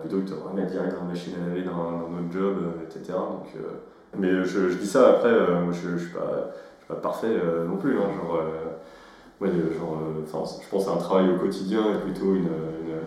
plutôt 0.00 0.16
que 0.16 0.22
de 0.22 0.30
te 0.30 0.34
remettre 0.34 0.70
direct 0.72 0.94
dans 0.94 1.04
la 1.04 1.08
machine 1.08 1.34
à 1.36 1.48
laver, 1.48 1.62
dans, 1.62 1.72
un 1.72 2.18
autre 2.18 2.32
job, 2.32 2.56
etc. 2.82 3.12
Donc, 3.12 3.46
mais 4.18 4.44
je, 4.44 4.74
dis 4.74 4.86
ça 4.86 5.10
après, 5.10 5.30
je 5.30 5.88
ne 5.90 5.98
suis, 5.98 6.08
pas, 6.08 6.50
pas 6.88 6.94
parfait 6.94 7.40
non 7.68 7.76
plus. 7.76 7.96
Hein, 7.98 8.10
genre, 8.16 8.42
ouais, 9.40 9.50
genre, 9.78 10.60
je 10.60 10.68
pense 10.68 10.88
à 10.88 10.92
un 10.92 10.96
travail 10.96 11.30
au 11.30 11.36
quotidien 11.36 11.82
et 11.94 11.98
plutôt 12.00 12.34
une, 12.34 12.48
une 12.48 12.98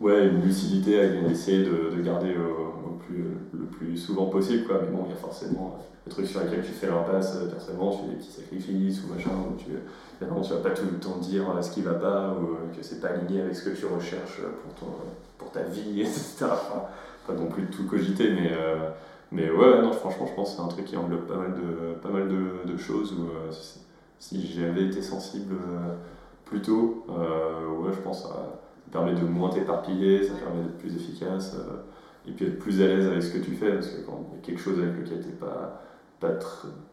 ouais, 0.00 0.28
une 0.28 0.42
lucidité 0.42 1.00
à 1.00 1.04
essayer 1.30 1.64
de, 1.64 1.96
de 1.96 2.02
garder 2.02 2.34
au 2.36 2.92
plus, 3.06 3.24
le 3.52 3.64
plus 3.66 3.96
souvent 3.96 4.26
possible. 4.26 4.66
Quoi. 4.66 4.80
Mais 4.82 4.90
bon, 4.90 5.04
il 5.06 5.10
y 5.10 5.14
a 5.14 5.16
forcément 5.16 5.78
des 6.06 6.12
trucs 6.12 6.26
sur 6.26 6.40
lesquels 6.40 6.62
tu 6.62 6.72
fais 6.72 6.86
l'impasse 6.86 7.36
euh, 7.36 7.48
personnellement, 7.48 7.90
tu 7.90 7.98
fais 7.98 8.08
des 8.10 8.16
petits 8.16 8.30
sacrifices 8.30 9.02
ou 9.04 9.12
machin, 9.12 9.30
où 9.30 9.56
tu, 9.56 9.70
évidemment, 10.20 10.40
tu 10.40 10.52
vas 10.52 10.60
pas 10.60 10.70
tout 10.70 10.84
le 10.90 10.98
temps 10.98 11.16
dire 11.18 11.50
euh, 11.50 11.62
ce 11.62 11.70
qui 11.70 11.82
va 11.82 11.94
pas 11.94 12.34
ou 12.40 12.44
euh, 12.44 12.76
que 12.76 12.82
c'est 12.82 13.00
pas 13.00 13.08
aligné 13.08 13.42
avec 13.42 13.56
ce 13.56 13.68
que 13.68 13.76
tu 13.76 13.86
recherches 13.86 14.40
pour, 14.62 14.74
ton, 14.74 14.94
pour 15.38 15.50
ta 15.50 15.62
vie, 15.62 16.00
etc. 16.00 16.44
Enfin, 16.44 16.82
pas 17.26 17.34
non 17.34 17.48
plus 17.48 17.64
de 17.64 17.72
tout 17.72 17.86
cogiter, 17.86 18.30
mais, 18.30 18.52
mais 19.32 19.50
ouais, 19.50 19.82
non, 19.82 19.92
franchement, 19.92 20.26
je 20.26 20.34
pense 20.34 20.50
que 20.50 20.56
c'est 20.56 20.62
un 20.62 20.68
truc 20.68 20.84
qui 20.84 20.96
englobe 20.96 21.26
pas 21.26 21.34
mal 21.34 21.54
de, 21.54 21.94
pas 21.94 22.08
mal 22.08 22.28
de, 22.28 22.76
choses 22.76 23.14
où 23.14 23.26
si 24.20 24.46
j'avais 24.46 24.84
été 24.84 25.02
sensible 25.02 25.56
plus 26.44 26.62
tôt, 26.62 27.04
ouais, 27.08 27.90
je 27.92 27.98
pense 27.98 28.22
ça 28.22 28.60
permet 28.90 29.14
de 29.14 29.24
moins 29.24 29.50
t'éparpiller, 29.50 30.22
ça 30.22 30.34
permet 30.34 30.62
d'être 30.62 30.78
plus 30.78 30.94
efficace 30.94 31.56
et 32.26 32.32
puis 32.32 32.46
être 32.46 32.58
plus 32.58 32.82
à 32.82 32.86
l'aise 32.86 33.06
avec 33.06 33.22
ce 33.22 33.32
que 33.32 33.38
tu 33.38 33.52
fais, 33.52 33.72
parce 33.72 33.88
que 33.88 34.00
quand 34.02 34.26
il 34.32 34.36
y 34.36 34.38
a 34.38 34.44
quelque 34.44 34.60
chose 34.60 34.78
avec 34.78 34.96
lequel 34.96 35.20
tu 35.20 35.28
n'es 35.28 35.34
pas, 35.34 35.82
pas, 36.20 36.30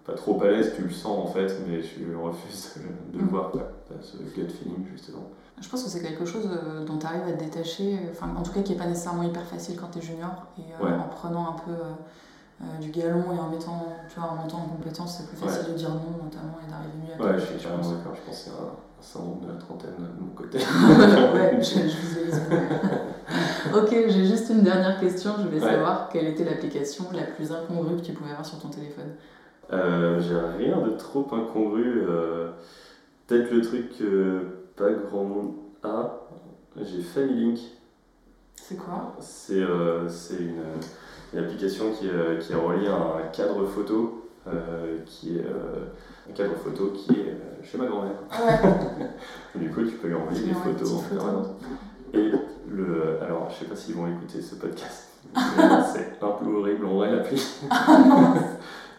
pas, 0.05 0.13
trop 0.13 0.41
à 0.43 0.47
l'aise, 0.47 0.73
tu 0.75 0.83
le 0.83 0.89
sens 0.89 1.17
en 1.17 1.27
fait, 1.27 1.51
mais 1.67 1.79
tu 1.81 2.15
refuses 2.21 2.75
de 3.11 3.17
le 3.17 3.25
mm. 3.25 3.27
voir, 3.29 3.51
quoi. 3.51 3.71
ce 4.01 4.17
gut 4.17 4.47
feeling 4.49 4.85
justement. 4.91 5.29
Je 5.61 5.69
pense 5.69 5.83
que 5.83 5.89
c'est 5.89 6.01
quelque 6.01 6.25
chose 6.25 6.49
euh, 6.51 6.83
dont 6.83 6.97
tu 6.97 7.05
arrives 7.05 7.23
à 7.27 7.31
te 7.31 7.43
détacher, 7.43 7.99
enfin 8.11 8.27
en 8.37 8.43
tout 8.43 8.51
cas 8.51 8.61
qui 8.61 8.73
n'est 8.73 8.77
pas 8.77 8.87
nécessairement 8.87 9.23
hyper 9.23 9.45
facile 9.45 9.75
quand 9.79 9.87
tu 9.91 9.99
es 9.99 10.01
junior, 10.01 10.47
et 10.57 10.83
euh, 10.83 10.99
en 10.99 11.07
prenant 11.07 11.49
un 11.49 11.53
peu 11.53 11.71
euh, 11.71 11.93
du 12.79 12.91
galon 12.91 13.23
et 13.33 13.39
en 13.39 13.49
mettant, 13.49 13.87
tu 14.07 14.19
vois, 14.19 14.29
en 14.29 14.35
montant 14.35 14.57
en 14.59 14.75
compétence, 14.75 15.17
c'est 15.17 15.27
plus 15.27 15.37
facile 15.37 15.73
de 15.73 15.77
dire 15.77 15.89
non 15.89 16.23
notamment 16.23 16.57
et 16.65 16.69
d'arriver 16.69 16.93
mieux 17.05 17.13
à 17.13 17.31
Ouais, 17.31 17.39
je 17.39 17.45
suis 17.45 17.57
carrément 17.57 17.91
d'accord, 17.91 18.15
je 18.15 18.21
pense 18.21 18.43
que 18.43 18.49
c'est 18.49 18.51
un 18.51 19.01
syndrome 19.01 19.41
de 19.41 19.47
la 19.51 19.59
trentaine 19.59 19.95
de 19.97 20.23
mon 20.23 20.31
côté. 20.33 20.57
ouais, 21.33 21.57
je, 21.59 21.89
je 21.89 21.97
visualise. 21.97 22.41
ok, 23.75 23.89
j'ai 23.89 24.25
juste 24.25 24.49
une 24.49 24.61
dernière 24.61 24.99
question. 24.99 25.33
Je 25.39 25.47
voulais 25.47 25.59
savoir 25.59 26.09
quelle 26.09 26.27
était 26.27 26.45
l'application 26.45 27.05
la 27.13 27.23
plus 27.23 27.51
incongrue 27.51 27.97
que 27.97 28.01
tu 28.01 28.13
pouvais 28.13 28.31
avoir 28.31 28.45
sur 28.45 28.59
ton 28.59 28.69
téléphone. 28.69 29.11
Euh, 29.71 30.19
j'ai 30.19 30.63
rien 30.63 30.79
de 30.81 30.91
trop 30.91 31.27
incongru. 31.31 32.03
Euh, 32.07 32.51
peut-être 33.27 33.51
le 33.51 33.61
truc 33.61 33.97
que 33.97 34.65
pas 34.75 34.91
grand 34.91 35.23
monde 35.23 35.53
a. 35.83 36.19
J'ai 36.81 37.01
Family 37.01 37.45
Link. 37.45 37.59
C'est 38.55 38.77
quoi? 38.77 39.15
C'est 39.19 39.61
euh, 39.61 40.07
une, 40.39 40.63
une, 41.33 41.39
application 41.39 41.91
qui, 41.91 42.09
qui 42.39 42.53
est 42.53 42.55
reliée 42.55 42.87
à 42.87 43.17
un 43.23 43.27
cadre 43.31 43.65
photo 43.65 44.19
qui 45.05 45.37
est 45.37 45.45
un 46.29 46.33
cadre 46.33 46.55
photo 46.55 46.91
qui 46.93 47.11
est 47.11 47.37
chez 47.63 47.77
ma 47.77 47.85
grand-mère. 47.85 48.11
Ah 48.31 48.59
du 49.55 49.69
coup, 49.69 49.83
tu 49.83 49.95
peux 49.95 50.07
lui 50.07 50.15
envoyer 50.15 50.47
des 50.47 50.53
photos 50.53 50.93
en 50.93 51.01
permanence. 51.01 51.47
Et 52.13 52.31
le, 52.69 53.19
alors, 53.21 53.49
je 53.49 53.59
sais 53.59 53.65
pas 53.65 53.75
s'ils 53.75 53.95
vont 53.95 54.07
écouter 54.07 54.41
ce 54.41 54.55
podcast. 54.55 55.09
c'est 55.35 56.17
un 56.21 56.31
peu 56.31 56.45
horrible 56.53 56.85
en 56.85 56.95
vrai 56.95 57.11
l'appli. 57.11 57.41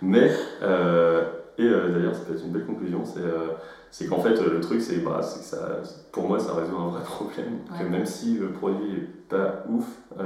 Mais, 0.02 0.30
euh, 0.62 1.24
et 1.56 1.64
euh, 1.64 1.92
d'ailleurs, 1.92 2.14
ça 2.14 2.22
peut 2.26 2.34
être 2.34 2.44
une 2.44 2.52
belle 2.52 2.66
conclusion, 2.66 3.04
c'est 3.04 3.20
euh, 3.20 3.52
c'est 3.90 4.08
qu'en 4.08 4.20
fait, 4.20 4.34
le 4.34 4.60
truc, 4.60 4.80
c'est 4.80 4.96
bah, 4.98 5.20
que 5.20 5.44
ça, 5.44 5.80
pour 6.10 6.26
moi, 6.26 6.40
ça 6.40 6.52
résout 6.54 6.76
un 6.76 6.88
vrai 6.88 7.02
problème. 7.04 7.60
Que 7.78 7.84
même 7.84 8.06
si 8.06 8.38
le 8.38 8.48
produit 8.48 8.92
est 8.96 9.28
pas 9.28 9.62
ouf, 9.68 9.86
bah, 10.16 10.24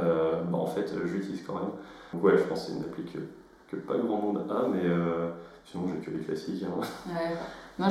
en 0.52 0.66
fait, 0.66 0.90
je 0.90 1.12
l'utilise 1.12 1.42
quand 1.46 1.54
même. 1.54 1.70
Donc, 2.12 2.24
ouais, 2.24 2.38
je 2.38 2.44
pense 2.44 2.66
que 2.66 2.72
c'est 2.72 2.76
une 2.76 2.84
appli 2.84 3.04
que, 3.04 3.18
que, 3.70 3.76
pas 3.80 3.96
grand 3.96 4.20
monde 4.20 4.44
a, 4.50 4.66
mais 4.68 4.82
sinon, 5.64 5.84
j'ai 5.88 6.04
que 6.04 6.16
les 6.16 6.24
classiques. 6.24 6.64
Hein. 6.64 6.80
Ouais. 7.08 7.36
Moi, 7.78 7.88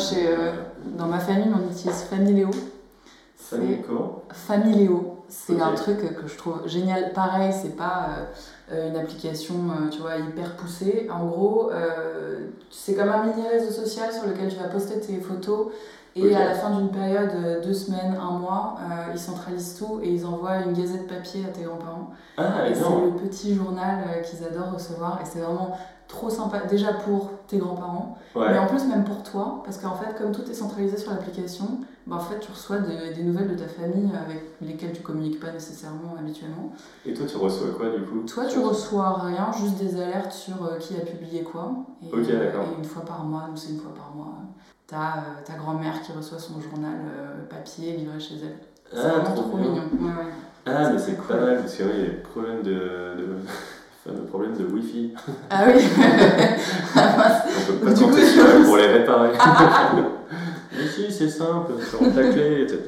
dans 0.97 1.07
ma 1.07 1.19
famille, 1.19 1.51
on 1.53 1.71
utilise 1.71 2.03
Familéo. 2.03 2.49
Famille 3.37 3.83
Familéo. 4.33 5.17
C'est 5.29 5.61
un 5.61 5.73
truc 5.73 5.99
que 5.99 6.27
je 6.27 6.37
trouve 6.37 6.67
génial. 6.67 7.11
Pareil, 7.11 7.53
c'est 7.53 7.75
pas 7.75 8.29
euh, 8.71 8.89
une 8.89 8.95
application, 8.95 9.55
euh, 9.55 9.89
tu 9.89 9.99
vois, 9.99 10.17
hyper 10.17 10.55
poussée. 10.55 11.07
En 11.11 11.25
gros, 11.25 11.69
euh, 11.71 12.47
c'est 12.71 12.95
comme 12.95 13.09
un 13.09 13.25
mini 13.25 13.45
réseau 13.47 13.71
social 13.71 14.11
sur 14.13 14.25
lequel 14.25 14.49
tu 14.49 14.55
vas 14.55 14.69
poster 14.69 14.99
tes 14.99 15.19
photos. 15.19 15.67
Et 16.17 16.35
à 16.35 16.45
la 16.45 16.53
fin 16.53 16.71
d'une 16.71 16.89
période, 16.89 17.61
deux 17.63 17.73
semaines, 17.73 18.17
un 18.19 18.37
mois, 18.37 18.75
ils 19.13 19.19
centralisent 19.19 19.75
tout 19.75 19.99
et 20.01 20.09
ils 20.09 20.25
envoient 20.25 20.57
une 20.57 20.73
gazette 20.73 21.07
papier 21.07 21.45
à 21.45 21.49
tes 21.49 21.63
grands-parents. 21.63 22.11
Ah, 22.37 22.67
et 22.67 22.73
c'est 22.75 22.83
le 22.83 23.11
petit 23.11 23.55
journal 23.55 24.03
qu'ils 24.23 24.43
adorent 24.45 24.73
recevoir. 24.73 25.19
Et 25.21 25.25
c'est 25.25 25.39
vraiment 25.39 25.77
trop 26.07 26.29
sympa, 26.29 26.59
déjà 26.61 26.93
pour 26.93 27.31
tes 27.47 27.57
grands-parents, 27.57 28.17
mais 28.35 28.57
en 28.57 28.65
plus 28.67 28.85
même 28.85 29.03
pour 29.03 29.23
toi, 29.23 29.61
parce 29.65 29.77
qu'en 29.77 29.95
fait, 29.95 30.17
comme 30.17 30.31
tout 30.31 30.49
est 30.49 30.53
centralisé 30.53 30.95
sur 30.95 31.11
l'application, 31.11 31.65
bah, 32.05 32.15
en 32.15 32.19
fait, 32.19 32.39
tu 32.39 32.49
reçois 32.49 32.77
des 32.77 33.23
nouvelles 33.23 33.49
de 33.49 33.55
ta 33.55 33.67
famille 33.67 34.09
avec 34.15 34.41
lesquelles 34.61 34.93
tu 34.93 35.01
communiques 35.01 35.41
pas 35.41 35.51
nécessairement 35.51 36.15
habituellement. 36.17 36.71
Et 37.05 37.13
toi, 37.13 37.25
tu 37.25 37.35
reçois 37.35 37.71
quoi 37.75 37.89
du 37.89 38.05
coup? 38.05 38.19
Toi, 38.25 38.45
tu 38.45 38.59
reçois 38.59 39.19
rien, 39.19 39.51
juste 39.51 39.77
des 39.77 40.01
alertes 40.01 40.31
sur 40.31 40.63
euh, 40.63 40.77
qui 40.77 40.95
a 40.95 41.01
publié 41.01 41.43
quoi. 41.43 41.73
Et, 42.01 42.07
ok, 42.07 42.25
d'accord. 42.39 42.63
Et 42.73 42.77
une 42.77 42.85
fois 42.85 43.03
par 43.03 43.25
mois, 43.25 43.49
nous 43.51 43.57
c'est 43.57 43.73
une 43.73 43.79
fois 43.79 43.93
par 43.93 44.13
mois, 44.15 44.35
t'as 44.87 45.17
euh, 45.17 45.45
ta 45.45 45.53
grand-mère 45.53 46.01
qui 46.01 46.13
reçoit 46.13 46.39
son 46.39 46.61
journal 46.61 46.95
euh, 47.05 47.45
papier 47.49 47.97
livré 47.97 48.19
chez 48.19 48.35
elle. 48.35 48.57
C'est 48.91 48.99
ah, 49.05 49.19
vraiment 49.19 49.35
trop, 49.35 49.57
mignon. 49.57 49.83
Ah, 50.65 50.89
mais 50.91 50.97
c'est 50.97 51.17
pas 51.17 51.35
mal, 51.35 51.59
parce 51.59 51.75
que 51.75 51.83
oui, 51.83 51.89
il 51.93 51.99
y 51.99 52.03
a 52.03 52.09
des 52.09 52.15
problèmes 52.17 52.63
de... 52.63 52.71
de 52.71 53.27
le 54.13 54.23
problème 54.23 54.55
de 54.55 54.63
Wi-Fi. 54.63 55.13
Ah 55.49 55.65
oui 55.67 55.83
On 56.95 57.73
peut 57.73 57.85
pas 57.85 57.93
du 57.93 58.03
coup, 58.03 58.63
pour 58.65 58.77
les 58.77 58.87
réparer. 58.87 59.31
Mais 60.71 60.87
si, 60.87 61.11
c'est 61.11 61.29
simple, 61.29 61.73
tu 61.89 61.95
rentres 61.95 62.15
la 62.15 62.29
clé, 62.29 62.61
etc. 62.61 62.83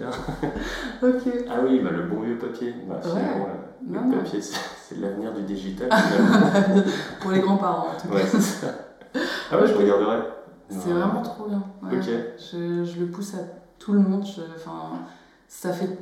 ok. 1.02 1.34
Ah 1.50 1.56
oui, 1.64 1.82
bah, 1.84 1.90
le 1.92 2.04
bon 2.04 2.22
vieux 2.22 2.38
papier. 2.38 2.76
Bah, 2.88 3.02
le 3.04 4.18
papier, 4.18 4.40
c'est 4.42 5.00
l'avenir 5.00 5.34
du 5.34 5.42
digital. 5.42 5.90
pour 7.20 7.32
les 7.32 7.40
grands-parents, 7.40 7.88
en 7.88 8.00
tout 8.00 8.08
cas. 8.08 8.16
Ouais, 8.16 8.26
c'est 8.26 8.42
ça. 8.42 8.68
Ah 9.52 9.60
ouais, 9.60 9.68
je 9.68 9.74
regarderai. 9.74 10.20
C'est 10.70 10.92
vraiment 10.92 11.22
trop 11.22 11.48
bien. 11.48 11.64
Je, 11.92 12.84
je, 12.84 13.00
le 13.00 13.08
pousse 13.08 13.34
à 13.34 13.40
tout 13.80 13.94
le 13.94 14.00
monde. 14.00 14.24
Enfin, 14.56 15.00
ça 15.48 15.74
fait 15.74 15.98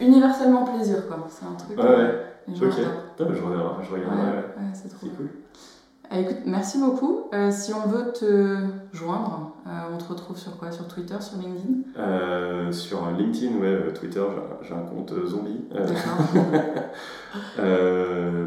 universellement 0.00 0.64
plaisir, 0.64 1.06
quoi. 1.06 1.26
C'est 1.28 1.46
un 1.46 1.54
truc. 1.54 1.78
Ouais, 1.78 1.84
ouais. 1.84 2.24
Ok, 2.48 2.54
je 2.56 2.64
regarderai. 2.64 3.84
Je 3.84 3.92
regarderai. 3.92 4.26
Ouais, 4.26 4.36
ouais 4.36 4.72
c'est 4.74 4.88
trop 4.88 5.06
cool. 5.16 5.28
Ah, 6.10 6.20
écoute, 6.20 6.42
merci 6.44 6.78
beaucoup. 6.78 7.28
Euh, 7.32 7.50
si 7.50 7.72
on 7.72 7.88
veut 7.88 8.12
te 8.12 8.58
joindre, 8.92 9.52
euh, 9.66 9.70
on 9.92 9.96
te 9.98 10.04
retrouve 10.04 10.36
sur 10.36 10.56
quoi? 10.58 10.70
Sur 10.70 10.86
Twitter, 10.86 11.16
sur 11.20 11.38
LinkedIn? 11.38 11.80
Euh, 11.98 12.70
Sur 12.72 13.10
LinkedIn, 13.10 13.56
ouais, 13.56 13.92
Twitter, 13.94 14.22
j'ai 14.62 14.74
un 14.74 14.82
compte 14.82 15.12
zombie. 15.26 15.64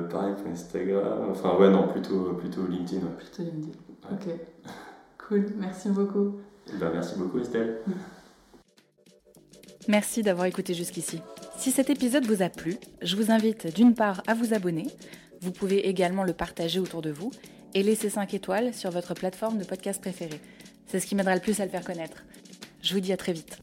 pareil 0.10 0.34
pour 0.36 0.52
Instagram. 0.52 1.30
Enfin, 1.32 1.56
ouais, 1.60 1.70
non, 1.70 1.88
plutôt, 1.88 2.34
plutôt 2.34 2.68
LinkedIn. 2.68 3.06
Plutôt 3.18 3.44
LinkedIn. 3.44 3.74
Ok. 4.12 4.28
Cool, 5.28 5.46
merci 5.58 5.90
beaucoup. 5.90 6.40
Ben, 6.80 6.90
merci 6.94 7.18
beaucoup, 7.18 7.40
Estelle. 7.40 7.80
Merci 9.90 10.22
d'avoir 10.22 10.48
écouté 10.48 10.74
jusqu'ici. 10.74 11.22
Si 11.58 11.72
cet 11.72 11.90
épisode 11.90 12.26
vous 12.26 12.42
a 12.42 12.50
plu, 12.50 12.76
je 13.02 13.16
vous 13.16 13.32
invite 13.32 13.74
d'une 13.74 13.94
part 13.94 14.22
à 14.28 14.34
vous 14.34 14.54
abonner. 14.54 14.88
Vous 15.40 15.54
pouvez 15.54 15.88
également 15.88 16.26
le 16.26 16.34
partager 16.34 16.80
autour 16.80 17.02
de 17.02 17.10
vous 17.10 17.32
et 17.74 17.84
laisser 17.84 18.10
5 18.10 18.34
étoiles 18.34 18.74
sur 18.74 18.92
votre 18.92 19.14
plateforme 19.14 19.58
de 19.58 19.64
podcast 19.64 20.02
préférée. 20.02 20.42
C'est 20.88 21.00
ce 21.00 21.08
qui 21.08 21.16
m'aidera 21.16 21.36
le 21.36 21.42
plus 21.42 21.62
à 21.62 21.66
le 21.66 21.72
faire 21.72 21.86
connaître. 21.86 22.26
Je 22.82 22.94
vous 22.94 23.00
dis 23.00 23.14
à 23.14 23.18
très 23.18 23.32
vite. 23.32 23.60